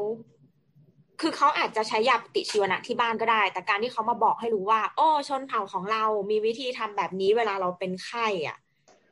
[1.20, 8.58] คือเขาอาจจะใช้ยาปฏิชีวนะที่บ้านก็ได้ แต่การที่เขามาบอกให้รู้ว่า โอ้ชนเผ่าของเรามีวิธีทำแบบนี้เวลาเราเป็นไข้อะ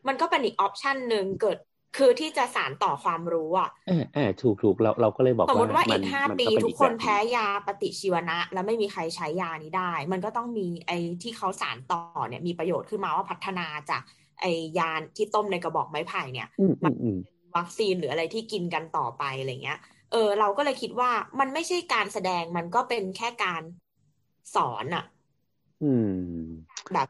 [0.06, 1.58] มันก็เป็นอีกออปชันหนึ่งเกิด
[1.96, 14.02] คือที่จะสานต่อความรู้อะเออเออถูกถูกเราเราก็เลยบอกสมมติว่ามัอีกห้ามัปีก็เป็ทุกอีคนแบบแพ้ยาปฏิชีวนะ แล้วไม่มีใครใช้ยานี้ได้ มันก็ต้องมีไอ้ที่เขาสานต่อเนี่ยมีประโยชน์ขึ้นมาว่าพัฒนาจาก
[14.40, 19.78] ไอ้ยาที่ต้มในกระบอกไม้ไผ่เนี่ยอืมอืมอืมเป็นวัคซีนหรืออะไรที่กินกันต่อไปอะไรเงี้ย
[20.12, 21.10] เออ เราก็เลยคิดว่า
[21.40, 23.62] มันไม่ใช่การแสดงมันก็เป็นแค่การ
[24.54, 25.04] สอนอะ
[25.82, 26.44] อืม
[26.94, 27.08] แบบ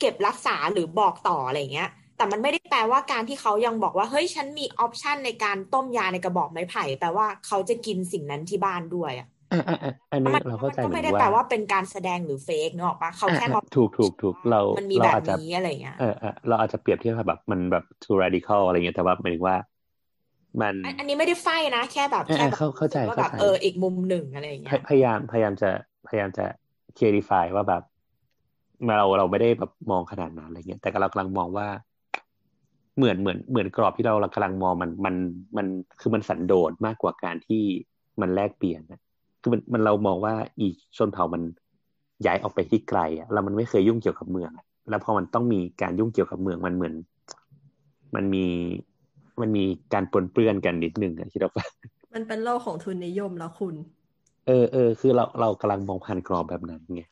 [0.00, 19.56] เก็บรักษาหรือบอกต่ออะไรเงี้ย แต่มันไม่ได้แปลว่าการที่เขายังบอกว่าเฮ้ยฉันมีออปชันในการต้มยาในกระบอกไม้ไผ่แปลว่าเขาจะกินสิ่งนั้นที่บ้านด้วยอะอ่าอ่าอ่าอันนี้มันเราเข้าใจก็เหมืไม่อนได้ว่าแปลว่าเป็นการแสดงหรือเฟกเนกอะปะเขาแค่อ่ามาถูกถูกถูกเรามันมีเราแบบอาจจะนี้อะไรเงี้ยเออเออเราอาจจะเปรียบเทียบแบบมันแบบ too radical อะไรเงี้ยแต่ว่าหมายถึงว่า
[20.60, 25.70] มัน อันอันนี้ไม่ได้ไฟนะ แค่แบบเออแค่เออแบบเข้าเข้าใจรู้สึกว่าเข้าแบบใจเอออีกมุมหนึ่งอะไรอย่างพเงี้ยยพยายามพยายามจะ
[26.06, 26.46] พยายามจะ
[26.96, 27.82] clarify ว่าแบบ
[28.86, 31.66] เราเราไม่ได้แบบมองขนาดนั้นอะไรเงี้ยแต่เรากำลังมองว่า
[32.96, 35.14] เหมือนเหมือนเหมือนกรอบที่เรากำลังมองมันมัน
[35.56, 35.66] มัน
[36.00, 37.62] คือมันสันโดษมากกว่าการที่
[38.20, 39.00] มันแลกเปลี่ยนนะ
[39.40, 41.42] คือมันมันเรามองว่าอีชนเผ่ามัน
[42.26, 46.94] ย้ายออกไปที่ไกลอะแล้วมันไม่เคยยุ่งเกี่ยวกับเมืองอะแล้วพอมันต้องมีการยุ่งเกี่ยวกับเมืองมันเหมือน
[48.14, 48.46] มันมี
[49.40, 51.66] มันมีการปนเปื้อนกันนิดนึงอะคิดว่า
[52.14, 53.74] มันเป็นโลกของทุนนิยมแล้วคุณ
[54.46, 57.02] เออเออคือเราเรากำลังมองผ่านกรอบแบบนั้นไง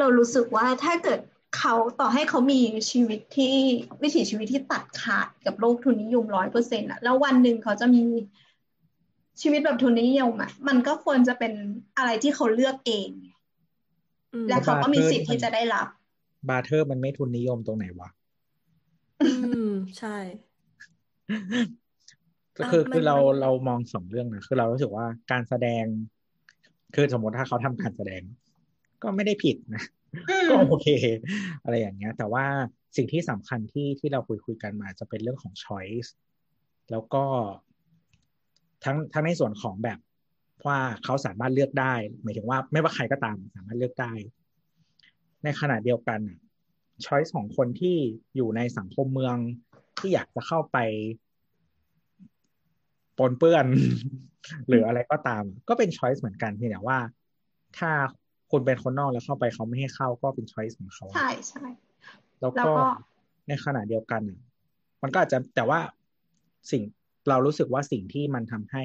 [0.00, 1.20] เรารู้สึกว่าถ้าเกิด
[1.56, 2.60] เขาต่อให้เขามี
[2.90, 3.54] ชีวิตที่
[4.02, 8.02] วิถีชีวิตที่ตัดขาดกับโลกทุนนิยมร้อยเปอร์เซ็นต์อะแล้ววันหนึ่งเขาจะมี
[9.42, 11.52] ชีวิตแบบทุนนิยมอะมันก็ควรจะเป็น
[11.96, 13.08] อะไรที่เขาเลือกเอง
[14.32, 15.86] อืมและเขาก็มีสิทธิ์ที่จะได้รับ
[16.48, 18.08] barter มันไม่ทุนนิยมตรงไหนวะ
[19.26, 19.32] อื
[19.70, 20.16] ม ใช่
[22.58, 25.84] ก็คืออะมันคือเรามันเรามองสองเรื่องนะคือเรารู้สึกว่าการแสดง
[26.94, 28.22] คือสมมติถ้าเขาทำการแสดง
[29.02, 29.97] ก็ไม่ได้ผิดนะอืม
[30.28, 30.36] ก็
[30.68, 30.88] โอเค
[31.64, 32.44] อะไรอย่างเงี้ย แต่ว่า
[32.96, 36.10] สิ่งที่สำคัญที่ที่เราคุยคุยกันมาจะเป็นเรื่องของ choice
[36.90, 37.24] แล้วก็
[38.84, 39.98] ทั้งทั้งในส่วนของแบบ
[40.66, 44.12] ว่าเขาสามารถเลือกได้ หมายถึงว่าไม่ว่าใครก็ตามสามารถเลือกได้
[45.44, 46.38] ในขณะเดียวกันอะ
[47.06, 47.96] ช้อยส์ของคนที่
[48.36, 49.36] อยู่ในสังคมเมือง
[49.98, 50.78] ที่อยากจะเข้าไป
[53.18, 53.66] ปนเปื้อน
[54.68, 56.98] หรืออะไรก็ตาม ก็เป็นช้อยส์เหมือนกันเพียงแต่ว่า
[57.78, 57.90] ถ้า
[58.50, 61.66] คุณเป็นคนนอกแล้วเข้าไปเขาไม่ให้เข้าก็เป็นช้อยส์ของเขาใช่ใช่
[62.40, 62.84] แล้วแล้วก็ก็
[63.48, 64.40] ในขณะเดียวกันอะ
[65.02, 65.80] มันก็อาจจะแต่ว่า
[66.70, 66.82] สิ่ง
[67.28, 68.84] เรารู้สึกว่าสิ่งที่มันทำให้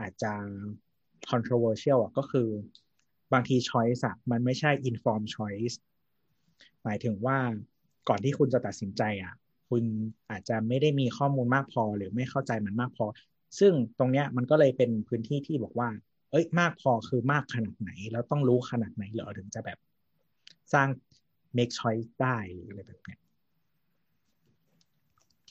[0.00, 0.32] อาจจะ
[1.30, 2.48] controversial อะก็คือ
[3.32, 5.76] บางที choice อะมันไม่ใช่ informed choice
[6.84, 7.38] หมายถึงว่า
[8.08, 9.34] ก่อนที่คุณจะตัดสินใจอะ
[9.68, 9.82] คุณ
[10.30, 13.06] อาจจะไม่ได้มีข้อมูลมากพอหรือไม่เข้าใจมันมากพอ
[13.58, 15.88] ซึ่งตรงเนี้ยมันก็เลยเป็นพื้นที่ที่บอกว่า
[16.32, 19.78] เอ้ยมากพอคือมากขนาดไหน แล้วต้องรู้ขนาดไหนเหรอถึงจะแบบ
[20.72, 20.88] สร้าง
[21.56, 23.20] make choice ได้หรืออะไรแบบเนี้ย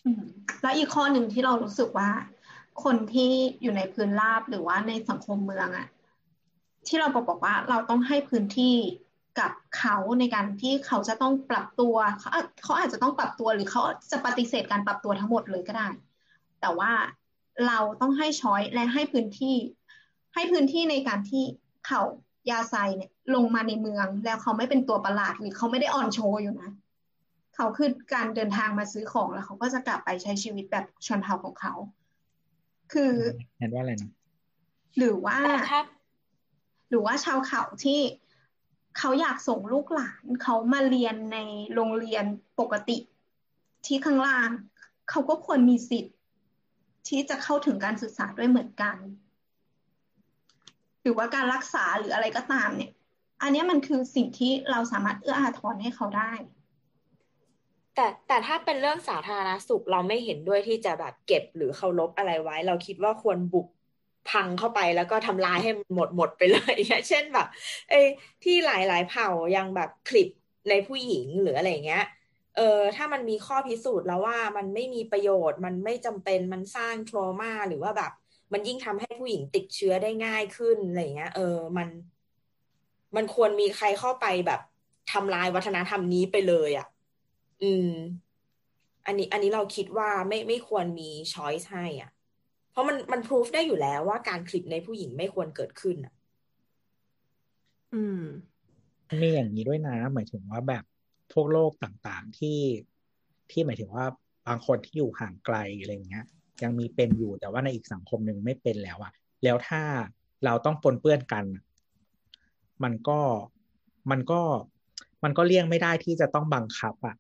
[0.06, 0.22] อืม
[0.62, 2.10] แล้วอีกข้อหนึ่งที่เรารู้สึกว่า
[2.84, 3.32] คนที่
[3.62, 5.88] อยู่ในพื้นราบหรือว่าในสังคมเมืองอะ
[6.88, 8.76] ที่เราบอกบอกว่าเราต้องให้พื้นที่
[9.40, 12.30] กับเขาในการที่เขาจะต้องปรับตัวเขา
[12.64, 13.82] เขาอาจจะต้องปรับตัวหรือเขา
[14.12, 15.88] จะปฏิเสธการปรับตัวทั้งหมดเลยก็ได้
[16.62, 16.92] แต่ว่า
[17.68, 19.56] เราต้องให้ช้อยและให้พื้นที่
[20.34, 21.44] ให้พื้นที่ในการที่
[21.88, 22.02] เขา
[22.50, 26.70] ยาไซเนี่ยลงมาในเมืองแล้วเขาไม่เป็นตัวประหลาดหรือเขาไม่ได้ออนโชว์อยู่นะ
[27.56, 31.74] เขาคือการเดินทางมาซื้อของแล้วเขาก็จะกลับไปใช้ชีวิตแบบชนเผ่าของเขา
[32.94, 33.14] คือ
[33.60, 34.12] เห็นว่าอะไรนะ
[34.98, 35.80] หรือว่าแต่ถ้า
[36.90, 38.00] หรือว่าชาวเขาที่
[38.98, 41.38] เขาอยากส่งลูกหลานเขามาเรียนใน
[41.74, 42.26] โรงเรียน
[42.60, 42.98] ปกติ
[43.86, 44.50] ที่ข้างล่าง
[45.10, 46.16] เขาก็ควรมีสิทธิ์
[47.08, 48.98] ที่จะเข้าถึงการศึกษาด้วยเหมือนกัน
[51.02, 52.92] หรือว่าการรักษาหรืออะไรก็ตามเนี่ย
[53.42, 56.32] อันนี้มันคือสิ่งที่เราสามารถเอื้ออาทรให้เขาได้
[57.96, 63.68] แต่แต่ถ้าเป็นเรื่องสาธารณสุขเราไม่เห็นด้วยที่จะแบบเก็บหรือเคารพอะไรไว้ เราคิดว่าควรบุก
[64.30, 67.48] พังเข้าไปแล้วก็ทำลายให้มันหมดหมดไปเลยอย่างเช่นแบบ
[67.90, 68.02] เอ้
[68.44, 70.30] ที่หลายหลายเผ่ายังแบบคลิป
[70.70, 72.06] ในผู้หญิงหรืออะไรเงี้ย
[72.58, 78.12] เออถ้ามันมีข้อพิสูจน์แล้วว่ามันไม่มีประโยชน์ มันไม่จำเป็นมันสร้างทรมาหรือว่าแบบ
[78.54, 81.88] มันยิ่งทำให้ผู้หญิงติดเชื้อได้ง่ายขึ้นอะไรเงี้ย เออ มัน
[83.16, 84.62] มันควรมีใครเข้าไปแบบ
[85.12, 86.88] ทำลายวัฒนธรรมนี้ไปเลยอะ
[87.64, 87.92] อืม
[89.06, 92.12] อันนี้ อันนี้เราคิดว่าไม่ไม่ควรมีช้อยส์ให้อะ
[92.72, 96.14] เพราะมันมันพิสูจได้อยู่แล้วว่าการคลิปในผู้หญิงไม่ควรเกิดขึ้นอะ
[97.94, 98.22] อืม
[99.22, 100.84] มีอย่างนี้ด้วยนะ หมายถึงว่าแบบ
[101.34, 102.60] พวกโรคต่างๆที่
[103.52, 104.06] ที่หมายถึงว่า
[104.48, 106.26] บางคนที่อยู่ห่างไกลอะไรอย่างเงี้ย
[106.64, 109.12] ยังมีเป็นอยู่ แต่ว่าในอีกสังคมหนึ่งไม่เป็นแล้วอะ
[109.44, 109.82] แล้วถ้า
[110.46, 111.46] เราต้องปนเปื้อนกัน
[112.84, 113.20] มันก็
[114.12, 114.42] มันก็
[115.24, 117.16] มันก็เลี่ยงไม่ได้ที่จะต้องบังคับอะ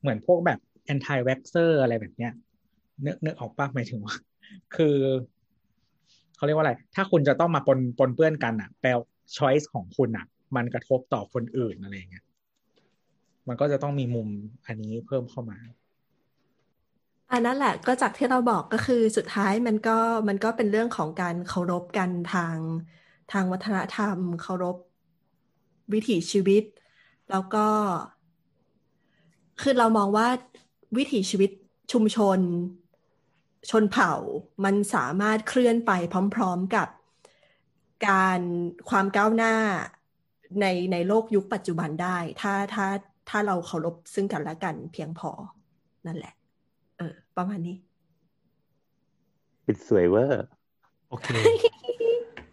[0.00, 0.58] เหมือนพวกแบบ
[0.92, 2.32] anti vaxxer อะไรแบบเนี้ย
[3.06, 4.16] นึกนึกออกปะหมายถึงว่า
[4.76, 4.96] คือ
[6.36, 8.90] เขาเรียกว่าอะไร ถ้าคุณจะต้องมาปนปนเปื้อนกันอะแปล
[9.36, 10.26] choice ของคุณอะ
[10.56, 12.24] มันกระทบต่อคนอื่นอะไรเงี้ย
[13.48, 14.28] มันก็จะต้องมีมุม
[14.66, 15.58] อันนี้เพิ่มเข้ามา
[17.32, 19.98] อันนั้นแหละก็จากที่เราบอกก็คือสุดท้ายมันก็
[20.28, 22.58] มันก็เป็นเรื่องของการเคารพกันทาง
[23.32, 24.76] ทางวัฒนธรรม เคารพ
[25.92, 26.62] วิถีชีวิต
[27.30, 27.66] แล้วก็
[29.60, 30.28] คือเรามองว่า
[30.96, 31.50] วิถีชีวิต
[31.92, 32.40] ชุมชน
[33.70, 34.12] ชนเผ่า
[34.64, 35.92] มันสามารถเคลื่อนไป
[36.34, 36.88] พร้อม ๆกับ
[38.08, 38.40] การ
[38.88, 39.54] ความก้าวหน้า
[40.60, 42.86] ในในโลกยุคปัจจุบันได้ ถ้าถ้า
[43.28, 45.30] ถ้าเราเคารพซึ่งกันและกันเพียงพอ
[46.06, 46.34] นั่นแหละ
[47.40, 47.76] ประมาณนี้
[49.64, 50.44] เป็นสวยเวอร์
[51.08, 51.28] โอเค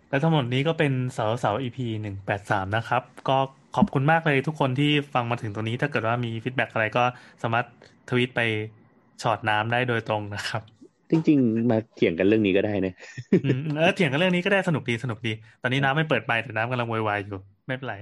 [0.10, 3.38] และทั้งหมดนี้ก็เป็นเสาเสา EP หนึ่งแปดสามนะครับ ก็
[3.76, 7.04] ขอบคุณมากเลยทุกคนที่ฟังมาถึงตรงนี้ ถ้าเกิดว่ามี feedback อะไรก็
[7.44, 7.66] สามารถ
[8.10, 8.42] ทวีตไป
[9.22, 10.62] ช็อตน้ำได้โดยตรงนะครับ
[11.10, 12.94] จริง ๆ มาเถียงกันเรื่องนี้ก็ได้นะ
[13.44, 15.32] อืมเออเถียงกันเรื่องนี้ก็ได้สนุกดีสนุกดี
[15.62, 17.96] ตอนนี้น้ำไม่เปิดไมค์แต่น้ำกำลังโวยวายอยู่ ไม่เป็นไร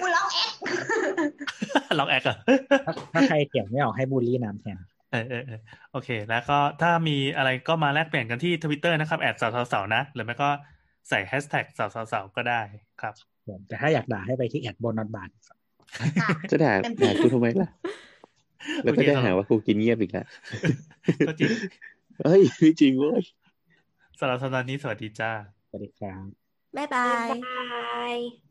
[0.00, 0.52] กูร้องแอ๊ก
[1.98, 2.36] ล็อกแอคอะ
[2.86, 4.78] ถ้าถ้าใครเถียงไม่ออกให้บูลลี่น้ำแทน
[5.12, 5.60] เออเออเออ
[5.92, 10.48] โอเค แล้วก็ถ้ามีอะไรก็มาแลกเปลี่ยนกันที่ทวิตเตอร์นะครับ at เสาเสาเสานะ หรือไม่ก็
[11.08, 12.60] ใส่แฮชแท็กสาวสาวๆก็ได้
[13.00, 13.14] ครับ
[13.46, 15.28] ผมแต่ถ้าอยากด่าให้ไปที่แอดบนนอตบาท
[16.50, 17.68] จะด่าเต็มที่ด่ากูทำไมล่ะ
[18.82, 20.26] แล้วก็โอเคจะครับหาว่ากูกินเงียบอีกแล้ว
[21.28, 21.50] ก็จริง
[22.24, 23.22] เฮ้ยไม่จริงเว้ย
[24.18, 25.30] สำหรับสัปดาห์นี้สวัสดีจ้า
[25.68, 26.26] สวัสดีครับ
[26.76, 27.62] บ๊ายบาบ๊ายยบา
[28.12, 28.47] ย